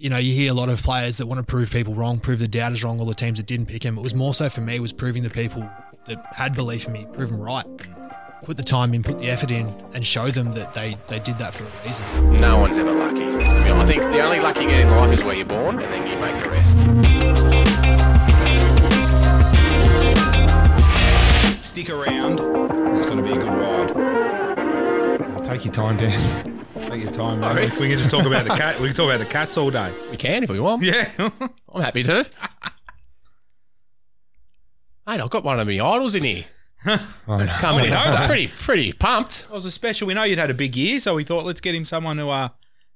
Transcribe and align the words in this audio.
you 0.00 0.08
know, 0.08 0.16
you 0.16 0.32
hear 0.32 0.50
a 0.50 0.54
lot 0.54 0.70
of 0.70 0.82
players 0.82 1.18
that 1.18 1.26
want 1.26 1.38
to 1.38 1.44
prove 1.44 1.70
people 1.70 1.92
wrong, 1.92 2.18
prove 2.18 2.38
the 2.38 2.48
doubters 2.48 2.82
wrong, 2.82 2.98
all 3.00 3.06
the 3.06 3.12
teams 3.12 3.36
that 3.38 3.46
didn't 3.46 3.66
pick 3.66 3.82
him. 3.82 3.98
It 3.98 4.02
was 4.02 4.14
more 4.14 4.32
so 4.32 4.48
for 4.48 4.62
me 4.62 4.80
was 4.80 4.94
proving 4.94 5.22
the 5.22 5.28
people 5.28 5.68
that 6.08 6.24
had 6.32 6.54
belief 6.54 6.86
in 6.86 6.94
me, 6.94 7.06
prove 7.12 7.28
them 7.28 7.38
right. 7.38 7.66
Put 8.42 8.56
the 8.56 8.62
time 8.62 8.94
in, 8.94 9.02
put 9.02 9.18
the 9.18 9.28
effort 9.28 9.50
in, 9.50 9.68
and 9.92 10.06
show 10.06 10.30
them 10.30 10.54
that 10.54 10.72
they, 10.72 10.96
they 11.08 11.18
did 11.18 11.36
that 11.36 11.52
for 11.52 11.64
a 11.64 11.86
reason. 11.86 12.40
No 12.40 12.58
one's 12.58 12.78
ever 12.78 12.90
lucky. 12.90 13.24
I, 13.24 13.26
mean, 13.26 13.44
I 13.44 13.84
think 13.84 14.02
the 14.04 14.22
only 14.22 14.40
luck 14.40 14.56
you 14.56 14.68
get 14.68 14.80
in 14.80 14.88
life 14.88 15.12
is 15.12 15.22
where 15.22 15.34
you're 15.34 15.44
born, 15.44 15.78
and 15.78 15.92
then 15.92 16.06
you 16.06 16.16
make 16.18 16.42
the 16.42 16.48
rest. 16.48 16.78
Stick 21.62 21.90
around. 21.90 22.40
It's 22.94 23.04
going 23.04 23.18
to 23.18 23.22
be 23.22 23.32
a 23.32 23.34
good 23.34 23.48
ride. 23.48 23.90
I'll 25.34 25.42
Take 25.42 25.66
your 25.66 25.74
time, 25.74 25.98
Dan. 25.98 26.49
Take 26.90 27.02
your 27.04 27.12
time. 27.12 27.40
Man. 27.40 27.54
We, 27.56 27.62
we 27.62 27.88
can 27.88 27.98
just 27.98 28.10
talk 28.10 28.26
about 28.26 28.44
the 28.46 28.54
cat. 28.54 28.80
We 28.80 28.86
can 28.88 28.96
talk 28.96 29.06
about 29.06 29.18
the 29.20 29.26
cats 29.26 29.56
all 29.56 29.70
day. 29.70 29.92
We 30.10 30.16
can 30.16 30.42
if 30.44 30.50
we 30.50 30.58
want. 30.60 30.82
Yeah. 30.82 31.08
I'm 31.72 31.82
happy 31.82 32.02
to. 32.02 32.26
Mate, 35.06 35.20
I've 35.20 35.30
got 35.30 35.44
one 35.44 35.60
of 35.60 35.66
my 35.66 35.74
idols 35.74 36.14
in 36.14 36.24
here. 36.24 36.44
Coming 36.84 37.84
in, 37.84 37.90
know 37.90 38.04
that. 38.04 38.26
pretty 38.26 38.46
pretty 38.48 38.92
pumped. 38.92 39.44
It 39.50 39.54
was 39.54 39.66
a 39.66 39.70
special. 39.70 40.06
We 40.08 40.14
know 40.14 40.22
you'd 40.24 40.38
had 40.38 40.50
a 40.50 40.54
big 40.54 40.74
year, 40.76 40.98
so 40.98 41.14
we 41.14 41.24
thought 41.24 41.44
let's 41.44 41.60
get 41.60 41.74
him 41.74 41.84
someone 41.84 42.16
who, 42.18 42.30
uh, 42.30 42.48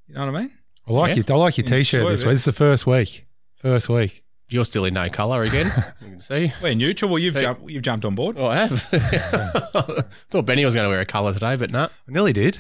you 0.09 0.15
know 0.15 0.27
what 0.27 0.35
I 0.37 0.41
mean? 0.41 0.51
I 0.88 0.93
like 0.93 1.11
Yeah. 1.16 1.23
your 1.29 1.37
I 1.37 1.41
like 1.41 1.59
your 1.59 1.66
t-shirt 1.66 2.01
Enjoy 2.01 2.11
this 2.11 2.24
week. 2.24 2.33
This 2.33 2.41
is 2.43 2.45
the 2.47 2.52
first 2.52 2.87
week. 2.87 3.27
First 3.57 3.88
week. 3.88 4.23
You're 4.49 4.65
still 4.65 4.85
in 4.87 4.95
no 4.95 5.09
colour 5.09 5.43
again. 5.43 5.66
You 6.01 6.09
can 6.09 6.21
see. 6.21 6.52
We're 6.63 6.74
neutral. 6.74 7.11
Well, 7.11 7.19
you've 7.19 7.35
Hey. 7.35 7.43
jumped. 7.43 7.69
You've 7.69 7.83
jumped 7.83 8.05
on 8.07 8.15
board. 8.15 8.37
Oh, 8.38 8.47
I 8.47 8.57
have. 8.66 8.80
Thought 10.30 10.47
Benny 10.47 10.65
was 10.65 10.74
going 10.74 10.85
to 10.85 10.91
wear 10.91 11.01
a 11.01 11.07
colour 11.07 11.33
today, 11.33 11.57
but 11.57 11.71
no. 11.71 11.85
I 11.85 11.88
nearly 12.09 12.33
did. 12.33 12.59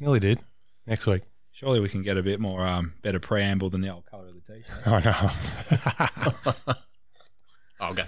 Nearly 0.00 0.20
did. 0.20 0.40
Next 0.86 1.06
week. 1.06 1.22
Surely 1.52 1.80
we 1.80 1.88
can 1.88 2.02
get 2.02 2.16
a 2.16 2.22
bit 2.22 2.38
more 2.40 2.66
um, 2.66 2.94
better 3.02 3.18
preamble 3.18 3.68
than 3.68 3.80
the 3.80 3.92
old 3.92 4.06
colour 4.06 4.28
of 4.28 4.34
the 4.34 4.52
t-shirt. 4.54 4.86
I 4.86 6.64
know. 6.66 6.74
I'll 7.80 7.94
go. 7.94 8.04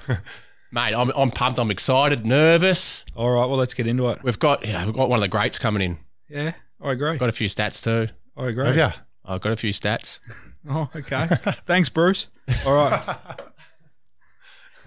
Mate, 0.73 0.95
I'm, 0.95 1.11
I'm 1.17 1.31
pumped. 1.31 1.59
I'm 1.59 1.71
excited, 1.71 2.25
nervous. 2.25 3.05
All 3.17 3.31
right. 3.31 3.47
Well, 3.47 3.59
let's 3.59 3.75
get 3.75 3.87
into 3.87 4.09
it. 4.11 4.23
We've 4.23 4.39
got 4.39 4.65
yeah, 4.65 4.85
we've 4.85 4.95
got 4.95 5.09
one 5.09 5.19
of 5.19 5.23
the 5.23 5.29
greats 5.29 5.59
coming 5.59 5.83
in. 5.83 5.99
Yeah, 6.29 6.53
I 6.81 6.93
agree. 6.93 7.19
Got 7.19 7.29
a 7.29 7.33
few 7.33 7.49
stats 7.49 7.83
too. 7.83 8.13
I 8.37 8.47
agree. 8.49 8.77
Yeah. 8.77 8.93
I've 9.25 9.41
got 9.41 9.53
a 9.53 9.57
few 9.57 9.73
stats. 9.73 10.21
Oh, 10.69 10.91
okay. 10.95 11.27
Thanks, 11.65 11.89
Bruce. 11.89 12.29
All 12.67 12.75
right. 12.75 13.17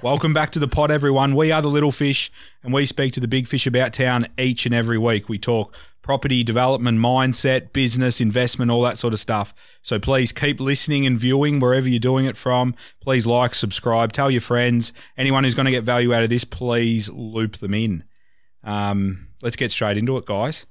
Welcome 0.03 0.33
back 0.33 0.49
to 0.49 0.59
the 0.59 0.67
pod, 0.67 0.91
everyone. 0.91 1.33
We 1.33 1.53
are 1.53 1.61
the 1.61 1.69
little 1.69 1.93
fish, 1.93 2.29
and 2.61 2.73
we 2.73 2.85
speak 2.85 3.13
to 3.13 3.21
the 3.21 3.27
big 3.27 3.47
fish 3.47 3.65
about 3.65 3.93
town 3.93 4.27
each 4.37 4.65
and 4.65 4.75
every 4.75 4.97
week. 4.97 5.29
We 5.29 5.37
talk 5.37 5.73
property 6.01 6.43
development, 6.43 6.99
mindset, 6.99 7.71
business, 7.71 8.19
investment, 8.19 8.69
all 8.69 8.81
that 8.81 8.97
sort 8.97 9.13
of 9.13 9.21
stuff. 9.21 9.53
So 9.81 9.99
please 9.99 10.33
keep 10.33 10.59
listening 10.59 11.05
and 11.05 11.17
viewing 11.17 11.61
wherever 11.61 11.87
you're 11.87 12.01
doing 12.01 12.25
it 12.25 12.35
from. 12.35 12.75
Please 12.99 13.25
like, 13.25 13.55
subscribe, 13.55 14.11
tell 14.11 14.29
your 14.29 14.41
friends. 14.41 14.91
Anyone 15.15 15.45
who's 15.45 15.55
going 15.55 15.67
to 15.67 15.71
get 15.71 15.85
value 15.85 16.13
out 16.13 16.23
of 16.23 16.29
this, 16.29 16.43
please 16.43 17.09
loop 17.09 17.59
them 17.59 17.73
in. 17.73 18.03
Um, 18.61 19.29
let's 19.41 19.55
get 19.55 19.71
straight 19.71 19.97
into 19.97 20.17
it, 20.17 20.25
guys. 20.25 20.65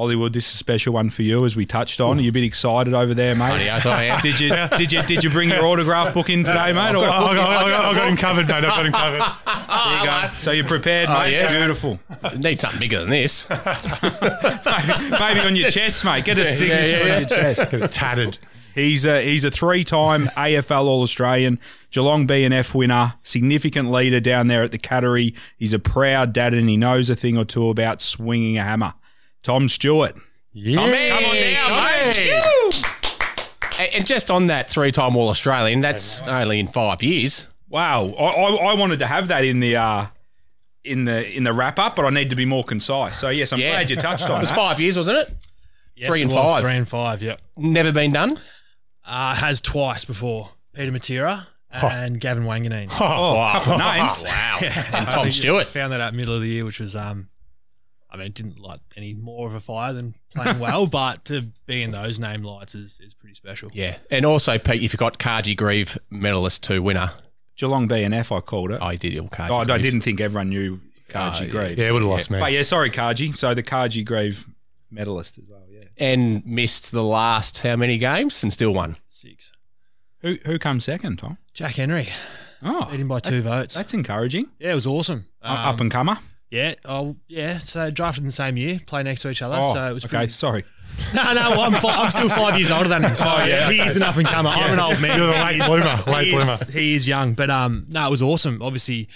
Hollywood, 0.00 0.32
this 0.32 0.48
is 0.48 0.54
a 0.54 0.56
special 0.56 0.94
one 0.94 1.10
for 1.10 1.20
you, 1.20 1.44
as 1.44 1.54
we 1.54 1.66
touched 1.66 2.00
on. 2.00 2.18
Are 2.18 2.22
you 2.22 2.30
a 2.30 2.32
bit 2.32 2.42
excited 2.42 2.94
over 2.94 3.12
there, 3.12 3.34
mate? 3.34 3.48
Bloody 3.48 3.68
oath 3.68 3.84
I 3.84 4.04
am. 4.04 4.20
Did 4.22 4.40
you 4.40 4.48
did 4.78 4.90
you 4.90 5.02
did 5.02 5.22
you 5.22 5.28
bring 5.28 5.50
your 5.50 5.62
autograph 5.66 6.14
book 6.14 6.30
in 6.30 6.42
today, 6.42 6.72
mate? 6.72 6.94
Or, 6.94 7.04
I 7.04 7.34
got, 7.34 7.36
I 7.36 7.68
got, 7.68 7.84
I 7.84 7.94
got 7.94 8.08
him 8.08 8.16
covered, 8.16 8.48
mate. 8.48 8.54
I've 8.54 8.62
got 8.62 8.86
him 8.86 8.92
covered. 8.92 9.20
there 9.20 10.00
you 10.00 10.06
go. 10.06 10.34
So 10.38 10.52
you're 10.52 10.66
prepared, 10.66 11.10
oh, 11.10 11.18
mate. 11.18 11.32
yeah. 11.32 11.50
Beautiful. 11.50 12.00
Need 12.38 12.58
something 12.58 12.80
bigger 12.80 13.00
than 13.00 13.10
this. 13.10 13.46
maybe, 13.50 15.10
maybe 15.20 15.40
on 15.40 15.54
your 15.54 15.70
chest, 15.70 16.02
mate. 16.02 16.24
Get 16.24 16.38
a 16.38 16.46
signature 16.46 16.96
yeah, 16.96 17.04
yeah. 17.04 17.14
on 17.16 17.20
your 17.20 17.28
chest. 17.28 17.70
Get 17.70 17.82
it 17.82 17.90
tattered. 17.90 18.38
He's 18.74 19.04
a 19.04 19.22
he's 19.22 19.44
a 19.44 19.50
three 19.50 19.84
time 19.84 20.28
AFL 20.28 20.84
All 20.84 21.02
Australian, 21.02 21.58
Geelong 21.90 22.26
BNF 22.26 22.74
winner, 22.74 23.14
significant 23.22 23.90
leader 23.90 24.20
down 24.20 24.46
there 24.46 24.62
at 24.62 24.72
the 24.72 24.78
Cattery. 24.78 25.36
He's 25.58 25.74
a 25.74 25.78
proud 25.78 26.32
dad 26.32 26.54
and 26.54 26.70
he 26.70 26.78
knows 26.78 27.10
a 27.10 27.14
thing 27.14 27.36
or 27.36 27.44
two 27.44 27.68
about 27.68 28.00
swinging 28.00 28.56
a 28.56 28.62
hammer. 28.62 28.94
Tom 29.42 29.68
Stewart. 29.68 30.18
Yeah. 30.52 30.74
Come 30.76 30.84
on 30.84 30.90
now, 30.90 31.82
mate. 31.82 32.84
And 33.80 33.94
and 33.94 34.06
just 34.06 34.30
on 34.30 34.46
that 34.46 34.68
three-time 34.68 35.16
All 35.16 35.28
Australian, 35.28 35.80
that's 35.80 36.20
only 36.22 36.60
in 36.60 36.66
five 36.66 37.02
years. 37.02 37.48
Wow, 37.68 38.06
I, 38.18 38.24
I, 38.24 38.54
I 38.72 38.74
wanted 38.74 38.98
to 38.98 39.06
have 39.06 39.28
that 39.28 39.44
in 39.44 39.60
the 39.60 39.76
uh, 39.76 40.06
in 40.84 41.04
the 41.04 41.30
in 41.34 41.44
the 41.44 41.52
wrap 41.52 41.78
up, 41.78 41.96
but 41.96 42.04
I 42.04 42.10
need 42.10 42.30
to 42.30 42.36
be 42.36 42.44
more 42.44 42.64
concise. 42.64 43.16
So 43.18 43.28
yes, 43.28 43.52
I'm 43.52 43.60
Yeah. 43.60 43.70
glad 43.70 43.90
you 43.90 43.96
touched 43.96 44.24
on 44.24 44.30
It 44.32 44.34
on 44.34 44.40
was 44.40 44.50
that. 44.50 44.56
five 44.56 44.80
years, 44.80 44.96
wasn't 44.96 45.18
it? 45.18 45.34
Yes, 45.96 46.10
Three 46.10 46.20
it 46.20 46.24
and 46.24 46.32
was, 46.32 46.44
five. 46.52 46.62
Three 46.62 46.72
and 46.76 46.88
five, 46.88 47.22
yep. 47.22 47.40
Never 47.56 47.92
been 47.92 48.12
done. 48.12 48.38
Uh, 49.06 49.34
has 49.36 49.60
twice 49.60 50.04
before. 50.04 50.50
Peter 50.74 50.92
Matera 50.92 51.46
and 51.72 52.20
Gavin 52.20 52.44
Wanganeen. 52.44 52.88
Oh, 53.00 53.40
a 53.40 53.52
couple 53.52 53.72
of 53.74 53.78
names. 53.78 54.24
Wow. 54.26 54.58
And 54.92 55.08
Tom 55.10 55.30
Stewart. 55.30 55.66
Found 55.68 55.92
that 55.92 56.00
out 56.00 56.12
middle 56.14 56.34
of 56.34 56.40
the 56.42 56.48
year, 56.48 56.64
which 56.64 56.80
was, 56.80 56.94
um, 56.96 57.28
I 58.12 58.16
mean, 58.16 58.26
it 58.28 58.34
didn't 58.34 58.58
light 58.58 58.80
any 58.96 59.14
more 59.14 59.46
of 59.48 59.54
a 59.54 59.60
fire 59.60 59.92
than 59.92 60.14
playing 60.34 60.58
well, 60.60 60.86
but 60.86 61.24
to 61.26 61.42
be 61.66 61.82
in 61.82 61.90
those 61.92 62.18
name 62.20 62.42
lights 62.42 62.74
is, 62.74 63.00
is 63.02 63.14
pretty 63.14 63.34
special. 63.34 63.70
Yeah. 63.72 63.96
And 64.10 64.26
also, 64.26 64.58
Pete, 64.58 64.80
you 64.82 64.88
forgot 64.88 65.18
Carji 65.18 65.56
Grieve, 65.56 65.96
medalist 66.10 66.62
two 66.62 66.82
winner. 66.82 67.12
Geelong 67.56 67.88
BNF, 67.88 68.36
I 68.36 68.40
called 68.40 68.70
it. 68.72 68.80
I 68.82 68.96
did 68.96 69.14
ill 69.14 69.28
Carji 69.28 69.50
Oh, 69.50 69.56
I 69.58 69.64
Greeves. 69.64 69.82
didn't 69.82 70.00
think 70.00 70.20
everyone 70.20 70.48
knew 70.48 70.80
Carji 71.08 71.48
Oh, 71.48 71.50
Grave. 71.52 71.78
Yeah, 71.78 71.90
would 71.92 72.02
have 72.02 72.10
lost, 72.10 72.30
man. 72.30 72.40
But 72.40 72.52
yeah, 72.52 72.62
sorry, 72.62 72.90
Carji. 72.90 73.36
So 73.36 73.52
the 73.54 73.62
Carji 73.62 74.04
Grave 74.04 74.46
medalist 74.90 75.38
as 75.38 75.44
well. 75.48 75.64
Yeah. 75.70 75.84
And 75.98 76.44
missed 76.46 76.90
the 76.92 77.02
last 77.02 77.58
how 77.58 77.76
many 77.76 77.98
games 77.98 78.42
and 78.42 78.52
still 78.52 78.72
won. 78.72 78.96
Six. 79.08 79.52
Who 80.22 80.38
who 80.46 80.58
comes 80.58 80.84
second, 80.84 81.18
Tom? 81.18 81.38
Jack 81.54 81.76
Henry, 81.76 82.08
Oh, 82.62 82.88
beat 82.90 83.00
him 83.00 83.08
by 83.08 83.20
two 83.20 83.40
votes. 83.42 83.74
that's 83.74 83.94
encouraging. 83.94 84.46
Yeah, 84.58 84.72
it 84.72 84.74
was 84.74 84.86
awesome. 84.86 85.26
Um, 85.42 85.56
Up 85.56 85.80
and 85.80 85.90
comer. 85.90 86.16
Yeah, 86.50 86.74
oh 86.84 87.16
yeah. 87.28 87.58
So 87.58 87.90
drafted 87.90 88.22
in 88.22 88.26
the 88.26 88.32
same 88.32 88.56
year, 88.56 88.80
play 88.86 89.02
next 89.02 89.22
to 89.22 89.30
each 89.30 89.42
other. 89.42 89.56
Oh, 89.58 89.74
so 89.74 89.90
it 89.90 89.94
was 89.94 90.04
okay. 90.04 90.16
pretty- 90.18 90.32
Sorry. 90.32 90.64
No, 91.14 91.22
no, 91.32 91.40
I'm, 91.40 91.72
fi- 91.74 92.02
I'm 92.02 92.10
still 92.10 92.28
five 92.28 92.56
years 92.58 92.70
older 92.70 92.88
than 92.88 93.04
him. 93.04 93.14
So 93.14 93.24
yeah, 93.44 93.70
he 93.70 93.80
is 93.80 93.96
an 93.96 94.02
up 94.02 94.16
and 94.16 94.26
comer. 94.26 94.50
I'm 94.50 94.72
an 94.72 94.80
old 94.80 95.00
man. 95.00 95.16
You're 95.16 95.28
the 95.28 95.32
late 95.32 95.54
He 95.54 95.62
bloomer, 95.62 96.02
late 96.10 96.26
he 96.26 96.32
bloomer. 96.34 96.52
Is, 96.52 96.62
he 96.66 96.94
is 96.96 97.06
young, 97.08 97.34
but 97.34 97.48
um, 97.48 97.86
no, 97.90 98.06
it 98.08 98.10
was 98.10 98.20
awesome. 98.22 98.60
Obviously, 98.60 99.08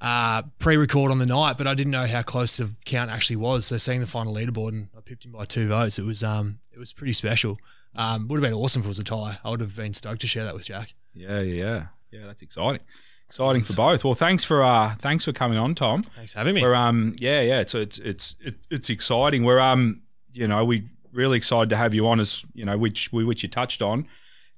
uh, 0.00 0.42
pre-record 0.60 1.10
on 1.10 1.18
the 1.18 1.26
night, 1.26 1.58
but 1.58 1.66
I 1.66 1.74
didn't 1.74 1.90
know 1.90 2.06
how 2.06 2.22
close 2.22 2.56
the 2.58 2.70
count 2.84 3.10
actually 3.10 3.36
was. 3.36 3.66
So 3.66 3.76
seeing 3.76 4.00
the 4.00 4.06
final 4.06 4.32
leaderboard 4.34 4.68
and 4.68 4.88
I 4.96 5.00
pipped 5.00 5.24
him 5.24 5.32
by 5.32 5.44
two 5.46 5.68
votes, 5.68 5.98
it 5.98 6.04
was 6.04 6.22
um, 6.22 6.58
it 6.72 6.78
was 6.78 6.92
pretty 6.92 7.12
special. 7.12 7.58
Um, 7.96 8.28
would 8.28 8.36
have 8.40 8.48
been 8.48 8.58
awesome 8.58 8.80
if 8.80 8.86
it 8.86 8.88
was 8.88 8.98
a 9.00 9.04
tie. 9.04 9.38
I 9.44 9.50
would 9.50 9.60
have 9.60 9.74
been 9.74 9.94
stoked 9.94 10.20
to 10.20 10.26
share 10.28 10.44
that 10.44 10.54
with 10.54 10.66
Jack. 10.66 10.94
Yeah, 11.12 11.40
yeah, 11.40 11.64
yeah. 11.64 11.86
Yeah, 12.12 12.26
that's 12.26 12.42
exciting. 12.42 12.82
Exciting 13.28 13.62
for 13.62 13.74
both. 13.74 14.04
Well, 14.04 14.14
thanks 14.14 14.44
for 14.44 14.62
uh, 14.62 14.94
thanks 14.98 15.24
for 15.24 15.32
coming 15.32 15.58
on, 15.58 15.74
Tom. 15.74 16.02
Thanks 16.02 16.32
for 16.32 16.38
having 16.38 16.54
me. 16.54 16.62
We're 16.62 16.74
um, 16.74 17.16
yeah, 17.18 17.40
yeah. 17.40 17.60
It's 17.60 17.74
it's 17.74 17.98
it's 17.98 18.36
it's, 18.40 18.68
it's 18.70 18.90
exciting. 18.90 19.44
We're 19.44 19.58
um, 19.58 20.00
you 20.32 20.46
know, 20.46 20.64
we 20.64 20.88
really 21.12 21.36
excited 21.36 21.70
to 21.70 21.76
have 21.76 21.94
you 21.94 22.06
on 22.06 22.20
as 22.20 22.44
you 22.54 22.64
know, 22.64 22.78
which 22.78 23.12
we 23.12 23.24
which 23.24 23.42
you 23.42 23.48
touched 23.48 23.82
on. 23.82 24.06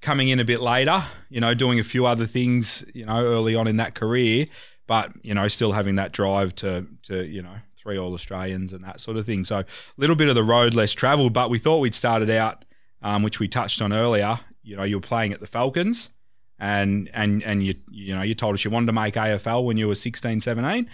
Coming 0.00 0.28
in 0.28 0.38
a 0.38 0.44
bit 0.44 0.60
later, 0.60 1.02
you 1.28 1.40
know, 1.40 1.54
doing 1.54 1.80
a 1.80 1.82
few 1.82 2.06
other 2.06 2.26
things, 2.26 2.84
you 2.94 3.04
know, 3.04 3.24
early 3.24 3.56
on 3.56 3.66
in 3.66 3.78
that 3.78 3.94
career, 3.94 4.46
but 4.86 5.10
you 5.22 5.34
know, 5.34 5.48
still 5.48 5.72
having 5.72 5.96
that 5.96 6.12
drive 6.12 6.54
to 6.56 6.86
to 7.04 7.24
you 7.24 7.42
know 7.42 7.56
three 7.76 7.96
All 7.96 8.12
Australians 8.12 8.72
and 8.72 8.84
that 8.84 9.00
sort 9.00 9.16
of 9.16 9.24
thing. 9.24 9.44
So 9.44 9.60
a 9.60 9.66
little 9.96 10.14
bit 10.14 10.28
of 10.28 10.34
the 10.34 10.44
road 10.44 10.74
less 10.74 10.92
travelled, 10.92 11.32
but 11.32 11.48
we 11.48 11.58
thought 11.58 11.78
we'd 11.78 11.94
started 11.94 12.28
out, 12.28 12.64
um, 13.02 13.22
which 13.22 13.40
we 13.40 13.48
touched 13.48 13.80
on 13.80 13.92
earlier. 13.92 14.38
You 14.62 14.76
know, 14.76 14.82
you 14.82 14.96
were 14.96 15.02
playing 15.02 15.32
at 15.32 15.40
the 15.40 15.46
Falcons, 15.46 16.10
and 16.58 17.10
and 17.14 17.42
and 17.42 17.64
you 17.64 17.74
you 17.90 18.14
know 18.14 18.22
you 18.22 18.34
told 18.34 18.54
us 18.54 18.64
you 18.64 18.70
wanted 18.70 18.86
to 18.86 18.92
make 18.92 19.14
AFL 19.14 19.64
when 19.64 19.76
you 19.76 19.88
were 19.88 19.94
16, 19.94 20.40
17. 20.40 20.88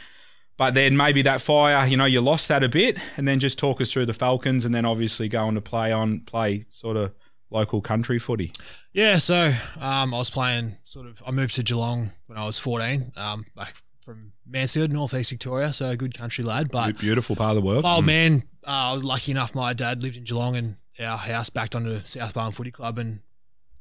But 0.57 0.75
then 0.75 0.97
maybe 0.97 1.23
that 1.23 1.41
fire, 1.41 1.85
you 1.85 1.97
know, 1.97 2.05
you 2.05 2.21
lost 2.21 2.47
that 2.47 2.63
a 2.63 2.69
bit, 2.69 2.97
and 3.17 3.27
then 3.27 3.41
just 3.41 3.59
talk 3.59 3.81
us 3.81 3.91
through 3.91 4.07
the 4.07 4.13
Falcons, 4.13 4.65
and 4.65 4.73
then 4.73 4.85
obviously 4.85 5.29
going 5.29 5.57
to 5.57 5.61
play 5.61 5.91
on 5.91 6.21
play 6.21 6.65
sort 6.71 6.97
of 6.97 7.13
local 7.51 7.81
country 7.81 8.21
footy. 8.21 8.53
Yeah, 8.93 9.19
so 9.19 9.53
um, 9.81 10.15
I 10.15 10.19
was 10.19 10.31
playing 10.31 10.77
sort 10.85 11.07
of. 11.07 11.21
I 11.27 11.33
moved 11.33 11.57
to 11.57 11.65
Geelong 11.65 12.13
when 12.27 12.39
I 12.39 12.45
was 12.45 12.61
14, 12.61 13.13
um, 13.17 13.47
back 13.57 13.75
from 14.01 14.33
Mansfield, 14.47 14.93
northeast 14.93 15.31
Victoria, 15.31 15.73
so 15.73 15.91
a 15.91 15.97
good 15.97 16.17
country 16.17 16.45
lad. 16.45 16.71
But 16.71 16.99
Beautiful 16.99 17.35
part 17.35 17.57
of 17.57 17.63
the 17.63 17.67
world. 17.69 17.85
oh 17.85 17.97
old 17.97 18.07
man, 18.07 18.45
uh, 18.65 18.91
I 18.91 18.95
was 18.95 19.03
lucky 19.03 19.33
enough. 19.33 19.57
My 19.57 19.73
dad 19.73 20.05
lived 20.05 20.17
in 20.17 20.23
Geelong, 20.23 20.55
and 20.57 20.77
our 21.01 21.19
house 21.19 21.51
backed 21.51 21.75
onto 21.75 22.01
South 22.05 22.33
Barwon 22.33 22.53
Footy 22.53 22.71
Club, 22.71 22.99
and 22.99 23.21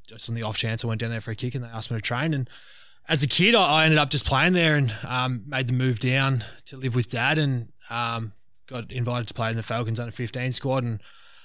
just 0.06 0.28
on 0.28 0.34
the 0.34 0.42
off 0.42 0.56
chance, 0.56 0.84
I 0.84 0.88
went 0.88 1.00
down 1.00 1.10
there 1.10 1.20
for 1.20 1.30
a 1.30 1.34
kick, 1.34 1.54
and 1.54 1.64
they 1.64 1.68
asked 1.68 1.90
me 1.90 1.96
to 1.96 2.02
train. 2.02 2.34
And 2.34 2.48
as 3.08 3.22
a 3.22 3.26
kid, 3.26 3.54
I, 3.54 3.84
ended 3.84 3.98
up 3.98 4.10
just 4.10 4.26
playing 4.26 4.52
there, 4.52 4.76
and 4.76 4.92
um, 5.06 5.44
made 5.46 5.66
the 5.66 5.72
move 5.72 6.00
down 6.00 6.44
to 6.66 6.76
live 6.76 6.94
with 6.94 7.10
dad, 7.10 7.38
and 7.38 7.72
um, 7.90 8.32
got 8.66 8.90
invited 8.90 9.28
to 9.28 9.34
play 9.34 9.50
in 9.50 9.56
the 9.56 9.62
Falcons 9.62 10.00
under 10.00 10.12
15 10.12 10.52
squad, 10.52 10.84
and 10.84 11.00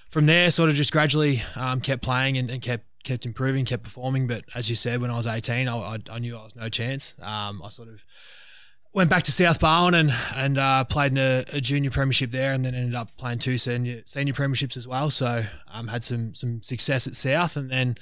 from 0.10 0.26
there, 0.26 0.50
sort 0.52 0.70
of 0.70 0.76
just 0.76 0.92
gradually 0.92 1.44
um, 1.56 1.82
kept 1.82 2.02
playing 2.02 2.38
and, 2.38 2.50
and 2.50 2.62
kept 2.62 2.86
kept 3.04 3.26
improving, 3.26 3.66
kept 3.66 3.84
performing. 3.84 4.28
But 4.28 4.44
as 4.56 4.70
you 4.70 4.76
said, 4.76 5.02
when 5.02 5.12
I 5.12 5.16
was 5.16 5.28
18, 5.28 5.68
I, 5.68 5.78
I, 5.78 5.98
I 6.12 6.20
knew 6.20 6.38
I 6.38 6.44
was 6.44 6.56
no 6.56 6.70
chance. 6.70 7.16
Um, 7.22 7.62
I 7.64 7.70
sort 7.70 7.88
of 7.88 8.04
went 8.94 9.10
back 9.10 9.24
to 9.24 9.32
South 9.32 9.60
Barwon 9.60 9.94
and 9.94 10.12
and 10.36 10.58
uh, 10.58 10.84
played 10.84 11.12
in 11.12 11.18
a, 11.18 11.46
a 11.54 11.62
junior 11.62 11.92
premiership 11.92 12.32
there, 12.32 12.54
and 12.54 12.66
then 12.66 12.76
ended 12.76 12.96
up 12.96 13.16
playing 13.18 13.40
two 13.40 13.58
senior 13.58 14.02
senior 14.06 14.34
premierships 14.34 14.78
as 14.78 14.88
well. 14.88 15.10
So 15.10 15.46
um, 15.72 15.88
had 15.88 16.04
some 16.04 16.34
some 16.34 16.62
success 16.62 17.08
at 17.08 17.16
South, 17.16 17.56
and 17.56 17.70
then 17.70 17.96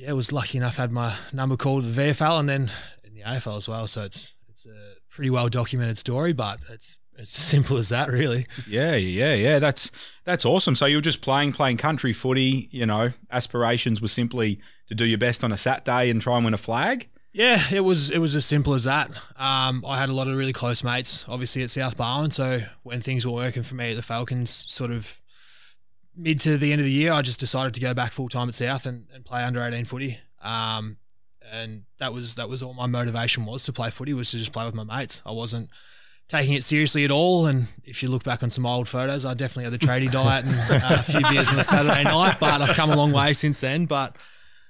yeah, 0.00 0.12
was 0.12 0.32
lucky 0.32 0.58
enough 0.58 0.76
had 0.76 0.92
my 0.92 1.14
number 1.32 1.56
called 1.56 1.84
the 1.84 2.00
VFL 2.00 2.40
and 2.40 2.48
then 2.48 2.70
in 3.04 3.14
the 3.14 3.20
AFL 3.20 3.58
as 3.58 3.68
well. 3.68 3.86
So 3.86 4.02
it's 4.02 4.36
it's 4.48 4.66
a 4.66 4.94
pretty 5.08 5.30
well 5.30 5.48
documented 5.48 5.98
story, 5.98 6.32
but 6.32 6.58
it's 6.70 6.98
it's 7.18 7.36
as 7.36 7.44
simple 7.44 7.76
as 7.76 7.90
that, 7.90 8.08
really. 8.08 8.46
Yeah, 8.66 8.94
yeah, 8.94 9.34
yeah. 9.34 9.58
That's 9.58 9.90
that's 10.24 10.44
awesome. 10.46 10.74
So 10.74 10.86
you 10.86 10.96
were 10.96 11.02
just 11.02 11.20
playing 11.20 11.52
playing 11.52 11.76
country 11.76 12.12
footy. 12.12 12.68
You 12.70 12.86
know, 12.86 13.12
aspirations 13.30 14.00
were 14.00 14.08
simply 14.08 14.60
to 14.86 14.94
do 14.94 15.04
your 15.04 15.18
best 15.18 15.44
on 15.44 15.52
a 15.52 15.58
Saturday 15.58 16.10
and 16.10 16.20
try 16.20 16.36
and 16.36 16.44
win 16.44 16.54
a 16.54 16.58
flag. 16.58 17.08
Yeah, 17.32 17.62
it 17.70 17.80
was 17.80 18.10
it 18.10 18.18
was 18.18 18.34
as 18.34 18.46
simple 18.46 18.72
as 18.74 18.84
that. 18.84 19.10
Um, 19.36 19.84
I 19.86 20.00
had 20.00 20.08
a 20.08 20.14
lot 20.14 20.28
of 20.28 20.36
really 20.36 20.52
close 20.52 20.82
mates, 20.82 21.26
obviously 21.28 21.62
at 21.62 21.70
South 21.70 21.96
Barwon. 21.96 22.30
So 22.30 22.62
when 22.82 23.00
things 23.00 23.26
were 23.26 23.32
working 23.32 23.62
for 23.62 23.74
me 23.74 23.90
at 23.90 23.96
the 23.96 24.02
Falcons, 24.02 24.50
sort 24.50 24.90
of 24.90 25.19
mid 26.16 26.38
to 26.40 26.56
the 26.56 26.72
end 26.72 26.80
of 26.80 26.84
the 26.84 26.92
year, 26.92 27.12
I 27.12 27.22
just 27.22 27.40
decided 27.40 27.74
to 27.74 27.80
go 27.80 27.94
back 27.94 28.12
full 28.12 28.28
time 28.28 28.48
at 28.48 28.54
South 28.54 28.86
and, 28.86 29.06
and 29.14 29.24
play 29.24 29.44
under 29.44 29.62
eighteen 29.62 29.84
footy. 29.84 30.18
Um, 30.42 30.96
and 31.52 31.84
that 31.98 32.12
was 32.12 32.36
that 32.36 32.48
was 32.48 32.62
all 32.62 32.74
my 32.74 32.86
motivation 32.86 33.44
was 33.44 33.64
to 33.64 33.72
play 33.72 33.90
footy 33.90 34.14
was 34.14 34.30
to 34.30 34.38
just 34.38 34.52
play 34.52 34.64
with 34.64 34.74
my 34.74 34.84
mates. 34.84 35.22
I 35.26 35.32
wasn't 35.32 35.70
taking 36.30 36.54
it 36.54 36.62
seriously 36.62 37.04
at 37.04 37.10
all. 37.10 37.46
And 37.46 37.66
if 37.84 38.02
you 38.02 38.08
look 38.08 38.22
back 38.22 38.42
on 38.42 38.50
some 38.50 38.64
old 38.64 38.88
photos, 38.88 39.24
I 39.24 39.34
definitely 39.34 39.64
had 39.64 39.72
the 39.72 39.84
tradie 39.84 40.10
diet 40.12 40.46
and 40.46 40.54
uh, 40.54 40.96
a 40.98 41.02
few 41.02 41.20
beers 41.28 41.48
on 41.48 41.58
a 41.58 41.64
Saturday 41.64 42.04
night. 42.04 42.36
But 42.38 42.62
I've 42.62 42.76
come 42.76 42.90
a 42.90 42.96
long 42.96 43.12
way 43.12 43.32
since 43.32 43.60
then. 43.60 43.86
But 43.86 44.16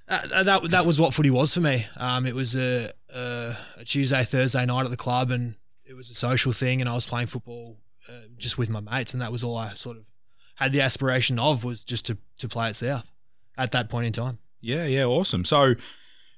uh, 0.08 0.42
that 0.42 0.70
that 0.70 0.86
was 0.86 1.00
what 1.00 1.14
footy 1.14 1.30
was 1.30 1.54
for 1.54 1.60
me. 1.60 1.86
Um, 1.96 2.26
it 2.26 2.34
was 2.34 2.56
a, 2.56 2.90
a, 3.14 3.56
a, 3.78 3.84
Tuesday, 3.84 4.24
Thursday 4.24 4.64
night 4.66 4.84
at 4.84 4.90
the 4.90 4.96
club, 4.96 5.30
and 5.30 5.54
it 5.84 5.94
was 5.94 6.10
a 6.10 6.14
social 6.14 6.52
thing. 6.52 6.80
And 6.80 6.88
I 6.88 6.94
was 6.94 7.06
playing 7.06 7.28
football 7.28 7.76
uh, 8.08 8.26
just 8.38 8.56
with 8.58 8.70
my 8.70 8.80
mates, 8.80 9.12
and 9.12 9.22
that 9.22 9.30
was 9.30 9.44
all 9.44 9.56
I 9.56 9.74
sort 9.74 9.98
of 9.98 10.04
had 10.60 10.72
the 10.72 10.80
aspiration 10.82 11.38
of 11.38 11.64
was 11.64 11.84
just 11.84 12.06
to 12.06 12.18
to 12.38 12.48
play 12.48 12.68
at 12.68 12.76
South 12.76 13.10
at 13.58 13.72
that 13.72 13.88
point 13.88 14.06
in 14.06 14.12
time. 14.12 14.38
Yeah, 14.60 14.84
yeah, 14.86 15.04
awesome. 15.04 15.44
So, 15.44 15.74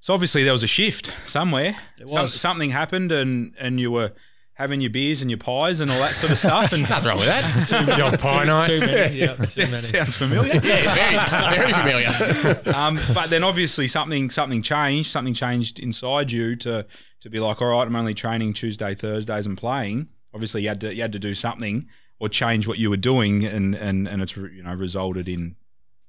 so 0.00 0.14
obviously 0.14 0.44
there 0.44 0.52
was 0.52 0.62
a 0.62 0.68
shift 0.68 1.06
somewhere. 1.28 1.74
There 1.98 2.06
Some- 2.06 2.22
was. 2.22 2.40
something 2.40 2.70
happened, 2.70 3.10
and 3.12 3.54
and 3.58 3.80
you 3.80 3.90
were 3.90 4.12
having 4.54 4.80
your 4.82 4.90
beers 4.90 5.22
and 5.22 5.30
your 5.30 5.38
pies 5.38 5.80
and 5.80 5.90
all 5.90 5.98
that 5.98 6.14
sort 6.14 6.30
of 6.30 6.38
stuff. 6.38 6.72
And 6.72 6.82
Nothing 6.88 7.08
wrong 7.08 7.18
with 7.18 7.26
that. 7.26 7.86
The 7.96 8.04
old 8.04 8.18
pie 8.20 8.44
night. 8.44 8.68
Too 8.68 8.80
many, 8.80 9.16
yeah, 9.16 9.34
too 9.34 9.62
many. 9.62 9.76
sounds 9.76 10.16
familiar. 10.16 10.54
yeah, 10.62 11.50
very, 11.50 11.72
very 11.72 11.72
familiar. 11.72 12.76
um, 12.76 12.98
but 13.14 13.28
then 13.30 13.42
obviously 13.42 13.88
something 13.88 14.30
something 14.30 14.62
changed. 14.62 15.10
Something 15.10 15.34
changed 15.34 15.80
inside 15.80 16.30
you 16.30 16.54
to 16.56 16.86
to 17.20 17.30
be 17.30 17.40
like, 17.40 17.60
all 17.62 17.68
right, 17.68 17.86
I'm 17.86 17.96
only 17.96 18.14
training 18.14 18.52
Tuesday, 18.52 18.94
Thursdays, 18.94 19.46
and 19.46 19.56
playing. 19.58 20.08
Obviously, 20.34 20.62
you 20.62 20.68
had 20.68 20.80
to 20.82 20.94
you 20.94 21.02
had 21.02 21.12
to 21.12 21.18
do 21.18 21.34
something 21.34 21.88
or 22.22 22.28
change 22.28 22.68
what 22.68 22.78
you 22.78 22.88
were 22.88 22.96
doing, 22.96 23.44
and 23.44 23.74
and 23.74 24.06
and 24.06 24.22
it's 24.22 24.36
you 24.36 24.62
know 24.62 24.72
resulted 24.74 25.28
in 25.28 25.56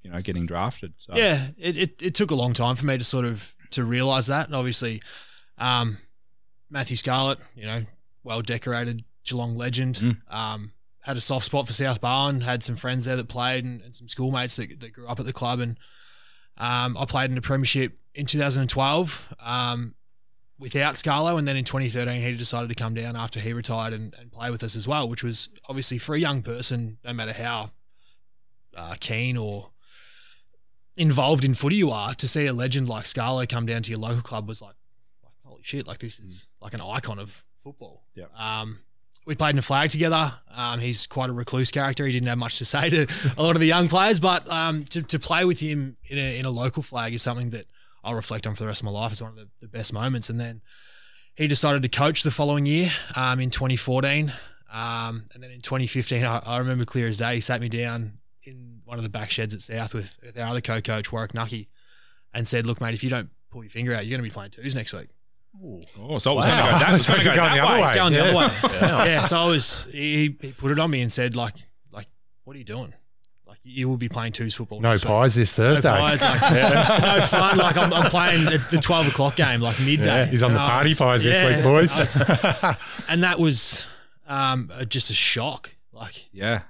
you 0.03 0.11
know 0.11 0.21
getting 0.21 0.45
drafted. 0.45 0.93
So. 0.99 1.15
Yeah, 1.15 1.47
it, 1.57 1.75
it, 1.75 2.01
it 2.03 2.13
took 2.13 2.29
a 2.29 2.35
long 2.35 2.53
time 2.53 2.75
for 2.75 2.85
me 2.85 2.99
to 2.99 3.03
sort 3.03 3.25
of 3.25 3.55
to 3.71 3.83
realize 3.83 4.27
that. 4.27 4.45
And 4.45 4.55
obviously, 4.55 5.01
um, 5.57 5.97
Matthew 6.69 6.95
Scarlett, 6.97 7.39
you 7.55 7.65
know, 7.65 7.85
well 8.23 8.41
decorated 8.43 9.03
Geelong 9.25 9.55
legend, 9.57 9.95
Mm. 9.95 10.17
um, 10.29 10.71
had 10.99 11.17
a 11.17 11.21
soft 11.21 11.45
spot 11.45 11.65
for 11.65 11.73
South 11.73 11.99
Barwon. 11.99 12.41
Had 12.41 12.61
some 12.61 12.75
friends 12.75 13.05
there 13.05 13.15
that 13.15 13.27
played 13.27 13.63
and, 13.65 13.81
and 13.81 13.95
some 13.95 14.07
schoolmates 14.07 14.55
that, 14.57 14.79
that 14.81 14.93
grew 14.93 15.07
up 15.07 15.19
at 15.19 15.25
the 15.25 15.33
club. 15.33 15.59
And 15.61 15.77
um, 16.57 16.95
I 16.95 17.05
played 17.05 17.29
in 17.31 17.35
the 17.35 17.41
premiership 17.41 17.97
in 18.13 18.27
2012 18.27 19.33
um, 19.39 19.95
without 20.63 20.95
Scarlo, 20.95 21.37
and 21.37 21.45
then 21.45 21.57
in 21.57 21.65
2013 21.65 22.21
he 22.21 22.37
decided 22.37 22.69
to 22.69 22.75
come 22.75 22.93
down 22.93 23.17
after 23.17 23.37
he 23.41 23.51
retired 23.51 23.93
and, 23.93 24.15
and 24.17 24.31
play 24.31 24.49
with 24.49 24.63
us 24.63 24.77
as 24.77 24.87
well, 24.87 25.09
which 25.09 25.21
was 25.21 25.49
obviously 25.67 25.97
for 25.97 26.15
a 26.15 26.19
young 26.19 26.41
person, 26.41 26.97
no 27.03 27.11
matter 27.11 27.33
how 27.33 27.69
uh, 28.75 28.95
keen 29.01 29.35
or 29.35 29.71
involved 30.95 31.43
in 31.43 31.53
footy 31.53 31.75
you 31.75 31.91
are, 31.91 32.15
to 32.15 32.29
see 32.29 32.47
a 32.47 32.53
legend 32.53 32.87
like 32.87 33.03
Scarlo 33.03 33.47
come 33.47 33.65
down 33.65 33.83
to 33.83 33.91
your 33.91 33.99
local 33.99 34.21
club 34.21 34.47
was 34.47 34.61
like, 34.61 34.75
like 35.21 35.33
holy 35.43 35.63
shit, 35.63 35.85
like 35.85 35.99
this 35.99 36.17
is 36.17 36.47
like 36.61 36.73
an 36.73 36.81
icon 36.81 37.19
of 37.19 37.43
football. 37.61 38.05
Yeah. 38.15 38.27
Um, 38.37 38.79
we 39.25 39.35
played 39.35 39.55
in 39.55 39.59
a 39.59 39.63
flag 39.63 39.89
together. 39.89 40.31
Um, 40.55 40.79
he's 40.79 41.07
quite 41.07 41.29
a 41.29 41.33
recluse 41.33 41.71
character. 41.71 42.05
He 42.05 42.13
didn't 42.13 42.29
have 42.29 42.37
much 42.37 42.57
to 42.59 42.65
say 42.65 42.89
to 42.89 43.07
a 43.37 43.43
lot 43.43 43.57
of 43.57 43.59
the 43.59 43.67
young 43.67 43.89
players, 43.89 44.21
but 44.21 44.49
um, 44.49 44.85
to, 44.85 45.03
to 45.03 45.19
play 45.19 45.43
with 45.43 45.59
him 45.59 45.97
in 46.05 46.17
a, 46.17 46.39
in 46.39 46.45
a 46.45 46.49
local 46.49 46.83
flag 46.83 47.13
is 47.13 47.21
something 47.21 47.49
that 47.49 47.65
I'll 48.03 48.15
reflect 48.15 48.45
on 48.47 48.55
for 48.55 48.63
the 48.63 48.67
rest 48.67 48.81
of 48.81 48.85
my 48.85 48.91
life. 48.91 49.11
It's 49.11 49.21
one 49.21 49.31
of 49.31 49.37
the, 49.37 49.47
the 49.61 49.67
best 49.67 49.93
moments. 49.93 50.29
And 50.29 50.39
then 50.39 50.61
he 51.35 51.47
decided 51.47 51.83
to 51.83 51.89
coach 51.89 52.23
the 52.23 52.31
following 52.31 52.65
year 52.65 52.91
um, 53.15 53.39
in 53.39 53.49
2014. 53.49 54.33
Um, 54.71 55.25
and 55.33 55.41
then 55.43 55.51
in 55.51 55.61
2015, 55.61 56.23
I, 56.23 56.39
I 56.45 56.57
remember 56.57 56.83
clear 56.85 57.07
as 57.07 57.19
day, 57.19 57.35
he 57.35 57.41
sat 57.41 57.61
me 57.61 57.69
down 57.69 58.19
in 58.43 58.81
one 58.85 58.97
of 58.97 59.03
the 59.03 59.09
back 59.09 59.29
sheds 59.31 59.53
at 59.53 59.61
South 59.61 59.93
with, 59.93 60.17
with 60.23 60.37
our 60.37 60.47
other 60.47 60.61
co-coach, 60.61 61.11
Warwick 61.11 61.33
Nucky, 61.33 61.69
and 62.33 62.47
said, 62.47 62.65
look, 62.65 62.81
mate, 62.81 62.93
if 62.93 63.03
you 63.03 63.09
don't 63.09 63.29
pull 63.51 63.63
your 63.63 63.69
finger 63.69 63.93
out, 63.93 64.05
you're 64.05 64.17
going 64.17 64.27
to 64.27 64.29
be 64.29 64.33
playing 64.33 64.51
twos 64.51 64.75
next 64.75 64.93
week. 64.93 65.09
Oh, 65.63 66.17
so 66.17 66.31
it 66.33 66.35
was 66.35 66.45
Wow. 66.45 66.51
going 66.51 66.57
to 66.57 66.73
go 66.73 66.79
that, 66.79 66.93
was 66.93 67.07
going 67.07 67.19
to 67.19 67.25
go 67.25 67.35
that 67.35 67.55
the 67.55 67.61
other 67.63 67.73
way. 67.75 67.81
way. 67.81 67.87
It's 67.87 67.95
going 67.95 68.13
the 68.13 68.19
Yeah. 68.19 68.25
other 68.25 68.37
way. 68.37 69.07
yeah. 69.11 69.21
So 69.25 69.37
I 69.39 69.45
was, 69.47 69.87
he, 69.91 70.35
he 70.41 70.51
put 70.51 70.71
it 70.71 70.79
on 70.79 70.89
me 70.91 71.01
and 71.01 71.11
said, 71.11 71.35
like, 71.35 71.53
like, 71.91 72.07
what 72.43 72.55
are 72.55 72.59
you 72.59 72.65
doing? 72.65 72.93
Like, 73.65 73.75
you 73.75 73.87
will 73.89 73.97
be 73.97 74.09
playing 74.09 74.33
twos 74.33 74.53
football. 74.55 74.81
No 74.81 74.89
next 74.91 75.05
week. 75.05 75.09
pies 75.09 75.35
this 75.35 75.57
No 75.57 75.63
Thursday. 75.75 75.89
pies, 75.89 76.21
like, 76.21 76.41
no 77.21 77.25
fun. 77.27 77.57
Like 77.57 77.77
I'm, 77.77 77.93
I'm 77.93 78.09
playing 78.09 78.47
at 78.47 78.69
the 78.71 78.77
twelve 78.79 79.07
o'clock 79.07 79.35
game, 79.35 79.61
like 79.61 79.79
midday. 79.79 80.05
Yeah, 80.05 80.25
he's 80.25 80.43
on 80.43 80.51
the 80.53 80.59
And 80.59 80.65
I 80.65 80.69
party 80.69 80.89
was- 80.89 80.97
pies 80.99 81.23
this 81.23 81.55
week, 81.55 81.63
boys. 81.63 81.97
Was- 81.97 82.75
and 83.07 83.23
that 83.23 83.39
was 83.39 83.87
um, 84.27 84.71
uh, 84.73 84.85
just 84.85 85.09
a 85.09 85.13
shock. 85.13 85.75
Like 85.91 86.27
Yeah. 86.33 86.61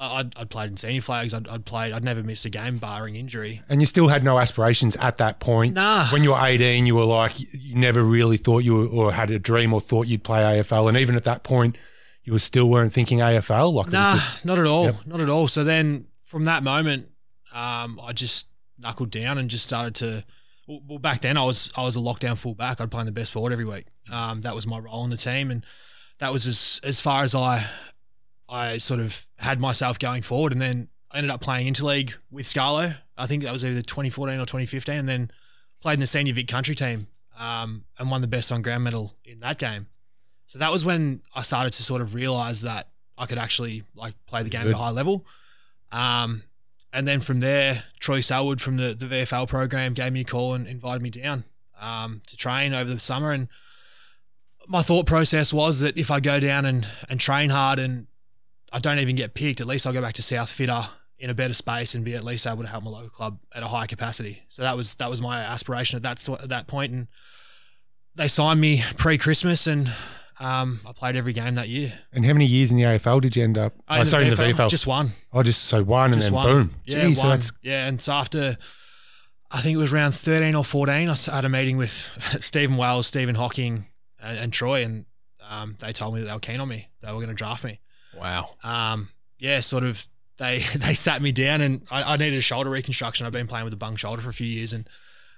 I- 0.00 0.20
I'd, 0.20 0.36
I'd 0.38 0.50
played 0.50 0.70
in 0.70 0.76
senior 0.76 1.02
flags. 1.02 1.34
I'd, 1.34 1.46
I'd 1.46 1.64
played. 1.66 1.92
I'd 1.92 2.02
never 2.04 2.22
missed 2.22 2.44
a 2.46 2.50
game 2.50 2.78
barring 2.78 3.16
injury. 3.16 3.62
and 3.68 3.80
you 3.82 3.86
still 3.86 4.08
had 4.08 4.24
no 4.24 4.38
aspirations 4.38 4.96
at 4.96 5.18
that 5.18 5.38
point. 5.40 5.74
Nah. 5.74 6.06
When 6.08 6.24
you 6.24 6.30
were 6.30 6.40
18, 6.40 6.86
you 6.86 6.94
were 6.96 7.04
like, 7.04 7.34
you 7.38 7.74
never 7.76 8.02
really 8.02 8.38
thought 8.38 8.60
you 8.64 8.74
were, 8.76 8.86
or 8.86 9.12
had 9.12 9.30
a 9.30 9.38
dream 9.38 9.72
or 9.74 9.80
thought 9.80 10.06
you'd 10.08 10.24
play 10.24 10.40
AFL. 10.40 10.88
And 10.88 10.96
even 10.96 11.14
at 11.16 11.24
that 11.24 11.42
point, 11.42 11.76
you 12.24 12.32
were 12.32 12.38
still 12.38 12.68
weren't 12.70 12.92
thinking 12.94 13.18
AFL. 13.18 13.72
Like, 13.74 13.90
Nah, 13.92 14.14
just- 14.14 14.44
not 14.46 14.58
at 14.58 14.66
all. 14.66 14.84
Yep. 14.86 14.94
Not 15.06 15.20
at 15.20 15.28
all. 15.28 15.46
So 15.48 15.64
then 15.64 16.06
from 16.30 16.44
that 16.44 16.62
moment, 16.62 17.08
um, 17.52 18.00
I 18.00 18.12
just 18.12 18.46
knuckled 18.78 19.10
down 19.10 19.36
and 19.36 19.50
just 19.50 19.66
started 19.66 19.96
to. 19.96 20.24
Well, 20.68 21.00
back 21.00 21.22
then 21.22 21.36
I 21.36 21.44
was 21.44 21.68
I 21.76 21.82
was 21.82 21.96
a 21.96 21.98
lockdown 21.98 22.38
fullback. 22.38 22.80
I'd 22.80 22.92
play 22.92 23.00
in 23.00 23.06
the 23.06 23.12
best 23.12 23.32
forward 23.32 23.52
every 23.52 23.64
week. 23.64 23.86
Um, 24.12 24.42
that 24.42 24.54
was 24.54 24.64
my 24.64 24.78
role 24.78 25.02
in 25.02 25.10
the 25.10 25.16
team, 25.16 25.50
and 25.50 25.66
that 26.20 26.32
was 26.32 26.46
as 26.46 26.80
as 26.84 27.00
far 27.00 27.24
as 27.24 27.34
I 27.34 27.66
I 28.48 28.78
sort 28.78 29.00
of 29.00 29.26
had 29.40 29.58
myself 29.58 29.98
going 29.98 30.22
forward. 30.22 30.52
And 30.52 30.60
then 30.60 30.86
I 31.10 31.18
ended 31.18 31.32
up 31.32 31.40
playing 31.40 31.72
interleague 31.72 32.14
with 32.30 32.46
Scarlo. 32.46 32.94
I 33.18 33.26
think 33.26 33.42
that 33.42 33.52
was 33.52 33.64
either 33.64 33.82
2014 33.82 34.38
or 34.38 34.46
2015, 34.46 34.94
and 34.94 35.08
then 35.08 35.32
played 35.80 35.94
in 35.94 36.00
the 36.00 36.06
senior 36.06 36.32
Vic 36.32 36.46
country 36.46 36.76
team 36.76 37.08
um, 37.36 37.84
and 37.98 38.08
won 38.08 38.20
the 38.20 38.28
best 38.28 38.52
on 38.52 38.62
ground 38.62 38.84
medal 38.84 39.14
in 39.24 39.40
that 39.40 39.58
game. 39.58 39.88
So 40.46 40.60
that 40.60 40.70
was 40.70 40.84
when 40.84 41.22
I 41.34 41.42
started 41.42 41.72
to 41.72 41.82
sort 41.82 42.00
of 42.00 42.14
realize 42.14 42.62
that 42.62 42.90
I 43.18 43.26
could 43.26 43.38
actually 43.38 43.82
like 43.96 44.14
play 44.26 44.44
the 44.44 44.50
game 44.50 44.68
at 44.68 44.72
a 44.72 44.76
high 44.76 44.90
level. 44.90 45.26
Um, 45.92 46.44
and 46.92 47.06
then 47.06 47.20
from 47.20 47.40
there, 47.40 47.84
Troy 48.00 48.20
Selwood 48.20 48.60
from 48.60 48.76
the, 48.76 48.94
the 48.94 49.06
VFL 49.06 49.48
program 49.48 49.94
gave 49.94 50.12
me 50.12 50.20
a 50.20 50.24
call 50.24 50.54
and 50.54 50.66
invited 50.66 51.02
me 51.02 51.10
down 51.10 51.44
um, 51.80 52.22
to 52.26 52.36
train 52.36 52.74
over 52.74 52.90
the 52.92 53.00
summer. 53.00 53.32
And 53.32 53.48
my 54.66 54.82
thought 54.82 55.06
process 55.06 55.52
was 55.52 55.80
that 55.80 55.96
if 55.96 56.10
I 56.10 56.20
go 56.20 56.40
down 56.40 56.64
and, 56.64 56.86
and 57.08 57.20
train 57.20 57.50
hard 57.50 57.78
and 57.78 58.06
I 58.72 58.78
don't 58.78 58.98
even 58.98 59.16
get 59.16 59.34
picked, 59.34 59.60
at 59.60 59.66
least 59.66 59.86
I'll 59.86 59.92
go 59.92 60.02
back 60.02 60.14
to 60.14 60.22
South 60.22 60.50
fitter 60.50 60.88
in 61.18 61.28
a 61.28 61.34
better 61.34 61.54
space 61.54 61.94
and 61.94 62.04
be 62.04 62.14
at 62.14 62.24
least 62.24 62.46
able 62.46 62.62
to 62.62 62.68
help 62.68 62.82
my 62.82 62.90
local 62.90 63.10
club 63.10 63.38
at 63.54 63.62
a 63.62 63.68
higher 63.68 63.86
capacity. 63.86 64.42
So 64.48 64.62
that 64.62 64.76
was 64.76 64.94
that 64.96 65.10
was 65.10 65.20
my 65.20 65.40
aspiration 65.40 65.96
at 65.96 66.02
that 66.02 66.28
at 66.28 66.48
that 66.48 66.66
point. 66.66 66.92
And 66.92 67.08
they 68.14 68.26
signed 68.26 68.60
me 68.60 68.82
pre 68.96 69.18
Christmas, 69.18 69.66
and 69.66 69.92
um, 70.40 70.80
I 70.86 70.92
played 70.92 71.16
every 71.16 71.32
game 71.32 71.54
that 71.56 71.68
year. 71.68 71.92
and 72.12 72.24
how 72.24 72.32
many 72.32 72.46
years 72.46 72.70
in 72.70 72.76
the 72.78 72.84
AFL 72.84 73.20
did 73.20 73.36
you 73.36 73.44
end 73.44 73.58
up? 73.58 73.74
I 73.86 74.00
oh, 74.00 74.04
sorry, 74.04 74.24
in 74.24 74.30
the 74.30 74.36
VFL, 74.36 74.54
VFL. 74.54 74.70
just 74.70 74.86
one. 74.86 75.12
oh, 75.32 75.42
just 75.42 75.64
so 75.64 75.82
one 75.84 76.12
Just 76.12 76.28
and 76.28 76.36
then 76.36 76.44
one. 76.44 76.52
boom. 76.52 76.74
Yeah, 76.86 77.06
Gee, 77.06 77.14
so 77.14 77.28
one. 77.28 77.38
that's 77.38 77.52
yeah, 77.62 77.86
and 77.86 78.00
so 78.00 78.12
after, 78.12 78.56
I 79.50 79.60
think 79.60 79.74
it 79.74 79.78
was 79.78 79.92
around 79.92 80.12
13 80.12 80.54
or 80.54 80.64
14, 80.64 81.08
I 81.10 81.16
had 81.34 81.44
a 81.44 81.48
meeting 81.48 81.76
with 81.76 81.90
Stephen 82.40 82.76
Wells, 82.76 83.06
Stephen 83.06 83.34
Hocking, 83.34 83.84
and, 84.20 84.38
and 84.38 84.52
Troy, 84.52 84.82
and 84.82 85.04
um, 85.48 85.76
they 85.78 85.92
told 85.92 86.14
me 86.14 86.20
that 86.20 86.26
they 86.28 86.32
were 86.34 86.40
keen 86.40 86.60
on 86.60 86.68
me. 86.68 86.88
They 87.02 87.08
were 87.08 87.18
going 87.18 87.28
to 87.28 87.34
draft 87.34 87.62
me. 87.62 87.80
Wow. 88.16 88.50
Um, 88.64 89.10
yeah, 89.38 89.60
sort 89.60 89.84
of. 89.84 90.06
They 90.38 90.58
they 90.76 90.94
sat 90.94 91.20
me 91.20 91.32
down, 91.32 91.60
and 91.60 91.82
I, 91.90 92.14
I 92.14 92.16
needed 92.16 92.38
a 92.38 92.42
shoulder 92.42 92.70
reconstruction. 92.70 93.26
I've 93.26 93.32
been 93.32 93.46
playing 93.46 93.64
with 93.64 93.74
a 93.74 93.76
bung 93.78 93.96
shoulder 93.96 94.22
for 94.22 94.30
a 94.30 94.32
few 94.32 94.46
years, 94.46 94.72
and 94.72 94.88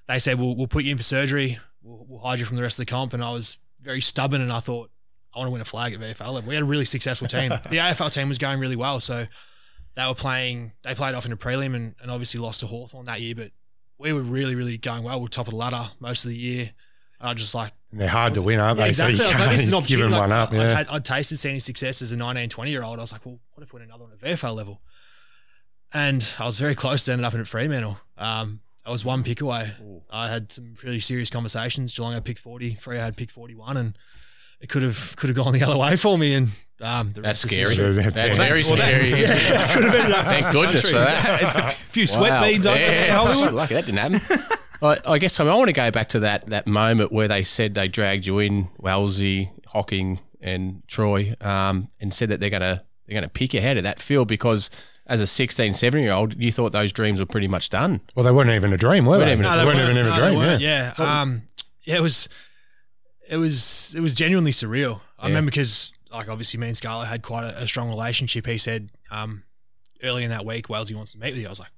they 0.06 0.20
said, 0.20 0.38
"We'll 0.38 0.54
we'll 0.56 0.68
put 0.68 0.84
you 0.84 0.92
in 0.92 0.96
for 0.96 1.02
surgery. 1.02 1.58
We'll, 1.82 2.06
we'll 2.08 2.20
hide 2.20 2.38
you 2.38 2.44
from 2.44 2.56
the 2.56 2.62
rest 2.62 2.78
of 2.78 2.86
the 2.86 2.90
comp." 2.90 3.12
And 3.12 3.24
I 3.24 3.32
was 3.32 3.58
very 3.80 4.00
stubborn, 4.00 4.40
and 4.40 4.52
I 4.52 4.60
thought, 4.60 4.91
I 5.34 5.38
want 5.38 5.48
to 5.48 5.52
win 5.52 5.60
a 5.60 5.64
flag 5.64 5.94
at 5.94 6.00
VFL 6.00 6.32
level. 6.32 6.48
We 6.48 6.54
had 6.54 6.62
a 6.62 6.66
really 6.66 6.84
successful 6.84 7.28
team. 7.28 7.50
the 7.70 7.78
AFL 7.78 8.12
team 8.12 8.28
was 8.28 8.38
going 8.38 8.60
really 8.60 8.76
well, 8.76 9.00
so 9.00 9.26
they 9.94 10.06
were 10.06 10.14
playing. 10.14 10.72
They 10.82 10.94
played 10.94 11.14
off 11.14 11.26
in 11.26 11.32
a 11.32 11.36
prelim, 11.36 11.74
and, 11.74 11.94
and 12.00 12.10
obviously 12.10 12.40
lost 12.40 12.60
to 12.60 12.66
Hawthorn 12.66 13.06
that 13.06 13.20
year. 13.20 13.34
But 13.34 13.52
we 13.98 14.12
were 14.12 14.22
really, 14.22 14.54
really 14.54 14.76
going 14.76 15.04
well. 15.04 15.18
We 15.18 15.22
were 15.22 15.28
top 15.28 15.46
of 15.46 15.52
the 15.52 15.58
ladder 15.58 15.90
most 16.00 16.24
of 16.24 16.30
the 16.30 16.36
year. 16.36 16.70
And 17.20 17.28
I 17.28 17.34
just 17.34 17.54
like 17.54 17.72
and 17.92 18.00
they're 18.00 18.08
hard 18.08 18.34
to 18.34 18.42
win, 18.42 18.58
aren't 18.58 18.78
yeah, 18.78 18.84
they? 18.84 18.88
exactly. 18.90 19.16
So 19.16 19.24
I 19.24 19.26
you 19.26 19.32
was 19.32 19.40
like, 19.40 19.50
this 19.50 19.62
is 19.62 19.68
an 19.68 19.74
opportunity. 19.78 20.08
Like, 20.08 20.20
one 20.20 20.32
up. 20.32 20.52
I'd, 20.52 20.76
had, 20.76 20.88
I'd 20.88 21.04
tasted 21.04 21.38
senior 21.38 21.60
success 21.60 22.02
as 22.02 22.10
a 22.10 22.16
19, 22.16 22.48
20 22.48 22.70
year 22.70 22.82
old. 22.82 22.98
I 22.98 23.02
was 23.02 23.12
like, 23.12 23.24
well, 23.24 23.38
what 23.52 23.62
if 23.62 23.72
we 23.72 23.78
win 23.78 23.88
another 23.88 24.04
one 24.04 24.12
at 24.12 24.18
VFL 24.18 24.56
level? 24.56 24.80
And 25.92 26.34
I 26.38 26.46
was 26.46 26.58
very 26.58 26.74
close 26.74 27.04
to 27.04 27.12
ending 27.12 27.24
up 27.26 27.34
in 27.34 27.40
at 27.40 27.46
Fremantle. 27.46 27.98
Um, 28.16 28.60
I 28.84 28.90
was 28.90 29.04
one 29.04 29.22
pick 29.22 29.40
away. 29.40 29.70
I 30.10 30.28
had 30.28 30.50
some 30.50 30.74
really 30.82 31.00
serious 31.00 31.30
conversations. 31.30 31.94
Geelong 31.94 32.14
had 32.14 32.24
pick 32.24 32.38
forty, 32.38 32.74
Freo 32.74 32.98
had 32.98 33.16
pick 33.16 33.30
forty 33.30 33.54
one, 33.54 33.76
and 33.76 33.96
it 34.62 34.68
could 34.68 34.82
have 34.82 35.14
could 35.16 35.28
have 35.28 35.36
gone 35.36 35.52
the 35.52 35.62
other 35.62 35.76
way 35.76 35.96
for 35.96 36.16
me. 36.16 36.34
And 36.34 36.48
um, 36.80 37.12
the 37.12 37.20
That's 37.20 37.44
rest 37.44 37.52
is 37.52 37.74
scary. 37.74 37.92
history. 37.92 38.10
That's 38.12 38.36
very 38.36 38.62
scary. 38.62 39.10
Thank 39.26 40.52
goodness 40.52 40.88
for 40.88 40.96
that. 40.98 41.52
a 41.54 41.70
few 41.74 42.06
sweat 42.06 42.30
Wow. 42.30 42.42
beans 42.42 42.66
over 42.66 42.78
there, 42.78 43.12
Hollywood. 43.12 43.52
Lucky 43.54 43.74
that 43.74 43.86
didn't 43.86 43.98
happen. 43.98 44.20
I, 44.82 44.98
I 45.12 45.18
guess 45.18 45.38
I, 45.38 45.44
want 45.44 45.68
to 45.68 45.72
go 45.72 45.90
back 45.90 46.08
to 46.10 46.20
that 46.20 46.46
that 46.46 46.66
moment 46.66 47.12
where 47.12 47.28
they 47.28 47.42
said 47.42 47.74
they 47.74 47.88
dragged 47.88 48.26
you 48.26 48.38
in, 48.38 48.68
Wellesley, 48.78 49.50
Hocking, 49.68 50.20
and 50.40 50.82
Troy, 50.88 51.34
um, 51.40 51.88
and 52.00 52.12
said 52.12 52.30
that 52.30 52.40
they're 52.40 52.50
gonna 52.50 52.82
they're 53.06 53.14
gonna 53.14 53.28
pick 53.28 53.54
you 53.54 53.60
out 53.60 53.76
of 53.76 53.82
that 53.84 54.00
field 54.00 54.26
because 54.28 54.70
as 55.06 55.20
a 55.20 55.26
16, 55.26 55.72
17 55.74 56.02
year 56.04 56.12
old, 56.12 56.40
you 56.40 56.50
thought 56.52 56.72
those 56.72 56.92
dreams 56.92 57.18
were 57.20 57.26
pretty 57.26 57.48
much 57.48 57.70
done. 57.70 58.00
Well, 58.14 58.24
they 58.24 58.30
weren't 58.32 58.50
even 58.50 58.72
a 58.72 58.76
dream, 58.76 59.04
were 59.04 59.18
they? 59.18 59.32
even 59.32 59.44
a- 59.44 59.50
they 59.50 59.56
they 59.58 59.64
weren't 59.64 59.80
even 59.80 59.96
a 59.98 60.02
no, 60.04 60.10
they 60.10 60.30
dream. 60.30 60.60
Yeah. 60.60 60.94
yeah. 60.98 61.20
Um, 61.20 61.42
yeah, 61.82 61.96
it 61.96 62.00
was, 62.02 62.28
it 63.32 63.38
was, 63.38 63.94
it 63.96 64.00
was 64.00 64.14
genuinely 64.14 64.52
surreal. 64.52 65.00
I 65.18 65.24
Yeah. 65.26 65.28
remember 65.28 65.50
because, 65.50 65.94
like, 66.12 66.28
obviously, 66.28 66.60
me 66.60 66.68
and 66.68 66.76
Scarlett 66.76 67.08
had 67.08 67.22
quite 67.22 67.44
a, 67.44 67.62
a 67.62 67.66
strong 67.66 67.88
relationship. 67.88 68.46
He 68.46 68.58
said, 68.58 68.90
um, 69.10 69.42
early 70.02 70.24
in 70.24 70.30
that 70.30 70.44
week, 70.44 70.68
Wellesley 70.68 70.94
wants 70.96 71.12
to 71.12 71.18
meet 71.18 71.30
with 71.32 71.40
you. 71.40 71.46
I 71.46 71.50
was 71.50 71.60
like, 71.60 71.70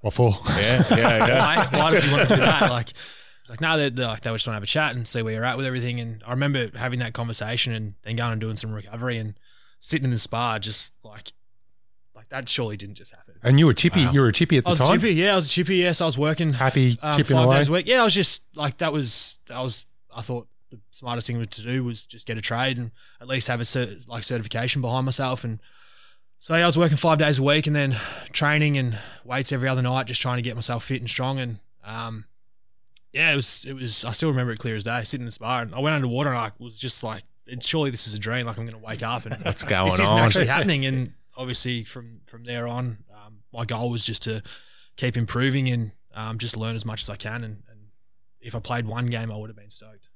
What 0.00 0.14
for? 0.14 0.32
Yeah, 0.48 0.82
yeah, 0.90 1.26
yeah. 1.26 1.38
why? 1.40 1.78
Why 1.78 1.90
does 1.90 2.04
he 2.04 2.10
want 2.12 2.28
to 2.28 2.34
do 2.34 2.40
that? 2.40 2.70
Like, 2.70 2.90
it's 3.40 3.50
like, 3.50 3.60
no, 3.60 3.76
they 3.76 3.90
they're 3.90 4.06
like 4.06 4.20
they 4.22 4.30
just 4.30 4.46
want 4.46 4.52
to 4.54 4.56
have 4.58 4.62
a 4.62 4.66
chat 4.66 4.94
and 4.94 5.06
see 5.08 5.22
where 5.22 5.32
you're 5.34 5.44
at 5.44 5.56
with 5.56 5.66
everything. 5.66 6.00
And 6.00 6.22
I 6.26 6.30
remember 6.32 6.70
having 6.76 6.98
that 7.00 7.14
conversation 7.14 7.72
and 7.72 7.94
then 8.02 8.16
going 8.16 8.32
and 8.32 8.40
doing 8.40 8.56
some 8.56 8.72
recovery 8.72 9.16
and 9.18 9.34
sitting 9.80 10.04
in 10.04 10.10
the 10.10 10.18
spa, 10.18 10.58
just 10.58 10.92
like, 11.02 11.32
like 12.14 12.28
that 12.28 12.48
surely 12.48 12.76
didn't 12.76 12.96
just 12.96 13.12
happen. 13.14 13.34
And 13.42 13.58
you 13.58 13.66
were 13.66 13.74
chippy. 13.74 14.04
Wow. 14.04 14.12
You 14.12 14.20
were 14.20 14.28
a 14.28 14.32
chippy 14.32 14.56
at 14.58 14.64
the 14.64 14.68
time? 14.68 14.70
I 14.70 14.82
was 14.82 14.88
time. 14.88 15.00
chippy, 15.00 15.14
yeah. 15.14 15.32
I 15.32 15.36
was 15.36 15.46
a 15.46 15.50
chippy. 15.50 15.76
Yes, 15.76 16.00
I 16.00 16.04
was 16.06 16.18
working 16.18 16.52
Happy 16.54 16.98
um, 17.02 17.16
chipping 17.16 17.36
five 17.36 17.46
away. 17.46 17.56
days 17.56 17.68
a 17.68 17.72
week. 17.72 17.86
Yeah, 17.88 18.00
I 18.02 18.04
was 18.04 18.14
just 18.14 18.44
like 18.54 18.78
that 18.78 18.92
was 18.92 19.38
that 19.46 19.60
was 19.60 19.86
I 20.14 20.20
thought 20.22 20.46
the 20.70 20.78
smartest 20.90 21.26
thing 21.26 21.44
to 21.44 21.62
do 21.62 21.84
was 21.84 22.06
just 22.06 22.26
get 22.26 22.38
a 22.38 22.42
trade 22.42 22.78
and 22.78 22.90
at 23.20 23.26
least 23.28 23.48
have 23.48 23.60
a 23.60 23.64
cert, 23.64 24.08
like 24.08 24.24
certification 24.24 24.82
behind 24.82 25.04
myself 25.04 25.44
and 25.44 25.60
so 26.40 26.54
yeah, 26.54 26.62
I 26.62 26.66
was 26.66 26.78
working 26.78 26.96
five 26.96 27.18
days 27.18 27.40
a 27.40 27.42
week 27.42 27.66
and 27.66 27.74
then 27.74 27.96
training 28.32 28.78
and 28.78 28.96
weights 29.24 29.50
every 29.50 29.68
other 29.68 29.82
night, 29.82 30.06
just 30.06 30.22
trying 30.22 30.36
to 30.36 30.42
get 30.42 30.54
myself 30.54 30.84
fit 30.84 31.00
and 31.00 31.10
strong 31.10 31.38
and 31.38 31.58
um 31.84 32.24
yeah, 33.12 33.32
it 33.32 33.36
was 33.36 33.64
it 33.66 33.72
was 33.74 34.04
I 34.04 34.12
still 34.12 34.28
remember 34.30 34.52
it 34.52 34.58
clear 34.58 34.76
as 34.76 34.84
day, 34.84 35.02
sitting 35.04 35.22
in 35.22 35.26
the 35.26 35.32
spa 35.32 35.60
and 35.60 35.74
I 35.74 35.80
went 35.80 35.94
underwater 35.94 36.30
and 36.30 36.38
I 36.38 36.50
was 36.58 36.78
just 36.78 37.02
like 37.02 37.22
surely 37.60 37.90
this 37.90 38.06
is 38.06 38.14
a 38.14 38.18
dream, 38.18 38.46
like 38.46 38.58
I'm 38.58 38.66
gonna 38.66 38.78
wake 38.78 39.02
up 39.02 39.26
and 39.26 39.34
What's 39.44 39.62
going 39.64 39.86
this 39.86 40.00
isn't 40.00 40.16
on? 40.16 40.24
actually 40.24 40.46
happening. 40.46 40.84
And 40.86 41.14
obviously, 41.36 41.84
from 41.84 42.20
from 42.26 42.44
there 42.44 42.68
on, 42.68 42.98
um, 43.14 43.38
my 43.52 43.64
goal 43.64 43.90
was 43.90 44.04
just 44.04 44.22
to 44.24 44.42
keep 44.96 45.16
improving 45.16 45.68
and 45.68 45.92
um, 46.14 46.38
just 46.38 46.56
learn 46.56 46.76
as 46.76 46.84
much 46.84 47.02
as 47.02 47.10
I 47.10 47.16
can. 47.16 47.44
And, 47.44 47.62
and 47.70 47.80
if 48.40 48.54
I 48.54 48.60
played 48.60 48.86
one 48.86 49.06
game, 49.06 49.32
I 49.32 49.36
would 49.36 49.48
have 49.48 49.56
been 49.56 49.70
stoked. 49.70 50.07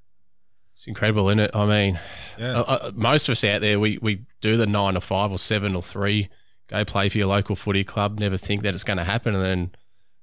It's 0.75 0.87
incredible, 0.87 1.29
isn't 1.29 1.39
it? 1.39 1.51
I 1.53 1.65
mean, 1.65 1.99
Yeah. 2.37 2.59
uh, 2.59 2.63
uh, 2.63 2.91
most 2.93 3.27
of 3.29 3.33
us 3.33 3.43
out 3.43 3.61
there, 3.61 3.79
we, 3.79 3.97
we 4.01 4.21
do 4.41 4.57
the 4.57 4.65
nine 4.67 4.97
or 4.97 5.01
five 5.01 5.31
or 5.31 5.37
seven 5.37 5.75
or 5.75 5.81
three, 5.81 6.29
go 6.67 6.83
play 6.83 7.09
for 7.09 7.17
your 7.17 7.27
local 7.27 7.55
footy 7.55 7.83
club, 7.83 8.19
never 8.19 8.37
think 8.37 8.63
that 8.63 8.73
it's 8.73 8.83
going 8.83 8.97
to 8.97 9.03
happen, 9.03 9.33
and 9.35 9.43
then 9.45 9.71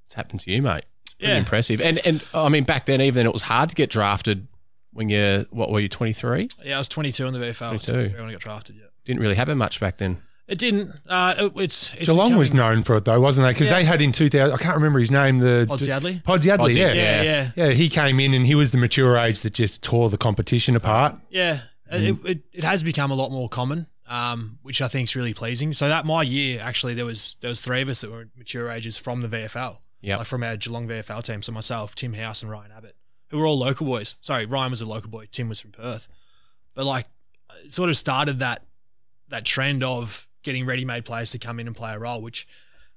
it's 0.05 0.15
happened 0.15 0.41
to 0.41 0.51
you, 0.51 0.61
mate. 0.61 0.85
Pretty 1.19 1.33
Yeah. 1.33 1.39
impressive. 1.39 1.81
And 1.81 1.99
and 2.07 2.25
I 2.35 2.49
mean, 2.49 2.65
back 2.65 2.87
then, 2.87 3.01
even 3.01 3.27
it 3.27 3.33
was 3.33 3.43
hard 3.43 3.69
to 3.71 3.75
get 3.75 3.91
drafted 3.91 4.49
when 4.93 5.09
you're 5.09 5.43
what 5.51 5.71
were 5.71 5.81
you 5.81 5.89
twenty 5.89 6.13
three? 6.13 6.49
Yeah, 6.65 6.77
I 6.77 6.79
was 6.79 6.89
22 6.89 7.27
in 7.27 7.33
the 7.35 7.39
VFL. 7.39 7.69
22. 7.69 7.93
23 7.93 8.21
when 8.21 8.29
I 8.29 8.33
got 8.33 8.41
drafted. 8.41 8.77
Yeah, 8.77 8.85
Didn't 9.05 9.21
really 9.21 9.35
happen 9.37 9.57
much 9.59 9.81
back 9.81 9.99
then. 9.99 10.21
It 10.51 10.59
didn't. 10.59 10.93
Uh, 11.09 11.35
it, 11.39 11.53
it's, 11.57 11.95
it's 11.95 12.07
Geelong 12.09 12.37
was 12.37 12.53
known 12.53 12.83
for 12.83 12.97
it 12.97 13.05
though, 13.05 13.21
wasn't 13.21 13.47
they? 13.47 13.53
Because 13.53 13.71
Yeah. 13.71 13.79
they 13.79 13.85
had 13.85 14.03
in 14.03 14.11
2000. 14.13 14.53
I 14.53 14.57
can't 14.59 14.75
remember 14.75 14.99
his 14.99 15.11
name. 15.13 15.39
The 15.39 15.65
Podsiadly. 15.69 16.25
Pods 16.25 16.45
Yadley, 16.45 16.75
yeah. 16.75 16.93
Yeah, 16.93 17.03
Yeah. 17.03 17.23
yeah, 17.23 17.51
Yeah, 17.67 17.71
he 17.71 17.89
came 17.89 18.19
in 18.19 18.35
and 18.35 18.47
he 18.47 18.55
was 18.57 18.73
the 18.73 18.79
mature 18.79 19.17
age 19.17 19.43
that 19.43 19.55
just 19.55 19.83
tore 19.83 20.11
the 20.11 20.19
competition 20.19 20.75
apart. 20.77 21.17
yeah. 21.31 21.61
It, 21.93 22.17
it, 22.25 22.39
it 22.53 22.63
has 22.65 22.85
become 22.85 23.11
a 23.11 23.15
lot 23.15 23.33
more 23.33 23.49
common, 23.49 23.89
um, 24.07 24.59
which 24.63 24.81
I 24.81 24.87
think 24.87 25.09
is 25.09 25.17
really 25.17 25.35
pleasing. 25.35 25.73
So 25.73 25.89
that 25.89 26.05
my 26.07 26.23
year 26.23 26.61
actually 26.63 26.95
there 26.95 27.05
was 27.05 27.37
there 27.41 27.49
was 27.49 27.61
three 27.63 27.81
of 27.83 27.89
us 27.89 28.01
that 28.03 28.11
were 28.13 28.29
mature 28.37 28.71
ages 28.71 28.97
from 28.97 29.23
the 29.23 29.29
VFL. 29.29 29.79
Yep. 30.03 30.19
like 30.19 30.27
from 30.29 30.43
our 30.45 30.57
Geelong 30.57 30.87
VFL 30.89 31.23
team. 31.25 31.43
So 31.43 31.51
myself, 31.53 31.95
Tim 31.97 32.15
House, 32.15 32.43
and 32.43 32.51
Ryan 32.51 32.71
Abbott, 32.77 32.95
who 33.29 33.39
were 33.39 33.45
all 33.47 33.59
local 33.59 33.87
boys. 33.87 34.15
Sorry, 34.21 34.47
Ryan 34.47 34.71
was 34.71 34.81
a 34.81 34.87
local 34.87 35.11
boy. 35.11 35.27
Tim 35.33 35.49
was 35.49 35.61
from 35.61 35.73
Perth. 35.73 36.07
But 36.75 36.87
like, 36.87 37.07
it 37.65 37.73
sort 37.73 37.91
of 37.91 37.97
started 37.97 38.39
that 38.39 38.63
that 39.29 39.45
trend 39.45 39.83
of 39.83 40.29
getting 40.43 40.67
ready-made 40.67 41.05
players 41.05 41.31
to 41.33 41.39
come 41.39 41.61
in 41.61 41.67
and 41.67 41.77
play 41.77 41.93
a 41.93 41.99
role, 41.99 42.21
which 42.23 42.47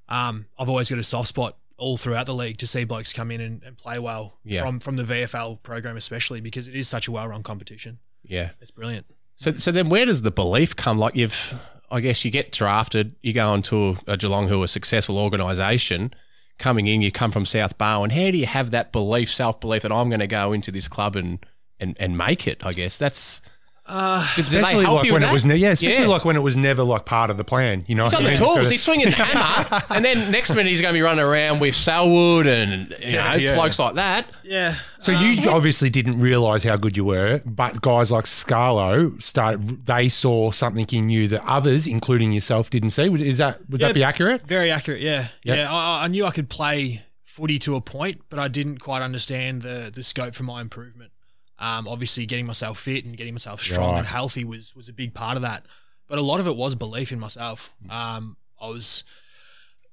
um, 0.10 0.46
I've 0.58 0.70
always 0.70 0.90
got 0.90 1.00
a 1.00 1.04
soft 1.04 1.30
spot 1.30 1.58
all 1.78 1.98
throughout 1.98 2.26
the 2.28 2.36
league 2.36 2.58
to 2.60 2.68
see 2.68 2.84
blokes 2.84 3.14
come 3.14 3.32
in 3.32 3.42
and, 3.42 3.64
and 3.64 3.78
play 3.78 3.98
well 4.00 4.38
Yeah. 4.44 4.62
from 4.64 4.80
from 4.80 4.96
the 4.96 5.04
VFL 5.04 5.62
program, 5.64 5.98
especially 5.98 6.40
because 6.42 6.68
it 6.68 6.76
is 6.76 6.88
such 6.88 7.08
a 7.08 7.12
well-run 7.12 7.44
competition. 7.44 8.00
Yeah. 8.24 8.52
It's 8.62 8.72
brilliant. 8.72 9.06
So 9.36 9.54
so 9.54 9.72
then 9.72 9.90
where 9.90 10.06
does 10.06 10.22
the 10.22 10.32
belief 10.32 10.76
come? 10.76 10.98
Like 11.00 11.16
you've, 11.16 11.56
I 11.90 12.00
guess 12.00 12.24
you 12.24 12.32
get 12.32 12.52
drafted, 12.52 13.16
you 13.22 13.34
go 13.34 13.54
into 13.54 13.98
a, 14.08 14.14
a 14.14 14.18
Geelong 14.18 14.48
who 14.48 14.62
are 14.62 14.66
a 14.66 14.68
successful 14.68 15.18
organisation. 15.18 16.14
Coming 16.60 16.86
in, 16.86 17.02
you 17.02 17.12
come 17.12 17.32
from 17.32 17.46
South 17.46 17.80
Barwon. 17.80 18.12
How 18.12 18.30
do 18.30 18.38
you 18.38 18.46
have 18.46 18.70
that 18.72 18.92
belief, 18.92 19.34
self 19.34 19.60
belief 19.60 19.82
that 19.82 19.92
I'm 19.92 20.10
going 20.10 20.20
to 20.20 20.28
go 20.28 20.54
into 20.54 20.72
this 20.72 20.88
club 20.88 21.16
and 21.16 21.44
and 21.80 21.98
and 22.00 22.16
make 22.16 22.48
it? 22.48 22.64
I 22.64 22.72
guess 22.74 22.98
that's 23.00 23.42
Uh, 23.86 24.26
just 24.36 24.50
do 24.50 24.58
they 24.58 24.62
Especially 24.62 24.86
help 24.86 24.96
like 25.00 25.06
you 25.08 25.12
when 25.14 25.22
with 25.24 25.30
it 25.30 25.34
was, 25.34 25.46
ne- 25.46 25.56
yeah, 25.58 25.72
especially 25.72 26.04
Yeah. 26.04 26.08
like 26.10 26.24
when 26.24 26.38
it 26.38 26.40
was 26.40 26.56
never 26.56 26.84
like 26.84 27.04
part 27.04 27.30
of 27.30 27.36
the 27.36 27.44
plan. 27.44 27.84
You 27.88 27.96
know, 27.96 28.04
He's 28.06 28.14
on 28.14 28.24
the 28.24 28.30
mean? 28.30 28.38
tools. 28.38 28.54
Sort 28.54 28.66
of- 28.66 28.72
He's 28.72 28.82
swinging 28.82 29.08
the 29.08 29.12
hammer, 29.24 29.82
and 29.90 30.06
then 30.06 30.32
next 30.32 30.52
minute 30.56 30.68
he's 30.68 30.80
going 30.80 30.94
to 30.94 30.98
be 30.98 31.02
running 31.02 31.26
around 31.26 31.60
with 31.60 31.76
Selwood 31.76 32.48
and 32.48 32.92
you 32.92 32.98
Yeah, 33.10 33.32
know 33.32 33.38
yeah. 33.40 33.56
blokes 33.56 33.80
like 33.80 33.96
that. 33.96 34.26
yeah. 34.44 34.76
So 35.00 35.12
you 35.12 35.50
obviously 35.50 35.90
didn't 35.90 36.22
realise 36.22 36.64
how 36.64 36.78
good 36.78 36.96
you 36.96 37.04
were, 37.04 37.42
but 37.46 37.82
guys 37.82 38.10
like 38.10 38.24
Scarlo 38.24 39.22
started. 39.22 39.86
They 39.86 40.08
saw 40.08 40.52
something 40.52 40.86
in 40.94 41.10
you 41.10 41.28
that 41.28 41.44
others, 41.46 41.86
including 41.86 42.32
yourself, 42.32 42.70
didn't 42.70 42.92
see. 42.92 43.10
Would- 43.10 43.20
Is 43.20 43.40
that 43.40 43.70
would 43.70 43.82
Yeah, 43.82 43.88
that 43.88 43.94
be 43.94 44.04
accurate? 44.04 44.48
Very 44.48 44.72
accurate, 44.72 45.02
yeah. 45.02 45.28
Yep. 45.44 45.58
Yeah, 45.58 45.68
I, 45.70 46.06
I 46.06 46.08
knew 46.08 46.26
I 46.26 46.32
could 46.32 46.50
play 46.50 47.02
footy 47.24 47.60
to 47.60 47.76
a 47.76 47.82
point, 47.82 48.22
but 48.30 48.40
I 48.40 48.48
didn't 48.48 48.78
quite 48.80 49.02
understand 49.02 49.62
the 49.62 49.92
the 49.94 50.04
scope 50.06 50.36
for 50.36 50.44
my 50.44 50.62
improvement. 50.62 51.12
Um, 51.60 51.88
obviously, 51.88 52.26
getting 52.26 52.46
myself 52.48 52.80
fit 52.80 53.06
and 53.06 53.16
getting 53.16 53.34
myself 53.34 53.62
strong 53.62 53.92
Right. 53.94 53.98
and 54.00 54.08
healthy 54.08 54.44
was 54.44 54.76
was 54.76 54.90
a 54.90 54.94
big 54.94 55.14
part 55.14 55.36
of 55.36 55.42
that. 55.44 55.66
But 56.08 56.18
a 56.20 56.22
lot 56.22 56.40
of 56.40 56.48
it 56.48 56.56
was 56.56 56.76
belief 56.76 57.12
in 57.12 57.20
myself. 57.20 57.74
Um, 57.90 58.38
I 58.62 58.68
was, 58.70 59.04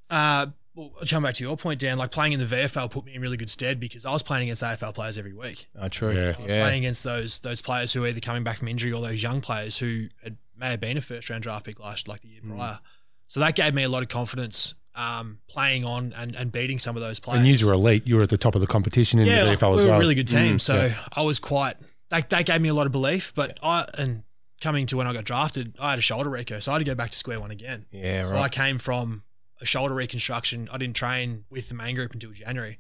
uh, 0.09 0.47
well, 0.75 0.93
I'll 1.00 1.07
come 1.07 1.23
back 1.23 1.35
to 1.35 1.45
your 1.45 1.57
point, 1.57 1.81
Dan. 1.81 1.99
Like 1.99 2.11
playing 2.11 2.33
in 2.33 2.40
the 2.40 2.47
VFL 2.47 2.90
put 2.90 3.05
me 3.05 3.14
in 3.14 3.21
really 3.21 3.37
good 3.37 3.50
stead 3.50 3.79
because 3.81 4.05
I 4.05 4.12
was 4.12 4.23
playing 4.23 4.45
against 4.45 4.62
AFL 4.62 4.95
players 4.95 5.19
every 5.19 5.33
week. 5.33 5.69
Oh, 5.79 5.88
true. 5.88 6.12
Yeah. 6.12 6.35
I 6.38 6.43
was 6.43 6.47
playing 6.52 6.79
against 6.85 7.05
those 7.05 7.40
those 7.40 7.62
players 7.62 7.93
who 7.93 8.00
were 8.00 8.09
either 8.09 8.21
coming 8.21 8.43
back 8.45 8.59
from 8.59 8.69
injury 8.69 8.93
or 8.93 9.00
those 9.02 9.23
young 9.23 9.40
players 9.40 9.79
who 9.79 10.07
had, 10.23 10.37
may 10.57 10.71
have 10.71 10.81
been 10.81 10.97
a 10.97 11.00
first 11.00 11.31
round 11.31 11.43
draft 11.43 11.67
pick 11.67 11.79
last 11.81 12.09
like 12.09 12.23
the 12.23 12.29
year 12.29 12.40
Mm. 12.45 12.57
prior. 12.57 12.81
So 13.26 13.38
that 13.40 13.55
gave 13.55 13.75
me 13.75 13.83
a 13.85 13.88
lot 13.88 14.02
of 14.02 14.09
confidence 14.09 14.75
um, 14.94 15.38
playing 15.49 15.85
on 15.85 16.12
and, 16.16 16.35
and 16.35 16.50
beating 16.52 16.78
some 16.78 16.97
of 16.97 17.02
those 17.02 17.20
players. 17.20 17.38
And 17.38 17.47
you 17.61 17.66
were 17.66 17.73
elite. 17.73 18.06
You 18.06 18.16
were 18.16 18.23
at 18.23 18.28
the 18.28 18.38
top 18.38 18.54
of 18.54 18.61
the 18.61 18.66
competition 18.66 19.18
in 19.18 19.26
yeah, 19.26 19.44
the 19.44 19.50
like, 19.50 19.61
we 19.61 19.68
as 19.68 19.85
were 19.85 19.90
well. 19.90 19.97
a 19.97 20.00
really 20.00 20.14
good 20.14 20.28
team. 20.28 20.56
Mm, 20.56 20.61
so 20.61 20.87
yeah. 20.87 20.94
I 21.12 21.23
was 21.23 21.38
quite 21.38 21.75
that 22.11 22.30
that 22.30 22.47
gave 22.47 22.61
me 22.61 22.68
a 22.68 22.75
lot 22.75 22.87
of 22.87 22.92
belief. 22.92 23.32
But 23.35 23.59
I 23.62 23.87
and 23.97 24.25
coming 24.61 24.87
to 24.87 24.97
when 24.97 25.06
I 25.06 25.12
got 25.12 25.25
drafted, 25.25 25.76
I 25.80 25.90
had 25.90 25.99
a 25.99 26.02
shoulder 26.02 26.30
recur, 26.30 26.61
so 26.61 26.73
I 26.73 26.75
had 26.75 26.80
to 26.80 26.85
go 26.85 26.94
back 26.94 27.11
to 27.11 27.16
square 27.16 27.40
one 27.40 27.50
again. 27.50 27.87
Yeah, 27.92 28.20
right. 28.20 28.26
So 28.26 28.37
I 28.37 28.49
came 28.49 28.78
from 28.78 29.23
a 29.61 29.66
shoulder 29.66 29.94
reconstruction. 29.94 30.68
I 30.73 30.78
didn't 30.78 30.97
train 30.97 31.44
with 31.50 31.68
the 31.68 31.75
main 31.75 31.94
group 31.94 32.12
until 32.12 32.30
January. 32.32 32.78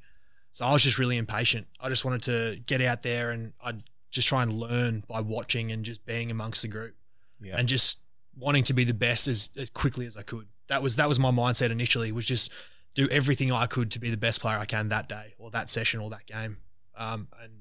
So 0.52 0.64
I 0.64 0.72
was 0.72 0.82
just 0.82 0.98
really 0.98 1.16
impatient. 1.16 1.68
I 1.80 1.88
just 1.88 2.04
wanted 2.04 2.22
to 2.22 2.60
get 2.66 2.80
out 2.80 3.02
there 3.02 3.30
and 3.30 3.52
I'd 3.62 3.82
just 4.10 4.26
try 4.26 4.42
and 4.42 4.52
learn 4.52 5.04
by 5.06 5.20
watching 5.20 5.70
and 5.70 5.84
just 5.84 6.04
being 6.04 6.30
amongst 6.30 6.62
the 6.62 6.68
group 6.68 6.96
Yeah. 7.40 7.54
and 7.56 7.68
just 7.68 8.00
wanting 8.36 8.64
to 8.64 8.72
be 8.74 8.82
the 8.84 8.94
best 8.94 9.28
as, 9.28 9.50
as 9.56 9.70
quickly 9.70 10.06
as 10.06 10.16
I 10.16 10.22
could. 10.22 10.48
That 10.70 10.82
was 10.82 10.96
that 10.96 11.08
was 11.08 11.18
my 11.18 11.30
mindset 11.30 11.70
initially 11.70 12.10
was 12.12 12.24
just 12.24 12.50
do 12.94 13.08
everything 13.10 13.52
I 13.52 13.66
could 13.66 13.90
to 13.90 13.98
be 13.98 14.10
the 14.10 14.16
best 14.16 14.40
player 14.40 14.56
I 14.58 14.64
can 14.64 14.88
that 14.88 15.08
day 15.08 15.34
or 15.38 15.50
that 15.50 15.68
session 15.68 16.00
or 16.00 16.08
that 16.10 16.26
game. 16.26 16.56
Um, 16.96 17.28
and 17.42 17.52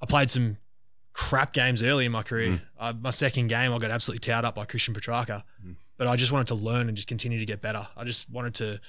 I 0.00 0.06
played 0.06 0.30
some 0.30 0.58
crap 1.12 1.52
games 1.52 1.82
early 1.82 2.04
in 2.04 2.12
my 2.12 2.22
career. 2.22 2.62
Uh, 2.78 2.92
my 2.98 3.10
second 3.10 3.48
game, 3.48 3.72
I 3.72 3.78
got 3.78 3.90
absolutely 3.90 4.20
towed 4.20 4.44
up 4.44 4.54
by 4.54 4.64
Christian 4.64 4.94
Petracca, 4.94 5.42
but 5.96 6.06
I 6.06 6.16
just 6.16 6.32
wanted 6.32 6.48
to 6.48 6.54
learn 6.54 6.88
and 6.88 6.96
just 6.96 7.08
continue 7.08 7.38
to 7.38 7.46
get 7.46 7.60
better. 7.60 7.88
I 7.96 8.04
just 8.04 8.30
wanted 8.30 8.54
to. 8.54 8.80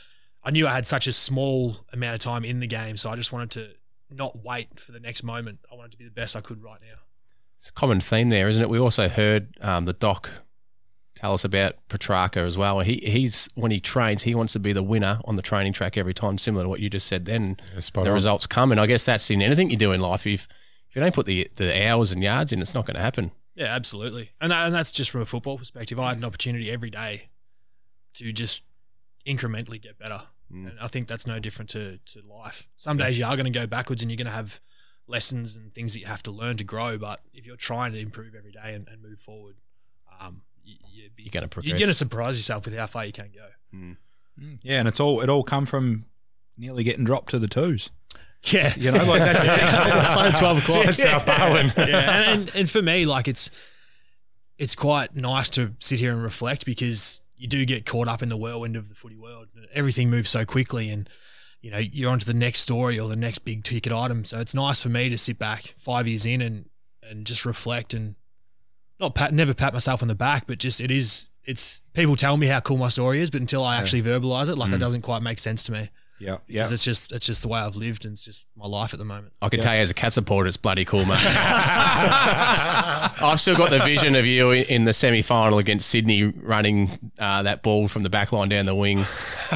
I 0.44 0.52
knew 0.52 0.68
I 0.68 0.74
had 0.74 0.86
such 0.86 1.08
a 1.08 1.14
small 1.14 1.78
amount 1.92 2.14
of 2.16 2.20
time 2.20 2.46
in 2.46 2.60
the 2.60 2.68
game, 2.68 2.98
so 2.98 3.10
I 3.10 3.16
just 3.16 3.32
wanted 3.32 3.52
to 3.52 3.70
not 4.12 4.44
wait 4.44 4.80
for 4.80 4.92
the 4.92 5.00
next 5.00 5.24
moment. 5.24 5.60
I 5.72 5.76
wanted 5.76 5.92
to 5.92 5.98
be 5.98 6.06
the 6.06 6.12
best 6.12 6.36
I 6.36 6.42
could 6.42 6.64
right 6.64 6.80
now. 6.82 7.00
It's 7.58 7.70
a 7.70 7.74
common 7.74 8.00
theme 8.00 8.30
there, 8.30 8.48
isn't 8.48 8.62
it? 8.62 8.70
We 8.70 8.80
also 8.80 9.08
heard 9.08 9.58
um, 9.62 9.86
the 9.86 9.94
doc 9.94 10.30
tell 11.16 11.34
us 11.34 11.44
about 11.44 11.76
Petracca 11.90 12.46
as 12.46 12.58
well. 12.58 12.80
He 12.82 12.96
he's 13.04 13.50
when 13.56 13.72
he 13.72 13.80
trains, 13.80 14.24
he 14.24 14.36
wants 14.36 14.54
to 14.54 14.60
be 14.60 14.74
the 14.74 14.84
winner 14.84 15.20
on 15.26 15.36
the 15.36 15.42
training 15.42 15.74
track 15.74 15.98
every 15.98 16.14
time, 16.14 16.38
similar 16.38 16.64
to 16.66 16.70
what 16.70 16.80
you 16.80 16.90
just 16.90 17.08
said. 17.08 17.26
Then 17.26 17.58
Yeah, 17.74 17.80
the 17.94 18.02
on. 18.02 18.10
results 18.14 18.46
come, 18.48 18.72
and 18.72 18.80
I 18.80 18.86
guess 18.88 19.06
that's 19.06 19.30
in 19.32 19.42
anything 19.42 19.70
you 19.70 19.78
do 19.78 19.92
in 19.92 20.02
life. 20.02 20.28
If 20.28 20.48
if 20.90 20.96
you 20.96 21.02
don't 21.02 21.14
put 21.14 21.26
the 21.26 21.48
the 21.56 21.88
hours 21.88 22.12
and 22.12 22.24
yards 22.24 22.54
in, 22.54 22.62
it's 22.62 22.74
not 22.74 22.86
going 22.86 22.96
to 22.96 23.02
happen. 23.02 23.32
Yeah, 23.56 23.74
absolutely. 23.74 24.32
And, 24.42 24.52
that, 24.52 24.66
and 24.66 24.76
that's 24.76 24.92
just 24.92 25.10
from 25.10 25.22
a 25.22 25.26
football 25.26 25.58
perspective. 25.58 25.98
I 25.98 26.10
had 26.10 26.18
an 26.18 26.26
opportunity 26.26 26.70
every 26.70 26.90
day 26.90 27.30
to 28.16 28.34
just 28.34 28.66
incrementally 29.26 29.82
get 29.82 29.98
better. 29.98 30.24
And 30.52 30.74
I 30.80 30.88
think 30.88 31.08
that's 31.08 31.26
no 31.26 31.40
different 31.40 31.70
to, 31.72 31.98
to 32.06 32.22
life. 32.22 32.68
Some 32.76 32.98
days 32.98 33.18
you 33.18 33.26
are 33.26 33.36
going 33.36 33.52
to 33.52 33.58
go 33.60 33.66
backwards 33.66 34.02
and 34.02 34.12
you're 34.12 34.18
going 34.18 34.26
to 34.28 34.32
have 34.32 34.62
lessons 35.08 35.56
and 35.56 35.74
things 35.74 35.94
that 35.94 36.00
you 36.00 36.06
have 36.06 36.22
to 36.24 36.32
learn 36.32 36.56
to 36.58 36.64
grow. 36.64 36.98
But 36.98 37.22
if 37.34 37.46
you're 37.46 37.56
trying 37.56 37.94
to 37.94 38.00
improve 38.00 38.36
every 38.36 38.52
day 38.52 38.74
and, 38.74 38.88
and 38.88 39.02
move 39.02 39.20
forward, 39.20 39.56
um, 40.22 40.44
you, 40.66 40.76
you'd 40.92 41.16
be, 41.16 41.24
You're 41.24 41.32
gonna 41.32 41.48
progress. 41.48 41.70
You're 41.70 41.80
going 41.80 41.88
to 41.90 41.94
surprise 41.94 42.38
yourself 42.38 42.66
with 42.66 42.78
how 42.78 42.88
far 42.88 43.06
you 43.06 43.14
can 43.14 43.30
go. 43.34 43.48
Hmm. 43.72 43.92
Mm. 44.40 44.60
Yeah, 44.64 44.80
and 44.80 44.88
it's 44.88 45.00
all 45.00 45.22
it 45.22 45.30
all 45.30 45.44
come 45.44 45.66
from 45.66 46.06
nearly 46.58 46.84
getting 46.84 47.06
dropped 47.06 47.30
to 47.30 47.40
the 47.40 47.48
twos. 47.48 47.90
Yeah. 48.44 48.74
You 48.76 48.92
know, 48.92 49.04
like 49.06 49.22
that's 49.22 50.14
Playing 50.14 50.34
12 50.40 50.58
o'clock. 50.58 50.94
South 50.94 51.26
Barwon. 51.26 51.74
yeah, 51.78 52.32
and, 52.32 52.42
and 52.42 52.56
and 52.56 52.70
for 52.70 52.82
me, 52.82 53.06
like 53.06 53.28
it's 53.28 53.50
it's 54.58 54.76
quite 54.76 55.16
nice 55.16 55.50
to 55.52 55.76
sit 55.80 56.00
here 56.00 56.14
and 56.14 56.22
reflect 56.22 56.66
because 56.66 57.22
you 57.38 57.48
do 57.48 57.66
get 57.66 57.86
caught 57.86 58.08
up 58.08 58.22
in 58.22 58.30
the 58.30 58.38
whirlwind 58.38 58.76
of 58.76 58.90
the 58.90 58.96
footy 58.96 59.18
world. 59.18 59.48
Everything 59.74 60.10
moves 60.10 60.30
so 60.30 60.46
quickly, 60.46 60.90
and 60.90 61.10
you 61.62 61.72
know 61.72 61.78
you're 61.78 62.12
on 62.12 62.20
to 62.20 62.26
the 62.26 62.34
next 62.34 62.60
story 62.60 63.00
or 63.00 63.10
the 63.10 63.16
next 63.16 63.40
big 63.40 63.64
ticket 63.64 63.92
item. 63.92 64.26
So 64.26 64.40
it's 64.40 64.54
nice 64.54 64.82
for 64.82 64.90
me 64.90 65.10
to 65.10 65.18
sit 65.18 65.40
back 65.40 65.74
five 65.78 66.08
years 66.08 66.26
in 66.26 66.42
and 66.42 66.70
and 67.02 67.26
just 67.26 67.46
reflect 67.46 67.94
and 67.94 68.16
not 69.00 69.16
pat, 69.16 69.34
never 69.34 69.54
pat 69.54 69.74
myself 69.74 70.02
on 70.02 70.08
the 70.08 70.16
back, 70.16 70.46
but 70.48 70.58
just 70.58 70.80
it 70.82 70.92
is. 70.92 71.30
It's 71.44 71.82
people 71.94 72.16
tell 72.16 72.38
me 72.38 72.48
how 72.48 72.60
cool 72.60 72.78
my 72.78 72.90
story 72.90 73.22
is, 73.22 73.30
but 73.30 73.40
until 73.42 73.64
I 73.64 73.78
actually 73.78 74.02
verbalize 74.02 74.50
it, 74.50 74.56
like 74.58 74.72
it 74.72 74.80
doesn't 74.80 75.02
quite 75.04 75.22
make 75.22 75.38
sense 75.40 75.64
to 75.66 75.72
me. 75.72 75.90
yeah, 76.18 76.38
yeah. 76.48 76.62
Because 76.64 76.72
it's 76.72 76.84
just 76.84 77.12
it's 77.12 77.26
just 77.26 77.44
the 77.44 77.48
way 77.50 77.60
I've 77.60 77.76
lived 77.76 78.04
and 78.06 78.14
it's 78.14 78.26
just 78.26 78.48
my 78.58 78.66
life 78.66 78.94
at 78.94 79.00
the 79.00 79.06
moment. 79.06 79.34
I 79.44 79.50
can 79.50 79.60
tell 79.60 79.76
you 79.76 79.82
as 79.82 79.92
a 79.92 79.94
cat 79.94 80.14
supporter, 80.14 80.48
it's 80.48 80.58
bloody 80.58 80.86
cool, 80.86 81.06
mate. 81.06 81.20
I've 83.22 83.40
still 83.40 83.56
got 83.56 83.70
the 83.70 83.80
vision 83.80 84.16
of 84.16 84.26
you 84.26 84.52
in 84.52 84.86
the 84.86 84.94
semi 84.94 85.22
final 85.22 85.58
against 85.60 85.90
Sydney 85.90 86.24
running 86.24 87.12
uh, 87.20 87.44
that 87.44 87.62
ball 87.64 87.88
from 87.88 88.04
the 88.04 88.10
back 88.10 88.32
line 88.32 88.50
down 88.50 88.66
the 88.66 88.76
wing. 88.76 89.00
Yeah, 89.00 89.06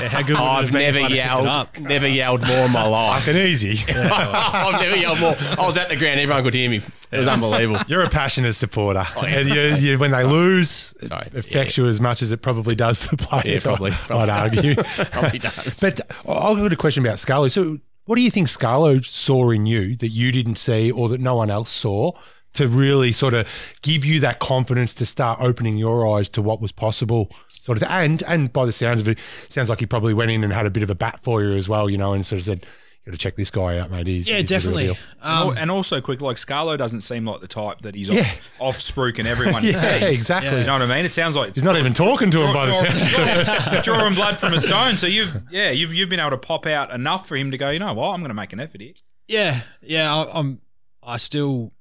how 0.10 0.22
good 0.22 0.30
would 0.32 0.40
I've 0.40 0.64
have 0.66 0.72
been 0.74 0.82
if 0.82 0.94
never 0.96 1.06
I'd 1.06 1.12
have 1.12 1.74
picked 1.74 1.78
yelled, 1.80 1.90
never 1.90 2.08
yelled 2.08 2.48
more 2.48 2.66
in 2.66 2.72
my 2.72 2.86
life. 2.88 3.24
Fucking 3.24 3.42
easy. 3.42 3.80
I've 3.94 4.80
never 4.82 4.96
yelled 4.96 5.20
more. 5.20 5.36
I 5.58 5.66
was 5.66 5.78
at 5.78 5.90
the 5.90 5.96
ground, 5.96 6.20
everyone 6.20 6.44
could 6.44 6.54
hear 6.54 6.70
me. 6.70 6.82
It 7.12 7.18
was 7.18 7.28
unbelievable. 7.28 7.80
You're 7.88 8.04
a 8.04 8.10
passionate 8.10 8.54
supporter. 8.54 9.04
Oh, 9.16 9.26
and 9.26 9.50
you, 9.50 9.90
you, 9.92 9.98
when 9.98 10.12
they 10.12 10.24
lose, 10.24 10.94
it 11.02 11.08
Sorry. 11.08 11.28
affects 11.34 11.78
you 11.78 11.88
as 11.88 12.00
much 12.00 12.22
as 12.22 12.32
it 12.32 12.42
probably 12.42 12.76
does 12.76 13.08
the 13.08 13.18
players. 13.18 13.66
Yeah, 13.66 13.76
probably. 13.76 13.92
I'd 14.10 14.30
argue. 14.30 14.76
Probably 15.12 15.40
does. 15.40 15.80
But 15.80 16.02
I've 16.28 16.58
got 16.58 16.72
a 16.72 16.76
question 16.76 17.04
about 17.06 17.18
Scarlo. 17.18 17.50
So, 17.52 17.80
what 18.06 18.16
do 18.16 18.22
you 18.22 18.30
think 18.32 18.48
Scarlo 18.48 19.04
saw 19.06 19.50
in 19.52 19.66
you 19.66 19.96
that 19.98 20.10
you 20.10 20.32
didn't 20.32 20.58
see 20.58 20.92
or 20.92 21.10
that 21.10 21.20
no 21.22 21.36
one 21.36 21.50
else 21.52 21.70
saw 21.70 22.12
to 22.54 22.68
really 22.68 23.12
sort 23.12 23.34
of 23.34 23.48
give 23.82 24.04
you 24.04 24.20
that 24.20 24.40
confidence 24.40 24.94
to 24.96 25.06
start 25.06 25.40
opening 25.42 25.78
your 25.78 26.08
eyes 26.16 26.30
to 26.30 26.42
what 26.42 26.60
was 26.62 26.72
possible? 26.72 27.32
Sort 27.48 27.82
of, 27.82 27.88
and 27.90 28.24
and 28.24 28.52
by 28.54 28.66
the 28.66 28.72
sounds 28.72 29.02
of 29.02 29.08
it, 29.08 29.20
sounds 29.48 29.70
like 29.70 29.80
he 29.80 29.86
probably 29.86 30.14
went 30.14 30.32
in 30.32 30.44
and 30.44 30.54
had 30.54 30.66
a 30.66 30.72
bit 30.72 30.84
of 30.84 30.90
a 30.90 30.96
bat 30.96 31.20
for 31.22 31.44
you 31.44 31.54
as 31.54 31.68
well, 31.70 31.90
you 31.90 31.98
know, 31.98 32.14
and 32.14 32.26
sort 32.26 32.40
of 32.40 32.46
said, 32.46 32.60
"You 32.64 32.68
got 33.10 33.14
to 33.14 33.18
check 33.18 33.36
this 33.36 33.52
guy 33.52 33.80
out, 33.80 33.92
mate." 33.92 34.08
He's, 34.08 34.28
Yeah, 34.30 34.38
he's 34.38 34.50
the 34.50 34.56
real 34.56 34.60
definitely. 34.60 34.84
deal." 34.86 34.98
And 35.22 35.50
Um, 35.52 35.58
and 35.58 35.72
also 35.72 36.00
quick, 36.02 36.22
like 36.22 36.38
Scarlo 36.38 36.78
doesn't 36.78 37.02
seem 37.02 37.26
like 37.26 37.42
the 37.42 37.48
type 37.48 37.82
that 37.82 37.96
he's 37.96 38.10
Yeah. 38.10 38.22
off, 38.22 38.50
off 38.60 38.78
spruiking 38.80 39.26
everyone 39.26 39.62
he 39.64 39.72
Yeah, 39.72 40.00
sees. 40.00 40.20
exactly. 40.22 40.60
You 40.60 40.66
know 40.66 40.74
what 40.74 40.82
I 40.84 40.86
mean? 40.86 41.06
It 41.06 41.12
sounds 41.12 41.36
like 41.36 41.56
He's 41.56 41.64
not 41.64 41.78
even 41.78 41.94
talking 41.94 42.32
to 42.32 42.46
him 42.46 42.54
by 42.54 42.66
the 42.68 42.72
draw- 42.72 42.90
sounds. 42.90 43.66
draw- 43.66 43.82
drawing 43.98 44.16
blood 44.16 44.38
from 44.38 44.54
a 44.54 44.60
stone. 44.60 44.96
So 44.98 45.08
you've 45.08 45.36
yeah, 45.52 45.72
you've 45.72 45.94
you've 45.94 46.10
been 46.10 46.20
able 46.20 46.32
to 46.32 46.38
pop 46.38 46.66
out 46.66 46.92
enough 46.92 47.28
for 47.28 47.36
him 47.36 47.52
to 47.52 47.58
go. 47.58 47.70
You 47.70 47.80
know 47.80 47.94
what? 47.94 48.10
I'm 48.14 48.20
going 48.22 48.30
to 48.30 48.34
make 48.36 48.54
an 48.54 48.60
effort 48.60 48.82
here. 48.82 48.94
Yeah, 49.28 49.62
yeah. 49.82 50.14
I, 50.16 50.40
I'm. 50.40 50.62
I 51.04 51.18
still. 51.18 51.72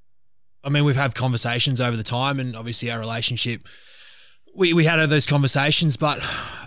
I 0.65 0.71
mean, 0.71 0.85
we've 0.85 0.97
had 0.97 1.15
conversations 1.15 1.81
over 1.81 1.97
the 1.97 2.03
time, 2.03 2.41
and 2.41 2.55
obviously 2.57 2.91
our 2.91 2.99
relationship. 2.99 3.67
We 4.55 4.73
we 4.73 4.85
had 4.85 4.97
those 5.09 5.25
conversations, 5.27 5.97
but 5.97 6.21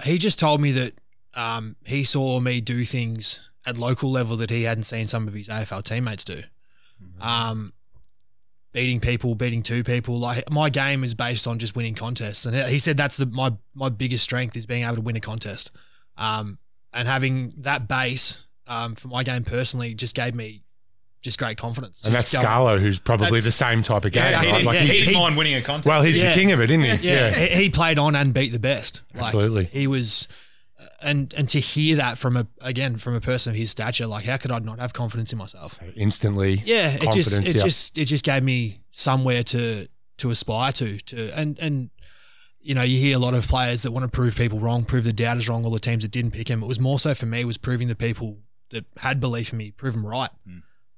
he 0.05 0.17
just 0.17 0.39
told 0.39 0.61
me 0.61 0.71
that 0.71 0.93
um, 1.33 1.75
he 1.85 2.03
saw 2.03 2.39
me 2.39 2.61
do 2.61 2.85
things 2.85 3.49
at 3.65 3.77
local 3.77 4.11
level 4.11 4.35
that 4.37 4.49
he 4.49 4.63
hadn't 4.63 4.83
seen 4.83 5.07
some 5.07 5.27
of 5.27 5.33
his 5.33 5.47
AFL 5.47 5.83
teammates 5.83 6.23
do. 6.23 6.43
Um, 7.19 7.73
beating 8.73 8.99
people, 8.99 9.35
beating 9.35 9.63
two 9.63 9.83
people. 9.83 10.19
Like 10.19 10.49
my 10.49 10.69
game 10.69 11.03
is 11.03 11.13
based 11.13 11.47
on 11.47 11.59
just 11.59 11.75
winning 11.75 11.95
contests, 11.95 12.45
and 12.45 12.55
he 12.69 12.79
said 12.79 12.97
that's 12.97 13.17
the 13.17 13.25
my 13.25 13.53
my 13.73 13.89
biggest 13.89 14.23
strength 14.23 14.55
is 14.55 14.65
being 14.65 14.83
able 14.83 14.95
to 14.95 15.01
win 15.01 15.15
a 15.15 15.19
contest. 15.19 15.71
Um, 16.17 16.57
and 16.93 17.07
having 17.07 17.53
that 17.59 17.87
base 17.87 18.45
um, 18.67 18.95
for 18.95 19.07
my 19.07 19.23
game 19.23 19.43
personally 19.43 19.93
just 19.93 20.13
gave 20.15 20.35
me 20.35 20.63
just 21.21 21.37
great 21.39 21.57
confidence. 21.57 22.03
And 22.03 22.13
that's 22.13 22.33
go- 22.33 22.41
Scarlo, 22.41 22.79
who's 22.79 22.99
probably 22.99 23.39
the 23.39 23.51
same 23.51 23.81
type 23.83 24.05
of 24.05 24.11
game. 24.11 24.23
Yeah, 24.23 24.29
he, 24.29 24.35
right? 24.35 24.43
didn't- 24.53 24.65
Like 24.65 24.77
he, 24.79 24.85
he- 24.87 24.93
didn't 24.99 25.13
he- 25.13 25.19
mind 25.19 25.37
winning 25.37 25.53
a 25.55 25.61
contest. 25.61 25.85
well, 25.87 26.01
he's 26.01 26.17
Yeah. 26.17 26.29
the 26.29 26.35
king 26.35 26.51
of 26.51 26.59
it, 26.61 26.69
isn't 26.71 26.99
he? 26.99 27.07
Yeah, 27.09 27.29
he, 27.31 27.63
he 27.63 27.69
played 27.69 27.97
on 27.99 28.15
and 28.15 28.33
beat 28.33 28.51
the 28.51 28.59
best. 28.59 29.03
Like, 29.13 29.25
Absolutely. 29.25 29.65
he 29.65 29.87
was, 29.87 30.27
and 31.01 31.33
and 31.33 31.49
to 31.49 31.59
hear 31.59 31.95
that 31.97 32.17
from 32.17 32.37
a 32.37 32.47
again 32.61 32.97
from 32.97 33.15
a 33.15 33.21
person 33.21 33.51
of 33.51 33.57
his 33.57 33.71
stature, 33.71 34.07
like 34.07 34.25
how 34.25 34.37
could 34.37 34.51
I 34.51 34.59
not 34.59 34.79
have 34.79 34.93
confidence 34.93 35.31
in 35.31 35.37
myself? 35.37 35.79
Instantly. 35.95 36.61
Yeah, 36.65 36.91
it 36.93 37.11
just 37.11 37.37
it 37.37 37.55
yeah. 37.55 37.63
just 37.63 37.97
it 37.97 38.05
just 38.05 38.23
gave 38.23 38.43
me 38.43 38.77
somewhere 38.91 39.43
to 39.43 39.87
to 40.17 40.29
aspire 40.29 40.71
to 40.73 40.97
to 40.99 41.31
and 41.37 41.57
and 41.59 41.89
you 42.59 42.75
know 42.75 42.83
you 42.83 42.99
hear 42.99 43.15
a 43.15 43.19
lot 43.19 43.33
of 43.33 43.47
players 43.47 43.83
that 43.83 43.91
want 43.91 44.03
to 44.03 44.09
prove 44.09 44.35
people 44.35 44.59
wrong, 44.59 44.83
prove 44.83 45.03
the 45.03 45.13
doubters 45.13 45.49
wrong, 45.49 45.65
all 45.65 45.71
the 45.71 45.79
teams 45.79 46.03
that 46.03 46.11
didn't 46.11 46.31
pick 46.31 46.49
him. 46.49 46.63
It 46.63 46.67
was 46.67 46.79
more 46.79 46.99
so 46.99 47.13
for 47.13 47.25
me 47.25 47.43
was 47.45 47.57
proving 47.57 47.87
the 47.87 47.95
people 47.95 48.37
that 48.69 48.85
had 48.97 49.19
belief 49.19 49.51
in 49.51 49.57
me, 49.57 49.71
prove 49.71 49.93
them 49.93 50.05
right, 50.05 50.29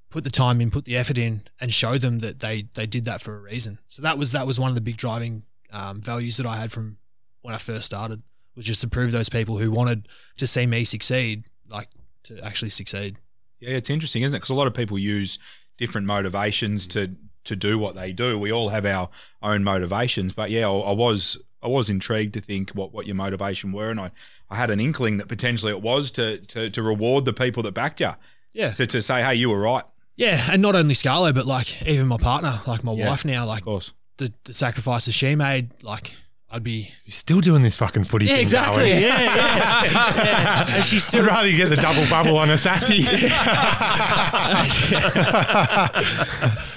put 0.09 0.23
the 0.23 0.29
time 0.29 0.61
in, 0.61 0.69
put 0.69 0.85
the 0.85 0.95
effort 0.95 1.17
in, 1.17 1.47
and 1.59 1.73
show 1.73 1.97
them 1.97 2.19
that 2.19 2.39
they 2.39 2.67
they 2.73 2.85
did 2.85 3.05
that 3.05 3.21
for 3.21 3.35
a 3.35 3.39
reason. 3.39 3.79
So 3.87 4.01
that 4.01 4.17
was 4.17 4.31
that 4.33 4.45
was 4.45 4.59
one 4.59 4.69
of 4.69 4.75
the 4.75 4.81
big 4.81 4.97
driving 4.97 5.43
um, 5.71 6.01
values 6.01 6.37
that 6.37 6.45
I 6.45 6.57
had 6.57 6.71
from 6.71 6.97
when 7.41 7.55
I 7.55 7.57
first 7.57 7.85
started 7.85 8.21
was 8.55 8.65
just 8.65 8.81
to 8.81 8.87
prove 8.87 9.11
those 9.11 9.29
people 9.29 9.57
who 9.57 9.71
wanted 9.71 10.07
to 10.37 10.47
see 10.47 10.65
me 10.65 10.83
succeed, 10.85 11.43
like 11.69 11.87
to 12.23 12.39
actually 12.41 12.69
succeed. 12.69 13.17
Yeah, 13.59 13.71
it's 13.77 13.89
interesting, 13.89 14.23
isn't 14.23 14.35
it? 14.35 14.39
Because 14.39 14.49
a 14.49 14.55
lot 14.55 14.67
of 14.67 14.73
people 14.73 14.97
use 14.97 15.39
different 15.77 16.07
motivations 16.07 16.85
to 16.87 17.15
to 17.45 17.55
do 17.57 17.77
what 17.77 17.93
they 17.95 18.13
do. 18.13 18.39
We 18.39 18.51
all 18.53 18.69
have 18.69 18.85
our 18.85 19.09
own 19.41 19.63
motivations, 19.65 20.31
but 20.33 20.49
yeah, 20.49 20.67
I, 20.67 20.71
I 20.71 20.91
was 20.91 21.37
I 21.61 21.67
was 21.67 21.89
intrigued 21.89 22.33
to 22.35 22.41
think 22.41 22.71
what, 22.71 22.93
what 22.93 23.05
your 23.05 23.15
motivation 23.15 23.71
were, 23.71 23.89
and 23.89 23.99
I, 23.99 24.11
I 24.49 24.55
had 24.55 24.69
an 24.69 24.79
inkling 24.79 25.17
that 25.17 25.27
potentially 25.27 25.71
it 25.71 25.81
was 25.81 26.11
to, 26.11 26.37
to 26.39 26.69
to 26.69 26.81
reward 26.83 27.25
the 27.25 27.33
people 27.33 27.63
that 27.63 27.73
backed 27.73 27.99
you, 28.01 28.11
Yeah, 28.53 28.71
to, 28.73 28.85
to 28.87 29.01
say, 29.01 29.23
hey, 29.23 29.35
you 29.35 29.49
were 29.49 29.59
right. 29.59 29.83
Yeah, 30.15 30.39
and 30.51 30.61
not 30.61 30.75
only 30.75 30.93
Scarlo, 30.93 31.33
but 31.33 31.45
like 31.45 31.85
even 31.87 32.07
my 32.07 32.17
partner, 32.17 32.59
like 32.67 32.83
my 32.83 32.93
Yeah, 32.93 33.09
wife 33.09 33.25
now, 33.25 33.45
like 33.45 33.61
Of 33.61 33.65
course. 33.65 33.93
the, 34.17 34.31
the 34.43 34.53
sacrifices 34.53 35.13
she 35.15 35.35
made, 35.35 35.71
like 35.83 36.13
I'd 36.53 36.63
be 36.63 36.91
still 37.07 37.41
doing 37.41 37.63
this 37.63 37.75
fucking 37.75 38.03
footy 38.03 38.25
yeah 38.25 38.33
thing. 38.35 38.41
exactly 38.43 38.89
Darwin. 38.89 39.01
yeah 39.01 39.21
yeah, 39.23 39.83
yeah. 40.23 40.65
and 40.75 40.85
she's 40.85 41.03
I'd 41.03 41.07
still 41.07 41.25
rather 41.25 41.47
you 41.49 41.57
get 41.57 41.69
the 41.69 41.75
double 41.77 42.07
bubble 42.11 42.37
on 42.37 42.51
a 42.51 42.57
Saturday. 42.59 43.01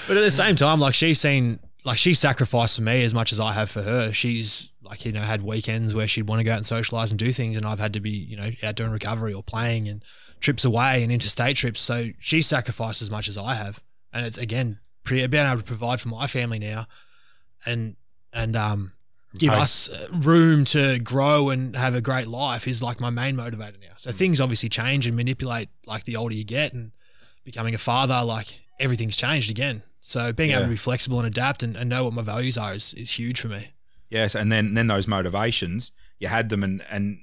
but 0.08 0.16
at 0.16 0.22
the 0.22 0.30
same 0.30 0.56
time 0.56 0.80
like 0.80 0.94
she's 0.94 1.20
seen 1.20 1.58
like 1.84 1.98
she 1.98 2.14
sacrificed 2.14 2.76
for 2.76 2.82
me 2.82 3.04
as 3.04 3.12
much 3.12 3.32
as 3.32 3.40
I 3.40 3.52
have 3.52 3.70
for 3.70 3.82
her 3.82 4.12
she's 4.14 4.72
like 4.82 5.04
you 5.04 5.12
know 5.12 5.20
had 5.20 5.42
weekends 5.42 5.94
where 5.94 6.08
she'd 6.08 6.26
want 6.26 6.40
to 6.40 6.44
go 6.44 6.52
out 6.52 6.56
and 6.58 6.66
socialize 6.66 7.10
and 7.10 7.18
do 7.18 7.30
things 7.32 7.56
and 7.56 7.66
I've 7.66 7.78
had 7.80 7.92
to 7.92 8.00
be 8.00 8.10
you 8.10 8.36
know 8.36 8.50
out 8.62 8.76
doing 8.76 8.90
recovery 8.92 9.34
or 9.34 9.42
playing 9.42 9.88
and 9.88 10.02
trips 10.40 10.64
away 10.64 11.02
and 11.02 11.12
interstate 11.12 11.56
trips 11.56 11.80
so 11.80 12.08
she 12.18 12.40
sacrificed 12.40 13.02
as 13.02 13.10
much 13.10 13.28
as 13.28 13.36
I 13.36 13.54
have 13.54 13.82
and 14.12 14.24
it's 14.24 14.38
again 14.38 14.78
pre- 15.04 15.26
being 15.26 15.46
able 15.46 15.58
to 15.58 15.64
provide 15.64 16.00
for 16.00 16.08
my 16.08 16.26
family 16.26 16.58
now 16.58 16.86
and 17.66 17.96
and 18.32 18.56
um 18.56 18.92
give 19.38 19.52
Hey. 19.52 19.60
us 19.60 19.88
uh, 19.90 20.08
room 20.12 20.64
to 20.66 20.98
grow 20.98 21.50
and 21.50 21.74
have 21.76 21.94
a 21.94 22.00
great 22.00 22.26
life 22.26 22.66
is 22.66 22.82
like 22.82 23.00
my 23.00 23.10
main 23.10 23.36
motivator 23.36 23.80
now. 23.80 23.94
So 23.96 24.10
things 24.12 24.40
obviously 24.40 24.68
change 24.68 25.06
and 25.06 25.16
manipulate 25.16 25.68
like 25.86 26.04
the 26.04 26.16
older 26.16 26.34
you 26.34 26.44
get 26.44 26.72
and 26.72 26.92
becoming 27.44 27.74
a 27.74 27.78
father, 27.78 28.22
like 28.24 28.62
everything's 28.80 29.16
changed 29.16 29.50
again. 29.50 29.82
So 30.00 30.32
being 30.32 30.50
able 30.50 30.62
to 30.62 30.68
be 30.68 30.76
flexible 30.76 31.18
and 31.18 31.26
adapt 31.26 31.62
and, 31.62 31.76
and 31.76 31.88
know 31.90 32.04
what 32.04 32.12
my 32.12 32.22
values 32.22 32.56
are 32.56 32.74
is, 32.74 32.94
is 32.94 33.12
huge 33.18 33.40
for 33.40 33.48
me. 33.48 33.68
Yes, 34.08 34.34
and 34.36 34.52
then 34.52 34.74
then 34.74 34.86
those 34.86 35.08
motivations, 35.08 35.90
you 36.20 36.28
had 36.28 36.48
them 36.48 36.62
and 36.62 36.82
and 36.90 37.18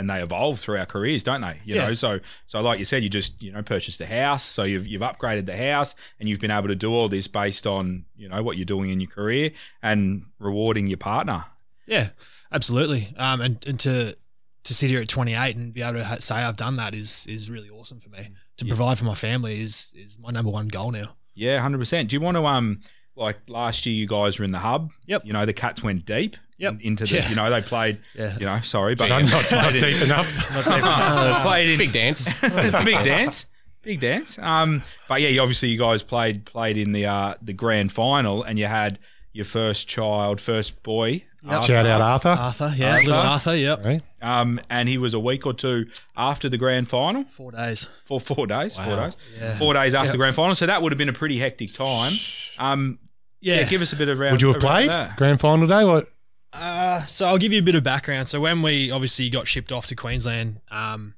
and 0.00 0.10
they 0.10 0.20
evolve 0.22 0.58
through 0.58 0.78
our 0.78 0.86
careers, 0.86 1.22
don't 1.22 1.40
they? 1.42 1.60
You 1.64 1.76
Yeah. 1.76 1.86
know, 1.88 1.94
so 1.94 2.18
so 2.46 2.60
like 2.62 2.78
you 2.80 2.84
said, 2.84 3.02
you 3.04 3.08
just 3.10 3.40
you 3.42 3.52
know 3.52 3.62
purchased 3.62 4.00
a 4.00 4.06
house, 4.06 4.42
so 4.42 4.64
you've 4.64 4.86
you've 4.86 5.02
upgraded 5.02 5.46
the 5.46 5.56
house, 5.56 5.94
and 6.18 6.28
you've 6.28 6.40
been 6.40 6.50
able 6.50 6.68
to 6.68 6.74
do 6.74 6.92
all 6.92 7.08
this 7.08 7.28
based 7.28 7.66
on 7.66 8.06
you 8.16 8.28
know 8.28 8.42
what 8.42 8.56
you're 8.56 8.64
doing 8.64 8.90
in 8.90 8.98
your 9.00 9.10
career 9.10 9.50
and 9.82 10.24
rewarding 10.38 10.86
your 10.88 10.96
partner. 10.98 11.44
Yeah, 11.86 12.08
absolutely. 12.52 13.14
Um, 13.16 13.40
and, 13.40 13.64
and 13.66 13.78
to 13.80 14.16
to 14.64 14.74
sit 14.74 14.90
here 14.90 15.00
at 15.00 15.08
28 15.08 15.56
and 15.56 15.72
be 15.72 15.82
able 15.82 15.94
to 15.94 16.04
ha- 16.04 16.16
say 16.20 16.36
I've 16.36 16.56
done 16.56 16.74
that 16.74 16.94
is 16.94 17.26
is 17.28 17.50
really 17.50 17.70
awesome 17.70 18.00
for 18.00 18.08
me. 18.10 18.30
To 18.58 18.64
provide 18.66 18.98
for 18.98 19.04
my 19.06 19.14
family 19.14 19.60
is 19.62 19.92
is 19.96 20.18
my 20.18 20.30
number 20.30 20.50
one 20.50 20.68
goal 20.68 20.90
now. 20.90 21.16
Yeah, 21.34 21.60
hundred 21.60 21.78
percent. 21.78 22.10
Do 22.10 22.16
you 22.16 22.20
want 22.20 22.36
to 22.36 22.44
um 22.46 22.80
like 23.16 23.38
last 23.48 23.86
year 23.86 23.94
you 23.94 24.06
guys 24.06 24.38
were 24.38 24.44
in 24.44 24.50
the 24.52 24.58
hub? 24.60 24.92
Yep. 25.06 25.24
You 25.24 25.32
know 25.32 25.46
the 25.46 25.52
Cats 25.54 25.82
went 25.82 26.04
deep. 26.04 26.36
Yep. 26.60 26.72
in- 26.74 26.80
into 26.80 27.04
the 27.06 27.14
Yeah. 27.16 27.28
you 27.28 27.34
know 27.36 27.50
they 27.50 27.60
played. 27.62 27.98
Yeah. 28.14 28.36
You 28.38 28.46
know, 28.46 28.60
sorry, 28.62 28.94
but 28.94 29.08
not, 29.08 29.22
not, 29.24 29.32
not 29.32 29.44
played 29.64 29.74
in- 29.76 29.80
deep 29.92 30.02
enough. 30.02 30.28
played 31.42 31.68
in 31.70 31.78
Big 31.78 31.92
dance. 31.92 32.40
big 32.84 33.02
dance, 33.04 33.46
big 33.82 34.00
dance. 34.00 34.38
Um, 34.38 34.82
but 35.08 35.20
yeah, 35.20 35.40
obviously 35.40 35.68
you 35.70 35.78
guys 35.78 36.02
played 36.02 36.44
played 36.44 36.76
in 36.76 36.92
the 36.92 37.06
uh, 37.06 37.34
the 37.42 37.52
grand 37.52 37.92
final, 37.92 38.42
and 38.42 38.58
you 38.58 38.66
had 38.66 38.98
your 39.32 39.44
first 39.44 39.88
child, 39.88 40.40
first 40.40 40.82
boy. 40.82 41.24
Yep. 41.42 41.62
Shout 41.62 41.86
out 41.86 42.00
Arthur. 42.02 42.28
Arthur, 42.28 42.72
yeah, 42.76 42.96
Arthur. 42.96 43.06
little 43.06 43.20
Arthur, 43.22 43.56
yep. 43.56 43.84
Right? 43.84 44.02
Um, 44.20 44.60
and 44.68 44.88
he 44.90 44.98
was 44.98 45.14
a 45.14 45.20
week 45.20 45.46
or 45.46 45.54
two 45.54 45.86
after 46.14 46.50
the 46.50 46.58
grand 46.58 46.88
final. 46.88 47.24
Four 47.24 47.52
days. 47.52 47.88
For 48.04 48.20
four 48.20 48.46
days, 48.46 48.76
four 48.76 48.96
days, 48.96 49.16
Yeah. 49.38 49.56
four 49.56 49.72
days 49.72 49.94
after 49.94 50.12
the 50.12 50.18
grand 50.18 50.36
final. 50.36 50.54
So 50.54 50.66
that 50.66 50.82
would 50.82 50.92
have 50.92 50.98
been 50.98 51.08
a 51.08 51.14
pretty 51.14 51.38
hectic 51.38 51.72
time. 51.72 52.12
Um, 52.58 52.98
yeah. 53.40 53.60
Yeah. 53.60 53.64
give 53.64 53.80
us 53.80 53.94
a 53.94 53.96
bit 53.96 54.10
of 54.10 54.18
round. 54.18 54.32
Would 54.32 54.42
you 54.42 54.48
have 54.52 54.60
played 54.60 54.90
that. 54.90 55.16
grand 55.16 55.40
final 55.40 55.66
day? 55.66 55.82
What? 55.84 56.08
Uh, 56.52 57.04
so 57.06 57.26
I'll 57.26 57.38
give 57.38 57.52
you 57.52 57.60
a 57.60 57.62
bit 57.62 57.74
of 57.74 57.82
background. 57.84 58.28
So 58.28 58.40
when 58.40 58.62
we 58.62 58.90
obviously 58.90 59.28
got 59.30 59.46
shipped 59.48 59.70
off 59.72 59.86
to 59.86 59.94
Queensland, 59.94 60.60
um, 60.70 61.14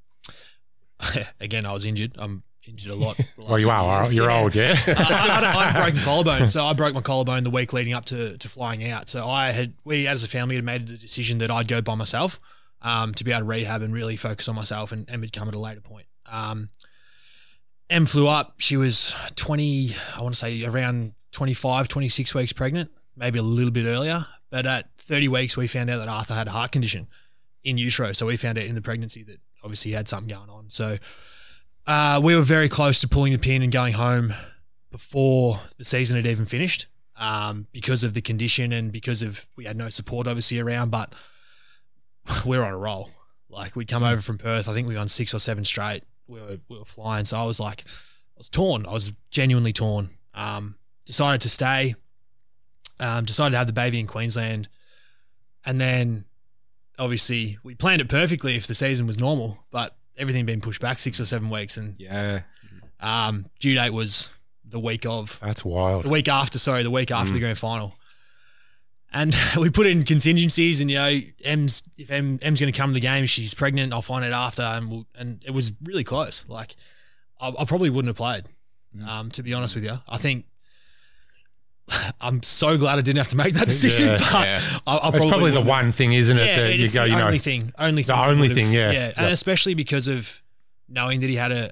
again 1.41 1.67
I 1.67 1.73
was 1.73 1.85
injured. 1.85 2.13
I'm 2.19 2.43
injured 2.67 2.93
a 2.93 2.95
lot. 2.95 3.19
Well, 3.37 3.59
you 3.59 3.71
are. 3.71 3.99
years. 4.03 4.15
You're 4.15 4.29
Yeah. 4.31 4.41
old, 4.41 4.55
yeah. 4.55 4.79
I, 4.87 4.93
I, 5.57 5.59
I 5.59 5.65
had 5.71 5.83
broken 5.85 6.01
collarbone, 6.01 6.49
so 6.51 6.65
I 6.65 6.73
broke 6.75 6.95
my 6.95 7.01
collarbone 7.01 7.45
the 7.45 7.51
week 7.51 7.73
leading 7.73 7.93
up 7.93 8.05
to, 8.07 8.37
to 8.39 8.49
flying 8.49 8.89
out. 8.89 9.09
So 9.09 9.27
I 9.27 9.51
had 9.51 9.75
we 9.85 10.07
as 10.07 10.23
a 10.23 10.29
family 10.29 10.55
had 10.57 10.65
made 10.65 10.87
the 10.87 10.97
decision 10.97 11.39
that 11.39 11.51
I'd 11.51 11.67
go 11.67 11.81
by 11.81 11.95
myself 11.97 12.39
um, 12.83 13.13
to 13.15 13.25
be 13.25 13.33
able 13.33 13.41
to 13.41 13.47
rehab 13.47 13.83
and 13.83 13.93
really 13.93 14.17
focus 14.17 14.49
on 14.49 14.55
myself, 14.55 14.93
and, 14.93 15.09
and 15.09 15.21
would 15.23 15.33
come 15.33 15.49
at 15.49 15.55
a 15.55 15.59
later 15.59 15.81
point. 15.81 16.07
Um, 16.31 16.69
Em 17.91 18.07
flew 18.07 18.27
up. 18.29 18.55
She 18.59 18.77
was 18.77 19.15
20, 19.37 19.95
I 20.17 20.23
want 20.23 20.35
to 20.35 20.39
say 20.39 20.65
around 20.65 21.13
25, 21.33 21.89
26 21.89 22.35
weeks 22.35 22.53
pregnant, 22.53 22.91
maybe 23.17 23.39
a 23.39 23.43
little 23.43 23.71
bit 23.73 23.85
earlier. 23.87 24.27
But 24.53 24.67
at 24.67 24.91
30 24.99 25.29
weeks, 25.29 25.57
we 25.57 25.67
found 25.67 25.89
out 25.89 25.97
that 25.97 26.09
Arthur 26.09 26.35
had 26.35 26.47
a 26.47 26.51
heart 26.51 26.73
condition 26.73 27.09
in 27.65 27.79
utero. 27.79 28.13
So 28.13 28.27
we 28.27 28.37
found 28.37 28.59
out 28.59 28.65
in 28.65 28.75
the 28.75 28.83
pregnancy 28.83 29.23
that 29.23 29.41
obviously 29.65 29.93
he 29.93 29.95
had 29.95 30.09
something 30.09 30.29
going 30.29 30.51
on. 30.51 30.69
So 30.69 30.99
uh, 31.87 32.21
we 32.23 32.37
were 32.37 32.43
very 32.43 32.69
close 32.69 33.01
to 33.01 33.09
pulling 33.09 33.33
the 33.33 33.39
pin 33.39 33.63
and 33.63 33.73
going 33.73 33.95
home 33.95 34.35
before 34.91 35.61
the 35.79 35.87
season 35.87 36.17
had 36.17 36.27
even 36.27 36.45
finished 36.45 36.87
um, 37.17 37.67
because 37.73 38.05
of 38.05 38.13
the 38.13 38.21
condition 38.21 38.75
and 38.75 38.93
because 38.93 39.23
of 39.23 39.47
we 39.57 39.65
had 39.65 39.75
no 39.75 39.89
support 39.89 40.27
obviously 40.27 40.61
around. 40.61 40.91
But 40.91 41.15
we 42.47 42.59
were 42.59 42.65
on 42.65 42.75
a 42.75 42.79
roll. 42.79 43.09
Like 43.49 43.75
we'd 43.75 43.89
come 43.89 44.05
over 44.05 44.21
from 44.21 44.37
Perth. 44.37 44.69
I 44.69 44.75
think 44.75 44.87
we 44.87 44.97
won 44.97 45.09
six 45.09 45.33
or 45.33 45.39
seven 45.39 45.65
straight. 45.65 46.05
We 46.27 46.43
were 46.43 46.59
we 46.69 46.79
were 46.79 46.85
flying. 46.85 47.25
So 47.25 47.39
I 47.39 47.45
was 47.45 47.59
like, 47.59 47.85
I 47.87 48.37
was 48.37 48.51
torn. 48.51 48.85
I 48.85 48.93
was 48.93 49.15
genuinely 49.31 49.73
torn. 49.73 50.11
Um, 50.35 50.77
decided 51.07 51.41
to 51.41 51.49
stay. 51.49 51.95
Um, 53.03 53.25
decided 53.25 53.51
to 53.53 53.59
have 53.59 53.67
the 53.67 53.73
baby 53.73 53.99
in 53.99 54.07
Queensland, 54.07 54.69
and 55.67 55.81
then 55.81 56.25
obviously 56.99 57.59
we 57.65 57.75
planned 57.75 58.01
it 58.01 58.09
perfectly 58.09 58.55
if 58.57 58.67
the 58.69 58.75
season 58.75 59.07
was 59.09 59.19
normal, 59.19 59.65
but 59.73 59.97
everything 60.17 60.47
been 60.47 60.61
pushed 60.61 60.81
back 60.81 61.01
six 61.01 61.19
or 61.19 61.25
seven 61.25 61.51
weeks, 61.51 61.77
and 61.77 61.97
Yeah, 61.99 62.43
um, 63.01 63.47
due 63.59 63.75
date 63.75 63.91
was 63.91 64.31
the 64.65 64.79
week 64.79 65.05
of 65.05 65.39
That's 65.43 65.65
wild. 65.65 66.05
the 66.05 66.09
week 66.11 66.29
after. 66.29 66.59
Sorry, 66.59 66.83
the 66.85 66.91
week 66.93 67.11
after 67.11 67.33
the 67.33 67.41
grand 67.41 67.59
final. 67.59 67.95
And 69.13 69.35
we 69.59 69.69
put 69.69 69.87
in 69.87 70.05
contingencies, 70.05 70.81
and 70.81 70.91
you 70.91 70.97
know, 70.99 71.21
M's 71.45 71.83
if 71.99 72.11
M, 72.11 72.39
M's 72.41 72.61
going 72.61 72.73
to 72.73 72.77
come 72.79 72.91
to 72.91 72.95
the 72.95 73.01
game, 73.01 73.27
she's 73.27 73.53
pregnant. 73.53 73.93
I'll 73.93 74.01
find 74.01 74.25
out 74.25 74.33
after, 74.33 74.63
and 74.63 74.91
we'll, 74.91 75.07
and 75.19 75.43
it 75.45 75.51
was 75.51 75.73
really 75.83 76.05
close. 76.05 76.47
Like, 76.49 76.77
I, 77.41 77.53
I 77.59 77.65
probably 77.65 77.91
wouldn't 77.91 78.11
have 78.11 78.17
played. 78.17 78.45
Um, 79.07 79.31
to 79.33 79.43
be 79.43 79.53
honest 79.55 79.75
with 79.75 79.85
you, 79.85 79.99
I 80.09 80.19
think 80.19 80.45
I'm 82.21 82.43
so 82.43 82.77
glad 82.79 82.99
I 82.99 83.03
didn't 83.03 83.19
have 83.19 83.29
to 83.29 83.37
make 83.37 83.55
that 83.55 83.67
decision. 83.69 84.07
Yeah. 84.09 84.19
but 84.19 84.47
Yeah. 84.47 84.61
I, 84.87 84.97
I 84.97 85.09
It's 85.09 85.19
probably 85.27 85.51
the 85.51 85.59
wouldn't. 85.61 85.67
one 85.67 85.93
thing, 85.93 86.13
isn't 86.13 86.37
it, 86.39 86.47
Yeah, 86.47 86.57
that 86.63 86.79
you 86.79 86.85
it's 86.87 86.95
go, 86.95 87.03
the 87.03 87.11
you 87.11 87.17
know, 87.17 87.27
only 87.27 87.39
thing, 87.39 87.73
only 87.79 88.03
thing 88.03 88.17
the 88.17 88.23
only 88.25 88.49
thing, 88.49 88.73
yeah. 88.73 88.91
yeah, 88.93 89.07
and 89.17 89.27
Yep. 89.27 89.33
especially 89.33 89.75
because 89.75 90.09
of 90.09 90.43
knowing 90.89 91.21
that 91.21 91.29
he 91.31 91.37
had 91.37 91.53
a 91.53 91.71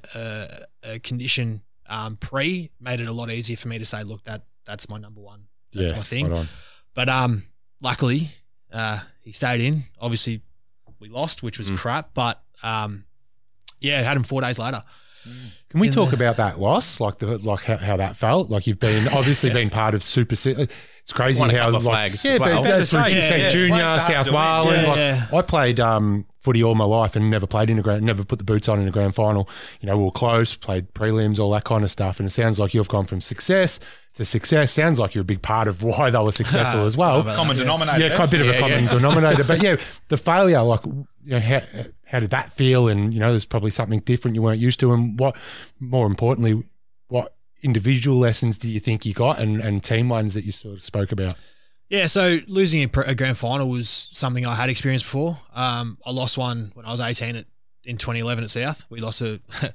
a, 0.84 0.92
a 0.94 0.98
condition 1.00 1.62
um, 1.88 2.16
pre 2.16 2.70
made 2.80 3.00
it 3.00 3.08
a 3.08 3.12
lot 3.12 3.30
easier 3.30 3.56
for 3.56 3.68
me 3.68 3.78
to 3.78 3.86
say, 3.86 4.02
look, 4.04 4.22
that 4.24 4.42
that's 4.64 4.88
my 4.88 4.98
number 4.98 5.20
one, 5.20 5.44
that's 5.72 5.90
yeah, 5.92 5.96
my 5.96 6.02
thing. 6.04 6.32
on. 6.32 6.48
But 6.94 7.08
um, 7.08 7.42
luckily, 7.82 8.28
uh, 8.72 9.00
he 9.22 9.32
stayed 9.32 9.60
in. 9.60 9.84
Obviously, 10.00 10.42
we 11.00 11.08
lost, 11.08 11.42
which 11.42 11.58
was 11.58 11.70
Mm. 11.70 11.78
crap. 11.78 12.14
But 12.14 12.40
um, 12.62 13.04
yeah, 13.80 14.02
had 14.02 14.16
him 14.16 14.22
four 14.22 14.40
days 14.40 14.58
later. 14.58 14.82
Can 15.70 15.80
we 15.80 15.86
in 15.88 15.92
talk 15.92 16.10
the- 16.10 16.16
about 16.16 16.36
that 16.38 16.58
loss, 16.58 17.00
like 17.00 17.18
the 17.18 17.38
like 17.38 17.60
how, 17.64 17.76
how 17.76 17.96
that 17.96 18.16
felt? 18.16 18.50
Like 18.50 18.66
you've 18.66 18.80
been 18.80 19.08
obviously 19.08 19.50
been 19.60 19.70
part 19.70 19.94
of 19.94 20.02
Super. 20.02 20.36
Se- 20.36 20.66
It's 21.02 21.12
crazy 21.12 21.40
Won 21.40 21.50
a 21.50 21.52
how 21.52 21.64
couple 21.66 21.76
of 21.76 21.84
like 21.84 21.92
flags 22.12 22.24
yeah, 22.24 22.32
as 22.32 22.38
but 22.38 22.48
well. 22.50 22.62
that's 22.62 22.92
Yeah, 22.92 23.06
yeah, 23.08 23.36
yeah. 23.36 23.48
Junior, 23.50 23.68
Flags 23.76 23.82
are 23.82 24.12
hard 24.14 24.26
South 24.26 24.26
to 24.26 24.32
win. 24.32 24.84
Wales. 24.84 24.96
Yeah, 24.96 25.26
like. 25.32 25.44
I 25.44 25.46
played 25.48 25.80
um, 25.80 26.26
footy 26.40 26.62
all 26.62 26.74
my 26.74 26.84
life 26.84 27.14
and 27.16 27.30
never 27.30 27.46
played 27.46 27.68
in 27.68 27.78
a 27.78 27.82
grand, 27.82 28.02
never 28.02 28.24
put 28.24 28.38
the 28.38 28.44
boots 28.44 28.68
on 28.68 28.80
in 28.80 28.88
a 28.88 28.90
grand 28.90 29.14
final. 29.14 29.48
You 29.80 29.86
know, 29.86 29.98
we 29.98 30.04
were 30.04 30.10
close, 30.10 30.56
played 30.56 30.92
prelims, 30.94 31.38
all 31.38 31.50
that 31.52 31.64
kind 31.64 31.84
of 31.84 31.90
stuff. 31.90 32.18
And 32.18 32.26
it 32.26 32.32
sounds 32.32 32.58
like 32.58 32.72
you've 32.72 32.88
gone 32.88 33.04
from 33.04 33.20
success 33.20 33.78
to 34.14 34.24
success. 34.24 34.72
Sounds 34.72 34.98
like 34.98 35.14
you're 35.14 35.22
a 35.22 35.24
big 35.24 35.42
part 35.42 35.68
of 35.68 35.82
why 35.82 36.08
they 36.08 36.18
were 36.18 36.32
successful 36.32 36.80
as 36.86 36.96
well. 36.96 37.22
common 37.22 37.58
denominator. 37.58 38.00
Yeah, 38.00 38.16
quite 38.16 38.28
a 38.28 38.30
bit 38.30 38.40
of 38.40 38.48
a 38.48 38.58
common 38.58 38.84
yeah. 38.84 38.90
denominator. 38.90 39.44
But 39.44 39.62
yeah, 39.62 39.76
the 40.08 40.16
failure, 40.16 40.62
like, 40.62 40.84
you 40.86 41.06
know, 41.26 41.40
how, 41.40 41.60
how 42.06 42.20
did 42.20 42.30
that 42.30 42.48
feel? 42.50 42.88
And, 42.88 43.12
you 43.12 43.20
know, 43.20 43.30
there's 43.30 43.44
probably 43.44 43.70
something 43.70 44.00
different 44.00 44.34
you 44.34 44.42
weren't 44.42 44.60
used 44.60 44.80
to. 44.80 44.92
And 44.92 45.20
what, 45.20 45.36
more 45.78 46.06
importantly, 46.06 46.64
what 47.08 47.34
individual 47.62 48.18
lessons 48.18 48.56
do 48.56 48.70
you 48.70 48.80
think 48.80 49.04
you 49.04 49.12
got 49.12 49.38
and, 49.38 49.60
and 49.60 49.84
team 49.84 50.08
ones 50.08 50.32
that 50.32 50.44
you 50.44 50.52
sort 50.52 50.74
of 50.74 50.82
spoke 50.82 51.12
about? 51.12 51.34
Yeah, 51.90 52.06
so 52.06 52.38
losing 52.46 52.82
a, 52.84 53.14
grand 53.14 53.36
final 53.36 53.68
was 53.68 53.88
something 53.88 54.46
I 54.46 54.54
had 54.54 54.70
experienced 54.70 55.04
before. 55.04 55.38
Um, 55.52 55.98
I 56.06 56.12
lost 56.12 56.38
one 56.38 56.70
when 56.74 56.86
I 56.86 56.92
was 56.92 57.00
18 57.00 57.36
at, 57.36 57.46
in 57.84 57.96
2011 57.96 58.44
at 58.44 58.50
South. 58.50 58.86
We 58.88 59.00
lost 59.00 59.20
a. 59.20 59.40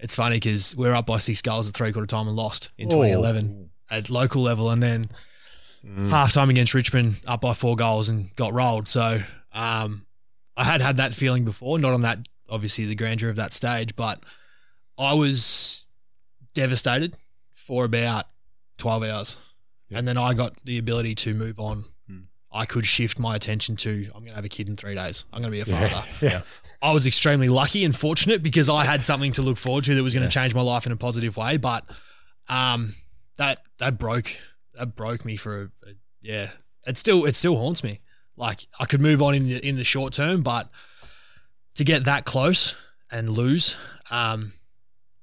it's 0.00 0.16
funny 0.16 0.36
because 0.36 0.74
we 0.76 0.88
were 0.88 0.94
up 0.94 1.06
by 1.06 1.18
six 1.18 1.40
goals 1.40 1.68
at 1.68 1.74
three 1.74 1.92
quarter 1.92 2.06
time 2.06 2.26
and 2.26 2.36
lost 2.36 2.70
in 2.76 2.88
2011 2.90 3.70
at 3.90 4.10
local 4.10 4.42
level, 4.42 4.70
and 4.70 4.82
then 4.82 5.04
half 6.10 6.32
time 6.32 6.50
against 6.50 6.74
Richmond 6.74 7.16
up 7.26 7.40
by 7.40 7.54
four 7.54 7.76
goals 7.76 8.08
and 8.08 8.34
got 8.36 8.52
rolled. 8.52 8.88
So 8.88 9.22
um, 9.52 10.04
I 10.56 10.64
had 10.64 10.80
had 10.80 10.96
that 10.96 11.12
feeling 11.12 11.44
before, 11.44 11.78
not 11.78 11.92
on 11.92 12.02
that 12.02 12.18
obviously 12.48 12.84
the 12.84 12.94
grandeur 12.94 13.30
of 13.30 13.36
that 13.36 13.52
stage, 13.52 13.96
but 13.96 14.22
I 14.98 15.14
was 15.14 15.86
devastated 16.54 17.16
for 17.52 17.84
about 17.84 18.26
12 18.78 19.04
hours. 19.04 19.36
And 19.94 20.06
then 20.08 20.16
I 20.16 20.34
got 20.34 20.56
the 20.64 20.78
ability 20.78 21.14
to 21.16 21.34
move 21.34 21.58
on. 21.58 21.84
I 22.54 22.66
could 22.66 22.84
shift 22.86 23.18
my 23.18 23.34
attention 23.34 23.76
to 23.76 24.04
I'm 24.14 24.20
going 24.20 24.26
to 24.26 24.34
have 24.34 24.44
a 24.44 24.48
kid 24.50 24.68
in 24.68 24.76
three 24.76 24.94
days. 24.94 25.24
I'm 25.32 25.40
going 25.40 25.50
to 25.50 25.56
be 25.56 25.60
a 25.60 25.64
father. 25.64 26.04
Yeah. 26.20 26.42
I 26.82 26.92
was 26.92 27.06
extremely 27.06 27.48
lucky 27.48 27.82
and 27.82 27.96
fortunate 27.96 28.42
because 28.42 28.68
I 28.68 28.84
had 28.84 29.02
something 29.04 29.32
to 29.32 29.42
look 29.42 29.56
forward 29.56 29.84
to 29.84 29.94
that 29.94 30.02
was 30.02 30.12
going 30.14 30.28
to 30.28 30.32
change 30.32 30.54
my 30.54 30.60
life 30.60 30.84
in 30.84 30.92
a 30.92 30.96
positive 30.96 31.38
way. 31.38 31.56
But 31.56 31.84
um, 32.50 32.94
that 33.38 33.60
that 33.78 33.98
broke 33.98 34.36
that 34.74 34.94
broke 34.96 35.24
me 35.24 35.36
for 35.36 35.62
a, 35.62 35.64
a- 35.88 35.94
yeah. 36.20 36.48
It 36.86 36.98
still 36.98 37.24
it 37.24 37.34
still 37.36 37.56
haunts 37.56 37.82
me. 37.82 38.00
Like 38.36 38.60
I 38.78 38.84
could 38.84 39.00
move 39.00 39.22
on 39.22 39.34
in 39.34 39.46
the 39.48 39.66
in 39.66 39.76
the 39.76 39.84
short 39.84 40.12
term, 40.12 40.42
but 40.42 40.68
to 41.76 41.84
get 41.84 42.04
that 42.04 42.26
close 42.26 42.74
and 43.10 43.30
lose, 43.30 43.76
um, 44.10 44.52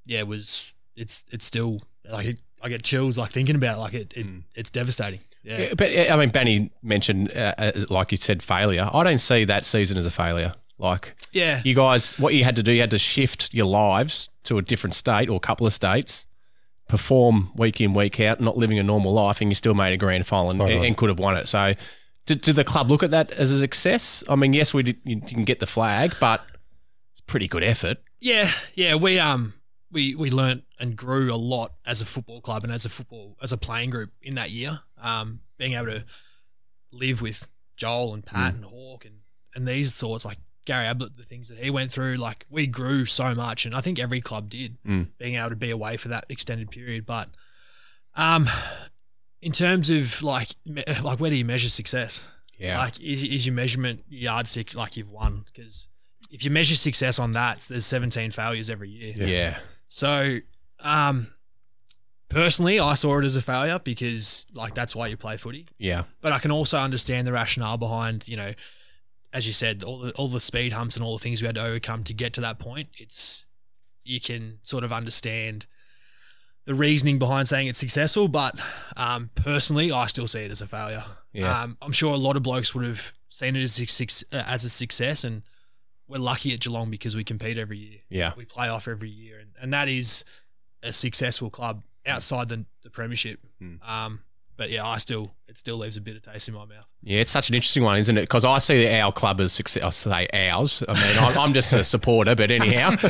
yeah, 0.06 0.24
was 0.24 0.74
it's 0.96 1.26
it's 1.32 1.46
still 1.46 1.82
like 2.10 2.26
it, 2.26 2.40
I 2.62 2.70
get 2.70 2.84
chills 2.84 3.18
like 3.18 3.32
thinking 3.32 3.56
about 3.56 3.78
it. 3.78 3.80
Like 3.80 3.94
it, 3.94 4.18
it 4.18 4.28
it's 4.56 4.70
devastating. 4.70 5.20
Yeah. 5.44 5.58
Yeah, 5.60 5.74
But 5.78 5.92
I 6.12 6.16
mean, 6.18 6.30
Benny 6.30 6.72
mentioned, 6.84 7.32
uh, 7.36 7.54
uh, 7.58 7.72
like 7.90 8.12
you 8.12 8.18
said, 8.18 8.44
failure. 8.44 8.90
I 8.92 9.04
don't 9.04 9.20
see 9.20 9.46
that 9.46 9.64
season 9.66 9.98
as 9.98 10.06
a 10.06 10.12
failure. 10.12 10.54
Like 10.78 11.16
Yeah. 11.32 11.62
you 11.64 11.74
guys, 11.76 12.18
what 12.20 12.34
you 12.34 12.44
had 12.44 12.56
to 12.58 12.64
do, 12.64 12.72
you 12.72 12.82
had 12.82 12.92
to 12.92 12.98
shift 12.98 13.54
your 13.54 13.66
lives 13.66 14.30
to 14.44 14.58
a 14.58 14.62
different 14.62 14.94
state 14.96 15.30
or 15.30 15.38
a 15.38 15.40
couple 15.40 15.66
of 15.66 15.74
states, 15.74 16.28
perform 16.88 17.52
week 17.56 17.80
in, 17.82 17.94
week 17.94 18.20
out, 18.20 18.42
not 18.42 18.58
living 18.58 18.80
a 18.80 18.84
normal 18.84 19.14
life, 19.14 19.42
and 19.42 19.50
you 19.50 19.56
still 19.56 19.74
made 19.74 19.94
a 19.94 19.98
grand 19.98 20.26
final 20.28 20.50
and, 20.52 20.60
Spot 20.60 20.72
and 20.72 20.98
could 20.98 21.10
have 21.10 21.20
won 21.20 21.38
it. 21.38 21.48
So, 21.48 21.74
did, 22.26 22.42
did 22.42 22.56
the 22.56 22.64
club 22.64 22.90
look 22.90 23.04
at 23.04 23.12
that 23.12 23.32
as 23.32 23.52
a 23.52 23.60
success? 23.60 24.24
I 24.30 24.36
mean, 24.36 24.54
yes, 24.54 24.74
we 24.74 24.84
did, 24.84 24.98
you 25.04 25.18
didn't 25.18 25.46
get 25.46 25.60
the 25.60 25.66
flag, 25.66 26.14
but 26.20 26.42
it's 27.12 27.22
pretty 27.22 27.48
good 27.48 27.64
effort. 27.64 27.98
Yeah, 28.20 28.52
yeah, 28.76 28.96
we 28.96 29.20
um 29.20 29.54
we 29.92 30.16
we 30.16 30.30
learnt 30.30 30.64
and 30.80 30.96
grew 30.96 31.34
a 31.34 31.36
lot 31.36 31.74
as 31.86 32.02
a 32.02 32.06
football 32.06 32.42
club 32.42 32.64
and 32.64 32.72
as 32.74 32.86
a 32.86 32.90
football 32.90 33.38
as 33.42 33.52
a 33.52 33.58
playing 33.58 33.90
group 33.90 34.12
in 34.22 34.36
that 34.36 34.52
year. 34.52 34.82
Um, 35.02 35.42
being 35.58 35.74
able 35.74 35.88
to 35.88 36.06
live 36.92 37.22
with 37.22 37.48
Joel 37.76 38.14
and 38.14 38.26
Pat 38.26 38.56
and 38.56 38.66
Hawk 38.66 39.06
and 39.06 39.16
and 39.56 39.68
these 39.68 39.94
sorts 39.96 40.26
like 40.26 40.38
Gary 40.66 40.86
Ablett, 40.88 41.18
the 41.18 41.24
things 41.24 41.50
that 41.50 41.58
he 41.58 41.70
went 41.72 41.92
through, 41.92 42.16
like 42.18 42.46
we 42.50 42.68
grew 42.68 43.06
so 43.06 43.34
much, 43.34 43.66
and 43.66 43.74
I 43.74 43.82
think 43.82 43.98
every 44.00 44.22
club 44.22 44.50
did 44.50 44.78
Mm. 44.84 45.08
being 45.18 45.36
able 45.36 45.50
to 45.50 45.56
be 45.56 45.72
away 45.72 45.98
for 45.98 46.10
that 46.10 46.26
extended 46.30 46.70
period. 46.70 47.06
But 47.08 47.30
um, 48.16 48.48
in 49.42 49.52
terms 49.52 49.90
of 49.90 50.22
like 50.22 50.50
me- 50.66 50.84
like 51.02 51.20
where 51.20 51.30
do 51.32 51.36
you 51.36 51.46
measure 51.46 51.70
success? 51.70 52.22
Yeah. 52.58 52.78
Like, 52.78 53.00
is, 53.00 53.24
is 53.24 53.46
your 53.46 53.56
measurement 53.56 54.04
yardstick 54.10 54.76
like 54.76 54.98
you've 54.98 55.10
won? 55.12 55.44
Because 55.46 55.88
if 56.30 56.44
you 56.44 56.52
measure 56.52 56.76
success 56.76 57.18
on 57.18 57.32
that, 57.32 57.62
there's 57.70 57.86
17 57.86 58.32
failures 58.32 58.70
every 58.70 58.90
year. 58.90 59.14
yeah. 59.16 59.58
So, 59.90 60.40
um, 60.80 61.28
personally, 62.30 62.80
I 62.80 62.94
saw 62.94 63.20
it 63.20 63.26
as 63.26 63.36
a 63.36 63.42
failure 63.42 63.80
because 63.80 64.48
like 64.54 64.76
that's 64.76 64.96
why 64.96 65.08
you 65.08 65.18
play 65.18 65.36
footy. 65.36 65.68
Yeah. 65.78 66.04
But 66.22 66.32
I 66.32 66.40
can 66.40 66.52
also 66.52 66.78
understand 66.78 67.28
the 67.28 67.34
rationale 67.34 67.78
behind, 67.78 68.28
you 68.28 68.38
know, 68.38 68.54
as 69.34 69.46
you 69.46 69.54
said, 69.54 69.84
all 69.84 70.00
the 70.00 70.12
all 70.14 70.28
the 70.28 70.40
speed 70.40 70.72
humps 70.72 70.96
and 70.96 71.04
all 71.04 71.18
the 71.18 71.22
things 71.22 71.42
we 71.42 71.48
had 71.48 71.56
to 71.56 71.64
overcome 71.64 72.04
to 72.06 72.14
get 72.14 72.34
to 72.34 72.42
that 72.42 72.60
point. 72.60 72.90
It's 72.98 73.46
you 74.04 74.20
can 74.20 74.60
sort 74.62 74.84
of 74.84 74.94
understand 74.94 75.68
the 76.66 76.74
reasoning 76.76 77.20
behind 77.20 77.48
saying 77.48 77.68
it's 77.68 77.80
successful, 77.80 78.28
but 78.28 78.60
um, 78.96 79.30
personally, 79.36 79.92
I 79.92 80.08
still 80.08 80.28
see 80.28 80.42
it 80.42 80.52
as 80.52 80.62
a 80.62 80.68
failure. 80.68 81.04
Yeah. 81.34 81.64
Um, 81.64 81.78
I'm 81.82 81.92
sure 81.92 82.14
a 82.14 82.18
lot 82.18 82.36
of 82.36 82.44
blokes 82.44 82.74
would 82.76 82.86
have 82.86 83.14
seen 83.28 83.56
it 83.56 83.64
as 83.64 83.80
a, 83.80 84.36
as 84.50 84.64
a 84.64 84.70
success, 84.70 85.24
and 85.24 85.44
we're 86.10 86.18
lucky 86.18 86.54
at 86.54 86.60
Geelong 86.60 86.90
because 86.90 87.16
we 87.16 87.24
compete 87.24 87.58
every 87.58 87.78
year. 87.78 88.00
Yeah. 88.10 88.34
we 88.36 88.44
play 88.44 88.68
off 88.68 88.88
every 88.88 89.10
year, 89.10 89.40
and, 89.40 89.52
and 89.62 89.74
that 89.74 89.88
is 89.88 90.26
a 90.84 90.92
successful 90.92 91.50
club 91.50 91.84
outside 92.06 92.50
the, 92.50 92.66
the 92.84 92.90
premiership. 92.90 93.40
Mm. 93.62 93.88
Um, 93.88 94.22
but 94.58 94.72
yeah, 94.72 94.86
I 94.86 94.98
still 94.98 95.36
it 95.50 95.58
still 95.58 95.78
leaves 95.78 95.98
a 95.98 96.02
bitter 96.02 96.20
taste 96.20 96.48
in 96.48 96.54
my 96.54 96.66
mouth. 96.66 96.86
Yeah, 97.02 97.22
it's 97.22 97.32
such 97.32 97.50
an 97.50 97.56
interesting 97.56 97.82
one, 97.84 97.98
isn't 97.98 98.18
it? 98.18 98.22
Because 98.22 98.46
I 98.46 98.58
see 98.60 98.88
our 99.00 99.12
club 99.12 99.40
as 99.42 99.52
success. 99.54 99.82
I 99.84 99.90
say 99.90 100.28
ours. 100.50 100.84
I 100.88 100.94
mean, 100.94 101.18
I'm, 101.24 101.38
I'm 101.38 101.54
just 101.54 101.72
a 101.74 101.84
supporter, 101.84 102.36
but 102.36 102.52
anyhow, 102.52 102.92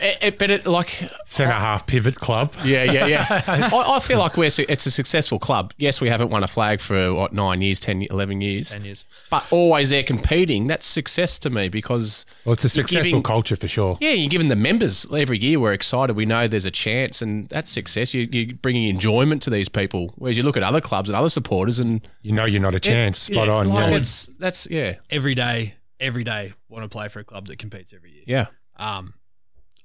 it, 0.00 0.18
it, 0.22 0.38
but 0.38 0.50
it 0.50 0.66
like 0.66 0.88
Centre 1.26 1.52
half 1.52 1.86
pivot 1.86 2.16
club. 2.16 2.54
Yeah, 2.64 2.84
yeah, 2.84 3.06
yeah. 3.06 3.26
I, 3.46 3.96
I 3.96 4.00
feel 4.00 4.18
like 4.18 4.36
we're 4.36 4.46
it's 4.46 4.86
a 4.86 4.90
successful 4.90 5.38
club. 5.38 5.72
Yes, 5.76 6.00
we 6.00 6.08
haven't 6.08 6.30
won 6.30 6.42
a 6.42 6.48
flag 6.48 6.80
for 6.80 7.12
what 7.14 7.32
nine 7.32 7.60
years, 7.60 7.78
10, 7.80 8.02
11 8.10 8.40
years, 8.40 8.70
Ten 8.70 8.84
years. 8.84 9.04
but 9.30 9.46
always 9.52 9.90
there 9.90 10.02
competing. 10.02 10.66
That's 10.66 10.86
success 10.86 11.38
to 11.40 11.50
me 11.50 11.68
because 11.68 12.26
Well, 12.44 12.54
it's 12.54 12.64
a 12.64 12.68
successful 12.68 13.04
giving- 13.04 13.22
culture 13.22 13.56
for 13.56 13.68
sure. 13.68 13.98
yeah, 14.00 14.10
you're 14.10 14.28
giving 14.30 14.48
the 14.48 14.56
members 14.56 15.06
every 15.14 15.38
year. 15.38 15.60
We're 15.60 15.72
excited. 15.72 16.16
We 16.16 16.26
know 16.26 16.48
there's 16.48 16.66
a 16.66 16.70
chance, 16.70 17.22
and 17.22 17.48
that's 17.50 17.70
success. 17.70 18.14
You, 18.14 18.28
you're 18.32 18.54
bringing 18.56 18.88
enjoyment 18.88 19.42
to 19.42 19.50
these 19.50 19.68
people. 19.68 20.12
Whereas 20.16 20.36
you 20.36 20.42
look 20.42 20.56
at 20.56 20.62
other 20.62 20.80
clubs 20.80 21.08
and 21.08 21.16
other 21.16 21.28
supporters, 21.28 21.43
and 21.80 22.06
You 22.22 22.32
know 22.32 22.44
you're 22.44 22.60
not 22.60 22.74
a 22.74 22.80
chance. 22.80 23.18
Spot 23.20 23.48
on. 23.48 23.68
like 23.68 23.90
Yeah. 23.90 23.96
it's 23.98 24.26
that's 24.38 24.66
yeah, 24.70 24.94
Every 25.10 25.34
day, 25.34 25.74
every 26.00 26.24
day, 26.24 26.52
want 26.68 26.82
to 26.84 26.88
play 26.88 27.08
for 27.08 27.20
a 27.20 27.24
club 27.24 27.46
that 27.46 27.58
competes 27.58 27.92
every 27.92 28.12
year. 28.12 28.24
yeah, 28.26 28.46
Um, 28.76 29.14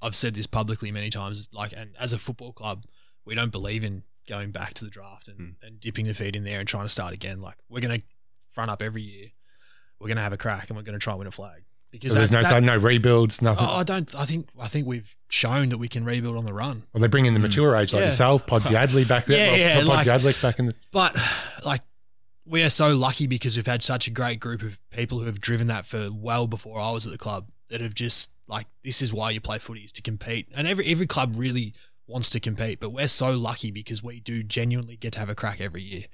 I've 0.01 0.15
said 0.15 0.33
this 0.33 0.47
publicly 0.47 0.91
many 0.91 1.09
times. 1.09 1.49
Like, 1.53 1.73
and 1.75 1.91
as 1.99 2.13
a 2.13 2.17
football 2.17 2.53
club, 2.53 2.85
we 3.25 3.35
don't 3.35 3.51
believe 3.51 3.83
in 3.83 4.03
going 4.27 4.51
back 4.51 4.73
to 4.75 4.85
the 4.85 4.89
draft 4.91 5.27
and, 5.27 5.39
Mm. 5.39 5.55
and 5.61 5.79
dipping 5.79 6.05
the 6.07 6.13
feet 6.13 6.35
in 6.35 6.43
there 6.43 6.59
and 6.59 6.67
trying 6.67 6.85
to 6.85 6.89
start 6.89 7.13
again. 7.13 7.41
Like, 7.41 7.55
we're 7.67 7.81
going 7.81 7.99
to 7.99 8.05
front 8.49 8.71
up 8.71 8.81
every 8.81 9.01
year. 9.01 9.27
We're 9.99 10.07
going 10.07 10.17
to 10.17 10.23
have 10.23 10.33
a 10.33 10.37
crack 10.37 10.69
and 10.69 10.77
we're 10.77 10.83
going 10.83 10.93
to 10.97 11.03
try 11.03 11.11
and 11.13 11.19
win 11.19 11.27
a 11.27 11.31
flag. 11.31 11.63
Because 11.91 12.11
So 12.11 12.15
there's 12.19 12.29
that- 12.29 12.35
no 12.35 12.41
that- 12.43 12.49
so 12.49 12.59
no 12.59 12.77
rebuilds, 12.77 13.41
nothing. 13.41 13.65
Oh, 13.67 13.77
I 13.77 13.83
don't. 13.83 14.13
I 14.13 14.23
think. 14.25 14.47
I 14.59 14.67
think 14.67 14.85
we've 14.85 15.17
shown 15.27 15.69
that 15.69 15.79
we 15.79 15.87
can 15.87 16.05
rebuild 16.05 16.37
on 16.37 16.45
the 16.45 16.53
run. 16.53 16.83
well, 16.93 17.01
they 17.01 17.07
bring 17.07 17.25
in 17.25 17.33
the 17.33 17.39
mature 17.39 17.75
age 17.75 17.93
like 17.93 18.01
Yeah. 18.01 18.05
yourself, 18.05 18.45
Podsiadly 18.45 19.07
back 19.07 19.25
there. 19.25 19.39
Yeah, 19.39 19.51
well, 19.51 19.59
yeah, 19.59 19.75
not 19.83 19.87
like- 19.87 20.05
Podsiadly 20.07 20.39
back 20.41 20.59
in 20.59 20.67
the. 20.67 20.75
But 20.91 21.17
like, 21.65 21.81
we 22.45 22.63
are 22.63 22.69
so 22.69 22.95
lucky 22.95 23.27
because 23.27 23.55
we've 23.55 23.65
had 23.65 23.83
such 23.83 24.07
a 24.07 24.11
great 24.11 24.39
group 24.39 24.61
of 24.61 24.79
people 24.89 25.19
who 25.19 25.25
have 25.25 25.39
driven 25.39 25.67
that 25.67 25.85
for 25.85 26.09
well 26.11 26.47
before 26.47 26.79
I 26.79 26.91
was 26.91 27.05
at 27.05 27.11
the 27.11 27.17
club. 27.17 27.49
That 27.69 27.81
have 27.81 27.93
just 27.93 28.31
like 28.47 28.65
this 28.83 28.99
is 28.99 29.13
why 29.13 29.29
you 29.29 29.39
play 29.39 29.59
footy 29.59 29.81
is 29.81 29.91
to 29.91 30.01
compete, 30.01 30.47
and 30.55 30.67
every 30.67 30.87
every 30.87 31.05
club 31.05 31.35
really 31.37 31.75
wants 32.07 32.31
to 32.31 32.39
compete. 32.39 32.79
But 32.79 32.89
we're 32.89 33.07
so 33.07 33.37
lucky 33.37 33.69
because 33.69 34.01
we 34.01 34.19
do 34.19 34.41
genuinely 34.41 34.95
get 34.95 35.13
to 35.13 35.19
have 35.19 35.29
a 35.29 35.35
crack 35.35 35.61
every 35.61 35.83
year, 35.83 36.05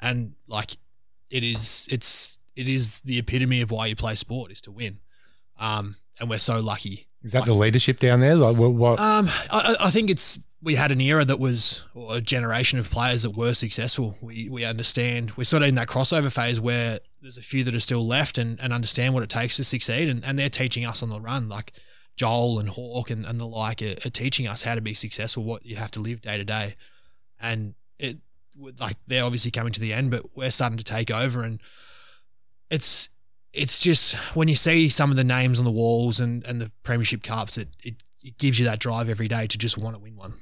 and 0.00 0.32
like, 0.48 0.78
it 1.28 1.44
is 1.44 1.86
it's 1.90 2.38
it 2.56 2.68
is 2.68 3.00
the 3.00 3.18
epitome 3.18 3.60
of 3.60 3.70
why 3.70 3.86
you 3.86 3.96
play 3.96 4.14
sport 4.14 4.50
is 4.50 4.62
to 4.62 4.72
win. 4.72 5.00
Um, 5.58 5.96
and 6.18 6.30
we're 6.30 6.38
so 6.38 6.60
lucky 6.60 7.06
Is 7.22 7.32
that 7.32 7.44
the 7.44 7.54
leadership 7.54 7.98
down 8.00 8.20
there? 8.20 8.34
Like 8.34 8.56
what? 8.56 8.72
what 8.72 8.98
um, 8.98 9.28
I 9.50 9.76
I 9.80 9.90
think 9.90 10.10
it's 10.10 10.40
we 10.64 10.76
had 10.76 10.90
an 10.90 11.00
era 11.00 11.24
that 11.26 11.38
was 11.38 11.84
or 11.94 12.16
a 12.16 12.20
generation 12.22 12.78
of 12.78 12.90
players 12.90 13.22
that 13.22 13.36
were 13.36 13.52
successful. 13.52 14.16
We 14.22 14.48
we 14.48 14.64
understand 14.64 15.32
we're 15.36 15.44
sort 15.44 15.62
of 15.62 15.68
in 15.68 15.74
that 15.74 15.88
crossover 15.88 16.32
phase 16.32 16.60
where 16.60 17.00
there's 17.20 17.36
a 17.36 17.42
few 17.42 17.64
that 17.64 17.74
are 17.74 17.80
still 17.80 18.06
left 18.06 18.38
and, 18.38 18.58
and 18.60 18.72
understand 18.72 19.12
what 19.14 19.22
it 19.22 19.28
takes 19.28 19.56
to 19.56 19.64
succeed, 19.64 20.08
and, 20.08 20.24
and 20.24 20.38
they're 20.38 20.48
teaching 20.48 20.84
us 20.86 21.02
on 21.02 21.10
the 21.10 21.20
run. 21.20 21.48
Like 21.48 21.72
Joel 22.16 22.58
and 22.58 22.70
Hawk 22.70 23.10
and, 23.10 23.26
and 23.26 23.38
the 23.38 23.46
like 23.46 23.82
are, 23.82 23.96
are 24.06 24.10
teaching 24.10 24.46
us 24.46 24.62
how 24.62 24.74
to 24.74 24.80
be 24.80 24.94
successful, 24.94 25.44
what 25.44 25.66
you 25.66 25.76
have 25.76 25.90
to 25.92 26.00
live 26.00 26.22
day 26.22 26.38
to 26.38 26.44
day, 26.44 26.76
and 27.38 27.74
it 27.98 28.16
like 28.80 28.96
they're 29.06 29.24
obviously 29.24 29.50
coming 29.50 29.72
to 29.74 29.80
the 29.80 29.92
end, 29.92 30.10
but 30.10 30.34
we're 30.34 30.50
starting 30.50 30.78
to 30.78 30.84
take 30.84 31.10
over, 31.10 31.42
and 31.42 31.60
it's 32.70 33.10
it's 33.52 33.80
just 33.80 34.14
when 34.34 34.48
you 34.48 34.56
see 34.56 34.88
some 34.88 35.10
of 35.10 35.16
the 35.16 35.24
names 35.24 35.58
on 35.58 35.64
the 35.64 35.70
walls 35.70 36.18
and, 36.18 36.42
and 36.44 36.60
the 36.60 36.72
premiership 36.82 37.22
cups, 37.22 37.58
it, 37.58 37.68
it 37.82 38.02
it 38.22 38.38
gives 38.38 38.58
you 38.58 38.64
that 38.64 38.78
drive 38.78 39.10
every 39.10 39.28
day 39.28 39.46
to 39.46 39.58
just 39.58 39.76
want 39.76 39.94
to 39.94 40.00
win 40.00 40.16
one. 40.16 40.34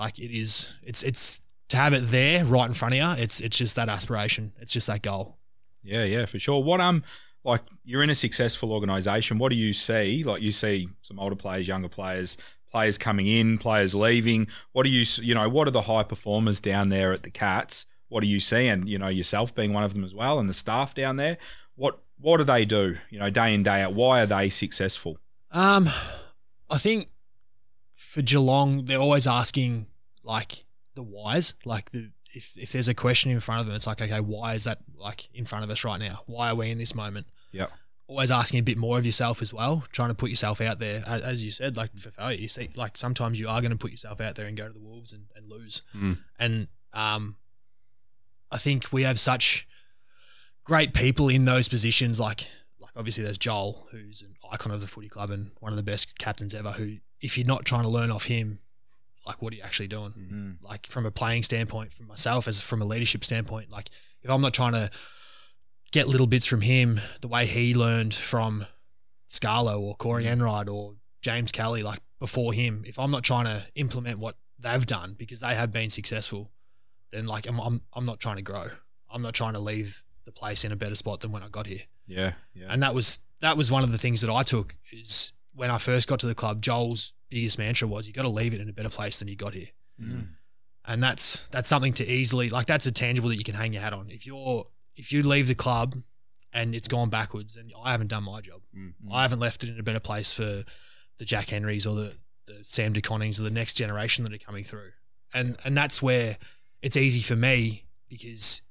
Like 0.00 0.18
it 0.18 0.34
is, 0.34 0.78
it's 0.82 1.02
it's 1.02 1.42
to 1.68 1.76
have 1.76 1.92
it 1.92 2.10
there 2.10 2.42
right 2.46 2.66
in 2.66 2.72
front 2.72 2.94
of 2.94 2.98
you. 2.98 3.22
It's 3.22 3.38
it's 3.38 3.58
just 3.58 3.76
that 3.76 3.90
aspiration. 3.90 4.54
It's 4.58 4.72
just 4.72 4.86
that 4.86 5.02
goal. 5.02 5.36
Yeah, 5.82 6.04
yeah, 6.04 6.24
for 6.24 6.38
sure. 6.38 6.62
What 6.62 6.80
um, 6.80 7.04
like 7.44 7.60
you're 7.84 8.02
in 8.02 8.08
a 8.08 8.14
successful 8.14 8.72
organisation. 8.72 9.36
What 9.36 9.50
do 9.50 9.56
you 9.56 9.74
see? 9.74 10.24
Like 10.24 10.40
you 10.40 10.52
see 10.52 10.88
some 11.02 11.18
older 11.18 11.36
players, 11.36 11.68
younger 11.68 11.90
players, 11.90 12.38
players 12.70 12.96
coming 12.96 13.26
in, 13.26 13.58
players 13.58 13.94
leaving. 13.94 14.48
What 14.72 14.84
do 14.84 14.90
you 14.90 15.04
you 15.22 15.34
know? 15.34 15.50
What 15.50 15.68
are 15.68 15.72
the 15.72 15.82
high 15.82 16.02
performers 16.02 16.60
down 16.60 16.88
there 16.88 17.12
at 17.12 17.22
the 17.22 17.30
Cats? 17.30 17.84
What 18.08 18.22
do 18.22 18.26
you 18.26 18.40
see? 18.40 18.68
And 18.68 18.88
you 18.88 18.96
know 18.96 19.08
yourself 19.08 19.54
being 19.54 19.74
one 19.74 19.84
of 19.84 19.92
them 19.92 20.02
as 20.02 20.14
well, 20.14 20.38
and 20.38 20.48
the 20.48 20.54
staff 20.54 20.94
down 20.94 21.16
there. 21.16 21.36
What 21.74 22.00
what 22.18 22.38
do 22.38 22.44
they 22.44 22.64
do? 22.64 22.96
You 23.10 23.18
know, 23.18 23.28
day 23.28 23.52
in 23.52 23.62
day 23.62 23.82
out. 23.82 23.92
Why 23.92 24.22
are 24.22 24.26
they 24.26 24.48
successful? 24.48 25.18
Um, 25.50 25.90
I 26.70 26.78
think 26.78 27.10
for 27.92 28.22
Geelong, 28.22 28.86
they're 28.86 28.98
always 28.98 29.26
asking 29.26 29.86
like 30.30 30.64
the 30.94 31.02
whys. 31.02 31.54
Like 31.64 31.90
the 31.90 32.10
if 32.32 32.56
if 32.56 32.72
there's 32.72 32.88
a 32.88 32.94
question 32.94 33.30
in 33.30 33.40
front 33.40 33.60
of 33.60 33.66
them, 33.66 33.74
it's 33.74 33.86
like 33.86 34.00
okay, 34.00 34.20
why 34.20 34.54
is 34.54 34.64
that 34.64 34.78
like 34.96 35.28
in 35.34 35.44
front 35.44 35.64
of 35.64 35.70
us 35.70 35.84
right 35.84 36.00
now? 36.00 36.22
Why 36.26 36.50
are 36.50 36.54
we 36.54 36.70
in 36.70 36.78
this 36.78 36.94
moment? 36.94 37.26
Yeah. 37.52 37.66
always 38.06 38.30
asking 38.30 38.60
a 38.60 38.62
bit 38.62 38.76
more 38.76 38.98
of 38.98 39.06
yourself 39.06 39.40
as 39.42 39.54
well, 39.54 39.84
trying 39.92 40.10
to 40.10 40.14
put 40.14 40.30
yourself 40.30 40.60
out 40.60 40.78
there. 40.78 41.02
As, 41.06 41.22
as 41.22 41.44
you 41.44 41.50
said, 41.50 41.76
like 41.76 41.96
for 41.96 42.10
failure, 42.10 42.38
you 42.38 42.48
see, 42.48 42.68
like 42.76 42.96
sometimes 42.96 43.38
you 43.38 43.48
are 43.48 43.60
going 43.60 43.70
to 43.70 43.78
put 43.78 43.92
yourself 43.92 44.20
out 44.20 44.34
there 44.36 44.46
and 44.46 44.56
go 44.56 44.66
to 44.66 44.72
the 44.72 44.80
wolves 44.80 45.12
and, 45.12 45.24
and 45.36 45.48
lose. 45.48 45.82
Mm. 45.94 46.18
And 46.38 46.68
um, 46.92 47.36
I 48.50 48.58
think 48.58 48.92
we 48.92 49.02
have 49.02 49.18
such 49.20 49.66
great 50.64 50.92
people 50.92 51.28
in 51.28 51.44
those 51.44 51.68
positions. 51.68 52.18
Like, 52.18 52.46
like 52.80 52.92
obviously 52.96 53.24
there's 53.24 53.38
Joel, 53.38 53.86
who's 53.92 54.22
an 54.22 54.34
icon 54.52 54.72
of 54.72 54.80
the 54.80 54.88
footy 54.88 55.08
club 55.08 55.30
and 55.30 55.52
one 55.60 55.72
of 55.72 55.76
the 55.76 55.82
best 55.82 56.18
captains 56.18 56.54
ever. 56.54 56.72
Who, 56.72 56.96
if 57.20 57.38
you're 57.38 57.46
not 57.46 57.64
trying 57.64 57.82
to 57.82 57.88
learn 57.88 58.10
off 58.10 58.24
him, 58.24 58.58
like 59.26 59.40
what 59.42 59.52
are 59.52 59.56
you 59.56 59.62
actually 59.62 59.88
doing? 59.88 60.12
Mm. 60.12 60.68
like 60.68 60.86
from 60.86 61.06
a 61.06 61.10
playing 61.10 61.42
standpoint, 61.42 61.92
from 61.92 62.06
myself 62.06 62.48
as 62.48 62.60
from 62.60 62.82
a 62.82 62.84
leadership 62.84 63.24
standpoint, 63.24 63.70
like 63.70 63.90
if 64.22 64.30
I'm 64.30 64.40
not 64.40 64.54
trying 64.54 64.72
to 64.72 64.90
get 65.92 66.08
little 66.08 66.26
bits 66.26 66.46
from 66.46 66.60
him, 66.60 67.00
the 67.20 67.28
way 67.28 67.46
he 67.46 67.74
learned 67.74 68.14
from 68.14 68.66
Scarlo 69.30 69.80
or 69.80 69.94
Corey 69.96 70.26
Enright 70.26 70.68
or 70.68 70.94
James 71.22 71.52
Kelly, 71.52 71.82
like 71.82 72.00
before 72.18 72.52
him, 72.52 72.84
if 72.86 72.98
I'm 72.98 73.10
not 73.10 73.22
trying 73.22 73.46
to 73.46 73.64
implement 73.74 74.18
what 74.18 74.36
they've 74.58 74.86
done 74.86 75.14
because 75.18 75.40
they 75.40 75.54
have 75.54 75.72
been 75.72 75.90
successful, 75.90 76.50
then 77.12 77.26
like 77.26 77.46
I'm 77.46 77.60
I'm, 77.60 77.82
I'm 77.92 78.04
not 78.04 78.20
trying 78.20 78.36
to 78.36 78.42
grow. 78.42 78.66
I'm 79.12 79.22
not 79.22 79.34
trying 79.34 79.54
to 79.54 79.60
leave 79.60 80.02
the 80.24 80.32
place 80.32 80.64
in 80.64 80.72
a 80.72 80.76
better 80.76 80.94
spot 80.94 81.20
than 81.20 81.32
when 81.32 81.42
I 81.42 81.48
got 81.48 81.66
here. 81.66 81.82
Yeah, 82.06 82.34
yeah. 82.54 82.66
And 82.68 82.82
that 82.82 82.94
was 82.94 83.20
that 83.40 83.56
was 83.56 83.70
one 83.70 83.84
of 83.84 83.92
the 83.92 83.98
things 83.98 84.20
that 84.20 84.30
I 84.30 84.42
took 84.42 84.76
is 84.92 85.32
when 85.60 85.70
I 85.70 85.76
first 85.78 86.08
got 86.08 86.18
to 86.20 86.26
the 86.26 86.34
club, 86.34 86.62
Joel's 86.62 87.12
biggest 87.28 87.58
mantra 87.58 87.86
was 87.86 88.08
you 88.08 88.14
got 88.14 88.22
to 88.22 88.28
leave 88.28 88.54
it 88.54 88.60
in 88.60 88.68
a 88.68 88.72
better 88.72 88.88
place 88.88 89.18
than 89.18 89.28
you 89.28 89.36
got 89.36 89.54
here 89.54 89.68
Mm. 90.02 90.28
and 90.86 91.02
that's 91.02 91.46
that's 91.48 91.68
something 91.68 91.92
to 91.92 92.06
easily 92.10 92.48
like 92.48 92.64
that's 92.64 92.86
a 92.86 92.90
tangible 92.90 93.28
that 93.28 93.36
you 93.36 93.44
can 93.44 93.54
hang 93.54 93.74
your 93.74 93.82
hat 93.82 93.92
on. 93.92 94.06
If 94.08 94.26
you're 94.26 94.64
if 94.96 95.12
you 95.12 95.22
leave 95.22 95.46
the 95.46 95.54
club 95.54 96.02
and 96.54 96.74
it's 96.74 96.88
gone 96.88 97.10
backwards, 97.10 97.54
then 97.56 97.68
I 97.84 97.92
haven't 97.92 98.08
done 98.08 98.24
my 98.24 98.40
job. 98.40 98.62
Mm. 98.74 98.94
I 99.12 99.20
haven't 99.20 99.40
left 99.40 99.62
it 99.62 99.68
in 99.68 99.78
a 99.78 99.82
better 99.82 100.00
place 100.00 100.32
for 100.32 100.64
the 101.18 101.24
Jack 101.26 101.50
Henrys 101.50 101.86
or 101.86 101.94
the, 101.94 102.14
the 102.46 102.64
Sam 102.64 102.94
De 102.94 103.02
Konings 103.02 103.38
or 103.38 103.42
the 103.42 103.50
next 103.50 103.74
generation 103.74 104.24
that 104.24 104.32
are 104.32 104.38
coming 104.38 104.64
through. 104.64 104.92
And 105.34 105.58
and 105.66 105.76
that's 105.76 106.00
where 106.00 106.38
it's 106.80 106.96
easy 106.96 107.20
for 107.20 107.36
me 107.36 107.84
because 108.08 108.62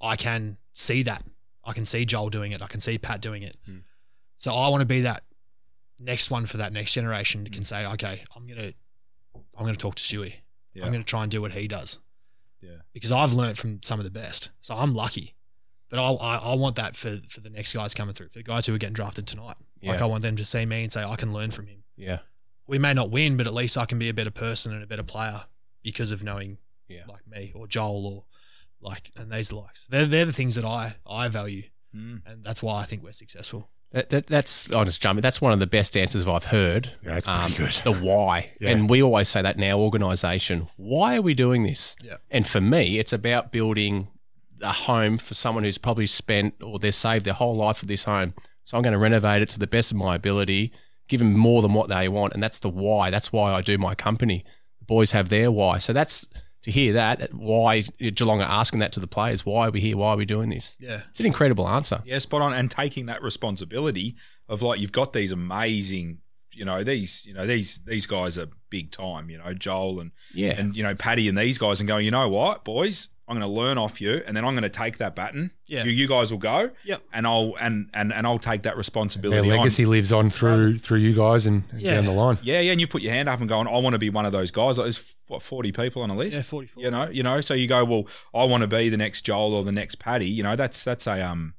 I 0.00 0.16
can 0.16 0.56
see 0.72 1.02
that. 1.02 1.22
I 1.64 1.74
can 1.74 1.84
see 1.84 2.06
Joel 2.06 2.30
doing 2.30 2.52
it. 2.52 2.62
I 2.62 2.66
can 2.66 2.80
see 2.80 2.96
Pat 2.96 3.20
doing 3.20 3.42
it. 3.42 3.58
Mm. 3.68 3.82
So 4.38 4.54
I 4.54 4.70
want 4.70 4.80
to 4.80 4.86
be 4.86 5.02
that 5.02 5.22
next 6.00 6.30
one 6.30 6.46
for 6.46 6.56
that 6.56 6.72
next 6.72 6.92
generation 6.92 7.44
that 7.44 7.52
can 7.52 7.64
say, 7.64 7.86
okay, 7.86 8.22
I'm 8.36 8.46
gonna 8.46 8.72
I'm 9.56 9.64
gonna 9.66 9.76
talk 9.76 9.94
to 9.96 10.02
Stewie. 10.02 10.34
Yeah. 10.74 10.86
I'm 10.86 10.92
to 10.92 11.02
try 11.02 11.22
and 11.22 11.30
do 11.30 11.40
what 11.42 11.52
he 11.52 11.68
does. 11.68 11.98
Yeah. 12.62 12.76
Because 12.94 13.12
I've 13.12 13.34
learned 13.34 13.58
from 13.58 13.82
some 13.82 14.00
of 14.00 14.04
the 14.04 14.10
best. 14.10 14.50
So 14.60 14.74
I'm 14.74 14.94
lucky. 14.94 15.34
But 15.90 15.98
I, 15.98 16.10
I, 16.12 16.36
I 16.52 16.54
want 16.54 16.76
that 16.76 16.96
for, 16.96 17.18
for 17.28 17.40
the 17.40 17.50
next 17.50 17.74
guys 17.74 17.92
coming 17.92 18.14
through, 18.14 18.28
for 18.28 18.38
the 18.38 18.42
guys 18.42 18.64
who 18.64 18.74
are 18.74 18.78
getting 18.78 18.94
drafted 18.94 19.26
tonight. 19.26 19.56
Like 19.82 19.98
Yeah. 19.98 20.04
I 20.04 20.06
want 20.06 20.22
them 20.22 20.36
to 20.36 20.44
see 20.46 20.64
me 20.64 20.82
and 20.84 20.90
say, 20.92 21.04
I 21.04 21.16
can 21.16 21.32
learn 21.34 21.50
from 21.50 21.66
him. 21.66 21.82
Yeah. 21.96 22.20
We 22.66 22.78
may 22.78 22.94
not 22.94 23.10
win, 23.10 23.36
but 23.36 23.46
at 23.46 23.52
least 23.52 23.76
I 23.76 23.84
can 23.84 23.98
be 23.98 24.08
a 24.08 24.14
better 24.14 24.30
person 24.30 24.72
and 24.72 24.82
a 24.82 24.86
better 24.86 25.02
player 25.02 25.42
because 25.82 26.10
of 26.10 26.22
knowing 26.24 26.56
Yeah. 26.88 27.02
like 27.06 27.26
me 27.28 27.52
or 27.54 27.66
Joel 27.66 28.06
or 28.06 28.24
like, 28.80 29.10
and 29.14 29.30
these 29.30 29.52
likes. 29.52 29.86
They're, 29.90 30.06
they're 30.06 30.24
the 30.24 30.32
things 30.32 30.54
that 30.54 30.64
I, 30.64 30.96
I 31.06 31.28
value. 31.28 31.64
Mm. 31.94 32.22
And 32.24 32.42
that's 32.44 32.62
why 32.62 32.80
I 32.80 32.84
think 32.84 33.02
we're 33.02 33.12
successful. 33.12 33.68
That, 33.92 34.08
that, 34.08 34.26
that's 34.26 34.68
just 34.68 35.02
jump. 35.02 35.20
That's 35.20 35.40
one 35.40 35.52
of 35.52 35.58
the 35.58 35.66
best 35.66 35.96
answers 35.96 36.26
I've 36.26 36.46
heard. 36.46 36.90
Yeah, 37.04 37.18
it's 37.18 37.26
pretty 37.28 37.40
um, 37.42 37.52
good. 37.52 37.72
The 37.84 37.92
why, 37.92 38.52
Yeah. 38.58 38.70
and 38.70 38.88
we 38.88 39.02
always 39.02 39.28
say 39.28 39.42
that 39.42 39.56
in 39.56 39.62
our 39.64 39.78
organisation. 39.78 40.68
Why 40.76 41.16
are 41.16 41.22
we 41.22 41.34
doing 41.34 41.62
this? 41.62 41.94
Yeah. 42.02 42.16
And 42.30 42.46
for 42.46 42.60
me, 42.60 42.98
it's 42.98 43.12
about 43.12 43.52
building 43.52 44.08
a 44.62 44.72
home 44.72 45.18
for 45.18 45.34
someone 45.34 45.64
who's 45.64 45.78
probably 45.78 46.06
spent 46.06 46.54
or 46.62 46.78
they've 46.78 46.94
saved 46.94 47.24
their 47.26 47.34
whole 47.34 47.54
life 47.54 47.78
for 47.78 47.86
this 47.86 48.04
home. 48.04 48.32
So 48.64 48.76
I'm 48.76 48.82
going 48.82 48.92
to 48.92 48.98
renovate 48.98 49.42
it 49.42 49.48
to 49.50 49.58
the 49.58 49.66
best 49.66 49.90
of 49.90 49.98
my 49.98 50.14
ability, 50.14 50.72
give 51.08 51.18
them 51.20 51.36
more 51.36 51.60
than 51.62 51.74
what 51.74 51.88
they 51.88 52.08
want, 52.08 52.32
and 52.32 52.42
that's 52.42 52.60
the 52.60 52.70
why. 52.70 53.10
That's 53.10 53.32
why 53.32 53.52
I 53.52 53.60
do 53.60 53.76
my 53.76 53.94
company. 53.94 54.44
the 54.78 54.86
boys 54.86 55.12
have 55.12 55.28
their 55.28 55.50
why. 55.50 55.78
So 55.78 55.92
that's 55.92 56.26
to 56.62 56.70
hear 56.70 56.92
that 56.94 57.32
why 57.34 57.80
Geelong 57.98 58.40
are 58.40 58.48
asking 58.48 58.80
that 58.80 58.92
to 58.92 59.00
the 59.00 59.06
players. 59.06 59.44
Why 59.44 59.68
are 59.68 59.70
we 59.70 59.80
here? 59.80 59.96
Why 59.96 60.10
are 60.10 60.16
we 60.16 60.24
doing 60.24 60.48
this? 60.50 60.76
Yeah. 60.80 61.02
It's 61.10 61.20
an 61.20 61.26
incredible 61.26 61.68
answer. 61.68 62.02
Yeah, 62.04 62.18
spot 62.20 62.40
on. 62.42 62.52
And 62.54 62.70
taking 62.70 63.06
that 63.06 63.22
responsibility 63.22 64.14
of 64.48 64.62
like 64.62 64.78
you've 64.80 64.92
got 64.92 65.12
these 65.12 65.32
amazing, 65.32 66.18
you 66.52 66.64
know, 66.64 66.84
these, 66.84 67.24
you 67.26 67.34
know, 67.34 67.46
these 67.46 67.80
these 67.84 68.06
guys 68.06 68.38
are 68.38 68.46
big 68.70 68.90
time, 68.90 69.28
you 69.30 69.38
know, 69.38 69.52
Joel 69.54 70.00
and 70.00 70.12
Yeah. 70.34 70.58
and 70.58 70.76
you 70.76 70.82
know, 70.82 70.94
Paddy 70.94 71.28
and 71.28 71.36
these 71.36 71.58
guys 71.58 71.80
and 71.80 71.88
going, 71.88 72.04
you 72.04 72.10
know 72.10 72.28
what, 72.28 72.64
boys, 72.64 73.08
I'm 73.28 73.36
gonna 73.36 73.48
learn 73.48 73.78
off 73.78 74.00
you 74.00 74.22
and 74.26 74.36
then 74.36 74.44
I'm 74.44 74.54
gonna 74.54 74.68
take 74.68 74.98
that 74.98 75.14
baton. 75.14 75.52
Yeah. 75.66 75.84
You, 75.84 75.90
you 75.92 76.08
guys 76.08 76.30
will 76.30 76.38
go. 76.38 76.70
Yep. 76.84 77.02
And 77.12 77.26
I'll 77.26 77.54
and 77.60 77.88
and 77.94 78.12
and 78.12 78.26
I'll 78.26 78.38
take 78.38 78.62
that 78.62 78.70
Their 78.70 78.76
responsibility 78.76 79.50
on. 79.50 79.56
legacy 79.58 79.86
lives 79.86 80.12
on 80.12 80.28
through 80.28 80.78
through 80.78 80.98
you 80.98 81.14
guys 81.14 81.46
and 81.46 81.62
and 81.70 81.80
Yeah. 81.80 81.94
down 81.96 82.06
the 82.06 82.12
line. 82.12 82.38
Yeah, 82.42 82.60
yeah, 82.60 82.72
and 82.72 82.80
you 82.80 82.86
put 82.86 83.00
your 83.00 83.12
hand 83.12 83.28
up 83.28 83.40
and 83.40 83.48
going, 83.48 83.68
I 83.68 83.78
want 83.78 83.94
to 83.94 83.98
be 83.98 84.10
one 84.10 84.26
of 84.26 84.32
those 84.32 84.50
guys. 84.50 84.76
Like, 84.76 84.86
there's 84.86 85.14
what 85.28 85.40
forty 85.40 85.72
people 85.72 86.02
on 86.02 86.10
a 86.10 86.16
list. 86.16 86.36
Yeah, 86.36 86.42
44. 86.42 86.82
You 86.82 86.90
know, 86.90 87.08
you 87.08 87.22
know. 87.22 87.40
So 87.40 87.54
you 87.54 87.68
go, 87.68 87.84
well, 87.84 88.04
I 88.34 88.44
want 88.44 88.62
to 88.62 88.66
be 88.66 88.88
the 88.88 88.96
next 88.96 89.22
Joel 89.22 89.54
or 89.54 89.62
the 89.62 89.72
next 89.72 89.96
Paddy. 89.96 90.28
You 90.28 90.42
know, 90.42 90.56
that's 90.56 90.82
that's 90.84 91.06
a 91.06 91.22
um, 91.26 91.54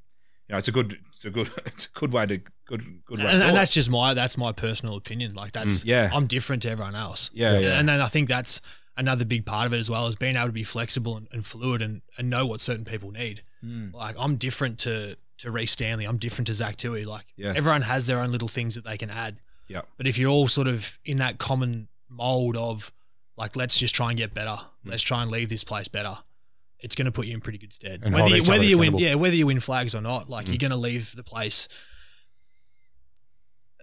you 0.47 0.54
know, 0.54 0.60
it's 0.60 0.67
a 0.67 0.71
good, 0.73 0.99
it's 1.10 1.26
a 1.26 1.30
good, 1.30 1.49
it's 1.65 1.86
a 1.86 1.99
good 1.99 2.12
way 2.12 2.26
to 2.26 2.38
good 2.65 3.02
good 3.06 3.19
way. 3.19 3.26
and, 3.26 3.41
to 3.41 3.47
and 3.47 3.56
that's 3.58 3.71
just 3.71 3.89
my 3.89 4.13
that's 4.13 4.38
my 4.38 4.52
personal 4.52 4.95
opinion. 4.95 5.34
Like 5.34 5.54
that's 5.54 5.86
yeah. 5.86 6.10
I'm 6.13 6.28
different 6.28 6.62
to 6.63 6.69
everyone 6.71 6.95
else. 6.95 7.32
Yeah, 7.34 7.58
yeah. 7.58 7.80
And 7.80 7.88
then 7.88 8.02
I 8.02 8.08
think 8.10 8.28
that's 8.28 8.62
another 8.95 9.25
big 9.25 9.45
part 9.45 9.65
of 9.67 9.73
it 9.73 9.77
as 9.79 9.89
well 9.89 10.08
is 10.08 10.15
being 10.15 10.36
able 10.36 10.47
to 10.47 10.51
be 10.53 10.63
flexible 10.63 11.17
and, 11.17 11.27
and 11.32 11.45
fluid 11.45 11.82
and, 11.82 12.01
and 12.17 12.29
know 12.29 12.45
what 12.45 12.62
certain 12.62 12.86
people 12.86 13.12
need. 13.12 13.41
Hmm. 13.62 13.89
Like 13.93 14.15
I'm 14.19 14.36
different 14.36 14.79
to 14.79 15.15
to 15.39 15.51
Rhys 15.51 15.71
Stanley. 15.71 16.06
I'm 16.06 16.17
different 16.17 16.47
to 16.47 16.53
Zach 16.53 16.77
Tuohy. 16.77 17.06
Like 17.06 17.25
Yeah. 17.36 17.53
everyone 17.56 17.82
has 17.84 18.06
their 18.08 18.19
own 18.19 18.32
little 18.32 18.47
things 18.47 18.75
that 18.75 18.86
they 18.86 18.97
can 18.97 19.10
add. 19.10 19.41
yeah, 19.67 19.82
But 19.97 20.08
if 20.08 20.17
you're 20.17 20.29
all 20.32 20.47
sort 20.47 20.67
of 20.67 20.99
in 21.06 21.17
that 21.17 21.38
common 21.38 21.88
mold 22.10 22.56
of 22.56 22.91
like 23.36 23.56
let's 23.56 23.77
just 23.77 23.95
try 23.95 24.10
and 24.10 24.17
get 24.17 24.34
better, 24.34 24.58
Hmm. 24.84 24.89
let's 24.89 25.03
try 25.03 25.21
and 25.21 25.32
leave 25.32 25.49
this 25.49 25.63
place 25.63 25.88
better. 25.88 26.17
It's 26.79 26.95
going 26.95 27.06
to 27.06 27.12
put 27.13 27.25
you 27.27 27.34
in 27.34 27.39
pretty 27.41 27.58
good 27.58 27.71
stead. 27.73 28.01
And 28.03 28.13
whether 28.13 28.27
you, 28.27 28.43
whether 28.43 28.63
you 28.65 28.77
win, 28.77 28.97
yeah, 28.97 29.15
whether 29.15 29.36
you 29.36 29.47
win 29.47 29.60
flags 29.62 29.95
or 29.95 30.01
not, 30.01 30.29
like 30.29 30.45
Hmm. 30.45 30.51
you're 30.51 30.58
going 30.60 30.71
to 30.71 30.77
leave 30.77 31.15
the 31.15 31.23
place 31.23 31.67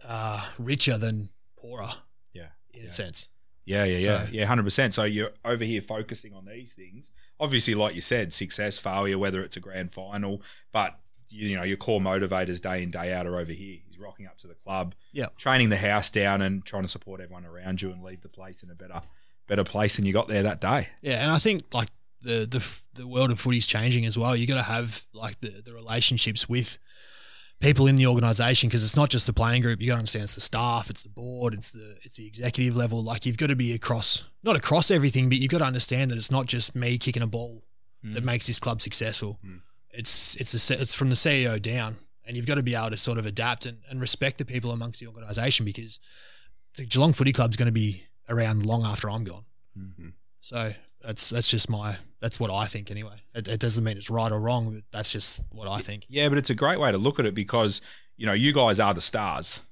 uh, 0.04 0.46
richer 0.58 0.98
than 0.98 1.30
poorer 1.56 1.90
yeah. 2.32 2.48
in 2.72 2.86
a 2.86 2.90
sense. 2.90 3.28
Yeah, 3.70 3.84
yeah, 3.84 3.98
yeah, 3.98 4.24
So- 4.26 4.28
yeah, 4.32 4.44
hundred 4.46 4.64
percent. 4.64 4.94
So 4.94 5.04
you're 5.04 5.30
over 5.44 5.64
here 5.64 5.80
focusing 5.80 6.34
on 6.34 6.44
these 6.44 6.74
things. 6.74 7.10
Obviously, 7.38 7.74
like 7.74 7.94
you 7.94 8.00
said, 8.00 8.32
success, 8.32 8.78
failure, 8.78 9.18
whether 9.18 9.42
it's 9.42 9.56
a 9.56 9.60
grand 9.60 9.92
final, 9.92 10.42
but 10.72 10.98
you 11.28 11.56
know 11.56 11.62
your 11.62 11.76
core 11.76 12.00
motivators 12.00 12.60
day 12.60 12.82
in 12.82 12.90
day 12.90 13.12
out 13.12 13.26
are 13.26 13.36
over 13.38 13.52
here. 13.52 13.78
He's 13.86 13.98
rocking 13.98 14.26
up 14.26 14.36
to 14.38 14.46
the 14.48 14.54
club, 14.54 14.94
Yeah. 15.12 15.26
training 15.38 15.68
the 15.70 15.76
house 15.76 16.10
down, 16.10 16.42
and 16.42 16.64
trying 16.64 16.82
to 16.82 16.88
support 16.88 17.20
everyone 17.20 17.44
around 17.46 17.80
you 17.82 17.90
and 17.92 18.02
leave 18.02 18.20
the 18.22 18.28
place 18.28 18.62
in 18.64 18.70
a 18.70 18.74
better, 18.74 19.00
better 19.46 19.64
place 19.64 19.96
than 19.96 20.04
you 20.06 20.12
got 20.12 20.26
there 20.28 20.42
that 20.42 20.60
day. 20.60 20.88
Yeah, 21.02 21.22
and 21.22 21.30
I 21.30 21.38
think 21.38 21.72
like 21.72 21.88
the 22.22 22.46
the 22.50 22.80
the 23.00 23.06
world 23.06 23.30
of 23.30 23.38
footy's 23.40 23.66
changing 23.66 24.04
as 24.04 24.18
well. 24.18 24.34
You 24.36 24.46
got 24.46 24.56
to 24.56 24.62
have 24.64 25.06
like 25.14 25.40
the 25.40 25.62
the 25.64 25.72
relationships 25.72 26.48
with 26.48 26.78
people 27.60 27.86
in 27.86 27.96
the 27.96 28.06
organisation 28.06 28.68
because 28.68 28.82
it's 28.82 28.96
not 28.96 29.10
just 29.10 29.26
the 29.26 29.32
playing 29.32 29.62
group. 29.62 29.80
You 29.80 29.88
got 29.88 29.94
to 29.94 29.98
understand 30.00 30.24
it's 30.24 30.34
the 30.34 30.40
staff, 30.40 30.90
it's 30.90 31.02
the 31.02 31.10
board, 31.10 31.54
it's 31.54 31.70
the 31.70 31.98
it's 32.02 32.16
the 32.16 32.26
executive 32.26 32.74
level. 32.74 33.02
Like 33.02 33.26
you've 33.26 33.36
got 33.36 33.48
to 33.48 33.56
be 33.56 33.72
across 33.72 34.26
not 34.42 34.56
across 34.56 34.90
everything, 34.90 35.28
but 35.28 35.38
you've 35.38 35.50
got 35.50 35.58
to 35.58 35.64
understand 35.64 36.10
that 36.10 36.18
it's 36.18 36.30
not 36.30 36.46
just 36.46 36.74
me 36.74 36.98
kicking 36.98 37.22
a 37.22 37.26
ball 37.26 37.62
mm. 38.04 38.14
that 38.14 38.24
makes 38.24 38.46
this 38.46 38.58
club 38.58 38.80
successful. 38.80 39.38
Mm. 39.46 39.60
It's 39.90 40.34
it's 40.36 40.70
a, 40.70 40.80
it's 40.80 40.94
from 40.94 41.10
the 41.10 41.16
CEO 41.16 41.60
down, 41.60 41.96
and 42.24 42.36
you've 42.36 42.46
got 42.46 42.56
to 42.56 42.62
be 42.62 42.74
able 42.74 42.90
to 42.90 42.96
sort 42.96 43.18
of 43.18 43.26
adapt 43.26 43.66
and, 43.66 43.78
and 43.88 44.00
respect 44.00 44.38
the 44.38 44.44
people 44.44 44.70
amongst 44.72 45.00
the 45.00 45.06
organisation 45.06 45.64
because 45.64 46.00
the 46.76 46.86
Geelong 46.86 47.12
Footy 47.12 47.32
Club's 47.32 47.56
going 47.56 47.66
to 47.66 47.72
be 47.72 48.04
around 48.28 48.64
long 48.64 48.84
after 48.84 49.10
I'm 49.10 49.24
gone. 49.24 49.44
Mm-hmm. 49.76 50.08
So 50.40 50.72
that's 51.02 51.30
that's 51.30 51.48
just 51.48 51.68
my 51.70 51.96
that's 52.20 52.38
what 52.38 52.50
I 52.50 52.66
think 52.66 52.90
anyway. 52.90 53.22
It, 53.34 53.48
it 53.48 53.60
doesn't 53.60 53.82
mean 53.82 53.96
it's 53.96 54.10
right 54.10 54.30
or 54.30 54.40
wrong, 54.40 54.74
but 54.74 54.82
that's 54.92 55.10
just 55.10 55.42
what 55.50 55.68
I 55.68 55.80
think. 55.80 56.04
Yeah, 56.08 56.28
but 56.28 56.38
it's 56.38 56.50
a 56.50 56.54
great 56.54 56.78
way 56.78 56.92
to 56.92 56.98
look 56.98 57.18
at 57.18 57.26
it 57.26 57.34
because 57.34 57.80
you 58.16 58.26
know 58.26 58.32
you 58.32 58.52
guys 58.52 58.78
are 58.78 58.94
the 58.94 59.00
stars. 59.00 59.62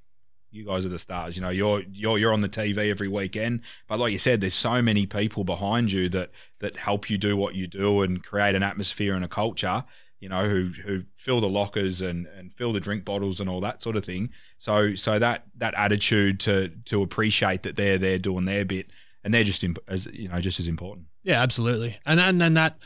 You 0.50 0.64
guys 0.64 0.86
are 0.86 0.90
the 0.90 0.98
stars. 0.98 1.36
You 1.36 1.42
know 1.42 1.50
you're 1.50 1.82
you're 1.90 2.18
you're 2.18 2.32
on 2.32 2.40
the 2.40 2.48
TV 2.48 2.90
every 2.90 3.08
weekend. 3.08 3.60
But 3.86 3.98
like 3.98 4.12
you 4.12 4.18
said, 4.18 4.40
there's 4.40 4.54
so 4.54 4.80
many 4.80 5.06
people 5.06 5.44
behind 5.44 5.92
you 5.92 6.08
that 6.10 6.30
that 6.60 6.76
help 6.76 7.10
you 7.10 7.18
do 7.18 7.36
what 7.36 7.54
you 7.54 7.66
do 7.66 8.02
and 8.02 8.22
create 8.22 8.54
an 8.54 8.62
atmosphere 8.62 9.14
and 9.14 9.24
a 9.24 9.28
culture. 9.28 9.84
You 10.20 10.30
know 10.30 10.48
who 10.48 10.70
who 10.84 11.04
fill 11.14 11.40
the 11.40 11.48
lockers 11.48 12.00
and 12.00 12.26
and 12.26 12.52
fill 12.52 12.72
the 12.72 12.80
drink 12.80 13.04
bottles 13.04 13.38
and 13.38 13.50
all 13.50 13.60
that 13.60 13.82
sort 13.82 13.96
of 13.96 14.04
thing. 14.04 14.30
So 14.56 14.94
so 14.94 15.18
that 15.18 15.44
that 15.56 15.74
attitude 15.74 16.40
to 16.40 16.70
to 16.86 17.02
appreciate 17.02 17.62
that 17.64 17.76
they're 17.76 17.98
there 17.98 18.18
doing 18.18 18.46
their 18.46 18.64
bit 18.64 18.90
and 19.28 19.34
they're 19.34 19.44
just 19.44 19.62
imp- 19.62 19.78
as 19.86 20.06
you 20.06 20.26
know 20.26 20.40
just 20.40 20.58
as 20.58 20.66
important. 20.66 21.06
Yeah, 21.22 21.42
absolutely. 21.42 21.98
And 22.06 22.18
then 22.18 22.38
then 22.38 22.54
that 22.54 22.78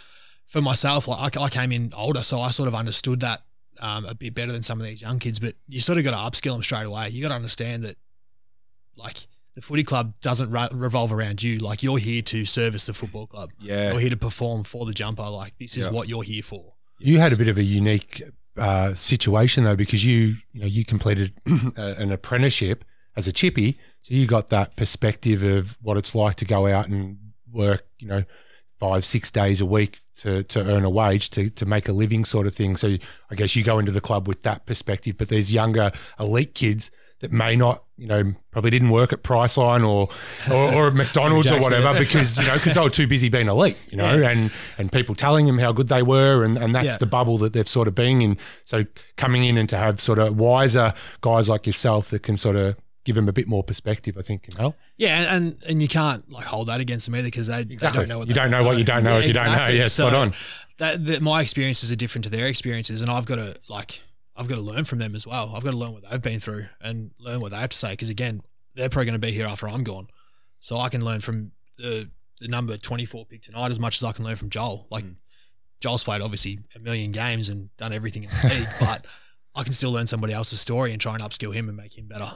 for 0.46 0.60
myself, 0.60 1.06
like 1.06 1.36
I, 1.36 1.44
I 1.44 1.48
came 1.48 1.70
in 1.70 1.92
older, 1.96 2.24
so 2.24 2.40
I 2.40 2.50
sort 2.50 2.66
of 2.66 2.74
understood 2.74 3.20
that 3.20 3.42
um, 3.78 4.04
a 4.06 4.14
bit 4.16 4.34
better 4.34 4.50
than 4.50 4.64
some 4.64 4.80
of 4.80 4.84
these 4.86 5.00
young 5.02 5.20
kids. 5.20 5.38
But 5.38 5.54
you 5.68 5.80
sort 5.80 5.98
of 5.98 6.04
got 6.04 6.10
to 6.10 6.16
upskill 6.16 6.54
them 6.54 6.62
straight 6.64 6.86
away. 6.86 7.10
You 7.10 7.22
got 7.22 7.28
to 7.28 7.36
understand 7.36 7.84
that, 7.84 7.94
like 8.96 9.28
the 9.54 9.60
footy 9.62 9.84
club 9.84 10.14
doesn't 10.20 10.50
re- 10.50 10.68
revolve 10.72 11.12
around 11.12 11.44
you. 11.44 11.58
Like 11.58 11.80
you're 11.84 11.98
here 11.98 12.22
to 12.22 12.44
service 12.44 12.86
the 12.86 12.92
football 12.94 13.28
club. 13.28 13.50
Yeah. 13.60 13.92
You're 13.92 14.00
here 14.00 14.10
to 14.10 14.16
perform 14.16 14.64
for 14.64 14.84
the 14.84 14.92
jumper. 14.92 15.28
Like 15.28 15.56
this 15.58 15.76
is 15.76 15.84
Yeah. 15.86 15.92
what 15.92 16.08
you're 16.08 16.24
here 16.24 16.42
for. 16.42 16.74
You 16.98 17.20
had 17.20 17.32
a 17.32 17.36
bit 17.36 17.46
of 17.48 17.56
a 17.56 17.62
unique 17.62 18.20
uh, 18.56 18.94
situation 18.94 19.62
though, 19.62 19.76
because 19.76 20.04
you 20.04 20.36
you 20.52 20.60
know 20.60 20.66
you 20.66 20.84
completed 20.84 21.34
an 21.76 22.10
apprenticeship 22.10 22.84
as 23.16 23.28
a 23.28 23.32
chippy, 23.32 23.78
so 24.02 24.14
you 24.14 24.26
got 24.26 24.50
that 24.50 24.76
perspective 24.76 25.42
of 25.42 25.76
what 25.80 25.96
it's 25.96 26.14
like 26.14 26.36
to 26.36 26.44
go 26.44 26.66
out 26.66 26.88
and 26.88 27.18
work, 27.50 27.86
you 27.98 28.08
know, 28.08 28.24
five 28.78 29.04
six 29.04 29.30
days 29.30 29.60
a 29.60 29.66
week 29.66 30.00
to 30.16 30.42
to 30.44 30.60
earn 30.64 30.84
a 30.84 30.90
wage 30.90 31.30
to 31.30 31.48
to 31.50 31.64
make 31.66 31.88
a 31.88 31.92
living, 31.92 32.24
sort 32.24 32.46
of 32.46 32.54
thing. 32.54 32.76
So 32.76 32.96
I 33.30 33.34
guess 33.34 33.54
you 33.56 33.62
go 33.64 33.78
into 33.78 33.92
the 33.92 34.00
club 34.00 34.26
with 34.28 34.42
that 34.42 34.66
perspective, 34.66 35.16
but 35.18 35.28
there's 35.28 35.52
younger 35.52 35.92
elite 36.18 36.54
kids 36.54 36.90
that 37.20 37.30
may 37.30 37.54
not, 37.54 37.84
you 37.96 38.08
know, 38.08 38.34
probably 38.50 38.70
didn't 38.70 38.90
work 38.90 39.12
at 39.12 39.22
Priceline 39.22 39.86
or 39.88 40.08
or, 40.52 40.74
or 40.74 40.90
McDonald's 41.02 41.48
or 41.52 41.60
whatever 41.60 41.96
because 41.96 42.36
you 42.36 42.44
know 42.46 42.54
because 42.54 42.74
they 42.74 42.80
were 42.80 42.90
too 42.90 43.06
busy 43.06 43.28
being 43.28 43.46
elite, 43.46 43.78
you 43.90 43.96
know, 43.96 44.20
and 44.22 44.50
and 44.78 44.90
people 44.90 45.14
telling 45.14 45.46
them 45.46 45.58
how 45.58 45.70
good 45.70 45.86
they 45.88 46.02
were, 46.02 46.42
and 46.44 46.58
and 46.58 46.74
that's 46.74 46.86
Yeah. 46.88 46.96
the 46.96 47.06
bubble 47.06 47.38
that 47.38 47.52
they've 47.52 47.68
sort 47.68 47.86
of 47.86 47.94
been 47.94 48.20
in. 48.20 48.38
So 48.64 48.84
coming 49.16 49.44
in 49.44 49.56
and 49.56 49.68
to 49.68 49.76
have 49.76 50.00
sort 50.00 50.18
of 50.18 50.36
wiser 50.36 50.92
guys 51.20 51.48
like 51.48 51.66
yourself 51.68 52.10
that 52.10 52.24
can 52.24 52.36
sort 52.36 52.56
of 52.56 52.74
give 53.04 53.16
them 53.16 53.28
a 53.28 53.32
bit 53.32 53.48
more 53.48 53.62
perspective, 53.62 54.16
I 54.16 54.22
think 54.22 54.44
can 54.44 54.56
help. 54.56 54.76
Yeah, 54.96 55.34
and 55.34 55.56
and, 55.66 55.82
you 55.82 55.88
can't 55.88 56.30
like 56.30 56.46
hold 56.46 56.68
that 56.68 56.80
against 56.80 57.06
them 57.06 57.16
either 57.16 57.26
because 57.26 57.46
they, 57.46 57.64
they 57.64 57.74
Exactly. 57.74 58.00
don't 58.00 58.08
know 58.08 58.18
what 58.18 58.28
You 58.28 58.34
don't 58.34 58.50
know 58.50 58.64
what 58.64 58.78
you 58.78 58.84
don't 58.84 59.04
know 59.04 59.18
if 59.18 59.26
you 59.26 59.32
don't 59.32 59.52
know. 59.52 59.68
Yeah, 59.68 59.86
spot 59.88 60.14
on. 60.14 60.34
That, 60.78 61.04
that 61.06 61.22
my 61.22 61.42
experiences 61.42 61.92
are 61.92 61.96
different 61.96 62.24
to 62.24 62.30
their 62.30 62.46
experiences, 62.46 63.00
and 63.00 63.10
I've 63.10 63.26
got 63.26 63.36
to 63.36 63.56
like 63.68 64.00
I've 64.36 64.48
got 64.48 64.56
to 64.56 64.60
learn 64.60 64.84
from 64.84 64.98
them 64.98 65.14
as 65.14 65.26
well. 65.26 65.52
I've 65.54 65.64
got 65.64 65.72
to 65.72 65.76
learn 65.76 65.92
what 65.92 66.08
they've 66.08 66.22
been 66.22 66.40
through 66.40 66.66
and 66.80 67.10
learn 67.18 67.40
what 67.40 67.50
they 67.52 67.58
have 67.58 67.70
to 67.70 67.76
say 67.76 67.90
because 67.90 68.10
again, 68.10 68.42
they're 68.74 68.88
probably 68.88 69.06
going 69.06 69.20
to 69.20 69.26
be 69.26 69.32
here 69.32 69.46
after 69.46 69.68
I'm 69.68 69.84
gone, 69.84 70.08
so 70.60 70.76
I 70.78 70.88
can 70.88 71.04
learn 71.04 71.20
from 71.20 71.52
the 71.78 72.10
the 72.40 72.48
number 72.48 72.76
24 72.76 73.26
pick 73.26 73.42
tonight 73.42 73.70
as 73.70 73.78
much 73.78 73.98
as 73.98 74.04
I 74.04 74.12
can 74.12 74.24
learn 74.24 74.36
from 74.36 74.50
Joel. 74.50 74.86
Like 74.90 75.04
mm. 75.04 75.16
Joel's 75.80 76.04
played 76.04 76.22
obviously 76.22 76.60
a 76.74 76.78
million 76.78 77.10
games 77.10 77.48
and 77.48 77.74
done 77.76 77.92
everything 77.92 78.24
in 78.24 78.30
the 78.30 78.48
league, 78.48 78.68
but 78.80 79.06
I 79.54 79.64
can 79.64 79.72
still 79.72 79.92
learn 79.92 80.06
somebody 80.06 80.32
else's 80.32 80.60
story 80.60 80.92
and 80.92 81.00
try 81.00 81.14
and 81.14 81.22
upskill 81.22 81.54
him 81.54 81.68
and 81.68 81.76
make 81.76 81.96
him 81.98 82.06
better. 82.06 82.30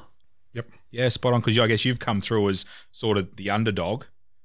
Yeah, 0.90 1.08
spot 1.08 1.32
on. 1.32 1.40
Because 1.40 1.58
I 1.58 1.66
guess 1.66 1.84
you've 1.84 2.00
come 2.00 2.20
through 2.20 2.48
as 2.48 2.64
sort 2.92 3.18
of 3.18 3.36
the 3.36 3.50
underdog, 3.50 4.04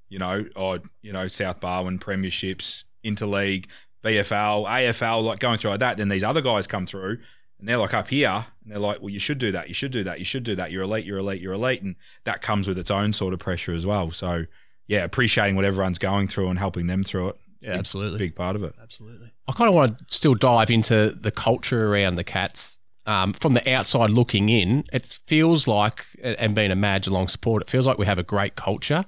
you 0.09 0.19
know, 0.19 0.45
or 0.55 0.79
you 1.01 1.13
know 1.13 1.27
South 1.27 1.59
Barwon 1.59 1.99
premierships, 1.99 2.83
interleague, 3.03 3.67
VFL, 4.03 4.65
AFL, 4.65 5.23
like 5.23 5.39
going 5.39 5.57
through 5.57 5.71
like 5.71 5.79
that. 5.79 5.97
Then 5.97 6.09
these 6.09 6.23
other 6.23 6.41
guys 6.41 6.67
come 6.67 6.85
through, 6.85 7.19
and 7.59 7.67
they're 7.67 7.77
like 7.77 7.93
up 7.93 8.09
here, 8.09 8.45
and 8.63 8.71
they're 8.71 8.79
like, 8.79 9.01
well, 9.01 9.09
you 9.09 9.19
should 9.19 9.37
do 9.37 9.51
that, 9.51 9.67
you 9.67 9.73
should 9.73 9.91
do 9.91 10.03
that, 10.03 10.19
you 10.19 10.25
should 10.25 10.43
do 10.43 10.55
that. 10.55 10.71
You're 10.71 10.83
elite, 10.83 11.05
you're 11.05 11.19
elite, 11.19 11.41
you're 11.41 11.53
elite, 11.53 11.81
and 11.81 11.95
that 12.23 12.41
comes 12.41 12.67
with 12.67 12.77
its 12.77 12.91
own 12.91 13.13
sort 13.13 13.33
of 13.33 13.39
pressure 13.39 13.73
as 13.73 13.85
well. 13.85 14.11
So 14.11 14.45
yeah, 14.87 15.03
appreciating 15.03 15.55
what 15.55 15.65
everyone's 15.65 15.99
going 15.99 16.27
through 16.27 16.49
and 16.49 16.59
helping 16.59 16.87
them 16.87 17.03
through 17.03 17.29
it. 17.29 17.37
Yeah, 17.61 17.73
absolutely. 17.73 18.17
big 18.17 18.35
part 18.35 18.55
of 18.55 18.63
it. 18.63 18.73
Absolutely. 18.81 19.31
I 19.47 19.53
kind 19.53 19.67
of 19.67 19.75
want 19.75 19.99
to 19.99 20.05
still 20.09 20.33
dive 20.33 20.71
into 20.71 21.11
the 21.11 21.31
culture 21.31 21.87
around 21.87 22.15
the 22.15 22.23
Cats. 22.23 22.79
Um, 23.11 23.33
from 23.33 23.53
the 23.53 23.73
outside 23.73 24.09
looking 24.09 24.47
in, 24.49 24.85
it 24.93 25.03
feels 25.27 25.67
like, 25.67 26.05
and 26.23 26.55
being 26.55 26.71
a 26.71 26.75
Mad 26.75 27.03
Geelong 27.03 27.27
support, 27.27 27.61
it 27.61 27.69
feels 27.69 27.85
like 27.85 27.97
we 27.97 28.05
have 28.05 28.17
a 28.19 28.23
great 28.23 28.55
culture. 28.55 29.03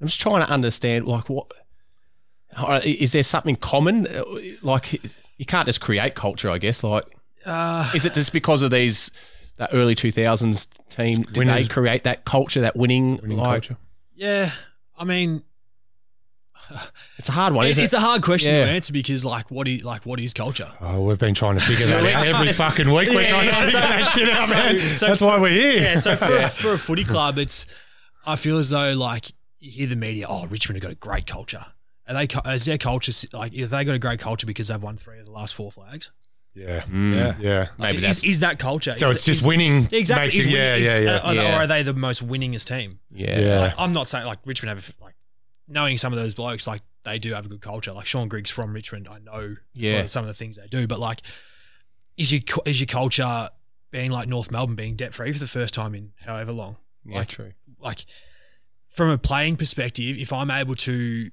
I'm 0.00 0.06
just 0.06 0.20
trying 0.20 0.44
to 0.46 0.52
understand, 0.52 1.06
like, 1.06 1.28
what 1.28 1.46
uh, 2.56 2.80
there 3.12 3.22
something 3.22 3.56
common? 3.56 4.06
Uh, 4.06 4.22
Like, 4.62 4.92
you 5.38 5.44
can't 5.44 5.66
just 5.66 5.80
create 5.80 6.14
culture, 6.14 6.50
I 6.50 6.58
guess. 6.58 6.82
Like, 6.84 7.04
Uh, 7.44 7.90
is 7.94 8.04
it 8.04 8.14
just 8.14 8.32
because 8.32 8.62
of 8.62 8.70
these 8.70 9.10
that 9.56 9.70
early 9.72 9.94
2000s 9.94 10.68
team? 10.88 11.22
Did 11.22 11.36
Winners. 11.36 11.66
they 11.66 11.72
create 11.72 12.04
that 12.04 12.24
culture, 12.24 12.60
that 12.60 12.76
winning, 12.76 13.18
Winning 13.22 13.38
like, 13.38 13.62
culture. 13.64 13.76
yeah, 14.14 14.50
I 14.96 15.04
mean, 15.04 15.42
It's 17.18 17.28
a 17.28 17.32
hard 17.32 17.52
one, 17.52 17.66
isn't 17.66 17.82
it's 17.82 17.94
it? 17.94 17.96
a 17.96 18.00
hard 18.00 18.22
question 18.22 18.54
Yeah. 18.54 18.64
to 18.66 18.70
answer 18.70 18.92
because, 18.92 19.24
like, 19.24 19.50
what 19.50 19.66
is 19.68 19.84
like 19.84 20.06
what 20.06 20.20
is 20.20 20.32
culture? 20.34 20.70
Oh, 20.80 21.02
we've 21.02 21.18
been 21.18 21.34
trying 21.34 21.58
to 21.58 21.64
figure 21.64 21.86
that 21.86 22.04
out 22.16 22.26
every 22.26 22.52
fucking 22.52 22.92
week. 22.92 23.08
We're 23.08 23.28
trying 23.28 23.48
to 23.48 23.54
figure 23.54 23.80
that 23.80 24.12
shit 24.14 24.28
out, 24.28 24.50
man. 24.50 24.78
So- 24.80 24.88
so 24.88 25.06
That's 25.08 25.20
why 25.22 25.40
we're 25.40 25.48
here. 25.50 25.82
Yeah, 25.82 25.96
so 25.96 26.16
for, 26.16 26.26
for 26.48 26.72
a 26.74 26.78
footy 26.78 27.04
club, 27.04 27.38
it's 27.38 27.66
I 28.26 28.36
feel 28.36 28.58
as 28.58 28.70
though 28.70 28.92
like 28.94 29.30
you 29.58 29.70
hear 29.70 29.86
the 29.88 29.96
media, 29.96 30.26
oh, 30.28 30.46
Richmond 30.46 30.76
have 30.76 30.82
got 30.82 30.92
a 30.92 30.96
great 30.96 31.26
culture. 31.26 31.64
Are 32.06 32.14
they 32.14 32.26
cu- 32.26 32.48
is 32.50 32.64
their 32.64 32.78
culture 32.78 33.10
s- 33.10 33.26
like 33.32 33.54
have 33.56 33.70
they 33.70 33.84
got 33.84 33.94
a 33.94 33.98
great 33.98 34.20
culture 34.20 34.46
because 34.46 34.68
they've 34.68 34.82
won 34.82 34.96
three 34.96 35.18
of 35.18 35.26
the 35.26 35.32
last 35.32 35.54
four 35.54 35.70
flags? 35.72 36.10
Yeah. 36.54 36.80
Mm. 36.82 37.14
Yeah. 37.14 37.34
Yeah. 37.38 37.66
Maybe 37.78 37.98
Like, 37.98 38.02
that's 38.06 38.18
is, 38.18 38.24
is 38.24 38.40
that 38.40 38.58
culture? 38.58 38.94
So 38.96 39.10
Is- 39.10 39.16
it's 39.18 39.24
just 39.26 39.40
is- 39.42 39.46
winning. 39.46 39.88
exactly. 39.92 40.26
makes 40.26 40.36
you- 40.36 40.44
winning- 40.52 40.56
yeah, 40.56 40.74
is- 40.76 40.86
yeah, 40.86 40.98
yeah. 40.98 41.16
uh, 41.16 41.32
Yeah. 41.32 41.56
Or 41.58 41.62
are 41.62 41.66
they 41.66 41.82
the 41.82 41.94
most 41.94 42.26
winningest 42.26 42.66
team? 42.68 43.00
yeah. 43.10 43.38
Yeah. 43.40 43.60
Like, 43.60 43.74
I'm 43.78 43.92
not 43.92 44.08
saying 44.08 44.24
like 44.26 44.38
Richmond 44.44 44.76
have 44.78 44.92
like 45.02 45.14
knowing 45.68 45.98
some 45.98 46.12
of 46.12 46.18
those 46.18 46.34
blokes 46.34 46.66
like 46.66 46.80
they 47.04 47.18
do 47.18 47.32
have 47.34 47.46
a 47.46 47.48
good 47.48 47.60
culture. 47.60 47.92
Like 47.92 48.06
Sean 48.06 48.28
Griggs 48.28 48.50
from 48.50 48.72
Richmond, 48.72 49.08
I 49.08 49.18
know 49.18 49.56
Yeah. 49.74 50.06
some 50.06 50.24
of 50.24 50.28
the 50.28 50.34
things 50.34 50.56
they 50.56 50.66
do. 50.66 50.86
But 50.86 50.98
like, 51.00 51.20
is 52.16 52.32
your 52.32 52.42
is 52.66 52.80
your 52.80 52.86
culture 52.86 53.48
being 53.90 54.10
like 54.10 54.28
North 54.28 54.50
Melbourne 54.50 54.76
being 54.76 54.96
debt 54.96 55.14
free 55.14 55.32
for 55.32 55.38
the 55.38 55.46
first 55.46 55.74
time 55.74 55.94
in 55.94 56.12
however 56.24 56.52
long? 56.52 56.76
Yeah, 57.04 57.18
Like- 57.18 57.28
true. 57.28 57.52
Like 57.78 58.04
from 58.88 59.10
a 59.10 59.18
playing 59.18 59.56
perspective, 59.56 60.16
if 60.18 60.32
I'm 60.32 60.50
able 60.50 60.74
to 60.76 61.30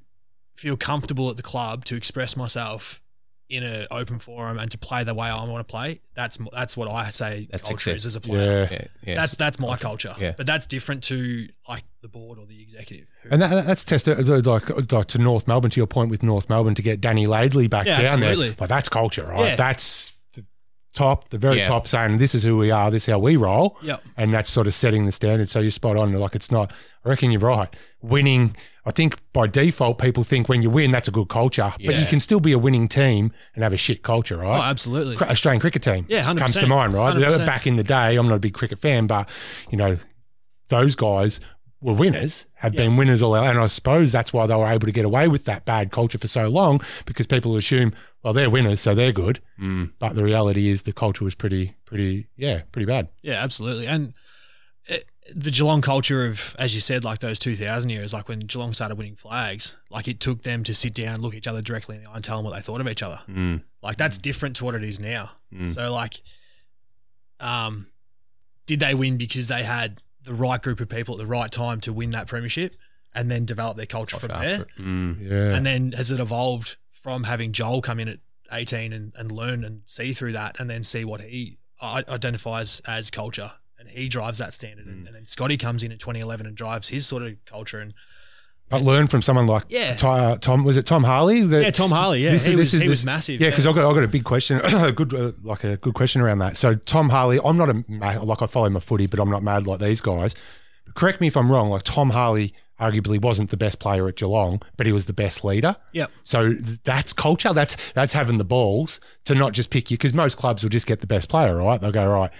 feel 0.55 0.77
comfortable 0.77 1.29
at 1.29 1.37
the 1.37 1.43
club 1.43 1.83
to 1.85 1.95
express 1.95 2.37
myself 2.37 3.01
in 3.47 3.61
an 3.63 3.85
open 3.91 4.17
forum 4.17 4.57
and 4.57 4.71
to 4.71 4.77
play 4.77 5.03
the 5.03 5.13
way 5.13 5.27
I 5.27 5.43
want 5.47 5.59
to 5.67 5.71
play, 5.71 6.01
that's 6.15 6.37
that's 6.51 6.75
what 6.75 6.87
I 6.89 7.09
say 7.11 7.47
That's 7.51 7.67
culture 7.67 7.91
success. 7.91 7.99
is 7.99 8.05
as 8.07 8.15
a 8.15 8.21
player. 8.21 8.67
Yeah. 8.71 8.77
Yeah, 8.77 8.87
yeah. 9.05 9.15
That's 9.15 9.35
that's 9.35 9.59
my 9.59 9.77
culture. 9.77 10.15
Yeah. 10.19 10.33
But 10.35 10.45
that's 10.47 10.65
different 10.65 11.03
to 11.05 11.47
like 11.69 11.83
the 12.01 12.07
board 12.07 12.39
or 12.39 12.47
the 12.47 12.59
executive. 12.61 13.05
And 13.29 13.41
that, 13.41 13.65
that's 13.65 13.83
tested 13.83 14.17
uh, 14.27 14.33
uh, 14.35 14.41
like, 14.43 14.69
uh, 14.71 14.81
like 14.91 15.07
to 15.07 15.19
North 15.19 15.47
Melbourne. 15.47 15.69
To 15.71 15.79
your 15.79 15.85
point 15.87 16.09
with 16.09 16.23
North 16.23 16.49
Melbourne, 16.49 16.73
to 16.75 16.81
get 16.81 17.01
Danny 17.01 17.27
Laidley 17.27 17.69
back 17.69 17.85
Yeah, 17.85 18.01
down 18.01 18.13
absolutely. 18.23 18.47
there, 18.49 18.55
but 18.57 18.69
that's 18.69 18.89
culture, 18.89 19.25
right? 19.25 19.45
Yeah. 19.49 19.55
That's 19.55 20.11
the 20.33 20.43
top, 20.93 21.29
the 21.29 21.37
very 21.37 21.57
Yeah. 21.57 21.67
top, 21.67 21.85
saying 21.87 22.17
this 22.17 22.33
is 22.33 22.41
who 22.43 22.57
we 22.57 22.71
are, 22.71 22.89
this 22.89 23.07
is 23.07 23.11
how 23.11 23.19
we 23.19 23.35
roll, 23.35 23.77
Yep. 23.83 24.03
and 24.17 24.33
that's 24.33 24.49
sort 24.49 24.65
of 24.65 24.73
setting 24.73 25.05
the 25.05 25.11
standard. 25.11 25.49
So 25.49 25.59
you're 25.59 25.69
spot 25.71 25.97
on. 25.97 26.11
Like 26.13 26.33
it's 26.35 26.51
not. 26.51 26.71
I 27.05 27.09
reckon 27.09 27.31
you're 27.31 27.41
right. 27.41 27.69
Winning. 28.01 28.55
I 28.85 28.91
think 28.91 29.17
by 29.33 29.47
default, 29.47 29.97
people 29.97 30.23
think 30.23 30.47
when 30.47 30.61
you 30.61 30.69
win, 30.69 30.91
that's 30.91 31.07
a 31.07 31.11
good 31.11 31.27
culture, 31.27 31.73
but 31.85 31.95
you 31.95 32.05
can 32.05 32.19
still 32.19 32.39
be 32.39 32.51
a 32.51 32.59
winning 32.59 32.87
team 32.87 33.31
and 33.55 33.63
have 33.63 33.73
a 33.73 33.77
shit 33.77 34.03
culture, 34.03 34.37
right? 34.37 34.59
Oh, 34.59 34.61
absolutely. 34.61 35.17
Australian 35.17 35.59
cricket 35.59 35.81
team. 35.81 36.05
Yeah, 36.07 36.23
100%. 36.23 36.37
comes 36.37 36.55
to 36.55 36.67
mind, 36.67 36.93
right? 36.93 37.15
100%. 37.15 37.45
Back 37.45 37.65
in 37.65 37.77
the 37.77 37.83
day, 37.83 38.15
I'm 38.15 38.27
not 38.27 38.35
a 38.35 38.39
big 38.39 38.53
cricket 38.53 38.79
fan, 38.79 39.07
but 39.07 39.27
you 39.71 39.77
know, 39.77 39.97
those 40.69 40.95
guys 40.95 41.39
were 41.81 41.93
winners, 41.93 42.47
have 42.55 42.73
been 42.73 42.97
winners 42.97 43.21
all 43.21 43.35
out, 43.35 43.47
and 43.47 43.59
I 43.59 43.67
suppose 43.67 44.11
that's 44.11 44.33
why 44.33 44.47
they 44.47 44.55
were 44.55 44.67
able 44.67 44.87
to 44.87 44.91
get 44.91 45.05
away 45.05 45.27
with 45.27 45.45
that 45.45 45.65
bad 45.65 45.91
culture 45.91 46.17
for 46.17 46.27
so 46.27 46.47
long 46.47 46.81
because 47.05 47.27
people 47.27 47.55
assume, 47.57 47.93
well, 48.23 48.33
they're 48.33 48.49
winners, 48.49 48.81
so 48.81 48.95
they're 48.95 49.11
good. 49.11 49.39
Mm. 49.59 49.91
But 49.99 50.15
the 50.15 50.23
reality 50.23 50.69
is, 50.69 50.83
the 50.83 50.93
culture 50.93 51.23
was 51.23 51.35
pretty, 51.35 51.75
pretty, 51.85 52.27
yeah, 52.37 52.61
pretty 52.71 52.87
bad. 52.87 53.09
Yeah, 53.21 53.35
absolutely. 53.35 53.85
And 53.85 54.13
it, 54.87 55.05
the 55.33 55.51
Geelong 55.51 55.81
culture 55.81 56.25
of, 56.25 56.55
as 56.59 56.75
you 56.75 56.81
said, 56.81 57.03
like 57.03 57.19
those 57.19 57.39
2000 57.39 57.89
years, 57.89 58.13
like 58.13 58.29
when 58.29 58.39
Geelong 58.39 58.73
started 58.73 58.95
winning 58.95 59.15
flags, 59.15 59.75
like 59.89 60.07
it 60.07 60.19
took 60.19 60.43
them 60.43 60.63
to 60.63 60.75
sit 60.75 60.93
down, 60.93 61.21
look 61.21 61.33
each 61.33 61.47
other 61.47 61.61
directly 61.61 61.95
in 61.95 62.03
the 62.03 62.09
eye 62.09 62.15
and 62.15 62.23
tell 62.23 62.37
them 62.37 62.45
what 62.45 62.53
they 62.53 62.61
thought 62.61 62.81
of 62.81 62.87
each 62.87 63.01
other. 63.01 63.21
Mm. 63.27 63.63
Like 63.81 63.97
that's 63.97 64.17
different 64.17 64.55
to 64.57 64.65
what 64.65 64.75
it 64.75 64.83
is 64.83 64.99
now. 64.99 65.31
Mm. 65.53 65.73
So 65.73 65.91
like, 65.91 66.21
um, 67.39 67.87
did 68.65 68.79
they 68.79 68.93
win 68.93 69.17
because 69.17 69.47
they 69.47 69.63
had 69.63 70.01
the 70.23 70.33
right 70.33 70.61
group 70.61 70.79
of 70.79 70.89
people 70.89 71.15
at 71.15 71.19
the 71.19 71.27
right 71.27 71.51
time 71.51 71.81
to 71.81 71.93
win 71.93 72.11
that 72.11 72.27
premiership 72.27 72.75
and 73.13 73.31
then 73.31 73.45
develop 73.45 73.77
their 73.77 73.85
culture 73.85 74.17
from 74.17 74.29
there? 74.29 74.65
Mm. 74.79 75.17
Yeah, 75.29 75.55
And 75.55 75.65
then 75.65 75.93
has 75.93 76.11
it 76.11 76.19
evolved 76.19 76.77
from 76.91 77.23
having 77.23 77.51
Joel 77.51 77.81
come 77.81 77.99
in 77.99 78.07
at 78.07 78.19
18 78.51 78.93
and, 78.93 79.11
and 79.17 79.31
learn 79.31 79.63
and 79.63 79.81
see 79.85 80.13
through 80.13 80.33
that 80.33 80.59
and 80.59 80.69
then 80.69 80.83
see 80.83 81.03
what 81.03 81.21
he 81.21 81.57
identifies 81.81 82.81
as 82.87 83.11
culture 83.11 83.51
and 83.87 83.97
he 83.97 84.07
drives 84.09 84.37
that 84.39 84.53
standard. 84.53 84.85
Mm. 84.85 84.91
And, 84.91 85.07
and 85.07 85.15
then 85.15 85.25
Scotty 85.25 85.57
comes 85.57 85.83
in 85.83 85.91
in 85.91 85.97
2011 85.97 86.45
and 86.45 86.55
drives 86.55 86.89
his 86.89 87.05
sort 87.05 87.23
of 87.23 87.33
culture. 87.45 87.79
And 87.79 87.93
but 88.69 88.81
learn 88.81 89.05
from 89.07 89.21
someone 89.21 89.45
like 89.45 89.63
Yeah. 89.69 89.95
Ty, 89.95 90.37
Tom. 90.37 90.63
Was 90.63 90.75
it 90.75 90.85
Tom 90.87 91.03
Harley? 91.03 91.41
The- 91.43 91.61
yeah, 91.63 91.69
Tom 91.69 91.91
Harley, 91.91 92.23
yeah, 92.23 92.31
This- 92.31 92.45
he, 92.45 92.51
this 92.53 92.59
was, 92.59 92.73
is- 92.73 92.81
he 92.81 92.87
this- 92.87 92.99
was 93.01 93.05
massive. 93.05 93.39
Yeah, 93.41 93.49
because 93.51 93.65
I 93.67 93.73
got 93.73 93.89
I 93.89 93.93
got 93.93 94.03
a 94.03 94.07
big 94.07 94.23
question, 94.23 94.59
a 94.63 94.91
good 94.91 95.13
uh, 95.13 95.31
like 95.43 95.63
a 95.63 95.77
good 95.77 95.93
question 95.93 96.21
around 96.21 96.39
that. 96.39 96.57
So 96.57 96.73
Tom 96.75 97.09
Harley, 97.09 97.39
I'm 97.45 97.57
not 97.57 97.69
a 97.69 97.83
like 98.23 98.41
I 98.41 98.47
follow 98.47 98.69
my 98.69 98.79
footy, 98.79 99.05
but 99.05 99.19
I'm 99.19 99.29
not 99.29 99.43
mad 99.43 99.67
like 99.67 99.79
these 99.79 100.01
guys. 100.01 100.33
Correct 100.95 101.21
me 101.21 101.27
if 101.27 101.37
I'm 101.37 101.51
wrong. 101.51 101.69
Like 101.69 101.83
Tom 101.83 102.09
Harley, 102.11 102.53
arguably 102.79 103.21
wasn't 103.21 103.49
the 103.51 103.57
best 103.57 103.79
player 103.79 104.07
at 104.07 104.15
Geelong, 104.15 104.61
but 104.77 104.85
he 104.85 104.91
was 104.91 105.05
the 105.05 105.13
best 105.13 105.43
leader. 105.45 105.75
Yep. 105.93 106.11
So 106.23 106.53
that's 106.83 107.13
culture. 107.13 107.53
That's 107.53 107.75
that's 107.93 108.13
having 108.13 108.37
the 108.39 108.43
balls 108.45 108.99
to 109.25 109.35
not 109.35 109.53
just 109.53 109.69
pick 109.69 109.91
you 109.91 109.97
because 109.97 110.13
most 110.13 110.37
clubs 110.37 110.63
will 110.63 110.69
just 110.69 110.87
get 110.87 111.01
the 111.01 111.07
best 111.07 111.29
player, 111.29 111.55
right? 111.55 111.79
They'll 111.79 111.91
go 111.91 112.09
right. 112.09 112.31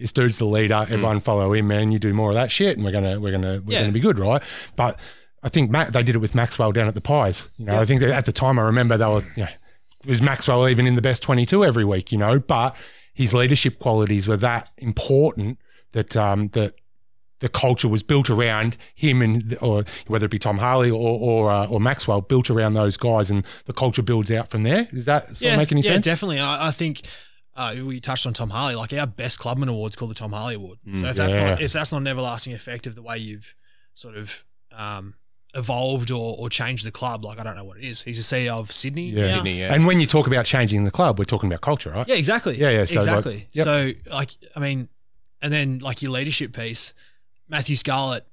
This 0.00 0.12
dude's 0.12 0.38
the 0.38 0.46
leader. 0.46 0.86
Everyone 0.88 1.20
follow 1.20 1.52
him, 1.52 1.68
man. 1.68 1.92
You 1.92 1.98
do 1.98 2.12
more 2.14 2.30
of 2.30 2.34
that 2.34 2.50
shit, 2.50 2.76
and 2.76 2.84
we're 2.84 2.92
gonna 2.92 3.20
we're 3.20 3.32
gonna 3.32 3.62
we're 3.64 3.74
Yeah. 3.74 3.80
gonna 3.82 3.92
be 3.92 4.00
good, 4.00 4.18
right? 4.18 4.42
But 4.74 4.98
I 5.42 5.48
think 5.48 5.70
Matt, 5.70 5.92
they 5.92 6.02
did 6.02 6.14
it 6.14 6.18
with 6.18 6.34
Maxwell 6.34 6.72
down 6.72 6.88
at 6.88 6.94
the 6.94 7.00
Pies. 7.00 7.48
You 7.56 7.66
know, 7.66 7.80
I 7.80 7.84
think 7.84 8.00
that 8.00 8.10
at 8.10 8.24
the 8.26 8.32
time 8.32 8.58
I 8.58 8.62
remember 8.62 8.96
they 8.96 9.06
were, 9.06 9.22
you 9.36 9.44
know, 9.44 9.48
was 10.06 10.22
Maxwell 10.22 10.68
even 10.68 10.86
in 10.86 10.96
the 10.96 11.02
best 11.02 11.22
22 11.22 11.64
every 11.64 11.84
week, 11.84 12.12
you 12.12 12.18
know, 12.18 12.38
but 12.38 12.76
his 13.14 13.34
leadership 13.34 13.78
qualities 13.78 14.26
were 14.26 14.36
that 14.38 14.70
important 14.78 15.58
that, 15.92 16.16
um, 16.16 16.48
that 16.48 16.74
the 17.40 17.48
culture 17.48 17.88
was 17.88 18.02
built 18.02 18.28
around 18.30 18.76
him 18.94 19.22
and, 19.22 19.56
or 19.62 19.84
whether 20.06 20.26
it 20.26 20.30
be 20.30 20.38
Tom 20.38 20.58
Harley 20.58 20.90
or, 20.90 21.18
or, 21.20 21.50
uh, 21.50 21.66
or 21.66 21.80
Maxwell 21.80 22.20
built 22.20 22.50
around 22.50 22.74
those 22.74 22.96
guys 22.96 23.30
and 23.30 23.44
the 23.64 23.72
culture 23.72 24.02
builds 24.02 24.30
out 24.30 24.50
from 24.50 24.62
there. 24.62 24.84
Does 24.92 25.06
that 25.06 25.28
sort 25.28 25.40
yeah, 25.42 25.52
of 25.52 25.58
make 25.58 25.72
any 25.72 25.80
yeah, 25.80 25.92
sense? 25.92 26.06
Yeah, 26.06 26.12
definitely. 26.12 26.38
I, 26.40 26.68
I 26.68 26.70
think 26.70 27.02
uh, 27.56 27.74
we 27.84 28.00
touched 28.00 28.26
on 28.26 28.32
Tom 28.32 28.50
Harley. 28.50 28.74
Like 28.74 28.92
our 28.92 29.06
best 29.06 29.38
clubman 29.38 29.68
award's 29.68 29.96
called 29.96 30.10
the 30.10 30.14
Tom 30.14 30.32
Harley 30.32 30.54
Award. 30.54 30.78
so 30.96 31.06
if 31.06 31.16
that's 31.16 31.32
Mm, 31.34 31.38
yeah. 31.38 31.50
not 31.50 31.60
if 31.62 31.72
that's 31.72 31.92
not 31.92 31.98
an 31.98 32.06
everlasting 32.06 32.52
effect 32.52 32.86
of 32.86 32.94
the 32.94 33.02
way 33.02 33.18
you've 33.18 33.54
sort 33.94 34.16
of 34.16 34.44
um, 34.72 35.14
evolved 35.54 36.10
or, 36.10 36.36
or 36.38 36.48
changed 36.48 36.86
the 36.86 36.90
club, 36.90 37.24
like 37.24 37.38
I 37.40 37.42
don't 37.42 37.56
know 37.56 37.64
what 37.64 37.76
it 37.78 37.84
is. 37.84 38.02
He's 38.02 38.28
the 38.28 38.36
CEO 38.36 38.58
of 38.60 38.70
Sydney. 38.70 39.10
Yeah. 39.10 39.34
Sydney, 39.34 39.60
yeah. 39.60 39.74
And 39.74 39.84
when 39.86 40.00
you 40.00 40.06
talk 40.06 40.26
about 40.26 40.44
changing 40.46 40.84
the 40.84 40.90
club, 40.90 41.18
we're 41.18 41.24
talking 41.24 41.48
about 41.50 41.60
culture, 41.60 41.90
right? 41.90 42.06
Yeah, 42.06 42.14
exactly. 42.14 42.56
Yeah, 42.56 42.70
yeah, 42.70 42.84
so, 42.84 43.00
like, 43.00 43.08
exactly. 43.08 43.48
yep. 43.52 43.64
So, 43.64 43.90
like, 44.10 44.30
I 44.54 44.60
mean, 44.60 44.88
and 45.42 45.52
then 45.52 45.78
like 45.80 46.02
your 46.02 46.12
leadership 46.12 46.52
piece, 46.54 46.94
Matthew 47.48 47.74
Scarlett 47.76 48.26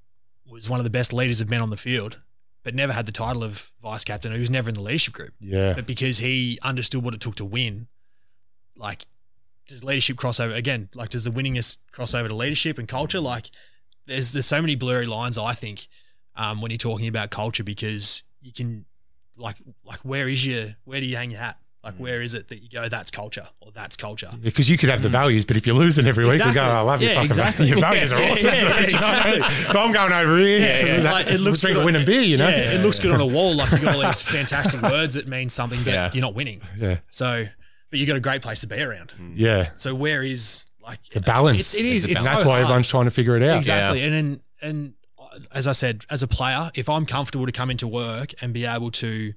was 0.49 0.69
one 0.69 0.79
of 0.79 0.83
the 0.83 0.89
best 0.91 1.11
leaders 1.11 1.41
of 1.41 1.49
men 1.49 1.61
on 1.61 1.69
the 1.71 1.77
field, 1.77 2.21
but 2.63 2.75
never 2.75 2.93
had 2.93 3.05
the 3.07 3.11
title 3.11 3.43
of 3.43 3.71
vice 3.81 4.03
captain. 4.03 4.31
He 4.31 4.39
was 4.39 4.51
never 4.51 4.69
in 4.69 4.75
the 4.75 4.81
leadership 4.81 5.13
group, 5.15 5.33
Yeah. 5.41 5.73
but 5.73 5.87
because 5.87 6.19
he 6.19 6.59
understood 6.61 7.03
what 7.03 7.13
it 7.13 7.19
took 7.21 7.35
to 7.35 7.45
win, 7.45 7.87
like, 8.77 9.05
does 9.67 9.83
leadership 9.83 10.17
crossover 10.17 10.55
again? 10.55 10.89
Like, 10.95 11.09
does 11.09 11.23
the 11.23 11.29
winningest 11.31 11.79
cross 11.91 12.13
over 12.13 12.27
to 12.27 12.33
leadership 12.35 12.77
and 12.77 12.87
culture? 12.87 13.19
Like, 13.19 13.49
there's 14.05 14.31
there's 14.33 14.45
so 14.45 14.61
many 14.61 14.75
blurry 14.75 15.05
lines. 15.05 15.37
I 15.37 15.53
think 15.53 15.87
um, 16.35 16.61
when 16.61 16.71
you're 16.71 16.77
talking 16.77 17.07
about 17.07 17.29
culture 17.31 17.63
because 17.63 18.23
you 18.41 18.53
can, 18.53 18.85
like, 19.37 19.57
like 19.83 19.99
where 19.99 20.29
is 20.29 20.45
your 20.45 20.75
where 20.85 20.99
do 21.01 21.05
you 21.05 21.15
hang 21.17 21.31
your 21.31 21.41
hat? 21.41 21.57
Like, 21.83 21.93
Mm. 21.95 21.99
where 21.99 22.21
is 22.21 22.33
it 22.33 22.49
that 22.49 22.57
you 22.57 22.67
go? 22.69 22.89
That's 22.89 23.11
culture, 23.11 23.47
or 23.61 23.71
that's 23.71 23.95
culture. 23.95 24.29
Because 24.41 24.69
you 24.69 24.77
could 24.77 24.89
have 24.89 25.01
the 25.03 25.07
values, 25.09 25.45
but 25.45 25.55
if 25.55 25.65
you're 25.65 25.75
losing 25.75 26.05
every 26.05 26.25
week, 26.25 26.33
we 26.33 26.39
go, 26.39 26.45
Mm. 26.45 26.49
Exactly. 26.49 26.71
I 26.75 26.81
love 26.81 27.01
you 27.01 27.07
Yeah, 27.07 27.13
fucking 27.15 27.25
exactly. 27.27 27.67
Your 27.67 27.79
values 27.79 28.11
are 28.13 28.21
awesome. 28.23 28.49
yeah, 28.49 28.55
Do 28.59 28.59
you 28.59 28.63
know 28.65 28.69
what 28.69 28.77
I 28.77 28.81
mean? 28.81 28.95
exactly. 28.95 29.67
But 29.67 29.77
I'm 29.77 29.91
going 29.93 30.11
over 30.11 30.37
here. 30.39 30.59
Yeah, 30.59 30.77
to 30.77 30.85
yeah. 30.87 30.99
that- 31.01 31.13
Like, 31.13 31.27
it 31.27 31.39
looks 31.39 31.61
drink 31.61 31.75
good 31.75 31.83
a 31.83 31.85
winning 31.85 32.05
beer, 32.05 32.21
you 32.23 32.35
know? 32.37 32.49
Yeah, 32.49 32.73
it 32.73 32.81
looks 32.81 32.99
good 32.99 33.11
on 33.11 33.21
a 33.21 33.25
wall. 33.25 33.55
Like 33.55 33.71
you 33.71 33.79
got 33.79 33.95
all 33.95 34.01
these 34.01 34.21
fantastic 34.37 34.81
words 34.81 35.13
that 35.13 35.27
mean 35.27 35.47
something, 35.49 35.79
but 35.85 35.93
Yeah. 35.93 36.09
you're 36.13 36.21
not 36.23 36.33
winning. 36.33 36.61
Yeah. 36.77 36.97
So, 37.11 37.47
but 37.89 37.99
you 37.99 38.05
got 38.05 38.17
a 38.17 38.21
great 38.21 38.41
place 38.41 38.59
to 38.61 38.67
be 38.67 38.81
around. 38.81 39.13
Yeah. 39.33 39.69
So 39.75 39.93
where 39.95 40.23
is 40.23 40.65
like 40.81 40.99
It's 41.05 41.15
a 41.15 41.21
balance. 41.21 41.59
It's, 41.59 41.75
it 41.75 41.85
is. 41.85 42.03
It's 42.03 42.05
a 42.05 42.11
It's, 42.11 42.17
and 42.19 42.25
that's 42.27 42.43
so 42.43 42.47
why 42.49 42.55
hard. 42.55 42.63
everyone's 42.63 42.89
trying 42.89 43.05
to 43.05 43.11
figure 43.11 43.35
it 43.35 43.43
out. 43.43 43.57
exactly. 43.57 44.03
And 44.03 44.13
then 44.13 44.39
and 44.61 44.93
as 45.51 45.67
I 45.67 45.73
said, 45.73 46.05
as 46.09 46.23
a 46.23 46.27
player, 46.27 46.71
if 46.75 46.89
I'm 46.89 47.05
comfortable 47.05 47.45
to 47.45 47.51
come 47.51 47.69
into 47.69 47.87
work 47.87 48.33
and 48.41 48.53
be 48.53 48.65
able 48.65 48.91
to 48.91 49.33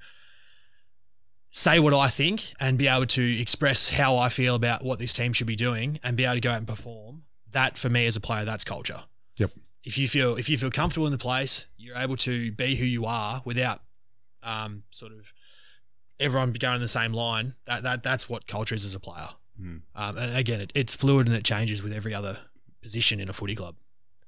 say 1.50 1.78
what 1.80 1.92
I 1.92 2.08
think 2.08 2.52
and 2.60 2.78
be 2.78 2.86
able 2.86 3.06
to 3.06 3.40
express 3.40 3.90
how 3.90 4.16
I 4.16 4.28
feel 4.28 4.54
about 4.54 4.84
what 4.84 4.98
this 4.98 5.12
team 5.12 5.32
should 5.32 5.46
be 5.48 5.56
doing 5.56 5.98
and 6.02 6.16
be 6.16 6.24
able 6.24 6.34
to 6.36 6.40
go 6.40 6.50
out 6.50 6.58
and 6.58 6.66
perform, 6.66 7.22
that 7.50 7.76
for 7.76 7.88
me 7.88 8.06
as 8.06 8.16
a 8.16 8.20
player, 8.20 8.44
that's 8.44 8.64
culture. 8.64 9.02
Yep. 9.36 9.50
If 9.82 9.98
you 9.98 10.06
feel 10.08 10.36
if 10.36 10.48
you 10.48 10.56
feel 10.58 10.70
comfortable 10.70 11.06
in 11.06 11.12
the 11.12 11.18
place, 11.18 11.66
you're 11.76 11.96
able 11.96 12.16
to 12.18 12.52
be 12.52 12.76
who 12.76 12.84
you 12.84 13.04
are 13.06 13.42
without 13.44 13.80
um, 14.42 14.84
sort 14.90 15.12
of 15.12 15.32
everyone 16.20 16.52
going 16.52 16.76
in 16.76 16.80
the 16.80 16.88
same 16.88 17.12
line. 17.12 17.54
That 17.66 17.82
that 17.82 18.02
that's 18.02 18.28
what 18.28 18.46
culture 18.46 18.74
is 18.74 18.84
as 18.84 18.94
a 18.94 19.00
player. 19.00 19.30
Mm. 19.60 19.82
Um, 19.94 20.16
and 20.16 20.36
again, 20.36 20.60
it, 20.60 20.72
it's 20.74 20.94
fluid 20.94 21.26
and 21.26 21.36
it 21.36 21.44
changes 21.44 21.82
with 21.82 21.92
every 21.92 22.14
other 22.14 22.38
position 22.82 23.20
in 23.20 23.28
a 23.28 23.32
footy 23.32 23.54
club. 23.54 23.76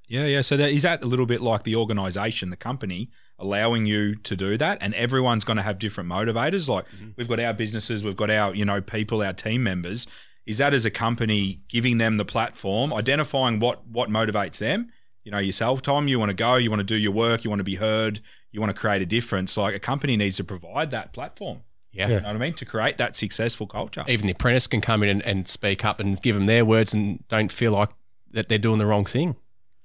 Yeah, 0.09 0.25
yeah. 0.25 0.41
So 0.41 0.57
that, 0.57 0.71
is 0.71 0.83
that 0.83 1.01
a 1.01 1.05
little 1.05 1.25
bit 1.25 1.41
like 1.41 1.63
the 1.63 1.75
organisation, 1.75 2.49
the 2.49 2.57
company, 2.57 3.09
allowing 3.39 3.85
you 3.85 4.15
to 4.15 4.35
do 4.35 4.57
that, 4.57 4.77
and 4.81 4.93
everyone's 4.95 5.45
going 5.45 5.57
to 5.57 5.63
have 5.63 5.79
different 5.79 6.09
motivators. 6.09 6.67
Like 6.67 6.85
we've 7.15 7.27
got 7.27 7.39
our 7.39 7.53
businesses, 7.53 8.03
we've 8.03 8.17
got 8.17 8.29
our 8.29 8.53
you 8.53 8.65
know 8.65 8.81
people, 8.81 9.21
our 9.21 9.33
team 9.33 9.63
members. 9.63 10.07
Is 10.45 10.57
that 10.57 10.73
as 10.73 10.85
a 10.85 10.91
company 10.91 11.61
giving 11.69 11.99
them 11.99 12.17
the 12.17 12.25
platform, 12.25 12.93
identifying 12.93 13.59
what 13.59 13.87
what 13.87 14.09
motivates 14.09 14.59
them? 14.59 14.91
You 15.23 15.31
know, 15.31 15.39
yourself, 15.39 15.81
Tom. 15.81 16.09
You 16.09 16.19
want 16.19 16.31
to 16.31 16.35
go, 16.35 16.55
you 16.55 16.69
want 16.69 16.81
to 16.81 16.83
do 16.83 16.97
your 16.97 17.13
work, 17.13 17.45
you 17.45 17.49
want 17.49 17.61
to 17.61 17.63
be 17.63 17.75
heard, 17.75 18.19
you 18.51 18.59
want 18.59 18.75
to 18.75 18.79
create 18.79 19.01
a 19.01 19.05
difference. 19.05 19.55
Like 19.55 19.73
a 19.73 19.79
company 19.79 20.17
needs 20.17 20.35
to 20.37 20.43
provide 20.43 20.91
that 20.91 21.13
platform. 21.13 21.61
Yeah. 21.93 22.07
You 22.09 22.15
know 22.21 22.27
what 22.27 22.35
I 22.35 22.39
mean? 22.39 22.53
To 22.55 22.65
create 22.65 22.97
that 22.97 23.15
successful 23.15 23.67
culture. 23.67 24.03
Even 24.07 24.25
the 24.27 24.33
apprentice 24.33 24.65
can 24.67 24.81
come 24.81 25.03
in 25.03 25.09
and, 25.09 25.21
and 25.21 25.47
speak 25.47 25.85
up 25.85 25.99
and 25.99 26.19
give 26.21 26.35
them 26.35 26.47
their 26.47 26.65
words 26.65 26.93
and 26.93 27.23
don't 27.29 27.51
feel 27.51 27.71
like 27.71 27.89
that 28.31 28.49
they're 28.49 28.57
doing 28.57 28.79
the 28.79 28.85
wrong 28.87 29.05
thing. 29.05 29.35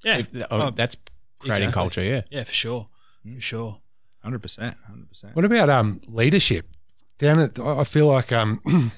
Yeah, 0.02 0.18
If- 0.18 0.28
Oh, 0.50 0.70
that's 0.70 0.96
creating 1.40 1.64
exactly. 1.68 1.72
culture, 1.72 2.02
yeah. 2.02 2.22
yeah, 2.30 2.44
for 2.44 2.52
sure. 2.52 2.88
for 3.34 3.40
sure. 3.40 3.80
Hundred 4.22 4.40
percent, 4.42 4.76
hundred 4.86 5.08
percent. 5.08 5.36
What 5.36 5.44
about 5.44 5.68
um 5.70 6.00
leadership? 6.08 6.66
Down 7.18 7.38
at 7.40 7.58
I 7.58 7.80
I 7.80 7.84
feel 7.84 8.06
like 8.08 8.32
um 8.32 8.60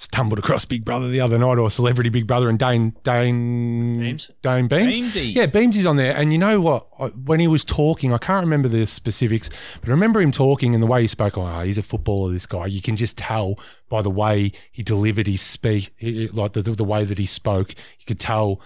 stumbled 0.00 0.38
across 0.38 0.64
Big 0.64 0.84
Brother 0.84 1.08
the 1.08 1.20
other 1.20 1.38
night 1.38 1.58
or 1.58 1.68
Celebrity 1.72 2.08
Big 2.08 2.24
Brother 2.24 2.48
and 2.48 2.56
Dane 2.56 2.94
Dayne 3.02 3.98
Beams? 3.98 4.30
Dayne 4.42 4.68
Beams. 4.68 5.16
Beamsy. 5.16 5.34
Yeah, 5.34 5.46
Beamsy's 5.46 5.86
on 5.86 5.96
there. 5.96 6.14
And 6.16 6.32
you 6.32 6.38
know 6.38 6.60
what? 6.60 6.86
I- 7.00 7.08
When 7.08 7.40
he 7.40 7.48
was 7.48 7.64
talking, 7.64 8.12
I 8.14 8.18
can't 8.18 8.44
remember 8.44 8.68
the 8.68 8.86
specifics, 8.86 9.50
but 9.80 9.88
I 9.88 9.90
remember 9.90 10.20
him 10.20 10.30
talking 10.30 10.72
and 10.72 10.80
the 10.80 10.86
way 10.86 11.00
he 11.00 11.08
spoke. 11.08 11.36
Oh, 11.36 11.60
he's 11.62 11.78
a 11.78 11.82
footballer, 11.82 12.32
this 12.32 12.46
guy. 12.46 12.66
You 12.66 12.80
can 12.80 12.94
just 12.94 13.18
tell 13.18 13.58
by 13.88 14.02
the 14.02 14.10
way 14.10 14.52
he 14.70 14.84
delivered 14.84 15.26
his 15.26 15.42
speech, 15.42 15.90
like 16.32 16.52
the, 16.52 16.62
the 16.62 16.84
way 16.84 17.04
that 17.04 17.18
he 17.18 17.26
spoke. 17.26 17.70
You 17.98 18.04
could 18.06 18.20
tell 18.20 18.60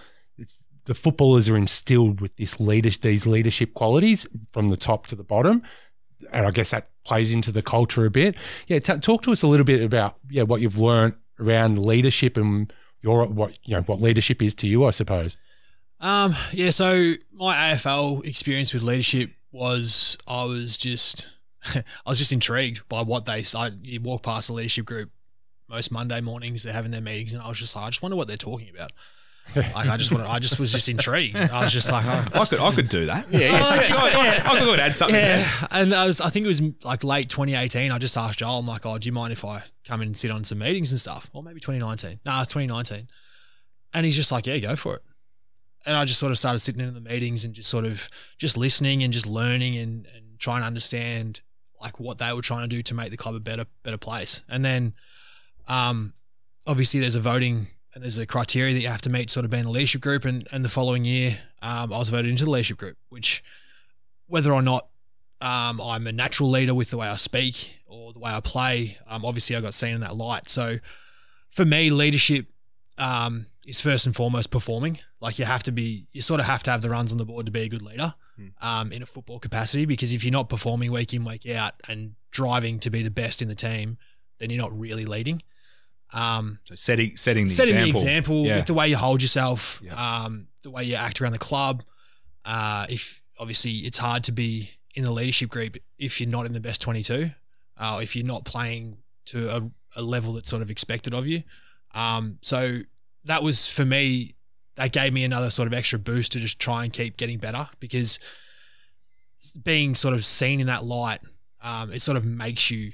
the 0.85 0.93
footballers 0.93 1.49
are 1.49 1.57
instilled 1.57 2.21
with 2.21 2.35
this 2.35 2.59
leadership, 2.59 3.01
these 3.01 3.25
leadership 3.25 3.73
qualities 3.73 4.27
from 4.51 4.67
the 4.67 4.77
top 4.77 5.07
to 5.07 5.15
the 5.15 5.23
bottom. 5.23 5.63
And 6.31 6.45
I 6.45 6.51
guess 6.51 6.69
that 6.71 6.89
plays 7.05 7.33
into 7.33 7.51
the 7.51 7.61
culture 7.61 8.05
a 8.05 8.11
bit. 8.11 8.35
Yeah, 8.67 8.79
t- 8.79 8.97
talk 8.99 9.23
to 9.23 9.31
us 9.31 9.41
a 9.43 9.47
little 9.47 9.65
bit 9.65 9.81
about 9.81 10.17
yeah 10.29 10.43
what 10.43 10.61
you've 10.61 10.77
learned 10.77 11.15
around 11.43 11.83
leadership 11.83 12.37
and 12.37 12.71
your 13.01 13.25
what 13.27 13.57
you 13.65 13.75
know 13.75 13.81
what 13.83 14.01
leadership 14.01 14.41
is 14.41 14.55
to 14.55 14.67
you, 14.67 14.85
I 14.85 14.91
suppose. 14.91 15.37
Um, 15.99 16.35
yeah, 16.51 16.71
so 16.71 17.13
my 17.31 17.55
AFL 17.55 18.25
experience 18.25 18.73
with 18.73 18.83
leadership 18.83 19.31
was 19.51 20.17
I 20.27 20.45
was 20.45 20.77
just 20.77 21.27
I 21.75 21.83
was 22.05 22.17
just 22.17 22.33
intrigued 22.33 22.87
by 22.89 23.01
what 23.01 23.25
they 23.25 23.43
I, 23.55 23.71
you 23.81 24.01
walk 24.01 24.23
past 24.23 24.47
the 24.47 24.53
leadership 24.53 24.85
group 24.85 25.11
most 25.69 25.91
Monday 25.91 26.21
mornings 26.21 26.63
they're 26.63 26.73
having 26.73 26.91
their 26.91 27.01
meetings 27.01 27.33
and 27.33 27.41
I 27.41 27.47
was 27.47 27.59
just 27.59 27.75
like 27.75 27.85
I 27.85 27.89
just 27.89 28.01
wonder 28.01 28.17
what 28.17 28.27
they're 28.27 28.37
talking 28.37 28.69
about. 28.69 28.91
Like 29.55 29.75
I 29.87 29.97
just 29.97 30.11
wanted, 30.11 30.27
I 30.27 30.39
just 30.39 30.59
was 30.59 30.71
just 30.71 30.89
intrigued. 30.89 31.39
I 31.39 31.63
was 31.63 31.71
just 31.71 31.91
like 31.91 32.05
oh, 32.05 32.39
I 32.39 32.45
could, 32.45 32.59
I 32.59 32.71
could 32.73 32.89
do 32.89 33.05
that. 33.07 33.27
Yeah, 33.31 33.39
yeah. 33.39 33.63
I, 33.63 34.41
I, 34.45 34.55
I 34.55 34.59
could 34.59 34.79
add 34.79 34.95
something. 34.97 35.15
there. 35.15 35.39
yeah, 35.39 35.67
and 35.71 35.93
I 35.93 36.07
was 36.07 36.21
I 36.21 36.29
think 36.29 36.45
it 36.45 36.47
was 36.47 36.61
like 36.83 37.03
late 37.03 37.29
2018. 37.29 37.91
I 37.91 37.97
just 37.97 38.17
asked 38.17 38.39
Joel, 38.39 38.59
I'm 38.59 38.67
like, 38.67 38.85
oh, 38.85 38.97
do 38.97 39.05
you 39.05 39.13
mind 39.13 39.31
if 39.31 39.45
I 39.45 39.63
come 39.85 40.01
and 40.01 40.17
sit 40.17 40.31
on 40.31 40.43
some 40.43 40.59
meetings 40.59 40.91
and 40.91 40.99
stuff? 40.99 41.29
Or 41.33 41.43
maybe 41.43 41.59
2019. 41.59 42.19
No, 42.25 42.39
it's 42.39 42.47
2019. 42.47 43.07
And 43.93 44.05
he's 44.05 44.15
just 44.15 44.31
like, 44.31 44.47
yeah, 44.47 44.57
go 44.57 44.75
for 44.75 44.95
it. 44.95 45.01
And 45.85 45.95
I 45.95 46.05
just 46.05 46.19
sort 46.19 46.31
of 46.31 46.39
started 46.39 46.59
sitting 46.59 46.81
in 46.81 46.93
the 46.93 47.01
meetings 47.01 47.45
and 47.45 47.53
just 47.53 47.69
sort 47.69 47.85
of 47.85 48.09
just 48.37 48.57
listening 48.57 49.03
and 49.03 49.13
just 49.13 49.27
learning 49.27 49.77
and, 49.77 50.07
and 50.15 50.39
trying 50.39 50.61
to 50.61 50.67
understand 50.67 51.41
like 51.81 51.99
what 51.99 52.17
they 52.17 52.31
were 52.31 52.41
trying 52.41 52.61
to 52.61 52.75
do 52.75 52.81
to 52.81 52.93
make 52.93 53.11
the 53.11 53.17
club 53.17 53.35
a 53.35 53.39
better 53.39 53.65
better 53.83 53.97
place. 53.97 54.41
And 54.47 54.63
then 54.63 54.93
um 55.67 56.13
obviously 56.65 57.01
there's 57.01 57.15
a 57.15 57.19
voting 57.19 57.67
and 57.93 58.03
there's 58.03 58.17
a 58.17 58.25
criteria 58.25 58.73
that 58.73 58.81
you 58.81 58.87
have 58.87 59.01
to 59.01 59.09
meet 59.09 59.29
sort 59.29 59.45
of 59.45 59.51
being 59.51 59.65
a 59.65 59.71
leadership 59.71 60.01
group 60.01 60.25
and, 60.25 60.47
and 60.51 60.65
the 60.65 60.69
following 60.69 61.05
year 61.05 61.39
um, 61.61 61.93
I 61.93 61.99
was 61.99 62.09
voted 62.09 62.29
into 62.29 62.45
the 62.45 62.51
leadership 62.51 62.77
group, 62.77 62.97
which 63.09 63.43
whether 64.27 64.51
or 64.51 64.61
not 64.61 64.87
um, 65.41 65.79
I'm 65.81 66.07
a 66.07 66.11
natural 66.11 66.49
leader 66.49 66.73
with 66.73 66.89
the 66.89 66.97
way 66.97 67.07
I 67.07 67.15
speak 67.15 67.79
or 67.85 68.13
the 68.13 68.19
way 68.19 68.31
I 68.31 68.39
play, 68.39 68.97
um, 69.07 69.25
obviously 69.25 69.55
I 69.55 69.61
got 69.61 69.73
seen 69.73 69.95
in 69.95 70.01
that 70.01 70.15
light. 70.15 70.49
So 70.49 70.79
for 71.49 71.65
me, 71.65 71.89
leadership 71.89 72.47
um, 72.97 73.45
is 73.67 73.79
first 73.79 74.05
and 74.05 74.15
foremost 74.15 74.49
performing. 74.49 74.99
Like 75.19 75.37
you 75.37 75.45
have 75.45 75.63
to 75.63 75.71
be, 75.71 76.07
you 76.11 76.21
sort 76.21 76.39
of 76.39 76.47
have 76.47 76.63
to 76.63 76.71
have 76.71 76.81
the 76.81 76.89
runs 76.89 77.11
on 77.11 77.17
the 77.17 77.25
board 77.25 77.45
to 77.45 77.51
be 77.51 77.61
a 77.61 77.69
good 77.69 77.81
leader 77.81 78.15
um, 78.61 78.91
in 78.91 79.03
a 79.03 79.05
football 79.05 79.39
capacity. 79.39 79.85
Because 79.85 80.11
if 80.11 80.23
you're 80.23 80.31
not 80.31 80.49
performing 80.49 80.91
week 80.91 81.13
in 81.13 81.23
week 81.23 81.47
out 81.49 81.73
and 81.87 82.15
driving 82.31 82.79
to 82.79 82.89
be 82.89 83.03
the 83.03 83.11
best 83.11 83.41
in 83.41 83.47
the 83.47 83.55
team, 83.55 83.97
then 84.39 84.49
you're 84.49 84.61
not 84.61 84.77
really 84.77 85.05
leading. 85.05 85.41
Um, 86.13 86.59
So 86.63 86.75
setting, 86.75 87.17
setting 87.17 87.45
the 87.47 87.53
setting 87.53 87.75
example. 87.75 88.01
the 88.01 88.07
example 88.07 88.45
Yeah. 88.45 88.55
with 88.57 88.65
the 88.67 88.73
way 88.73 88.87
you 88.89 88.97
hold 88.97 89.21
yourself, 89.21 89.81
um, 89.91 90.47
the 90.63 90.69
way 90.69 90.83
you 90.83 90.95
act 90.95 91.19
around 91.21 91.33
the 91.33 91.39
club. 91.39 91.83
Uh, 92.45 92.85
if 92.89 93.21
obviously 93.39 93.71
it's 93.79 93.97
hard 93.97 94.23
to 94.25 94.31
be 94.31 94.71
in 94.95 95.03
the 95.03 95.11
leadership 95.11 95.49
group 95.49 95.75
if 95.97 96.21
you're 96.21 96.29
not 96.29 96.45
in 96.45 96.53
the 96.53 96.59
best 96.59 96.81
22, 96.81 97.31
uh, 97.77 97.99
if 98.03 98.15
you're 98.15 98.25
not 98.25 98.45
playing 98.45 98.97
to 99.25 99.49
a, 99.49 99.71
a 99.95 100.01
level 100.01 100.33
that's 100.33 100.49
sort 100.49 100.61
of 100.61 100.69
expected 100.69 101.13
of 101.13 101.25
you. 101.25 101.41
Um, 101.95 102.37
so 102.41 102.81
that 103.25 103.41
was 103.43 103.67
for 103.67 103.85
me. 103.85 104.35
That 104.75 104.91
gave 104.91 105.13
me 105.13 105.23
another 105.23 105.49
sort 105.51 105.67
of 105.67 105.73
extra 105.73 105.99
boost 105.99 106.31
to 106.33 106.39
just 106.39 106.57
try 106.59 106.83
and 106.83 106.91
keep 106.91 107.15
getting 107.17 107.37
better 107.37 107.69
because 107.79 108.17
being 109.63 109.93
sort 109.95 110.13
of 110.13 110.25
seen 110.25 110.59
in 110.59 110.67
that 110.67 110.83
light, 110.83 111.19
um, 111.61 111.91
it 111.91 112.01
sort 112.01 112.17
of 112.17 112.25
makes 112.25 112.71
you 112.71 112.93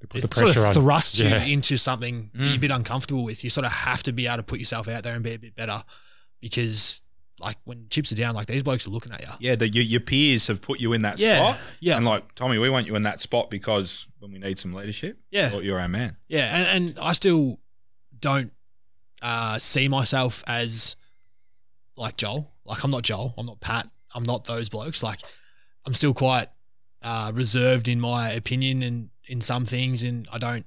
To 0.00 0.06
put 0.06 0.20
the 0.22 0.28
it 0.28 0.34
sort 0.34 0.46
pressure 0.54 0.60
of 0.66 0.76
on. 0.76 0.82
thrusts 0.84 1.18
Yeah. 1.18 1.44
you 1.44 1.52
into 1.54 1.76
something 1.76 2.30
that 2.34 2.40
Mm. 2.40 2.46
you're 2.46 2.56
a 2.56 2.58
bit 2.60 2.70
uncomfortable 2.70 3.24
with. 3.24 3.42
You 3.42 3.50
sort 3.50 3.66
of 3.66 3.72
have 3.72 4.02
to 4.04 4.12
be 4.12 4.26
able 4.26 4.36
to 4.38 4.42
put 4.44 4.58
yourself 4.60 4.86
out 4.88 5.02
there 5.02 5.14
and 5.14 5.22
be 5.24 5.32
a 5.32 5.38
bit 5.38 5.56
better 5.56 5.82
because, 6.40 7.02
like, 7.40 7.56
when 7.64 7.86
chips 7.90 8.12
are 8.12 8.14
down, 8.14 8.34
like 8.34 8.46
these 8.46 8.62
blokes 8.62 8.86
are 8.86 8.90
looking 8.90 9.12
at 9.12 9.20
you. 9.22 9.28
Yeah, 9.40 9.56
the, 9.56 9.68
your, 9.68 9.82
your 9.84 10.00
peers 10.00 10.46
have 10.46 10.62
put 10.62 10.78
you 10.80 10.92
in 10.92 11.02
that 11.02 11.18
Yeah, 11.20 11.38
spot. 11.52 11.60
yeah. 11.80 11.96
And 11.96 12.04
like, 12.06 12.34
Tommy, 12.36 12.58
we 12.58 12.70
want 12.70 12.86
you 12.86 12.94
in 12.94 13.02
that 13.02 13.20
spot 13.20 13.50
because 13.50 14.06
when 14.20 14.32
we 14.32 14.38
need 14.38 14.58
some 14.58 14.72
leadership, 14.72 15.18
Yeah. 15.30 15.56
you're 15.58 15.80
our 15.80 15.88
man. 15.88 16.16
Yeah, 16.28 16.56
and, 16.56 16.88
and 16.90 16.98
I 17.00 17.12
still 17.12 17.58
don't 18.18 18.52
uh, 19.20 19.58
see 19.58 19.88
myself 19.88 20.44
as 20.46 20.94
like 21.96 22.16
Joel. 22.16 22.52
Like 22.64 22.84
I'm 22.84 22.90
not 22.92 23.02
Joel. 23.02 23.34
I'm 23.36 23.46
not 23.46 23.60
Pat. 23.60 23.88
I'm 24.14 24.22
not 24.22 24.44
those 24.44 24.68
blokes. 24.68 25.02
Like 25.02 25.18
I'm 25.86 25.94
still 25.94 26.14
quite 26.14 26.46
uh, 27.02 27.32
reserved 27.34 27.88
in 27.88 28.00
my 28.00 28.30
opinion 28.30 28.82
and 28.82 29.10
in 29.28 29.40
some 29.40 29.66
things, 29.66 30.02
and 30.02 30.26
I 30.32 30.38
don't 30.38 30.66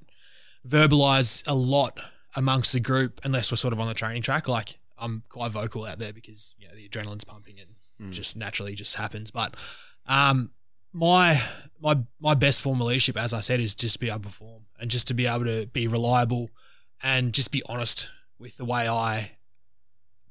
verbalize 0.68 1.43
a 1.47 1.55
lot 1.55 1.99
amongst 2.36 2.74
the 2.74 2.80
group 2.80 3.20
unless 3.24 3.51
we're 3.51 3.57
sort 3.57 3.74
of 3.74 3.80
on 3.80 3.88
the 3.88 3.93
training 3.93 4.22
track. 4.22 4.47
Like 4.47 4.80
I'm 4.97 5.24
quite 5.30 5.51
vocal 5.51 5.86
out 5.86 5.99
there 5.99 6.14
because 6.14 6.55
you 6.57 6.68
know 6.68 6.76
the 6.76 6.88
adrenaline's 6.88 7.24
pumping 7.24 7.55
and 7.59 8.12
just 8.12 8.36
naturally 8.36 8.74
just 8.74 8.95
happens. 8.95 9.32
But 9.32 9.55
um, 10.07 10.51
my 10.93 11.41
my 11.80 11.97
my 12.20 12.34
best 12.34 12.62
form 12.62 12.82
of 12.82 12.88
leadership, 12.88 13.18
as 13.18 13.34
I 13.34 13.41
said, 13.41 13.59
is 13.59 13.76
just 13.76 13.93
to 13.93 13.99
be 13.99 14.09
able 14.09 14.20
to 14.20 14.24
perform 14.28 14.64
and 14.80 14.89
just 14.89 15.07
to 15.09 15.14
be 15.14 15.28
able 15.28 15.45
to 15.45 15.68
be 15.68 15.88
reliable 15.88 16.49
and 17.03 17.34
just 17.34 17.51
be 17.51 17.62
honest 17.68 18.09
with 18.39 18.57
the 18.57 18.66
way 18.66 18.88
I 18.88 19.32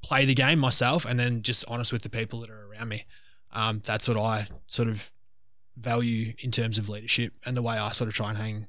play 0.01 0.25
the 0.25 0.33
game 0.33 0.59
myself, 0.59 1.05
and 1.05 1.19
then 1.19 1.43
just 1.43 1.63
honest 1.67 1.93
with 1.93 2.01
the 2.01 2.09
people 2.09 2.39
that 2.39 2.49
are 2.49 2.67
around 2.69 2.89
me. 2.89 3.05
Um, 3.53 3.81
that's 3.85 4.07
what 4.07 4.17
I 4.17 4.47
sort 4.67 4.89
of 4.89 5.11
value 5.77 6.33
in 6.39 6.51
terms 6.51 6.77
of 6.77 6.89
leadership 6.89 7.33
and 7.45 7.55
the 7.55 7.61
way 7.61 7.77
I 7.77 7.91
sort 7.91 8.07
of 8.07 8.13
try 8.13 8.29
and 8.29 8.37
hang 8.37 8.67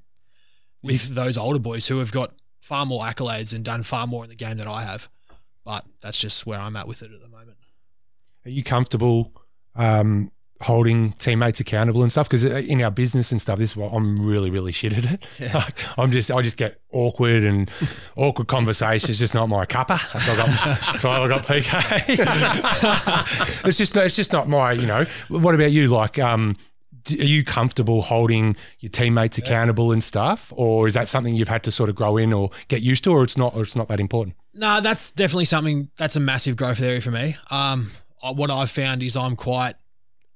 with 0.83 1.15
those 1.15 1.39
older 1.39 1.59
boys 1.59 1.89
who 1.89 1.99
have 1.99 2.13
got 2.13 2.33
far 2.61 2.87
more 2.87 3.03
accolades 3.03 3.55
and 3.55 3.65
done 3.65 3.83
far 3.83 4.07
more 4.07 4.25
in 4.25 4.31
the 4.31 4.37
game 4.37 4.59
than 4.59 4.69
I 4.69 4.83
have. 4.83 5.09
But 5.65 5.85
that's 6.01 6.19
just 6.19 6.47
where 6.47 6.59
I'm 6.59 6.77
at 6.77 6.89
with 6.89 7.03
it 7.03 7.13
at 7.13 7.21
the 7.21 7.29
moment. 7.29 7.59
Are 8.45 8.51
you 8.51 8.65
comfortable 8.65 9.33
um, 9.77 10.33
holding 10.61 11.13
teammates 11.13 11.61
accountable 11.61 12.03
and 12.03 12.11
stuff? 12.11 12.29
Because 12.29 12.43
in 12.43 12.83
our 12.83 12.91
business 12.91 13.31
and 13.31 13.41
stuff, 13.41 13.59
this 13.59 13.71
is 13.71 13.77
what 13.77 13.93
I'm 13.93 14.27
really, 14.27 14.51
really 14.51 14.73
shit 14.73 14.97
at 14.97 15.05
it. 15.05 15.23
Like, 15.55 15.99
I'm 15.99 16.11
just, 16.11 16.33
I 16.33 16.43
just 16.43 16.57
get 16.57 16.81
awkward 16.91 17.45
and 17.45 17.71
awkward 18.17 18.49
conversations. 18.49 19.11
It's 19.11 19.21
just 19.21 19.35
not 19.35 19.49
my 19.49 19.65
cuppa. 19.67 20.01
That's 20.13 20.27
why 20.27 20.35
I 20.35 20.37
got, 20.37 20.49
that's 20.93 21.05
why 21.05 21.19
I 21.19 21.29
got 21.29 21.45
PK. 21.45 22.19
it's 23.69 23.79
just, 23.79 23.97
it's 23.97 24.17
just 24.17 24.33
not 24.33 24.49
my. 24.49 24.73
You 24.73 24.87
know. 24.87 25.05
What 25.29 25.55
about 25.55 25.71
you? 25.71 25.87
Like, 25.89 26.19
um, 26.19 26.57
are 27.11 27.25
you 27.25 27.45
comfortable 27.45 28.03
holding 28.03 28.57
your 28.81 28.91
teammates 28.91 29.39
accountable 29.39 29.93
and 29.93 30.03
stuff, 30.03 30.53
or 30.57 30.87
is 30.89 30.95
that 30.95 31.09
something 31.09 31.35
you've 31.35 31.49
had 31.49 31.63
to 31.65 31.71
sort 31.71 31.91
of 31.91 31.97
grow 31.97 32.17
in 32.17 32.33
or 32.33 32.51
get 32.69 32.83
used 32.83 33.05
to, 33.05 33.11
or 33.13 33.23
it's 33.25 33.37
not, 33.37 33.55
or 33.55 33.63
it's 33.63 33.77
not 33.77 33.89
that 33.89 34.01
important? 34.01 34.37
No, 34.55 34.81
that's 34.81 35.11
definitely 35.11 35.47
something 35.47 35.91
that's 35.97 36.17
a 36.17 36.21
massive 36.21 36.57
growth 36.57 36.81
area 36.81 37.01
for 37.01 37.11
me. 37.11 37.37
Um, 37.51 37.93
what 38.35 38.51
I've 38.51 38.71
found 38.71 39.03
is 39.03 39.17
I'm 39.17 39.35
quite 39.37 39.75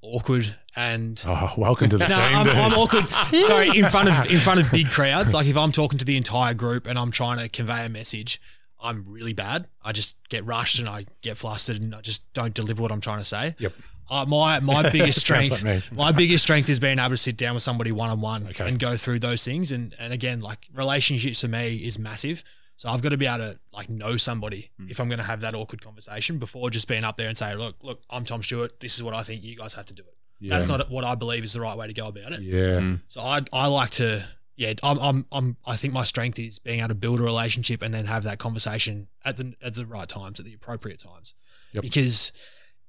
awkward 0.02 0.56
and 0.74 1.22
Oh, 1.26 1.52
welcome 1.56 1.88
to 1.90 1.98
the 1.98 2.08
no, 2.08 2.14
team. 2.14 2.36
I'm. 2.36 2.48
I'm 2.48 2.72
awkward. 2.78 3.08
Sorry, 3.44 3.68
in 3.78 3.88
front 3.88 4.08
of 4.08 4.30
in 4.30 4.38
front 4.38 4.60
of 4.60 4.70
big 4.70 4.88
crowds. 4.88 5.32
Like 5.32 5.46
if 5.46 5.56
I'm 5.56 5.72
talking 5.72 5.98
to 5.98 6.04
the 6.04 6.16
entire 6.16 6.54
group 6.54 6.86
and 6.86 6.98
I'm 6.98 7.10
trying 7.10 7.38
to 7.38 7.48
convey 7.48 7.84
a 7.86 7.88
message, 7.88 8.40
I'm 8.80 9.04
really 9.08 9.32
bad. 9.32 9.68
I 9.82 9.92
just 9.92 10.16
get 10.28 10.44
rushed 10.44 10.78
and 10.78 10.88
I 10.88 11.06
get 11.22 11.38
flustered 11.38 11.80
and 11.80 11.94
I 11.94 12.00
just 12.02 12.30
don't 12.34 12.52
deliver 12.54 12.82
what 12.82 12.92
I'm 12.92 13.00
trying 13.00 13.18
to 13.18 13.24
say. 13.24 13.54
Yep. 13.58 13.72
Uh, 14.08 14.24
my 14.28 14.60
my 14.60 14.88
biggest 14.96 15.20
strength, 15.20 15.62
like 15.64 15.92
my 15.92 16.12
biggest 16.12 16.42
strength 16.44 16.68
is 16.68 16.78
being 16.78 16.98
able 16.98 17.10
to 17.10 17.16
sit 17.16 17.36
down 17.36 17.54
with 17.54 17.62
somebody 17.62 17.90
one 17.92 18.10
on 18.10 18.20
one 18.20 18.48
and 18.60 18.78
go 18.78 18.96
through 18.96 19.18
those 19.20 19.44
things. 19.44 19.72
And 19.72 19.94
and 19.98 20.12
again, 20.12 20.40
like 20.40 20.66
relationships 20.72 21.40
for 21.40 21.48
me 21.48 21.76
is 21.76 21.98
massive. 21.98 22.42
So 22.76 22.90
I've 22.90 23.00
got 23.02 23.08
to 23.08 23.16
be 23.16 23.26
able 23.26 23.38
to 23.38 23.58
like 23.72 23.88
know 23.88 24.16
somebody 24.18 24.70
Hmm. 24.78 24.90
if 24.90 25.00
I'm 25.00 25.08
going 25.08 25.18
to 25.18 25.24
have 25.24 25.40
that 25.40 25.54
awkward 25.54 25.82
conversation 25.82 26.38
before 26.38 26.68
just 26.70 26.86
being 26.88 27.04
up 27.04 27.16
there 27.16 27.26
and 27.28 27.36
say, 27.36 27.54
look, 27.56 27.76
look, 27.82 28.02
I'm 28.10 28.24
Tom 28.26 28.42
Stewart. 28.42 28.80
This 28.80 28.94
is 28.96 29.02
what 29.02 29.14
I 29.14 29.22
think. 29.22 29.42
You 29.42 29.56
guys 29.56 29.74
have 29.74 29.86
to 29.86 29.94
do 29.94 30.02
it. 30.02 30.48
That's 30.50 30.68
not 30.68 30.90
what 30.90 31.02
I 31.04 31.14
believe 31.14 31.42
is 31.44 31.54
the 31.54 31.60
right 31.62 31.76
way 31.76 31.86
to 31.86 31.94
go 31.94 32.08
about 32.08 32.32
it. 32.32 32.40
yeah. 32.42 32.96
So 33.08 33.22
I 33.22 33.40
I 33.52 33.66
like 33.68 33.90
to 33.92 34.22
yeah 34.56 34.74
I'm 34.82 34.98
I'm 34.98 35.26
I'm 35.32 35.56
I 35.66 35.76
think 35.76 35.94
my 35.94 36.04
strength 36.04 36.38
is 36.38 36.58
being 36.58 36.78
able 36.80 36.88
to 36.90 36.94
build 36.94 37.20
a 37.20 37.22
relationship 37.22 37.80
and 37.82 37.92
then 37.94 38.04
have 38.04 38.22
that 38.24 38.38
conversation 38.38 39.08
at 39.24 39.38
the 39.38 39.54
at 39.62 39.74
the 39.74 39.86
right 39.86 40.08
times 40.08 40.38
at 40.38 40.44
the 40.46 40.52
appropriate 40.54 40.98
times. 41.00 41.34
Yep. 41.72 41.82
Because 41.82 42.32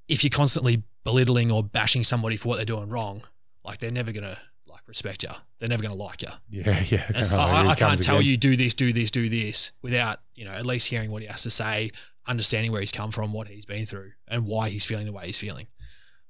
if 0.09 0.24
you're 0.24 0.30
constantly 0.32 0.84
belittling 1.08 1.49
or 1.49 1.64
bashing 1.64 2.03
somebody 2.03 2.36
for 2.36 2.49
what 2.49 2.58
they're 2.58 2.66
doing 2.66 2.89
wrong, 2.89 3.22
like 3.64 3.78
they're 3.78 3.89
never 3.91 4.12
gonna 4.12 4.38
like 4.66 4.86
respect 4.89 5.24
you. 5.24 5.30
They're 5.58 5.70
never 5.70 5.82
gonna 5.82 5.95
like 5.95 6.22
you. 6.22 6.28
Yeah, 6.49 6.84
yeah. 6.89 7.05
And 7.16 7.26
so 7.26 7.38
Oh, 7.38 7.39
I, 7.41 7.66
I 7.68 7.76
can't 7.76 8.03
tell 8.03 8.18
again. 8.18 8.30
you 8.30 8.36
do 8.36 8.58
this, 8.58 8.74
do 8.74 8.91
this, 8.91 9.10
do 9.10 9.30
this 9.30 9.72
without 9.82 10.20
you 10.36 10.43
know 10.43 10.51
at 10.51 10.66
least 10.66 10.88
hearing 10.89 11.10
what 11.10 11.22
he 11.22 11.30
has 11.30 11.43
to 11.43 11.49
say, 11.49 11.91
understanding 12.28 12.74
where 12.74 12.82
he's 12.82 12.91
come 12.91 13.12
from, 13.12 13.32
what 13.32 13.47
he's 13.47 13.66
been 13.66 13.86
through, 13.86 14.12
and 14.28 14.45
why 14.45 14.68
he's 14.68 14.84
feeling 14.84 15.05
the 15.05 15.14
way 15.14 15.28
he's 15.28 15.39
feeling. 15.39 15.68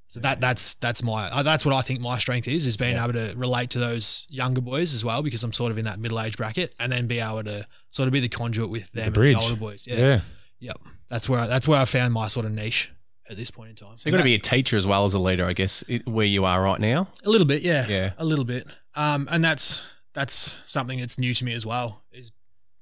So 0.09 0.19
that 0.19 0.39
that's 0.39 0.75
that's 0.75 1.01
my 1.01 1.27
uh, 1.31 1.41
that's 1.41 1.65
what 1.65 1.73
I 1.73 1.81
think 1.81 1.99
my 1.99 2.19
strength 2.19 2.47
is 2.47 2.67
is 2.67 2.77
being 2.77 2.97
able 2.97 3.13
to 3.13 3.33
relate 3.35 3.71
to 3.71 3.79
those 3.79 4.27
younger 4.29 4.61
boys 4.61 4.93
as 4.93 5.03
well 5.03 5.23
because 5.23 5.43
I'm 5.43 5.53
sort 5.53 5.71
of 5.71 5.79
in 5.79 5.85
that 5.85 5.99
middle 5.99 6.21
age 6.21 6.37
bracket 6.37 6.75
and 6.79 6.91
then 6.91 7.07
be 7.07 7.19
able 7.19 7.43
to 7.45 7.65
sort 7.89 8.05
of 8.07 8.13
be 8.13 8.19
the 8.19 8.29
conduit 8.29 8.69
with 8.69 8.91
them 8.91 9.07
and 9.07 9.15
the 9.15 9.33
older 9.33 9.55
boys. 9.55 9.87
Yeah. 9.87 9.97
Yeah. 9.97 10.19
Yep. 10.59 10.77
That's 11.09 11.27
where 11.27 11.47
that's 11.47 11.67
where 11.67 11.81
I 11.81 11.85
found 11.85 12.13
my 12.13 12.27
sort 12.27 12.45
of 12.45 12.51
niche 12.51 12.91
at 13.29 13.37
this 13.37 13.51
point 13.51 13.69
in 13.69 13.75
time. 13.75 13.97
So 13.97 14.07
you've 14.07 14.13
got 14.13 14.19
to 14.19 14.23
be 14.23 14.35
a 14.35 14.39
teacher 14.39 14.77
as 14.77 14.87
well 14.87 15.05
as 15.05 15.13
a 15.13 15.19
leader, 15.19 15.45
I 15.45 15.53
guess, 15.53 15.83
where 16.05 16.25
you 16.25 16.45
are 16.45 16.61
right 16.61 16.79
now. 16.79 17.09
A 17.25 17.29
little 17.29 17.47
bit, 17.47 17.61
yeah. 17.61 17.85
Yeah. 17.87 18.11
A 18.17 18.25
little 18.25 18.45
bit. 18.45 18.67
Um, 18.95 19.27
and 19.31 19.43
that's 19.43 19.83
that's 20.13 20.57
something 20.65 20.99
that's 20.99 21.19
new 21.19 21.33
to 21.33 21.45
me 21.45 21.53
as 21.53 21.65
well, 21.65 22.03
is 22.11 22.31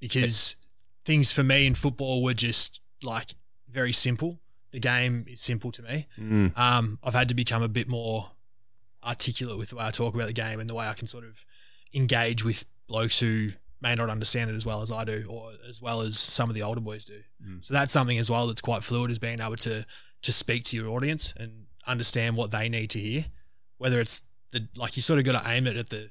because 0.00 0.56
things 1.04 1.32
for 1.32 1.42
me 1.42 1.66
in 1.66 1.74
football 1.74 2.22
were 2.22 2.34
just 2.34 2.80
like 3.02 3.34
very 3.70 3.92
simple. 3.92 4.38
The 4.72 4.80
game 4.80 5.24
is 5.28 5.40
simple 5.40 5.72
to 5.72 5.82
me. 5.82 6.06
Mm. 6.18 6.56
Um, 6.58 6.98
I've 7.02 7.14
had 7.14 7.28
to 7.28 7.34
become 7.34 7.62
a 7.62 7.68
bit 7.68 7.88
more 7.88 8.30
articulate 9.04 9.58
with 9.58 9.70
the 9.70 9.76
way 9.76 9.84
I 9.84 9.90
talk 9.90 10.14
about 10.14 10.26
the 10.26 10.32
game 10.32 10.60
and 10.60 10.68
the 10.68 10.74
way 10.74 10.86
I 10.86 10.94
can 10.94 11.06
sort 11.06 11.24
of 11.24 11.44
engage 11.94 12.44
with 12.44 12.64
blokes 12.88 13.20
who 13.20 13.50
may 13.80 13.94
not 13.94 14.10
understand 14.10 14.50
it 14.50 14.54
as 14.54 14.64
well 14.66 14.82
as 14.82 14.90
I 14.90 15.04
do, 15.04 15.24
or 15.28 15.52
as 15.68 15.80
well 15.82 16.00
as 16.00 16.18
some 16.18 16.48
of 16.48 16.54
the 16.54 16.62
older 16.62 16.80
boys 16.80 17.04
do. 17.04 17.20
So 17.60 17.74
that's 17.74 17.92
something 17.92 18.18
as 18.18 18.30
well 18.30 18.46
that's 18.46 18.60
quite 18.60 18.82
fluid, 18.82 19.10
is 19.10 19.18
being 19.18 19.40
able 19.40 19.56
to 19.56 19.84
to 20.22 20.32
speak 20.32 20.64
to 20.64 20.76
your 20.76 20.88
audience 20.88 21.32
and 21.36 21.66
understand 21.86 22.36
what 22.36 22.50
they 22.50 22.68
need 22.68 22.90
to 22.90 22.98
hear. 22.98 23.26
Whether 23.78 24.00
it's 24.00 24.22
the 24.52 24.68
like 24.76 24.96
you 24.96 25.02
sort 25.02 25.18
of 25.18 25.24
got 25.24 25.42
to 25.42 25.50
aim 25.50 25.66
it 25.66 25.76
at 25.76 25.90
the 25.90 26.10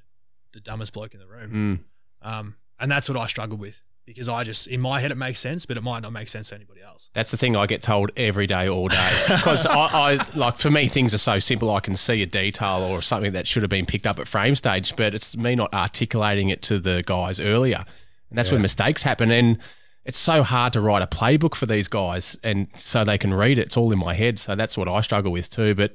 the 0.53 0.59
dumbest 0.59 0.93
bloke 0.93 1.13
in 1.13 1.19
the 1.19 1.27
room, 1.27 1.79
Mm. 2.23 2.27
um, 2.27 2.55
and 2.79 2.89
that's 2.91 3.09
what 3.09 3.17
I 3.17 3.27
struggle 3.27 3.57
with 3.57 3.81
because 4.05 4.29
I 4.29 4.43
just 4.43 4.67
in 4.67 4.79
my 4.79 4.99
head 5.01 5.11
it 5.11 5.15
makes 5.15 5.39
sense, 5.39 5.65
but 5.65 5.75
it 5.77 5.83
might 5.83 6.03
not 6.03 6.13
make 6.13 6.29
sense 6.29 6.49
to 6.49 6.55
anybody 6.55 6.79
else. 6.81 7.09
That's 7.13 7.31
the 7.31 7.37
thing 7.37 7.55
I 7.55 7.65
get 7.65 7.81
told 7.81 8.11
every 8.15 8.45
day, 8.47 8.69
all 8.69 8.87
day. 8.87 9.09
Because 9.27 9.65
I, 9.65 9.75
I 10.13 10.25
like 10.35 10.57
for 10.57 10.69
me, 10.69 10.87
things 10.87 11.13
are 11.13 11.17
so 11.17 11.39
simple. 11.39 11.73
I 11.73 11.79
can 11.79 11.95
see 11.95 12.21
a 12.21 12.27
detail 12.27 12.83
or 12.83 13.01
something 13.01 13.33
that 13.33 13.47
should 13.47 13.63
have 13.63 13.69
been 13.71 13.85
picked 13.87 14.05
up 14.05 14.19
at 14.19 14.27
frame 14.27 14.53
stage, 14.55 14.95
but 14.95 15.13
it's 15.15 15.35
me 15.35 15.55
not 15.55 15.73
articulating 15.73 16.49
it 16.49 16.61
to 16.63 16.79
the 16.79 17.03
guys 17.05 17.39
earlier, 17.39 17.83
and 18.29 18.37
that's 18.37 18.51
where 18.51 18.59
mistakes 18.59 19.01
happen. 19.03 19.31
And 19.31 19.57
it's 20.05 20.17
so 20.17 20.43
hard 20.43 20.73
to 20.73 20.81
write 20.81 21.01
a 21.01 21.07
playbook 21.07 21.55
for 21.55 21.65
these 21.65 21.87
guys, 21.87 22.37
and 22.43 22.67
so 22.75 23.03
they 23.03 23.17
can 23.17 23.33
read 23.33 23.57
it. 23.57 23.63
It's 23.67 23.77
all 23.77 23.91
in 23.91 23.99
my 23.99 24.13
head, 24.13 24.39
so 24.39 24.55
that's 24.55 24.77
what 24.77 24.87
I 24.87 25.01
struggle 25.01 25.31
with 25.31 25.49
too. 25.49 25.75
But 25.75 25.93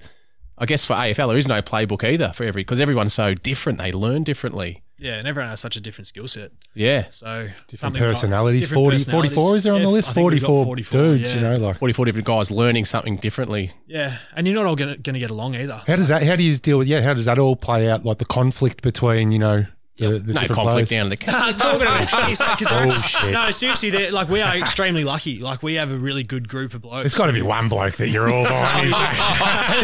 I 0.58 0.66
guess 0.66 0.84
for 0.84 0.94
AFL, 0.94 1.28
there 1.28 1.38
is 1.38 1.48
no 1.48 1.62
playbook 1.62 2.04
either 2.04 2.32
for 2.32 2.44
every 2.44 2.62
because 2.62 2.80
everyone's 2.80 3.14
so 3.14 3.34
different. 3.34 3.78
They 3.78 3.92
learn 3.92 4.24
differently. 4.24 4.82
Yeah, 5.02 5.14
and 5.14 5.26
everyone 5.26 5.48
has 5.48 5.60
such 5.60 5.76
a 5.76 5.80
different 5.80 6.08
skill 6.08 6.28
set. 6.28 6.50
Yeah, 6.74 7.06
So 7.08 7.44
Different 7.68 7.78
something 7.78 8.02
like- 8.02 8.10
personalities. 8.10 8.60
different 8.60 8.82
40, 8.82 8.96
personalities. 8.98 9.32
44 9.32 9.56
is 9.56 9.62
there 9.64 9.72
on 9.72 9.80
Yeah, 9.80 9.86
the 9.86 9.90
list? 9.92 10.08
I 10.10 10.12
think 10.12 10.24
44, 10.24 10.64
44, 10.66 11.00
dudes, 11.02 11.22
yeah. 11.22 11.34
you 11.36 11.40
know, 11.40 11.54
like. 11.54 11.78
forty-four 11.78 12.04
different 12.04 12.26
guys 12.26 12.50
learning 12.50 12.84
something 12.84 13.16
differently. 13.16 13.70
Yeah, 13.86 14.18
and 14.36 14.46
you're 14.46 14.54
not 14.56 14.66
all 14.66 14.76
gonna, 14.76 14.98
gonna 14.98 15.18
get 15.18 15.30
along 15.30 15.54
either. 15.54 15.80
How 15.86 15.96
does 15.96 16.08
that, 16.08 16.22
how 16.22 16.36
do 16.36 16.42
you 16.42 16.54
deal 16.56 16.76
with, 16.76 16.86
yeah, 16.88 17.00
how 17.00 17.14
does 17.14 17.24
that 17.24 17.38
all 17.38 17.56
play 17.56 17.88
out? 17.90 18.04
Like 18.04 18.18
the 18.18 18.26
conflict 18.26 18.82
between, 18.82 19.32
you 19.32 19.38
know, 19.38 19.64
the, 20.00 20.18
the 20.18 20.32
No 20.34 20.40
conflict 20.46 20.56
players? 20.72 20.88
down 20.88 21.06
in 21.06 21.10
the 21.10 21.26
No, 21.26 21.78
but 21.78 22.00
it's 22.00 22.10
funny, 22.10 22.34
so- 22.34 22.44
'cause 22.46 22.70
we're- 22.70 22.88
Bullshit. 22.90 23.30
No, 23.32 23.50
seriously, 23.50 24.10
like 24.10 24.28
we 24.28 24.40
are 24.40 24.56
extremely 24.56 25.04
lucky. 25.04 25.38
Like 25.38 25.62
we 25.62 25.74
have 25.74 25.90
a 25.92 25.96
really 25.96 26.22
good 26.22 26.48
group 26.48 26.74
of 26.74 26.82
blokes. 26.82 27.02
There's 27.02 27.14
got 27.16 27.26
to 27.26 27.32
be 27.32 27.42
one 27.42 27.68
bloke 27.68 27.96
that 27.96 28.08
you're 28.08 28.28
all 28.32 28.44
behind. 28.48 28.86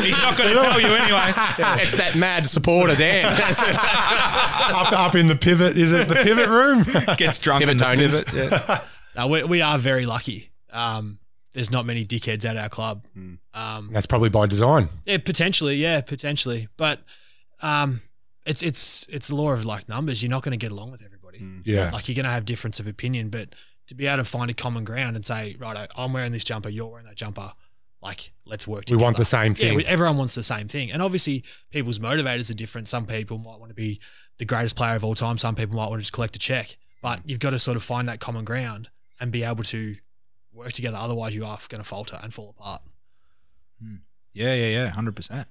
He's 0.03 0.19
not 0.23 0.37
going 0.37 0.51
to 0.55 0.61
tell 0.61 0.81
you 0.81 0.89
anyway. 0.89 1.33
it's 1.83 1.97
that 1.97 2.15
mad 2.17 2.49
supporter, 2.49 2.95
Dan. 2.97 3.27
up, 3.41 4.93
up 4.93 5.15
in 5.15 5.27
the 5.29 5.37
pivot. 5.37 5.77
Is 5.77 5.93
it 5.93 6.09
the 6.09 6.15
pivot 6.15 6.49
room? 6.49 6.85
Gets 7.17 7.39
drunk 7.39 7.63
in 7.63 7.69
the 7.77 7.85
Pivotoners. 7.85 8.25
pivot. 8.27 8.53
Yeah. 8.69 8.81
No, 9.17 9.27
we, 9.29 9.45
we 9.45 9.63
are 9.63 9.79
very 9.79 10.07
lucky. 10.07 10.51
Um, 10.73 11.19
there's 11.53 11.71
not 11.71 11.87
many 11.87 12.05
dickheads 12.05 12.45
at 12.45 12.57
our 12.57 12.69
club. 12.69 13.07
Hmm. 13.15 13.35
Um, 13.55 13.91
That's 13.93 14.07
probably 14.07 14.29
by 14.29 14.47
design. 14.47 14.89
yeah, 15.07 15.19
potentially, 15.19 15.77
yeah, 15.77 16.03
potentially, 16.03 16.69
but 16.77 17.01
um, 17.63 18.03
it's 18.47 18.63
it's 18.63 19.07
it's 19.09 19.29
the 19.29 19.35
law 19.35 19.53
of 19.53 19.65
like 19.67 19.89
numbers. 19.89 20.23
You're 20.23 20.31
not 20.31 20.43
going 20.43 20.59
to 20.59 20.65
get 20.65 20.73
along 20.73 20.91
with 20.93 21.03
everybody. 21.05 21.39
Mm. 21.41 21.63
Yeah. 21.65 21.91
Like 21.93 22.09
you're 22.09 22.15
going 22.15 22.25
to 22.25 22.31
have 22.31 22.45
difference 22.45 22.81
of 22.81 22.87
opinion, 22.87 23.29
but 23.29 23.51
to 23.89 23.95
be 23.95 24.07
able 24.07 24.19
to 24.19 24.25
find 24.25 24.51
a 24.51 24.55
common 24.55 24.85
ground 24.85 25.17
and 25.17 25.25
say, 25.25 25.57
right, 25.59 25.89
I'm 25.97 26.13
wearing 26.13 26.33
this 26.33 26.45
jumper, 26.45 26.69
you're 26.69 26.89
wearing 26.89 27.07
that 27.07 27.15
jumper, 27.17 27.53
like 28.03 28.33
let's 28.47 28.67
work 28.67 28.85
together. 28.87 28.99
We 28.99 29.03
want 29.05 29.17
the 29.17 29.25
same 29.25 29.53
Yeah, 29.53 29.69
thing. 29.69 29.77
we- 29.77 29.85
everyone 29.87 30.17
wants 30.17 30.35
the 30.35 30.43
same 30.43 30.67
thing. 30.69 30.91
And 30.91 31.03
obviously, 31.03 31.45
people's 31.71 31.99
motivators 31.99 32.51
are 32.51 32.55
different. 32.55 32.89
Some 32.89 33.07
people 33.07 33.39
might 33.39 33.59
want 33.61 33.69
to 33.71 33.75
be 33.75 34.01
the 34.39 34.45
greatest 34.45 34.77
player 34.77 34.97
of 34.97 35.05
all 35.05 35.15
time. 35.15 35.39
Some 35.39 35.55
people 35.55 35.77
might 35.77 35.89
want 35.89 36.01
to 36.01 36.03
just 36.03 36.13
collect 36.13 36.35
a 36.37 36.39
check. 36.39 36.77
But 37.03 37.21
you've 37.25 37.39
got 37.39 37.51
to 37.51 37.59
sort 37.59 37.77
of 37.77 37.85
find 37.85 38.09
that 38.09 38.19
common 38.21 38.45
ground 38.45 38.89
and 39.21 39.31
be 39.31 39.45
able 39.45 39.63
to 39.65 39.95
work 40.53 40.73
together. 40.73 40.97
Otherwise, 40.99 41.35
you 41.35 41.45
are 41.45 41.59
going 41.69 41.81
to 41.83 41.89
falter 41.89 42.19
and 42.23 42.35
fall 42.35 42.51
apart. 42.59 42.83
Hmm. 43.81 43.97
Yeah, 44.33 44.55
yeah, 44.55 44.67
yeah, 44.69 44.89
hundred 44.91 45.15
percent. 45.17 45.47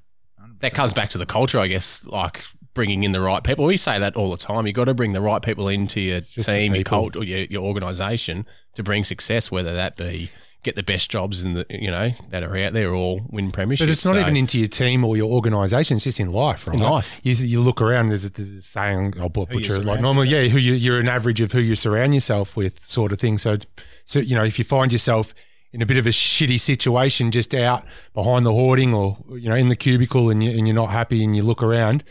that 0.60 0.74
comes 0.74 0.94
back 0.94 1.10
to 1.12 1.18
the 1.18 1.26
culture, 1.26 1.60
I 1.60 1.68
guess, 1.68 2.06
like 2.06 2.44
bringing 2.76 3.04
in 3.04 3.12
the 3.12 3.22
right 3.22 3.44
people. 3.44 3.66
We 3.66 3.78
say 3.78 3.98
that 3.98 4.16
all 4.16 4.30
the 4.30 4.38
time. 4.38 4.68
You've 4.68 4.76
got 4.76 4.86
to 4.86 4.94
bring 4.94 5.14
the 5.14 5.22
right 5.22 5.42
people 5.42 5.68
into 5.68 6.00
your 6.00 6.22
team, 6.22 6.76
your 6.76 6.84
cult, 6.84 7.16
or 7.16 7.24
your, 7.24 7.40
your 7.46 7.64
organisation 7.64 8.46
to 8.76 8.84
bring 8.84 9.04
success, 9.04 9.50
whether 9.50 9.74
that 9.74 9.98
be 9.98 10.30
get 10.62 10.76
the 10.76 10.84
best 10.84 11.12
jobs 11.12 11.46
in 11.46 11.54
the 11.54 11.64
you 11.70 11.92
know 11.92 12.10
that 12.32 12.42
are 12.42 12.58
out 12.58 12.74
there 12.74 12.92
or 12.92 13.22
win 13.30 13.52
premierships. 13.52 13.80
But 13.80 13.90
it's 13.90 14.04
not 14.06 14.16
So- 14.16 14.22
even 14.22 14.36
into 14.36 14.60
your 14.60 14.68
team 14.68 15.04
or 15.06 15.16
your 15.18 15.32
organisation. 15.32 15.96
It's 15.98 16.04
just 16.04 16.20
in 16.20 16.32
life, 16.32 16.68
right? 16.68 16.76
In 16.76 16.82
life. 16.84 17.20
You, 17.24 17.34
you 17.34 17.62
look 17.62 17.82
around. 17.82 18.10
There's 18.10 18.26
a, 18.26 18.30
there's 18.30 18.50
a 18.50 18.62
saying. 18.62 19.16
I'll 19.20 19.30
butcher 19.30 19.78
it. 19.78 19.86
Like 19.86 20.02
normally, 20.02 20.30
yeah, 20.30 20.44
who 20.44 20.58
you, 20.58 20.74
you're 20.74 21.00
an 21.00 21.08
average 21.08 21.40
of 21.42 21.52
who 21.52 21.60
you 21.60 21.76
surround 21.76 22.14
yourself 22.14 22.56
with, 22.58 22.84
sort 22.86 23.12
of 23.12 23.20
thing. 23.20 23.38
So 23.38 23.54
it's 23.54 23.66
so 24.04 24.20
you 24.20 24.36
know 24.36 24.44
if 24.44 24.60
you 24.60 24.66
find 24.66 24.92
yourself 24.92 25.34
in 25.72 25.82
a 25.82 25.86
bit 25.86 25.98
of 25.98 26.06
a 26.06 26.10
shitty 26.10 26.60
situation, 26.60 27.32
just 27.32 27.54
out 27.54 27.84
behind 28.14 28.46
the 28.46 28.52
hoarding 28.54 28.94
or 28.94 29.18
you 29.38 29.50
know 29.50 29.56
in 29.56 29.70
the 29.70 29.76
cubicle, 29.76 30.30
and 30.30 30.44
you 30.44 30.50
and 30.52 30.68
you're 30.68 30.76
not 30.76 30.90
happy, 30.90 31.24
and 31.24 31.36
you 31.36 31.44
look 31.44 31.62
around. 31.64 32.04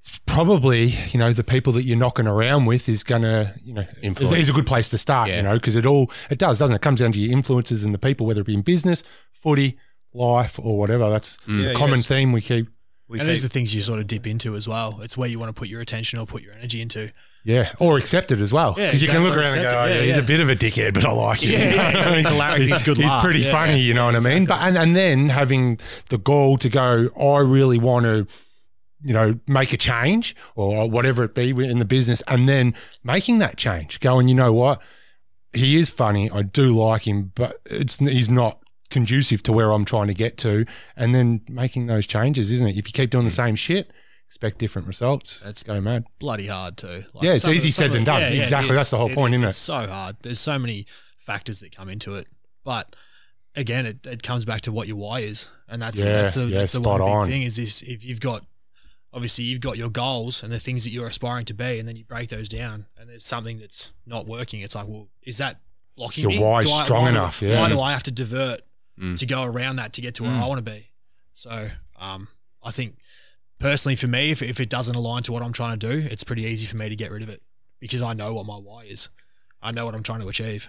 It's 0.00 0.20
Probably, 0.26 0.84
you 0.84 1.18
know, 1.18 1.32
the 1.32 1.44
people 1.44 1.72
that 1.74 1.82
you're 1.82 1.96
knocking 1.98 2.26
around 2.26 2.66
with 2.66 2.88
is 2.88 3.02
gonna, 3.02 3.54
you 3.64 3.74
know, 3.74 3.84
is, 4.02 4.30
is 4.32 4.48
a 4.48 4.52
good 4.52 4.66
place 4.66 4.88
to 4.90 4.98
start. 4.98 5.28
Yeah. 5.28 5.38
You 5.38 5.42
know, 5.42 5.54
because 5.54 5.74
it 5.74 5.84
all 5.86 6.10
it 6.30 6.38
does, 6.38 6.58
doesn't 6.58 6.74
it? 6.74 6.76
It 6.76 6.82
comes 6.82 7.00
down 7.00 7.12
to 7.12 7.18
your 7.20 7.32
influences 7.32 7.82
and 7.82 7.92
the 7.92 7.98
people, 7.98 8.26
whether 8.26 8.40
it 8.42 8.46
be 8.46 8.54
in 8.54 8.62
business, 8.62 9.02
footy, 9.32 9.78
life, 10.14 10.58
or 10.62 10.78
whatever. 10.78 11.10
That's 11.10 11.38
mm. 11.38 11.62
Yeah, 11.62 11.70
a 11.70 11.74
common 11.74 11.96
yes. 11.96 12.06
theme 12.06 12.32
we 12.32 12.40
keep. 12.40 12.68
We 13.08 13.18
and 13.18 13.26
keep- 13.26 13.34
these 13.34 13.44
are 13.44 13.48
the 13.48 13.52
things 13.54 13.74
you 13.74 13.80
sort 13.82 14.00
of 14.00 14.06
dip 14.06 14.26
into 14.26 14.54
as 14.54 14.68
well. 14.68 15.00
It's 15.02 15.16
where 15.16 15.28
you 15.28 15.38
want 15.38 15.48
to 15.54 15.58
put 15.58 15.68
your 15.68 15.80
attention 15.80 16.18
or 16.18 16.26
put 16.26 16.42
your 16.42 16.52
energy 16.52 16.80
into. 16.82 17.10
Yeah, 17.44 17.72
or 17.78 17.96
accept 17.96 18.30
it 18.30 18.40
as 18.40 18.52
well. 18.52 18.74
Yeah, 18.76 18.88
Because 18.88 19.00
you 19.00 19.08
can 19.08 19.22
look 19.24 19.34
exactly, 19.34 19.64
around 19.64 19.66
and 19.66 19.72
go, 19.72 19.80
oh, 19.80 19.84
it. 19.86 19.88
yeah, 19.88 20.00
Yeah, 20.00 20.06
he's 20.06 20.18
a 20.18 20.22
bit 20.26 20.40
of 20.40 20.50
a 20.50 20.56
dickhead, 20.56 20.92
but 20.92 21.06
I 21.06 21.12
like 21.12 21.40
him. 21.42 21.52
Yeah, 21.52 21.92
yeah, 21.92 22.14
he's 22.16 22.28
hilarious. 22.28 22.68
He's 22.68 22.82
good 22.82 22.96
He's 22.98 23.06
laugh. 23.06 23.24
pretty 23.24 23.40
Yeah, 23.40 23.52
funny, 23.52 23.72
yeah. 23.72 23.78
you 23.78 23.94
know 23.94 24.04
what 24.04 24.16
I 24.16 24.20
mean? 24.20 24.44
But 24.44 24.60
and, 24.60 24.76
and 24.76 24.94
then 24.94 25.30
having 25.30 25.78
the 26.10 26.18
gall 26.18 26.58
to 26.58 26.68
go, 26.68 27.08
I 27.18 27.38
really 27.40 27.78
want 27.78 28.04
to, 28.04 28.26
you 29.00 29.12
know, 29.12 29.38
make 29.46 29.72
a 29.72 29.76
change 29.76 30.34
or 30.56 30.88
whatever 30.88 31.24
it 31.24 31.34
be 31.34 31.50
in 31.50 31.78
the 31.78 31.84
business, 31.84 32.22
and 32.28 32.48
then 32.48 32.74
making 33.02 33.38
that 33.38 33.56
change, 33.56 34.00
going, 34.00 34.28
you 34.28 34.34
know 34.34 34.52
what, 34.52 34.82
he 35.52 35.78
is 35.78 35.88
funny. 35.88 36.30
I 36.30 36.42
do 36.42 36.72
like 36.72 37.06
him, 37.06 37.32
but 37.34 37.60
it's 37.66 37.96
he's 37.98 38.30
not 38.30 38.60
conducive 38.90 39.42
to 39.44 39.52
where 39.52 39.72
I'm 39.72 39.84
trying 39.84 40.08
to 40.08 40.14
get 40.14 40.36
to, 40.38 40.64
and 40.96 41.14
then 41.14 41.42
making 41.48 41.86
those 41.86 42.06
changes, 42.06 42.50
isn't 42.50 42.66
it? 42.66 42.76
If 42.76 42.88
you 42.88 42.92
keep 42.92 43.10
doing 43.10 43.24
the 43.24 43.30
hmm. 43.30 43.34
same 43.34 43.54
shit. 43.54 43.90
Expect 44.26 44.58
different 44.58 44.86
results. 44.86 45.42
Let's 45.42 45.62
go 45.62 45.80
mad. 45.80 46.04
bloody 46.18 46.48
hard 46.48 46.76
too. 46.76 47.04
Like 47.14 47.24
Yeah, 47.24 47.32
it's 47.32 47.48
easy 47.48 47.70
said 47.70 47.92
than 47.92 48.04
done. 48.04 48.22
it 48.22 48.38
Exactly, 48.38 48.74
is. 48.74 48.76
that's 48.76 48.90
the 48.90 48.98
whole 48.98 49.08
point, 49.08 49.32
is. 49.32 49.38
isn't 49.38 49.44
it? 49.46 49.48
It's 49.48 49.56
so 49.56 49.86
hard. 49.86 50.16
There's 50.20 50.38
so 50.38 50.58
many 50.58 50.84
factors 51.16 51.60
that 51.60 51.74
come 51.74 51.88
into 51.88 52.14
it, 52.14 52.26
but 52.62 52.94
again, 53.56 53.86
it, 53.86 54.06
it 54.06 54.22
comes 54.22 54.44
back 54.44 54.60
to 54.62 54.72
what 54.72 54.86
your 54.86 54.98
why 54.98 55.20
is, 55.20 55.48
and 55.66 55.80
that's 55.80 55.98
Yeah, 55.98 56.22
that's 56.22 56.34
the, 56.34 56.46
yeah, 56.46 56.58
that's 56.58 56.72
the 56.72 56.80
one 56.80 57.00
big 57.00 57.08
on. 57.08 57.26
thing 57.26 57.42
is 57.42 57.56
this: 57.56 57.80
if 57.82 58.04
you've 58.04 58.20
got 58.20 58.44
obviously 59.12 59.44
you've 59.44 59.60
got 59.60 59.76
your 59.76 59.88
goals 59.90 60.42
and 60.42 60.52
the 60.52 60.58
things 60.60 60.84
that 60.84 60.90
you're 60.90 61.08
aspiring 61.08 61.44
to 61.46 61.54
be, 61.54 61.78
and 61.78 61.88
then 61.88 61.96
you 61.96 62.04
break 62.04 62.28
those 62.28 62.48
down, 62.48 62.86
and 62.98 63.08
there's 63.08 63.24
something 63.24 63.58
that's 63.58 63.92
not 64.06 64.26
working. 64.26 64.60
It's 64.60 64.74
like, 64.74 64.86
well, 64.88 65.08
is 65.22 65.38
that 65.38 65.60
blocking 65.96 66.22
Your 66.22 66.30
me? 66.32 66.38
why 66.38 66.62
Do 66.62 66.70
I- 66.70 66.84
strong 66.84 67.02
why 67.02 67.10
do- 67.10 67.16
enough? 67.16 67.42
Yeah. 67.42 67.60
Why 67.60 67.68
do 67.68 67.80
I 67.80 67.92
have 67.92 68.02
to 68.04 68.10
divert 68.10 68.60
Mm. 68.98 69.16
to 69.18 69.26
go 69.26 69.44
around 69.44 69.76
that 69.76 69.92
to 69.92 70.00
get 70.00 70.14
to 70.16 70.24
where 70.24 70.32
Mm. 70.32 70.40
I 70.42 70.46
want 70.48 70.58
to 70.64 70.70
be? 70.70 70.88
So, 71.32 71.70
um, 72.00 72.26
I 72.64 72.70
think 72.72 72.98
personally 73.60 73.94
for 73.96 74.08
me, 74.08 74.30
if, 74.32 74.42
if 74.42 74.58
it 74.60 74.68
doesn't 74.68 74.96
align 74.96 75.22
to 75.24 75.32
what 75.32 75.42
I'm 75.42 75.52
trying 75.52 75.78
to 75.78 75.86
do, 75.88 76.08
it's 76.10 76.24
pretty 76.24 76.42
easy 76.42 76.66
for 76.66 76.76
me 76.76 76.88
to 76.88 76.96
get 76.96 77.10
rid 77.12 77.22
of 77.22 77.28
it 77.28 77.40
because 77.78 78.02
I 78.02 78.12
know 78.12 78.34
what 78.34 78.44
my 78.46 78.56
why 78.56 78.84
is. 78.84 79.08
I 79.62 79.70
know 79.70 79.84
what 79.84 79.94
I'm 79.94 80.02
trying 80.02 80.20
to 80.20 80.28
achieve. 80.28 80.68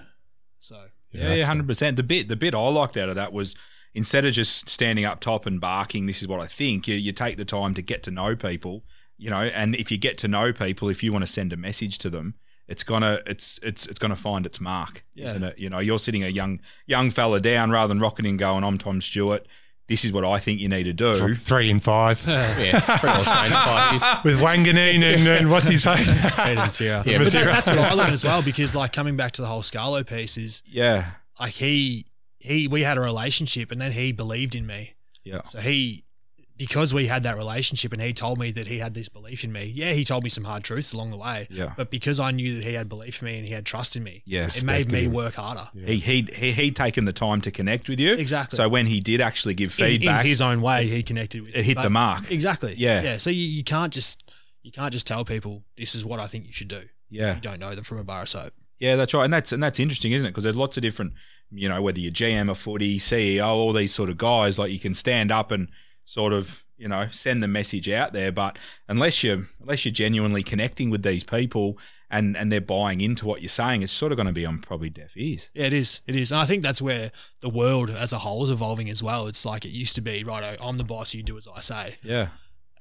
So 0.59 0.89
Yeah, 1.11 1.33
yeah, 1.33 1.45
hundred 1.45 1.67
percent. 1.67 1.97
The 1.97 2.03
bit 2.03 2.27
the 2.29 2.35
bit 2.35 2.53
I 2.53 2.59
liked 2.69 2.97
out 2.97 3.09
of 3.09 3.15
that 3.15 3.33
was 3.33 3.55
instead 3.93 4.25
of 4.25 4.33
just 4.33 4.69
standing 4.69 5.05
up 5.05 5.19
top 5.19 5.45
and 5.45 5.59
barking, 5.59 6.05
this 6.05 6.21
is 6.21 6.27
what 6.27 6.39
I 6.39 6.47
think. 6.47 6.87
You 6.87 6.95
you 6.95 7.11
take 7.11 7.37
the 7.37 7.45
time 7.45 7.73
to 7.75 7.81
get 7.81 8.03
to 8.03 8.11
know 8.11 8.35
people, 8.35 8.83
you 9.17 9.29
know, 9.29 9.41
and 9.41 9.75
if 9.75 9.91
you 9.91 9.97
get 9.97 10.17
to 10.19 10.27
know 10.27 10.53
people, 10.53 10.89
if 10.89 11.03
you 11.03 11.11
want 11.11 11.23
to 11.23 11.31
send 11.31 11.51
a 11.53 11.57
message 11.57 11.97
to 11.99 12.09
them, 12.09 12.35
it's 12.67 12.83
gonna 12.83 13.19
it's 13.25 13.59
it's 13.63 13.85
it's 13.87 13.99
gonna 13.99 14.15
find 14.15 14.45
its 14.45 14.61
mark, 14.61 15.03
Yeah. 15.15 15.25
isn't 15.29 15.43
it? 15.43 15.59
You 15.59 15.69
know, 15.69 15.79
you're 15.79 15.99
sitting 15.99 16.23
a 16.23 16.27
young 16.29 16.59
young 16.85 17.09
fella 17.09 17.39
down 17.39 17.71
rather 17.71 17.87
than 17.93 17.99
rocking 17.99 18.25
in 18.25 18.37
going, 18.37 18.63
I'm 18.63 18.77
Tom 18.77 19.01
Stewart. 19.01 19.47
This 19.87 20.05
is 20.05 20.13
what 20.13 20.23
I 20.23 20.37
think 20.37 20.59
you 20.59 20.69
need 20.69 20.83
to 20.83 20.93
do. 20.93 21.33
Three 21.33 21.71
and 21.71 21.81
five 21.81 22.23
Yeah, 22.27 22.79
pretty 22.79 23.07
well 23.07 23.23
five 23.23 24.23
with 24.23 24.39
Wanganeen 24.39 25.01
and, 25.01 25.27
and 25.27 25.49
what's 25.49 25.67
his 25.67 25.83
face? 25.83 26.07
Yeah, 26.79 27.01
but 27.03 27.17
but 27.17 27.31
that, 27.33 27.45
that's 27.45 27.67
what 27.69 27.79
I 27.79 27.93
learned 27.93 28.13
as 28.13 28.23
well 28.23 28.43
because 28.43 28.75
like 28.75 28.93
coming 28.93 29.17
back 29.17 29.31
to 29.33 29.41
the 29.41 29.47
whole 29.47 29.63
Scarlo 29.63 30.05
piece 30.07 30.37
is 30.37 30.61
Yeah, 30.67 31.09
like 31.39 31.53
he 31.53 32.05
he 32.39 32.67
we 32.67 32.81
had 32.81 32.97
a 32.97 33.01
relationship 33.01 33.71
and 33.71 33.79
then 33.81 33.91
he 33.91 34.11
believed 34.11 34.55
in 34.55 34.65
me. 34.65 34.95
yeah, 35.23 35.41
So 35.43 35.59
he 35.59 36.05
because 36.57 36.93
we 36.93 37.07
had 37.07 37.23
that 37.23 37.37
relationship 37.37 37.93
and 37.93 38.01
he 38.01 38.11
told 38.11 38.37
me 38.37 38.51
that 38.51 38.67
he 38.67 38.79
had 38.79 38.93
this 38.93 39.07
belief 39.07 39.45
in 39.45 39.51
me. 39.53 39.71
Yeah, 39.73 39.93
he 39.93 40.03
told 40.03 40.25
me 40.25 40.29
some 40.29 40.43
hard 40.43 40.61
truths 40.65 40.91
along 40.91 41.09
the 41.11 41.15
way. 41.17 41.47
Yeah. 41.49 41.71
But 41.77 41.89
because 41.89 42.19
I 42.19 42.31
knew 42.31 42.55
that 42.55 42.65
he 42.65 42.73
had 42.73 42.89
belief 42.89 43.21
in 43.21 43.27
me 43.27 43.37
and 43.37 43.47
he 43.47 43.53
had 43.53 43.65
trust 43.65 43.95
in 43.95 44.03
me, 44.03 44.23
Yeah, 44.25 44.47
it 44.47 44.61
made 44.65 44.91
me 44.91 45.03
him. 45.05 45.13
work 45.13 45.35
harder. 45.35 45.69
He 45.73 45.95
he'd, 45.99 46.29
he 46.33 46.51
he'd 46.51 46.75
taken 46.75 47.05
the 47.05 47.13
time 47.13 47.39
to 47.41 47.51
connect 47.51 47.87
with 47.87 47.97
you. 47.97 48.13
Exactly. 48.13 48.57
So 48.57 48.67
when 48.67 48.87
he 48.87 48.99
did 48.99 49.21
actually 49.21 49.53
give 49.53 49.77
In, 49.79 49.85
in 49.85 49.91
feedback, 49.99 50.25
his 50.25 50.41
own 50.41 50.59
way, 50.61 50.85
he 50.87 51.01
connected 51.01 51.43
with 51.43 51.55
it 51.55 51.63
hit 51.63 51.77
the 51.81 51.89
mark. 51.89 52.29
Exactly. 52.29 52.75
Yeah. 52.77 53.03
Yeah. 53.03 53.17
So 53.17 53.29
you, 53.29 53.43
you 53.45 53.63
can't 53.63 53.93
just 53.93 54.29
you 54.61 54.71
can't 54.73 54.91
just 54.91 55.07
tell 55.07 55.23
people 55.23 55.63
this 55.77 55.95
is 55.95 56.03
what 56.05 56.19
I 56.19 56.27
think 56.27 56.45
you 56.45 56.51
should 56.51 56.67
do. 56.67 56.81
Yeah. 57.09 57.35
You 57.35 57.41
don't 57.41 57.59
know 57.61 57.73
them 57.73 57.85
from 57.85 57.99
a 57.99 58.03
bar 58.03 58.23
of 58.23 58.29
soap. 58.29 58.51
Yeah, 58.79 58.95
that's 58.97 59.13
right, 59.13 59.23
and 59.25 59.33
that's 59.33 59.51
and 59.53 59.61
that's 59.63 59.79
interesting, 59.79 60.11
isn't 60.11 60.27
it? 60.27 60.31
Because 60.31 60.43
there's 60.45 60.55
lots 60.57 60.75
of 60.77 60.81
different, 60.83 61.13
you 61.51 61.67
know, 61.69 61.81
whether 61.81 61.99
you're 61.99 62.11
GM, 62.11 62.49
a 62.49 62.55
footy, 62.55 62.97
CEO, 62.97 63.47
all 63.47 63.73
these 63.73 63.93
sort 63.93 64.09
of 64.09 64.17
guys, 64.17 64.59
like 64.59 64.71
you 64.71 64.79
can 64.79 64.93
stand 64.93 65.31
up 65.31 65.51
and 65.51 65.69
sort 66.05 66.33
of, 66.33 66.63
you 66.77 66.87
know, 66.87 67.07
send 67.11 67.43
the 67.43 67.47
message 67.47 67.89
out 67.89 68.13
there, 68.13 68.31
but 68.31 68.57
unless 68.87 69.23
you're 69.23 69.47
unless 69.59 69.83
you're 69.85 69.91
genuinely 69.91 70.43
connecting 70.43 70.89
with 70.89 71.03
these 71.03 71.23
people 71.23 71.77
and 72.09 72.37
and 72.37 72.51
they're 72.51 72.61
buying 72.61 73.01
into 73.01 73.25
what 73.25 73.41
you're 73.41 73.49
saying, 73.49 73.81
it's 73.81 73.91
sort 73.91 74.11
of 74.11 74.15
going 74.15 74.27
to 74.27 74.33
be 74.33 74.45
on 74.45 74.59
probably 74.59 74.89
deaf 74.89 75.11
ears. 75.15 75.49
Yeah, 75.53 75.65
it 75.65 75.73
is. 75.73 76.01
It 76.07 76.15
is. 76.15 76.31
And 76.31 76.39
I 76.39 76.45
think 76.45 76.63
that's 76.63 76.81
where 76.81 77.11
the 77.41 77.49
world 77.49 77.89
as 77.89 78.13
a 78.13 78.19
whole 78.19 78.43
is 78.45 78.49
evolving 78.49 78.89
as 78.89 79.03
well. 79.03 79.27
It's 79.27 79.45
like 79.45 79.65
it 79.65 79.69
used 79.69 79.95
to 79.95 80.01
be, 80.01 80.23
right, 80.23 80.57
I'm 80.61 80.77
the 80.77 80.83
boss, 80.83 81.13
you 81.13 81.21
do 81.21 81.37
as 81.37 81.47
I 81.47 81.59
say. 81.59 81.95
Yeah, 82.01 82.29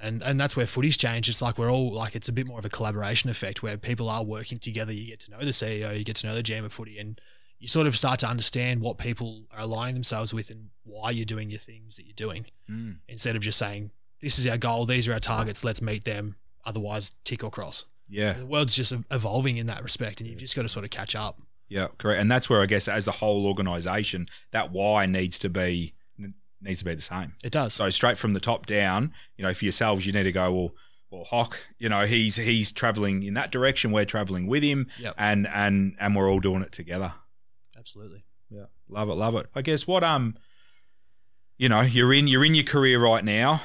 And 0.00 0.22
and 0.22 0.40
that's 0.40 0.56
where 0.56 0.66
footy's 0.66 0.96
changed. 0.96 1.28
It's 1.28 1.42
like 1.42 1.58
we're 1.58 1.70
all 1.72 1.92
like 1.92 2.14
it's 2.14 2.28
a 2.28 2.32
bit 2.32 2.46
more 2.46 2.58
of 2.58 2.64
a 2.64 2.70
collaboration 2.70 3.28
effect 3.30 3.62
where 3.62 3.76
people 3.76 4.08
are 4.08 4.24
working 4.24 4.58
together. 4.58 4.92
You 4.92 5.06
get 5.06 5.20
to 5.20 5.30
know 5.32 5.40
the 5.40 5.46
CEO, 5.50 5.98
you 5.98 6.04
get 6.04 6.16
to 6.16 6.26
know 6.28 6.34
the 6.34 6.42
GM 6.42 6.64
of 6.64 6.72
footy, 6.72 6.98
and 6.98 7.20
you 7.58 7.68
sort 7.68 7.86
of 7.86 7.96
start 7.96 8.20
to 8.20 8.26
understand 8.28 8.80
what 8.80 8.98
people 8.98 9.44
are 9.52 9.60
aligning 9.60 9.94
themselves 9.94 10.32
with 10.32 10.50
and 10.50 10.70
why 10.84 11.10
you're 11.10 11.24
doing 11.24 11.50
your 11.50 11.58
things 11.60 11.96
that 11.96 12.04
you're 12.06 12.12
doing. 12.14 12.46
Mm. 12.70 12.98
Instead 13.08 13.36
of 13.36 13.42
just 13.42 13.58
saying, 13.58 13.90
This 14.20 14.38
is 14.38 14.46
our 14.46 14.56
goal, 14.58 14.84
these 14.86 15.08
are 15.08 15.12
our 15.12 15.20
targets, 15.20 15.64
let's 15.64 15.82
meet 15.82 16.04
them. 16.04 16.36
Otherwise 16.64 17.14
tick 17.24 17.42
or 17.42 17.50
cross. 17.50 17.86
yeah, 18.08 18.34
The 18.34 18.46
world's 18.46 18.74
just 18.74 18.92
evolving 19.10 19.56
in 19.58 19.66
that 19.66 19.82
respect 19.82 20.20
and 20.20 20.28
you've 20.28 20.38
just 20.38 20.54
got 20.56 20.62
to 20.62 20.68
sort 20.68 20.84
of 20.84 20.90
catch 20.90 21.14
up. 21.16 21.40
yeah, 21.68 21.88
correct. 21.98 22.20
And 22.20 22.30
that's 22.30 22.48
where 22.50 22.60
I 22.62 22.66
guess 22.66 22.88
as 22.88 23.06
a 23.08 23.12
whole 23.12 23.46
organisation, 23.46 24.26
that 24.52 24.70
why 24.72 25.06
needs 25.06 25.38
to 25.40 25.48
be 25.48 25.94
needs 26.60 26.80
to 26.80 26.84
be 26.84 26.94
the 26.94 27.00
same. 27.02 27.34
It 27.44 27.52
does. 27.52 27.74
So 27.74 27.88
straight 27.90 28.18
from 28.18 28.32
the 28.34 28.40
top 28.40 28.66
down, 28.66 29.12
you 29.36 29.44
know, 29.44 29.54
for 29.54 29.64
yourselves, 29.64 30.04
you 30.06 30.12
need 30.12 30.24
to 30.24 30.32
go 30.32 30.52
well. 30.52 30.74
Well, 31.10 31.24
Hock, 31.24 31.56
you 31.78 31.88
know, 31.88 32.04
he's 32.04 32.36
he's 32.36 32.70
traveling 32.72 33.22
in 33.22 33.32
that 33.34 33.50
direction. 33.50 33.92
We're 33.92 34.04
traveling 34.04 34.46
with 34.46 34.62
him, 34.62 34.88
Yep. 34.98 35.14
and 35.16 35.46
and 35.48 35.94
and 35.98 36.14
we're 36.14 36.28
all 36.30 36.40
doing 36.40 36.60
it 36.62 36.70
together. 36.72 37.14
Absolutely. 37.88 38.22
Yeah, 38.50 38.64
love 38.88 39.08
it, 39.08 39.14
love 39.14 39.34
it. 39.36 39.46
I 39.54 39.62
guess 39.62 39.86
what 39.86 40.04
um, 40.04 40.36
you 41.56 41.68
know, 41.70 41.80
you're 41.80 42.12
in 42.12 42.28
you're 42.28 42.44
in 42.44 42.54
your 42.54 42.64
career 42.64 43.00
right 43.02 43.24
now. 43.24 43.62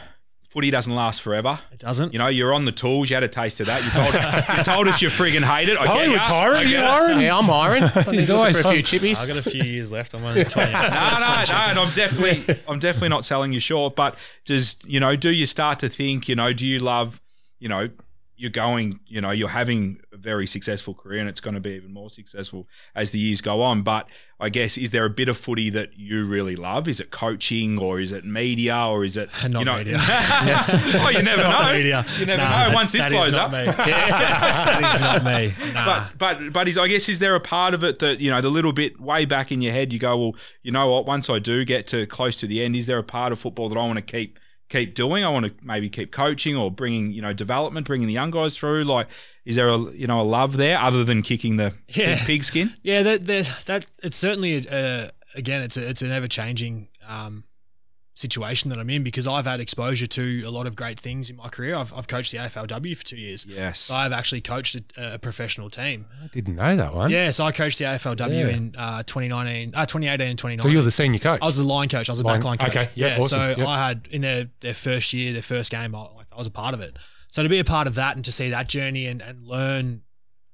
Footy 0.49 0.69
doesn't 0.71 0.93
last 0.95 1.21
forever. 1.23 1.59
It 1.73 1.79
doesn't. 1.79 2.13
You 2.13 2.19
know, 2.19 2.27
you're 2.27 2.53
on 2.53 2.63
the 2.65 2.71
tools. 2.71 3.09
You 3.09 3.15
had 3.15 3.23
a 3.23 3.27
taste 3.27 3.59
of 3.59 3.65
that. 3.65 3.83
You 3.83 3.89
told 3.89 4.57
you 4.57 4.63
told 4.63 4.87
us 4.87 5.01
you 5.01 5.09
friggin' 5.09 5.41
hate 5.41 5.67
it. 5.67 5.77
I 5.77 5.91
Oh, 5.91 5.95
get 5.95 6.07
he 6.07 6.13
retiring, 6.13 6.67
you 6.67 6.73
get 6.75 7.17
it. 7.17 7.21
Yeah, 7.23 7.37
I'm 7.37 7.45
hiring. 7.45 7.83
He's 8.13 8.29
always 8.29 8.29
always 8.29 8.61
for 8.61 8.67
a 8.69 8.71
few 8.71 8.83
chippies. 8.83 9.17
I've 9.17 9.27
got 9.27 9.37
a 9.37 9.49
few 9.49 9.63
years 9.63 9.91
left. 9.91 10.13
I'm 10.13 10.23
only 10.23 10.45
20. 10.45 10.71
no, 10.71 10.79
no, 10.79 10.87
no, 10.87 10.87
and 10.87 11.79
I'm 11.79 11.91
definitely, 11.93 12.55
I'm 12.67 12.79
definitely 12.79 13.09
not 13.09 13.25
selling 13.25 13.51
you 13.51 13.59
short. 13.59 13.95
But 13.97 14.15
does 14.45 14.77
you 14.85 14.99
know, 15.01 15.15
do 15.17 15.31
you 15.31 15.45
start 15.47 15.79
to 15.79 15.89
think, 15.89 16.29
you 16.29 16.35
know, 16.35 16.53
do 16.53 16.65
you 16.67 16.79
love, 16.79 17.19
you 17.59 17.67
know, 17.67 17.89
you're 18.35 18.49
going, 18.51 18.99
you 19.07 19.21
know, 19.21 19.29
you're 19.31 19.49
having 19.49 19.99
a 20.11 20.17
very 20.17 20.47
successful 20.47 20.93
career, 20.93 21.19
and 21.19 21.29
it's 21.29 21.39
going 21.39 21.53
to 21.53 21.59
be 21.59 21.71
even 21.71 21.93
more 21.93 22.09
successful 22.09 22.67
as 22.95 23.11
the 23.11 23.19
years 23.19 23.41
go 23.41 23.61
on. 23.61 23.83
But 23.83 24.09
I 24.39 24.49
guess, 24.49 24.77
is 24.77 24.89
there 24.91 25.05
a 25.05 25.09
bit 25.09 25.29
of 25.29 25.37
footy 25.37 25.69
that 25.69 25.97
you 25.97 26.25
really 26.25 26.55
love? 26.55 26.87
Is 26.87 26.99
it 26.99 27.11
coaching, 27.11 27.77
or 27.79 27.99
is 27.99 28.11
it 28.11 28.25
media, 28.25 28.75
or 28.87 29.05
is 29.05 29.17
it 29.17 29.29
Not 29.49 29.59
you 29.59 29.65
know? 29.65 29.77
media. 29.77 29.97
oh, 29.99 31.11
you 31.15 31.21
never 31.23 31.41
know. 31.43 31.71
media. 31.73 32.05
You 32.19 32.25
never 32.25 32.41
Nah, 32.41 32.49
know. 32.49 32.55
that- 32.69 32.73
Once 32.73 32.91
this 32.91 33.05
blows 33.05 33.35
up, 33.35 33.51
me. 33.51 33.65
that 33.65 34.93
is 34.95 35.01
not 35.01 35.23
me. 35.23 35.53
Nah. 35.73 35.85
but 35.85 36.17
but 36.17 36.53
but 36.53 36.67
is 36.67 36.77
I 36.77 36.87
guess 36.87 37.07
is 37.09 37.19
there 37.19 37.35
a 37.35 37.39
part 37.39 37.73
of 37.73 37.83
it 37.83 37.99
that 37.99 38.19
you 38.19 38.31
know 38.31 38.41
the 38.41 38.49
little 38.49 38.73
bit 38.73 38.99
way 38.99 39.25
back 39.25 39.51
in 39.51 39.61
your 39.61 39.73
head 39.73 39.93
you 39.93 39.99
go 39.99 40.17
well 40.17 40.35
you 40.61 40.71
know 40.71 40.91
what 40.91 41.05
once 41.05 41.29
I 41.29 41.39
do 41.39 41.63
get 41.65 41.87
to 41.87 42.05
close 42.07 42.37
to 42.39 42.47
the 42.47 42.63
end 42.63 42.75
is 42.75 42.87
there 42.87 42.97
a 42.97 43.03
part 43.03 43.31
of 43.31 43.39
football 43.39 43.69
that 43.69 43.77
I 43.77 43.81
want 43.85 43.97
to 43.99 44.01
keep 44.03 44.39
keep 44.69 44.95
doing. 44.95 45.23
I 45.23 45.29
want 45.29 45.45
to 45.45 45.53
maybe 45.65 45.89
keep 45.89 46.11
coaching 46.11 46.55
or 46.57 46.71
bringing 46.71 47.11
you 47.11 47.21
know 47.21 47.33
development 47.33 47.85
bringing 47.87 48.07
the 48.07 48.13
young 48.13 48.31
guys 48.31 48.57
through. 48.57 48.83
Like 48.83 49.07
is 49.45 49.55
there 49.55 49.67
a 49.69 49.77
you 49.77 50.07
know 50.07 50.21
a 50.21 50.23
love 50.23 50.57
there 50.57 50.77
other 50.79 51.03
than 51.03 51.21
kicking 51.21 51.57
the 51.57 51.73
Yeah. 51.87 52.17
pigskin 52.25 52.73
yeah, 52.81 53.03
that, 53.03 53.25
that 53.25 53.63
that 53.65 53.85
it's 54.01 54.17
certainly 54.17 54.55
a, 54.55 54.61
a, 54.71 55.11
again 55.35 55.61
it's 55.61 55.77
a, 55.77 55.87
it's 55.89 56.01
an 56.01 56.11
ever 56.11 56.27
changing 56.27 56.87
um, 57.07 57.43
situation 58.15 58.69
that 58.69 58.77
I'm 58.77 58.89
in 58.91 59.03
because 59.03 59.25
I've 59.25 59.45
had 59.45 59.59
exposure 59.59 60.05
to 60.05 60.43
a 60.45 60.49
lot 60.51 60.67
of 60.67 60.75
great 60.75 60.99
things 60.99 61.29
in 61.31 61.35
my 61.35 61.49
career. 61.49 61.75
I've, 61.75 61.91
I've 61.93 62.07
coached 62.07 62.31
the 62.31 62.37
AFLW 62.37 62.95
for 62.95 63.03
two 63.03 63.17
years. 63.17 63.45
yes 63.47 63.79
So 63.79 63.95
I've 63.95 64.11
actually 64.11 64.41
coached 64.41 64.75
a, 64.75 65.15
a 65.15 65.19
professional 65.19 65.69
team. 65.71 66.05
I 66.23 66.27
didn't 66.27 66.55
know 66.55 66.75
that 66.75 66.93
one. 66.93 67.09
Yeah, 67.09 67.31
so 67.31 67.43
I 67.43 67.51
coached 67.51 67.79
the 67.79 67.85
AFLW 67.85 68.29
Yeah. 68.29 68.47
in 68.49 68.75
uh, 68.77 69.01
2019, 69.03 69.73
uh, 69.73 69.85
2018 69.87 70.27
and 70.27 70.37
2019. 70.37 70.59
So 70.61 70.67
you're 70.71 70.83
the 70.83 70.91
senior 70.91 71.19
coach. 71.19 71.39
I 71.41 71.45
was 71.45 71.57
the 71.57 71.63
line 71.63 71.89
coach. 71.89 72.07
I 72.07 72.11
was 72.11 72.19
the 72.19 72.25
Line- 72.25 72.39
back 72.39 72.45
line 72.45 72.57
coach. 72.59 72.69
okay, 72.69 72.89
yeah, 72.93 73.17
awesome, 73.19 73.39
So 73.39 73.47
yep. 73.57 73.67
I 73.67 73.87
had 73.87 74.07
in 74.11 74.21
their, 74.21 74.49
their 74.59 74.75
first 74.75 75.11
year, 75.13 75.33
their 75.33 75.41
first 75.41 75.71
game, 75.71 75.95
I, 75.95 76.01
like 76.13 76.27
I 76.31 76.37
was 76.37 76.45
a 76.47 76.51
part 76.51 76.75
of 76.75 76.81
it. 76.81 76.95
So 77.29 77.41
to 77.41 77.49
be 77.49 77.57
a 77.57 77.63
part 77.63 77.87
of 77.87 77.95
that 77.95 78.15
and 78.15 78.23
to 78.25 78.31
see 78.31 78.51
that 78.51 78.69
journey 78.69 79.07
and, 79.07 79.19
and 79.23 79.43
learn, 79.47 80.01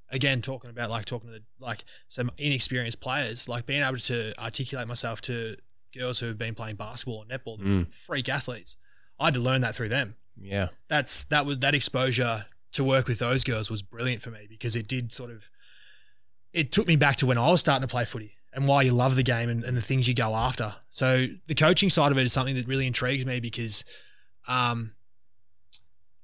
again, 0.10 0.42
talking 0.42 0.70
about 0.70 0.90
like 0.90 1.04
talking 1.04 1.30
to 1.30 1.40
the, 1.40 1.44
like 1.60 1.84
some 2.08 2.32
inexperienced 2.38 3.02
players, 3.02 3.50
like 3.50 3.66
being 3.66 3.84
able 3.84 3.98
to 3.98 4.34
articulate 4.42 4.88
myself 4.88 5.20
to 5.24 5.58
girls 5.98 6.20
who 6.20 6.28
have 6.28 6.38
been 6.38 6.56
playing 6.56 6.76
basketball 6.76 7.18
or 7.20 7.26
netball, 7.26 7.60
Mm. 7.60 7.92
freak 7.94 8.30
athletes. 8.30 8.78
I 9.20 9.26
had 9.26 9.34
to 9.36 9.40
learn 9.40 9.62
that 9.62 9.76
through 9.76 9.90
them. 9.90 10.16
Yeah. 10.42 10.70
That's 10.88 11.26
that 11.26 11.46
was 11.46 11.60
that 11.60 11.76
exposure 11.76 12.46
to 12.72 12.84
work 12.84 13.08
with 13.08 13.20
those 13.20 13.44
girls 13.44 13.70
was 13.70 13.82
brilliant 13.82 14.22
for 14.22 14.32
me 14.32 14.46
because 14.48 14.76
it 14.76 14.88
did 14.88 15.12
sort 15.12 15.32
of 15.32 15.50
it 16.54 16.72
took 16.72 16.88
me 16.88 16.96
back 16.96 17.16
to 17.18 17.26
when 17.26 17.38
I 17.38 17.50
was 17.50 17.60
starting 17.60 17.88
to 17.88 17.92
play 17.92 18.06
footy 18.06 18.34
and 18.54 18.68
why 18.68 18.82
you 18.84 18.92
love 18.92 19.16
the 19.16 19.24
game 19.24 19.50
and, 19.50 19.64
and 19.64 19.76
the 19.78 19.82
things 19.82 20.08
you 20.08 20.14
go 20.16 20.36
after. 20.36 20.76
So 20.90 21.28
the 21.48 21.56
coaching 21.56 21.90
side 21.90 22.12
of 22.12 22.18
it 22.18 22.26
is 22.26 22.34
something 22.34 22.56
that 22.56 22.68
really 22.68 22.88
intrigues 22.88 23.26
me 23.26 23.40
because 23.40 23.84
um, 24.48 24.94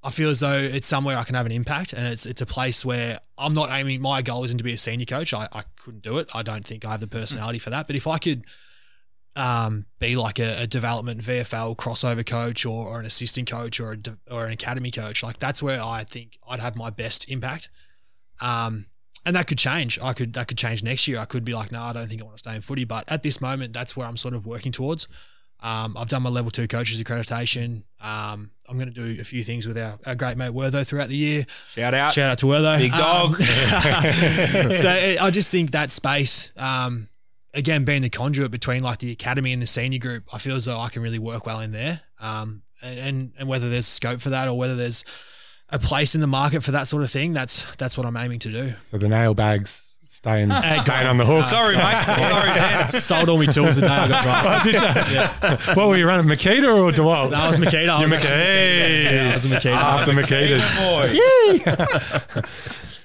I 0.03 0.11
feel 0.11 0.29
as 0.29 0.39
though 0.39 0.53
it's 0.57 0.87
somewhere 0.87 1.17
I 1.17 1.23
can 1.23 1.35
have 1.35 1.45
an 1.45 1.51
impact 1.51 1.93
and 1.93 2.07
it's 2.07 2.25
it's 2.25 2.41
a 2.41 2.45
place 2.45 2.85
where 2.85 3.19
I'm 3.37 3.53
not 3.53 3.69
aiming 3.71 4.01
my 4.01 4.21
goal 4.21 4.43
isn't 4.43 4.57
to 4.57 4.63
be 4.63 4.73
a 4.73 4.77
senior 4.77 5.05
coach. 5.05 5.33
I, 5.33 5.47
I 5.51 5.63
couldn't 5.79 6.03
do 6.03 6.17
it. 6.19 6.29
I 6.33 6.41
don't 6.43 6.65
think 6.65 6.85
I 6.85 6.91
have 6.91 6.99
the 7.01 7.07
personality 7.07 7.59
for 7.59 7.69
that. 7.71 7.87
But 7.87 7.95
if 7.95 8.07
I 8.07 8.17
could 8.17 8.45
um, 9.35 9.85
be 9.99 10.15
like 10.15 10.39
a, 10.39 10.63
a 10.63 10.67
development 10.67 11.21
VFL 11.21 11.75
crossover 11.75 12.25
coach 12.25 12.65
or, 12.65 12.87
or 12.87 12.99
an 12.99 13.05
assistant 13.05 13.49
coach 13.49 13.79
or 13.79 13.91
a, 13.91 13.97
de- 13.97 14.17
or 14.31 14.45
an 14.45 14.51
academy 14.51 14.91
coach, 14.91 15.23
like 15.23 15.39
that's 15.39 15.61
where 15.61 15.81
I 15.81 16.03
think 16.03 16.37
I'd 16.49 16.59
have 16.59 16.75
my 16.75 16.89
best 16.89 17.29
impact. 17.29 17.69
Um, 18.41 18.85
and 19.25 19.35
that 19.35 19.47
could 19.47 19.57
change. 19.57 19.99
I 20.01 20.13
could 20.13 20.33
that 20.33 20.47
could 20.47 20.57
change 20.57 20.83
next 20.83 21.07
year. 21.07 21.17
I 21.17 21.25
could 21.25 21.43
be 21.43 21.53
like, 21.53 21.71
no, 21.71 21.81
I 21.81 21.93
don't 21.93 22.07
think 22.07 22.21
I 22.21 22.25
want 22.25 22.37
to 22.37 22.39
stay 22.39 22.55
in 22.55 22.61
footy. 22.61 22.85
But 22.85 23.11
at 23.11 23.23
this 23.23 23.41
moment, 23.41 23.73
that's 23.73 23.97
where 23.97 24.07
I'm 24.07 24.17
sort 24.17 24.35
of 24.35 24.45
working 24.45 24.71
towards. 24.71 25.07
Um, 25.61 25.95
I've 25.97 26.09
done 26.09 26.21
my 26.21 26.29
level 26.29 26.51
two 26.51 26.67
coaches 26.67 27.01
accreditation. 27.01 27.83
Um, 27.99 28.51
I'm 28.69 28.77
going 28.77 28.91
to 28.91 28.93
do 28.93 29.19
a 29.19 29.23
few 29.23 29.43
things 29.43 29.65
with 29.65 29.77
our, 29.77 29.97
our 30.05 30.13
great 30.13 30.37
mate 30.37 30.51
Wertho 30.51 30.85
throughout 30.85 31.09
the 31.09 31.15
year. 31.15 31.45
shout 31.67 31.93
out 31.93 32.13
Shout 32.13 32.31
out 32.31 32.37
to 32.39 32.45
Wertho, 32.45 32.77
Big 32.77 32.91
dog. 32.91 33.31
Um, 33.31 34.71
so 34.77 34.91
it, 34.93 35.21
I 35.21 35.31
just 35.31 35.51
think 35.51 35.71
that 35.71 35.91
space, 35.91 36.51
um, 36.55 37.09
again, 37.55 37.83
being 37.85 38.01
the 38.03 38.09
conduit 38.09 38.51
between 38.51 38.83
like 38.83 38.99
the 38.99 39.11
academy 39.11 39.51
and 39.53 39.61
the 39.61 39.67
senior 39.67 39.97
group, 39.99 40.25
I 40.33 40.37
feel 40.37 40.55
as 40.55 40.65
though 40.65 40.77
I 40.79 40.89
can 40.89 41.01
really 41.01 41.19
work 41.19 41.45
well 41.47 41.59
in 41.61 41.71
there. 41.71 42.01
Um, 42.19 42.61
and, 42.83 42.99
and 42.99 43.31
and 43.39 43.47
whether 43.49 43.69
there's 43.69 43.87
scope 43.87 44.19
for 44.21 44.29
that 44.29 44.47
or 44.47 44.57
whether 44.57 44.75
there's 44.75 45.03
a 45.69 45.79
place 45.79 46.13
in 46.13 46.21
the 46.21 46.27
market 46.27 46.61
for 46.63 46.71
that 46.71 46.87
sort 46.87 47.01
of 47.01 47.09
thing, 47.09 47.33
that's 47.33 47.73
that's 47.77 47.97
what 47.97 48.05
I'm 48.05 48.17
aiming 48.17 48.39
to 48.39 48.51
do. 48.51 48.73
So 48.83 48.97
the 48.99 49.09
nail 49.09 49.33
bags 49.33 49.99
staying, 50.07 50.49
Hey, 50.51 50.77
staying 50.79 51.07
on 51.07 51.17
the 51.17 51.25
hook. 51.25 51.43
sorry 51.45 51.75
mate 51.75 52.03
sorry 52.05 52.47
man 52.49 52.89
Sold 52.91 53.27
all 53.29 53.37
my 53.37 53.45
tools 53.47 53.75
the 53.77 53.81
day 53.81 53.87
I 53.89 54.07
got 54.07 54.23
drafted. 54.23 54.75
Oh, 55.67 55.73
What 55.75 55.87
were 55.89 55.97
you 55.97 56.07
running, 56.07 56.25
Makita 56.27 56.63
or 56.63 56.91
DeWalt? 56.91 57.31
That 57.31 57.47
was 57.47 57.55
Makita. 57.57 57.89
I 57.89 57.99
You're 58.01 58.09
was 58.09 58.19
Makita. 58.19 58.31
actually- 58.31 59.15
Yeah, 59.15 59.29
I 59.29 59.33
was 59.33 59.45
a 59.45 59.49
Makita. 59.49 59.73
After 59.73 60.11
Makitas. 60.13 60.63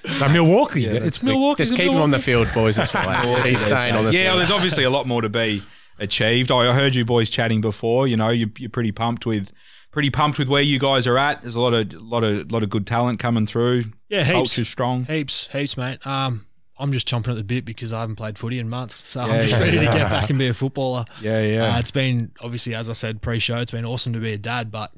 No, 0.21 0.29
Milwaukee. 0.29 0.85
it's 0.85 1.21
Milwaukee. 1.23 1.63
Just 1.63 1.75
keep 1.75 1.91
him 1.91 2.01
on 2.01 2.09
the 2.11 2.19
field, 2.19 2.49
boys. 2.53 2.75
That's 2.75 2.93
right. 2.93 3.45
He's 3.47 3.61
staying 3.61 3.95
on 3.95 4.05
the 4.05 4.13
yeah, 4.13 4.29
field. 4.29 4.39
there's 4.39 4.51
obviously 4.51 4.83
a 4.83 4.89
lot 4.89 5.07
more 5.07 5.21
to 5.21 5.29
be 5.29 5.61
achieved. 5.99 6.51
I 6.51 6.73
heard 6.73 6.95
you 6.95 7.05
boys 7.05 7.29
chatting 7.29 7.61
before. 7.61 8.07
You 8.07 8.17
know, 8.17 8.29
you, 8.29 8.51
you're 8.57 8.69
pretty 8.69 8.91
pumped 8.91 9.25
with 9.25 9.51
pretty 9.91 10.09
pumped 10.09 10.39
with 10.39 10.47
where 10.49 10.61
you 10.61 10.79
guys 10.79 11.07
are 11.07 11.17
at. 11.17 11.41
There's 11.41 11.55
a 11.55 11.61
lot 11.61 11.73
of 11.73 11.93
lot 11.93 12.23
of 12.23 12.51
lot 12.51 12.63
of 12.63 12.69
good 12.69 12.87
talent 12.87 13.19
coming 13.19 13.45
through. 13.45 13.85
Yeah, 14.09 14.19
heaps. 14.23 14.31
Culture's 14.31 14.69
strong. 14.69 15.05
Heaps, 15.05 15.47
heaps, 15.47 15.77
mate. 15.77 16.05
Um, 16.05 16.45
I'm 16.79 16.91
just 16.91 17.07
chomping 17.07 17.29
at 17.29 17.35
the 17.35 17.43
bit 17.43 17.63
because 17.63 17.93
I 17.93 18.01
haven't 18.01 18.15
played 18.15 18.39
footy 18.39 18.57
in 18.57 18.67
months, 18.67 19.07
so 19.07 19.25
Yeah, 19.25 19.33
I'm 19.33 19.41
just 19.41 19.53
yeah, 19.53 19.59
ready 19.59 19.77
yeah. 19.77 19.91
to 19.91 19.97
get 19.99 20.09
back 20.09 20.29
and 20.31 20.39
be 20.39 20.47
a 20.47 20.53
footballer. 20.53 21.05
Yeah, 21.21 21.41
yeah. 21.41 21.75
Uh, 21.75 21.79
it's 21.79 21.91
been 21.91 22.31
obviously, 22.41 22.73
as 22.73 22.89
I 22.89 22.93
said 22.93 23.21
pre-show, 23.21 23.57
it's 23.57 23.69
been 23.71 23.85
awesome 23.85 24.13
to 24.13 24.19
be 24.19 24.31
a 24.33 24.37
dad, 24.37 24.71
but 24.71 24.91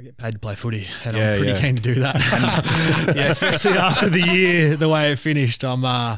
I 0.00 0.02
get 0.02 0.16
paid 0.16 0.32
to 0.32 0.38
play 0.38 0.54
footy, 0.54 0.86
and 1.04 1.14
Yeah, 1.14 1.32
I'm 1.32 1.36
pretty 1.36 1.52
yeah. 1.52 1.60
keen 1.60 1.76
to 1.76 1.82
do 1.82 1.94
that. 1.96 3.12
yeah, 3.14 3.24
especially 3.26 3.76
after 3.76 4.08
the 4.08 4.22
year, 4.22 4.74
the 4.74 4.88
way 4.88 5.12
it 5.12 5.18
finished. 5.18 5.62
I'm, 5.62 5.84
uh, 5.84 6.16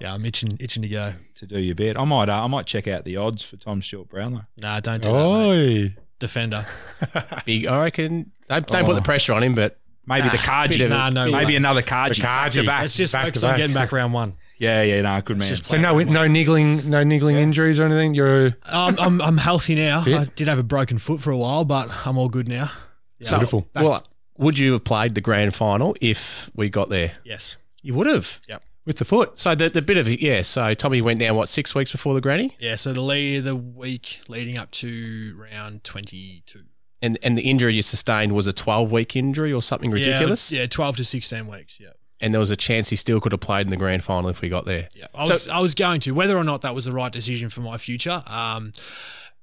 yeah, 0.00 0.14
I'm 0.14 0.24
itching, 0.24 0.50
itching 0.60 0.82
to 0.82 0.88
go. 0.88 1.14
to 1.34 1.46
do 1.46 1.58
your 1.58 1.74
bit. 1.74 1.98
I 1.98 2.04
might 2.04 2.28
uh, 2.28 2.44
I 2.44 2.46
might 2.46 2.64
check 2.66 2.86
out 2.86 3.04
the 3.04 3.16
odds 3.16 3.42
for 3.42 3.56
Tom 3.56 3.82
Stewart 3.82 4.08
Brownlow. 4.08 4.42
Nah, 4.62 4.78
don't 4.78 5.02
do 5.02 5.10
that. 5.10 5.48
Mate. 5.48 5.92
Defender. 6.20 6.64
Big. 7.44 7.66
I 7.66 7.82
reckon. 7.82 8.30
Don't, 8.48 8.64
don't 8.68 8.84
put 8.84 8.94
the 8.94 9.02
pressure 9.02 9.32
on 9.32 9.42
him, 9.42 9.56
but 9.56 9.78
Maybe 10.06 10.28
the 10.28 10.32
bit 10.32 10.40
Carji. 10.40 10.84
of 10.84 10.92
a- 10.92 10.94
Nah, 10.94 11.10
no 11.10 11.28
Maybe 11.32 11.46
way. 11.46 11.56
another 11.56 11.82
Carji. 11.82 12.14
The 12.18 12.22
Back 12.22 12.52
to 12.52 12.60
Carji. 12.62 12.66
back. 12.66 12.80
Let's 12.82 12.94
just 12.96 13.12
Back 13.14 13.22
to 13.24 13.30
focus 13.30 13.42
on 13.42 13.56
getting 13.56 13.74
back 13.74 13.90
round 13.90 14.12
one. 14.12 14.34
Yeah, 14.58 14.82
yeah, 14.82 15.00
no, 15.00 15.20
good 15.22 15.38
man. 15.38 15.48
just 15.48 15.66
So 15.66 15.76
no, 15.80 15.98
no 15.98 16.28
niggling, 16.28 16.88
no 16.88 17.02
niggling 17.02 17.34
injuries 17.36 17.80
or 17.80 17.84
anything. 17.86 18.14
You're 18.14 18.56
Um, 18.64 18.94
I'm 19.00 19.20
I'm 19.20 19.38
healthy 19.38 19.74
now. 19.74 20.02
Fit? 20.02 20.14
I 20.16 20.24
did 20.26 20.46
have 20.46 20.60
a 20.60 20.62
broken 20.62 20.98
foot 20.98 21.20
for 21.20 21.32
a 21.32 21.36
while, 21.36 21.64
but 21.64 22.06
I'm 22.06 22.16
all 22.16 22.28
good 22.28 22.46
now. 22.46 22.70
Yeah. 23.18 23.28
So- 23.28 23.36
Beautiful. 23.38 23.68
Well, 23.74 24.02
would 24.38 24.58
you 24.58 24.72
have 24.72 24.84
played 24.84 25.14
the 25.14 25.20
grand 25.20 25.54
final 25.54 25.94
if 26.00 26.50
we 26.54 26.68
got 26.68 26.88
there? 26.88 27.12
Yes. 27.24 27.56
You 27.82 27.94
would 27.94 28.06
have. 28.08 28.40
Yep. 28.48 28.62
With 28.86 28.98
the 28.98 29.04
foot. 29.04 29.38
So 29.38 29.54
the, 29.54 29.70
the 29.70 29.80
bit 29.80 29.96
of 29.96 30.08
it, 30.08 30.20
yeah. 30.20 30.42
So 30.42 30.74
Tommy 30.74 31.00
went 31.00 31.20
down 31.20 31.36
what 31.36 31.48
six 31.48 31.74
weeks 31.74 31.92
before 31.92 32.12
the 32.14 32.20
granny, 32.20 32.54
Yeah. 32.58 32.74
So 32.74 32.92
the 32.92 33.00
lead, 33.00 33.44
the 33.44 33.56
week 33.56 34.20
leading 34.28 34.58
up 34.58 34.70
to 34.72 35.34
round 35.38 35.84
22. 35.84 36.60
and 37.00 37.16
and 37.22 37.38
the 37.38 37.42
injury 37.42 37.74
you 37.74 37.82
sustained 37.82 38.32
was 38.34 38.46
a 38.46 38.52
twelve 38.52 38.90
week 38.92 39.14
injury 39.16 39.52
or 39.52 39.62
something 39.62 39.90
ridiculous. 39.90 40.50
Yeah, 40.52 40.60
yeah, 40.62 40.66
12 40.66 40.96
to 40.96 41.04
16 41.04 41.46
weeks. 41.46 41.78
Yeah. 41.80 41.90
And 42.20 42.32
there 42.32 42.40
was 42.40 42.50
a 42.50 42.56
chance 42.56 42.88
he 42.90 42.96
still 42.96 43.20
could 43.20 43.32
have 43.32 43.40
played 43.40 43.66
in 43.66 43.70
the 43.70 43.76
grand 43.76 44.02
final 44.04 44.28
if 44.30 44.40
we 44.42 44.48
got 44.48 44.64
there. 44.66 44.88
Yeah, 44.94 45.06
I 45.14 45.26
So- 45.26 45.32
was 45.34 45.48
I 45.48 45.60
was 45.60 45.74
going 45.74 46.00
to 46.00 46.10
whether 46.12 46.36
or 46.36 46.44
not 46.44 46.60
that 46.62 46.74
was 46.74 46.84
the 46.84 46.92
right 46.92 47.12
decision 47.12 47.48
for 47.48 47.60
my 47.62 47.78
future. 47.78 48.22
Um, 48.26 48.72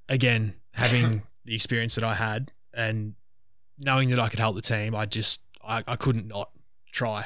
again, 0.09 0.55
having 0.73 1.23
the 1.45 1.55
experience 1.55 1.95
that 1.95 2.03
I 2.03 2.15
had 2.15 2.51
and 2.73 3.15
knowing 3.81 4.09
that 4.09 4.19
I 4.19 4.29
could 4.29 4.39
help 4.39 4.55
the 4.55 4.61
team, 4.61 4.95
I 4.95 5.05
just 5.05 5.41
I, 5.63 5.83
I 5.87 5.95
couldn't 5.95 6.27
not 6.27 6.49
try. 6.91 7.25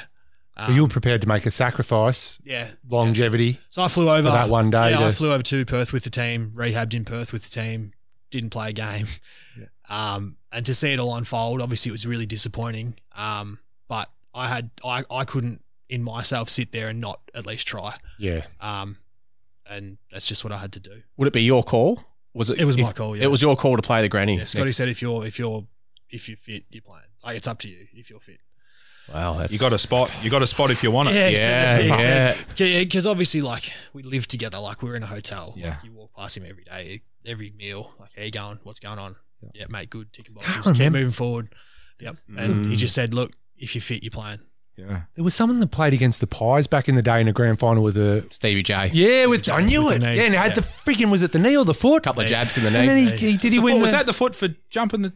So 0.65 0.71
you 0.71 0.83
were 0.83 0.87
prepared 0.89 1.19
to 1.19 1.27
make 1.27 1.45
a 1.45 1.51
sacrifice, 1.51 2.39
yeah. 2.45 2.69
longevity. 2.89 3.59
So 3.69 3.81
I 3.81 3.89
flew 3.89 4.09
over 4.09 4.29
that 4.29 4.47
one 4.47 4.69
day 4.69 4.91
Yeah, 4.91 5.05
I 5.07 5.11
flew 5.11 5.33
over 5.33 5.43
to 5.43 5.65
Perth 5.65 5.91
with 5.91 6.05
the 6.05 6.09
team, 6.09 6.53
rehabbed 6.55 6.93
in 6.93 7.03
Perth 7.03 7.33
with 7.33 7.43
the 7.43 7.49
team, 7.49 7.91
didn't 8.31 8.51
play 8.51 8.69
a 8.69 8.73
game. 8.73 9.07
Um, 9.87 10.37
and 10.51 10.65
to 10.65 10.73
see 10.73 10.93
it 10.93 10.99
all 10.99 11.13
unfold, 11.15 11.61
obviously 11.61 11.89
it 11.89 11.91
was 11.91 12.07
really 12.07 12.25
disappointing. 12.25 12.95
Um, 13.15 13.59
but 13.87 14.09
I 14.33 14.47
had 14.47 14.71
I, 14.83 15.03
I 15.11 15.25
couldn't 15.25 15.61
in 15.89 16.03
myself 16.03 16.49
sit 16.49 16.71
there 16.71 16.87
and 16.87 16.99
not 16.99 17.19
at 17.35 17.45
least 17.45 17.67
try. 17.67 17.95
Yeah. 18.17 18.45
Um, 18.59 18.97
and 19.69 19.99
that's 20.11 20.25
just 20.25 20.43
what 20.43 20.51
I 20.51 20.57
had 20.57 20.71
to 20.73 20.79
do. 20.79 21.03
Would 21.17 21.27
it 21.27 21.33
be 21.33 21.43
your 21.43 21.63
call? 21.63 22.03
Was 22.33 22.49
it? 22.49 22.59
It 22.59 22.65
was 22.65 22.75
if- 22.77 22.83
my 22.83 22.93
call, 22.93 23.15
yeah. 23.15 23.25
It 23.25 23.27
was 23.31 23.41
your 23.41 23.55
call 23.55 23.75
to 23.75 23.81
play 23.81 24.01
the 24.01 24.09
granny. 24.09 24.37
Yeah, 24.37 24.45
Scotty 24.45 24.65
next- 24.65 24.77
said 24.77 24.89
if 24.89 25.01
you're 25.01 25.25
if 25.25 25.37
you're 25.37 25.65
if 26.15 26.27
you're 26.29 26.37
fit, 26.37 26.63
you're 26.69 26.81
playing. 26.81 27.03
Like 27.23 27.37
it's 27.37 27.47
up 27.47 27.59
to 27.59 27.69
you 27.69 27.87
if 27.93 28.09
you're 28.09 28.19
fit. 28.19 28.39
Wow, 29.13 29.33
that's 29.33 29.53
You 29.53 29.59
got 29.59 29.71
a 29.71 29.77
spot. 29.77 30.11
You 30.23 30.31
got 30.31 30.41
a 30.41 30.47
spot 30.47 30.71
if 30.71 30.81
you 30.81 30.89
want 30.89 31.09
it. 31.09 31.15
Yeah, 31.15 32.33
yeah. 32.57 32.79
Because 32.83 33.05
obviously, 33.05 33.41
like 33.41 33.71
we 33.93 34.01
live 34.01 34.27
together, 34.27 34.57
like 34.59 34.81
we're 34.81 34.95
in 34.95 35.03
a 35.03 35.07
hotel. 35.07 35.53
Yeah. 35.55 35.69
Like, 35.69 35.83
you 35.83 35.91
walk 35.93 36.11
past 36.15 36.37
him 36.37 36.45
every 36.47 36.63
day, 36.63 37.01
every 37.25 37.51
meal. 37.55 37.93
Like, 37.99 38.09
how 38.17 38.23
you 38.23 38.31
going? 38.31 38.59
What's 38.63 38.79
going 38.79 38.97
on? 38.97 39.15
Yeah, 39.53 39.65
mate, 39.69 39.91
good. 39.91 40.11
Ticking 40.11 40.33
boxes. 40.33 40.55
Keep 40.65 40.65
remember. 40.73 40.97
moving 40.99 41.11
forward. 41.13 41.53
Yep. 41.99 42.15
Mm. 42.31 42.39
And 42.43 42.65
he 42.65 42.75
just 42.77 42.95
said, 42.95 43.13
look, 43.13 43.31
if 43.57 43.75
you're 43.75 43.81
fit, 43.81 44.01
you're 44.01 44.09
playing. 44.11 44.39
Yeah. 44.75 45.03
There 45.13 45.23
was 45.23 45.33
someone 45.35 45.59
that 45.61 45.67
played 45.71 45.93
against 45.93 46.19
the 46.19 46.27
Pies 46.27 46.67
back 46.67 46.89
in 46.89 46.95
the 46.95 47.01
day 47.01 47.21
in 47.21 47.27
a 47.29 47.31
grand 47.31 47.59
final 47.59 47.81
with 47.83 47.95
a 47.95 48.25
Stevie 48.31 48.63
J. 48.63 48.89
yeah, 48.91 49.25
with 49.27 49.47
I 49.49 49.61
knew 49.61 49.85
With 49.85 49.97
it. 49.97 50.01
Yeah, 50.01 50.23
and 50.23 50.33
it 50.33 50.37
had 50.37 50.49
Yeah. 50.49 50.55
the 50.55 50.61
freaking 50.61 51.11
was 51.11 51.21
it 51.21 51.31
the 51.31 51.39
knee 51.39 51.55
or 51.55 51.63
the 51.63 51.73
foot? 51.73 51.99
A 51.99 52.01
couple 52.01 52.23
of 52.23 52.27
jabs 52.27 52.57
in 52.57 52.63
the 52.65 52.71
knee. 52.71 52.79
and 52.79 52.89
then 52.89 53.05
knee. 53.05 53.11
he, 53.11 53.31
he 53.31 53.37
did 53.37 53.53
he 53.53 53.59
The 53.59 53.63
win 53.63 53.73
foot- 53.75 53.79
the, 53.79 53.83
was 53.83 53.91
that 53.91 54.05
the 54.07 54.13
foot 54.13 54.35
for 54.35 54.49
jumping 54.69 55.03
the 55.03 55.13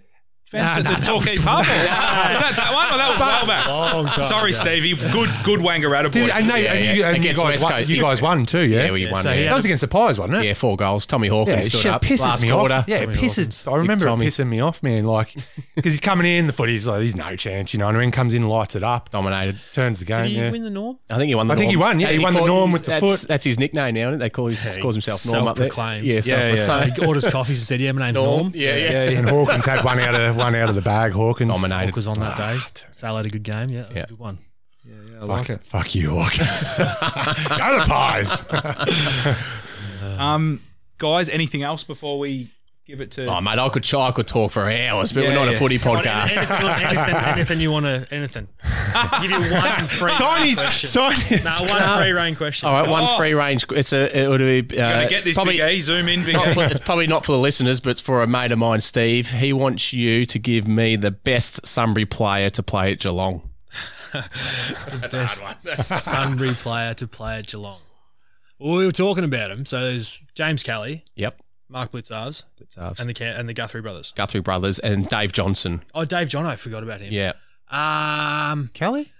fence 0.50 0.64
ah, 0.66 0.70
Nah, 0.70 0.78
at 0.80 0.84
nah, 0.84 0.90
the 0.92 0.96
that 1.02 1.06
Torquay 1.06 1.38
was- 1.38 1.46
pub? 1.46 1.60
Was 1.60 1.68
that 1.68 2.54
that 2.56 2.72
one? 2.74 2.88
Or 2.90 2.98
that 2.98 3.10
was 3.12 3.20
Long 3.22 4.06
Wellbacks? 4.06 4.16
time 4.16 4.24
Sorry, 4.26 4.50
ago. 4.52 4.60
Stevie. 4.60 4.96
Good, 5.12 5.30
good 5.44 5.60
Wangaratta 5.60 6.12
Did- 6.12 6.28
boy. 6.30 6.34
and, 6.36 6.50
they, 6.50 6.64
Yeah, 6.64 6.74
and, 6.74 6.86
yeah. 6.86 6.94
you, 6.94 7.04
and 7.06 7.24
you, 7.24 7.34
guys 7.34 7.62
won, 7.64 7.88
you 7.88 8.02
guys 8.02 8.22
won 8.22 8.46
too, 8.46 8.62
yeah. 8.62 8.86
Yeah, 8.86 8.92
we 8.92 9.12
won. 9.12 9.22
so 9.24 9.32
he 9.32 9.44
yeah. 9.44 9.50
that 9.50 9.56
was 9.56 9.66
against 9.66 9.82
the 9.82 9.88
Pies, 9.88 10.18
wasn't 10.20 10.38
it? 10.40 10.46
yeah, 10.46 10.54
four 10.54 10.76
goals. 10.78 11.06
Tommy 11.06 11.28
Hawkins 11.28 11.56
Yeah, 11.58 11.62
stood 11.70 11.82
shit 11.82 11.92
up 11.92 12.02
pisses 12.02 12.22
last 12.22 12.42
me 12.42 12.50
quarter. 12.52 12.74
off. 12.74 12.88
Yeah, 12.88 13.06
Tommy 13.06 13.16
pisses. 13.16 13.64
Hawkins. 13.64 13.68
I 13.68 13.76
remember 13.76 14.06
it 14.08 14.10
Tommy. 14.10 14.26
pissing 14.28 14.48
me 14.48 14.60
off, 14.60 14.82
man. 14.84 15.06
Like, 15.06 15.36
because 15.76 15.94
he's 15.94 16.00
coming 16.00 16.26
in, 16.26 16.48
the 16.48 16.54
foot, 16.54 16.70
he's 16.70 16.88
like, 16.88 17.02
he's 17.02 17.16
no 17.16 17.36
chance, 17.36 17.74
you 17.74 17.80
know 17.80 17.86
what 17.86 17.96
I 17.96 18.00
mean? 18.00 18.12
Comes 18.12 18.34
in, 18.34 18.48
lights 18.48 18.76
it 18.76 18.84
up, 18.84 19.10
Dominated. 19.10 19.58
turns 19.72 20.00
the 20.00 20.06
game. 20.06 20.24
Did 20.24 20.30
he 20.32 20.38
yeah. 20.38 20.52
win 20.52 20.64
the 20.64 20.70
norm? 20.70 20.98
I 21.10 21.18
think 21.18 21.30
he 21.30 21.36
won. 21.36 21.48
The 21.48 21.54
norm. 21.54 21.58
I 21.58 21.60
think 21.60 21.72
he 21.72 21.78
won, 21.78 22.00
yeah, 22.00 22.10
he 22.12 22.20
won 22.20 22.34
the 22.34 22.46
Norm 22.46 22.72
with 22.72 22.86
the 22.86 23.00
foot. 23.00 23.22
That's 23.28 23.46
his 23.46 23.60
nickname 23.60 23.94
now. 23.96 24.16
They 24.16 24.30
call 24.30 24.46
his, 24.48 24.64
Yeah, 24.66 24.82
calls 24.82 24.96
himself 24.96 25.26
Norm 25.32 25.48
up 25.48 25.56
there. 25.58 25.66
self-proclaimed. 25.70 26.06
Yeah, 26.06 26.22
Yeah, 26.24 26.54
yeah. 26.54 26.86
He 26.86 27.06
orders 27.06 27.28
coffees 27.28 27.60
and 27.60 27.68
said, 27.68 27.82
yeah, 27.82 27.92
my 27.92 28.08
name's 28.08 28.18
Norm. 28.18 28.52
Yeah, 28.56 28.76
yeah. 28.76 29.20
And 29.20 29.30
Hawkins 29.30 29.66
had 29.66 29.84
one 29.84 30.00
out 30.00 30.16
of 30.16 30.36
one 30.40 30.56
out 30.56 30.70
of 30.70 30.76
the 30.76 30.82
bag. 30.82 31.12
Hawkins 31.12 31.52
Dominated. 31.52 31.86
Hawk 31.88 31.96
was 31.96 32.08
on 32.08 32.20
that 32.20 32.36
day. 32.38 32.58
Sal 32.92 33.18
had 33.18 33.26
a 33.26 33.30
good 33.30 33.44
game. 33.44 33.70
Yeah, 33.70 33.82
that 33.82 33.90
was 33.90 33.98
Yeah. 33.98 34.04
a 34.04 34.08
good 34.08 34.20
one. 34.20 34.38
I 35.22 35.26
like 35.26 35.50
it. 35.50 35.64
Fuck 35.64 35.94
you, 35.96 36.12
Hawkins. 36.18 36.78
Go 36.78 37.80
the 37.80 37.86
Pies. 37.88 38.44
Um, 40.18 40.62
guys, 40.98 41.30
anything 41.30 41.64
else 41.64 41.84
before 41.84 42.20
we 42.20 42.48
give 42.90 43.02
it 43.02 43.12
to? 43.12 43.26
Oh 43.28 43.40
mate, 43.40 43.60
I 43.60 43.70
could 43.70 43.94
I 43.94 44.12
could 44.12 44.28
talk 44.28 44.52
for 44.52 44.70
hours, 44.70 45.14
but 45.14 45.24
Yeah, 45.24 45.30
we're 45.30 45.36
not 45.36 45.48
yeah. 45.48 45.52
a 45.56 45.58
footy 45.60 45.76
Anything, 45.76 45.96
podcast. 45.96 46.82
anything, 46.82 47.16
anything 47.16 47.60
you 47.66 47.72
want 47.72 47.86
to, 47.86 48.08
anything. 48.12 48.48
Give 49.22 49.32
you 49.32 49.40
one 49.54 49.88
free 49.88 50.12
Sign 50.12 50.40
reign 50.40 50.48
his, 50.50 50.60
question. 50.60 50.90
sign 50.90 51.16
his. 51.16 51.44
No, 51.44 51.52
one 51.68 52.00
free 52.02 52.12
rain 52.12 52.36
question. 52.36 52.68
All 52.68 52.74
right, 52.82 52.90
one 52.90 53.04
Oh. 53.06 53.18
free 53.18 53.34
range. 53.34 53.66
It's 53.72 53.94
a 53.94 54.18
it 54.24 54.28
would 54.28 54.40
be 54.40 54.80
uh, 54.80 54.94
Gonna 54.94 55.10
get 55.10 55.24
this 55.24 55.36
probably 55.36 55.54
big 55.58 55.62
A. 55.62 55.80
Zoom 55.80 56.10
in, 56.10 56.26
big 56.26 56.34
not 56.34 56.58
A. 56.58 56.62
it's 56.66 56.80
probably 56.80 57.08
not 57.08 57.26
for 57.26 57.32
the 57.32 57.38
listeners, 57.40 57.80
but 57.80 57.92
it's 57.92 58.02
for 58.02 58.22
a 58.24 58.28
mate 58.28 58.52
of 58.52 58.58
mine, 58.60 58.82
Steve. 58.82 59.32
He 59.32 59.54
wants 59.54 59.94
you 59.94 60.26
to 60.26 60.40
give 60.40 60.68
me 60.68 60.96
the 60.96 61.12
best 61.12 61.66
Sunbury 61.66 62.06
player 62.06 62.50
to 62.50 62.64
play 62.64 62.92
at 62.92 63.00
Geelong. 63.00 63.44
The 64.12 65.08
Best 65.12 66.04
Sunbury 66.04 66.54
player 66.56 66.94
to 66.96 67.08
play 67.08 67.38
at 67.38 67.48
Geelong. 67.48 67.80
Well, 68.58 68.78
we 68.78 68.86
were 68.86 68.92
talking 68.92 69.24
about 69.24 69.52
him. 69.52 69.66
So 69.66 69.80
there's 69.80 70.24
James 70.36 70.64
Kelly, 70.64 71.06
Yep, 71.16 71.40
Mark 71.70 71.92
Blicavs, 71.92 72.44
it's 72.60 72.76
and 72.78 73.08
the 73.10 73.14
Ca- 73.14 73.36
and 73.38 73.48
the 73.48 73.54
Guthrie 73.54 73.82
brothers. 73.82 74.12
Guthrie 74.16 74.42
brothers 74.42 74.80
and 74.80 75.08
Dave 75.08 75.32
Johnson. 75.32 75.84
Oh, 75.94 76.04
Dave 76.06 76.28
John, 76.28 76.46
I 76.46 76.56
forgot 76.56 76.82
about 76.84 77.00
him. 77.02 77.14
Yeah, 77.14 77.34
Um, 77.70 78.70
Kelly? 78.74 79.12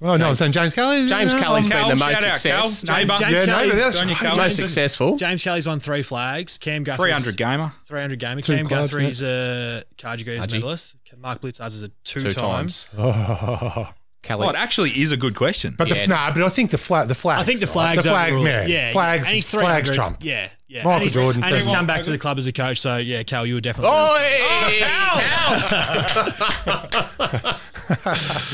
Oh, 0.00 0.16
no, 0.16 0.28
I'm 0.28 0.34
saying 0.36 0.52
James 0.52 0.74
Kelly. 0.74 1.06
James 1.08 1.32
Yeah, 1.32 1.40
Kelly's 1.42 1.64
been 1.66 1.72
Cal, 1.72 1.88
the 1.88 1.96
most 1.96 2.12
shout 2.12 2.22
out, 2.22 2.40
Cal. 2.40 2.68
success, 2.68 2.84
Neighbour. 2.84 3.14
James 3.18 3.32
Yeah, 3.32 3.44
Kelly, 3.46 3.68
no, 3.68 3.74
that's 3.74 3.96
Down 3.96 4.08
your 4.08 4.16
right. 4.16 4.26
Cal. 4.26 4.36
most 4.36 4.56
successful. 4.56 5.16
James 5.16 5.42
Kelly's 5.42 5.66
won 5.66 5.80
three 5.80 6.02
flags. 6.04 6.56
Cam 6.58 6.84
Guthrie 6.84 7.06
300 7.10 7.36
gamer. 7.36 7.72
300 7.86 8.18
gamer. 8.20 8.40
Two 8.42 8.54
Cam 8.58 8.66
clubs, 8.66 8.90
Guthrie's 8.92 9.22
a 9.22 9.82
Carji 9.98 10.24
Goes 10.24 10.38
Carji. 10.46 10.52
medalist. 10.52 10.96
Mark 11.18 11.40
Blicavs 11.40 11.66
is 11.68 11.82
a 11.82 11.88
two, 12.04 12.20
Two 12.20 12.30
times. 12.30 12.84
times. 12.94 12.98
Oh. 12.98 13.90
Kelly. 14.22 14.46
Oh, 14.46 14.50
it 14.50 14.56
actually 14.56 14.90
is 14.90 15.10
a 15.12 15.16
good 15.16 15.34
question. 15.34 15.74
But 15.76 15.88
the 15.88 15.96
Yeah. 15.96 16.06
nah, 16.06 16.32
but 16.32 16.42
I 16.42 16.48
think 16.48 16.70
the 16.70 16.78
flag, 16.78 17.08
the 17.08 17.14
flags. 17.14 17.40
I 17.42 17.44
think 17.44 17.58
the 17.60 17.66
right? 17.66 17.72
flags, 17.72 18.04
the 18.04 18.10
flags, 18.10 18.30
overrule. 18.30 18.44
man. 18.44 18.68
Yeah, 18.70 18.92
flags, 18.92 19.26
and 19.26 19.34
he's 19.34 19.50
flags 19.50 19.88
300. 19.90 19.94
trump. 19.94 20.18
Yeah, 20.20 20.48
yeah. 20.68 20.78
Michael 20.84 20.92
and 20.92 21.02
he's, 21.02 21.14
Jordan 21.14 21.42
and 21.44 21.54
he's 21.54 21.64
says- 21.64 21.74
come 21.74 21.86
back 21.86 22.02
to 22.04 22.10
the 22.10 22.18
club 22.18 22.38
as 22.38 22.46
a 22.46 22.52
coach. 22.52 22.78
So 22.78 22.96
yeah, 22.98 23.22
Cal, 23.24 23.44
you 23.44 23.54
were 23.54 23.60
definitely. 23.60 23.90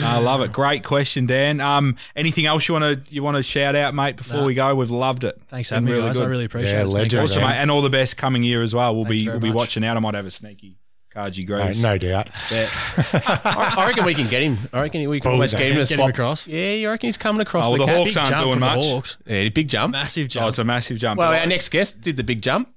I 0.00 0.18
love 0.22 0.40
it. 0.40 0.52
Great 0.52 0.84
question, 0.84 1.26
Dan. 1.26 1.60
Um, 1.60 1.96
anything 2.16 2.46
else 2.46 2.66
you 2.68 2.74
want 2.74 2.84
to 3.06 3.12
you 3.14 3.22
want 3.22 3.36
to 3.36 3.42
shout 3.42 3.76
out, 3.76 3.94
mate? 3.94 4.16
Before 4.16 4.38
Nah. 4.38 4.44
we 4.46 4.54
go, 4.54 4.74
we've 4.74 4.90
loved 4.90 5.24
it. 5.24 5.40
Thanks 5.48 5.68
for 5.68 5.76
Been 5.76 5.86
having 5.86 6.00
me, 6.00 6.06
guys. 6.08 6.18
I 6.18 6.22
good. 6.24 6.30
really 6.30 6.44
appreciate 6.46 6.72
Yeah, 6.72 6.80
it. 6.80 6.84
It's 6.84 6.92
been 6.94 6.98
legend. 7.02 7.10
great. 7.20 7.22
Awesome, 7.24 7.42
mate, 7.42 7.56
and 7.56 7.70
all 7.70 7.82
the 7.82 7.90
best 7.90 8.16
coming 8.16 8.42
year 8.42 8.62
as 8.62 8.74
well. 8.74 8.94
We'll 8.94 9.04
Thanks 9.04 9.10
be 9.18 9.24
very 9.26 9.34
we'll 9.36 9.42
be 9.42 9.48
much. 9.48 9.56
watching 9.56 9.84
out. 9.84 9.96
I 9.96 10.00
might 10.00 10.14
have 10.14 10.26
a 10.26 10.30
sneaky 10.30 10.77
Carji 11.18 11.48
No, 11.48 11.62
Greeves. 11.62 11.82
no 11.82 11.98
doubt. 11.98 12.30
bet. 12.50 12.70
I, 13.14 13.74
I 13.78 13.86
reckon 13.88 14.04
we 14.04 14.14
can 14.14 14.28
get 14.28 14.42
him. 14.42 14.56
I 14.72 14.82
reckon 14.82 15.08
we 15.08 15.20
can 15.20 15.30
Oh, 15.30 15.34
almost 15.34 15.52
get 15.56 15.62
him 15.72 15.74
to 15.74 15.78
Get 15.80 15.90
him 15.90 15.96
swap 15.98 16.10
across? 16.10 16.46
Yeah, 16.46 16.72
you 16.74 16.88
reckon 16.88 17.08
he's 17.08 17.16
coming 17.16 17.40
across 17.40 17.66
Oh, 17.66 17.76
the, 17.76 17.84
well, 17.84 17.86
the 17.86 17.92
cap? 17.92 17.96
Hawks 17.96 18.14
Big 18.14 18.18
aren't 18.18 18.30
jump 18.30 18.44
doing 18.44 18.60
much. 18.60 18.84
Hawks. 18.86 19.16
Yeah, 19.26 19.48
big 19.48 19.68
jump. 19.68 19.92
Massive 19.92 20.28
jump. 20.28 20.44
Oh, 20.44 20.48
it's 20.48 20.58
a 20.58 20.64
massive 20.64 20.98
jump. 20.98 21.18
Well, 21.18 21.30
But- 21.32 21.40
our 21.40 21.46
next 21.46 21.68
guest 21.70 22.00
did 22.00 22.16
the 22.16 22.24
big 22.24 22.40
jump. 22.42 22.68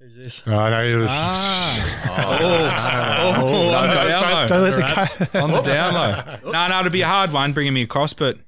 Who's 0.00 0.16
this? 0.16 0.42
Oh, 0.46 0.50
no, 0.50 1.06
oh, 2.16 3.74
on 3.74 3.88
the 3.88 3.94
down 3.94 4.48
don't 4.48 4.62
low. 4.62 4.70
let 4.70 4.76
the 4.76 4.82
cat. 4.82 5.34
On 5.42 5.50
the 5.50 5.60
down 5.62 5.94
low. 5.94 6.36
No, 6.52 6.68
no, 6.68 6.80
it'd 6.80 6.92
be 6.92 7.00
a 7.02 7.06
hard 7.06 7.32
one 7.32 7.52
bringing 7.52 7.72
me 7.74 7.82
across, 7.82 8.12
but 8.12 8.38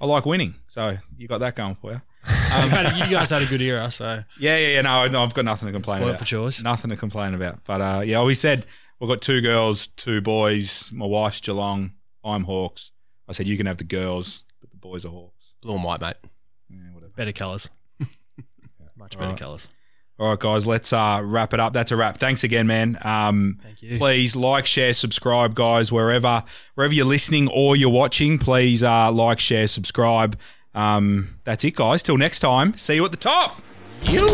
I 0.00 0.06
like 0.06 0.24
winning, 0.26 0.54
so 0.66 0.96
you 1.16 1.28
got 1.28 1.38
that 1.38 1.54
going 1.56 1.74
for 1.74 1.92
you. 1.92 2.02
You 2.52 3.04
you 3.04 3.10
guys 3.10 3.30
had 3.30 3.42
a 3.42 3.46
good 3.46 3.62
era, 3.62 3.90
so 3.90 4.22
Yeah, 4.38 4.56
yeah, 4.58 4.68
yeah. 4.74 4.80
No, 4.82 5.08
no, 5.08 5.22
I've 5.24 5.32
got 5.34 5.44
nothing 5.46 5.68
to 5.68 5.72
complain 5.72 5.96
spoiled 5.98 6.10
about. 6.10 6.18
for 6.20 6.24
choice. 6.26 6.62
Nothing 6.62 6.90
to 6.90 6.96
complain 6.96 7.32
about. 7.34 7.64
But 7.64 7.80
uh, 7.80 8.02
yeah, 8.04 8.22
we 8.24 8.34
said 8.34 8.66
we've 9.02 9.08
got 9.08 9.20
two 9.20 9.40
girls, 9.40 9.88
two 9.88 10.20
boys. 10.20 10.92
My 10.92 11.06
wife's 11.06 11.40
Geelong. 11.40 11.92
I'm 12.24 12.44
Hawks. 12.44 12.92
I 13.28 13.32
said 13.32 13.48
you 13.48 13.56
can 13.56 13.66
have 13.66 13.78
the 13.78 13.84
girls, 13.84 14.44
but 14.60 14.70
the 14.70 14.76
boys 14.76 15.04
are 15.04 15.08
Hawks. 15.08 15.54
Blue 15.60 15.74
and 15.74 15.82
white, 15.82 16.00
mate. 16.00 16.14
Yeah, 16.70 16.78
whatever. 16.92 17.12
Better 17.16 17.32
colours. 17.32 17.68
Much 18.96 19.14
better 19.14 19.24
Alright. 19.24 19.40
colours. 19.40 19.68
All 20.20 20.28
right, 20.28 20.38
guys, 20.38 20.68
let's 20.68 20.92
uh, 20.92 21.20
wrap 21.24 21.52
it 21.52 21.58
up. 21.58 21.72
That's 21.72 21.90
a 21.90 21.96
wrap. 21.96 22.18
Thanks 22.18 22.44
again, 22.44 22.68
man. 22.68 22.96
Um, 23.02 23.58
Thank 23.60 23.82
you. 23.82 23.98
Please 23.98 24.36
like, 24.36 24.66
share, 24.66 24.92
subscribe, 24.92 25.56
guys. 25.56 25.90
Wherever 25.90 26.44
wherever 26.76 26.94
you're 26.94 27.04
listening 27.04 27.48
or 27.48 27.74
you're 27.74 27.90
watching, 27.90 28.38
please 28.38 28.84
uh, 28.84 29.10
like, 29.10 29.40
share, 29.40 29.66
subscribe. 29.66 30.38
Um, 30.76 31.40
that's 31.42 31.64
it, 31.64 31.74
guys. 31.74 32.04
Till 32.04 32.18
next 32.18 32.38
time. 32.38 32.76
See 32.76 32.94
you 32.94 33.04
at 33.04 33.10
the 33.10 33.16
top. 33.16 33.60
You. 34.04 34.28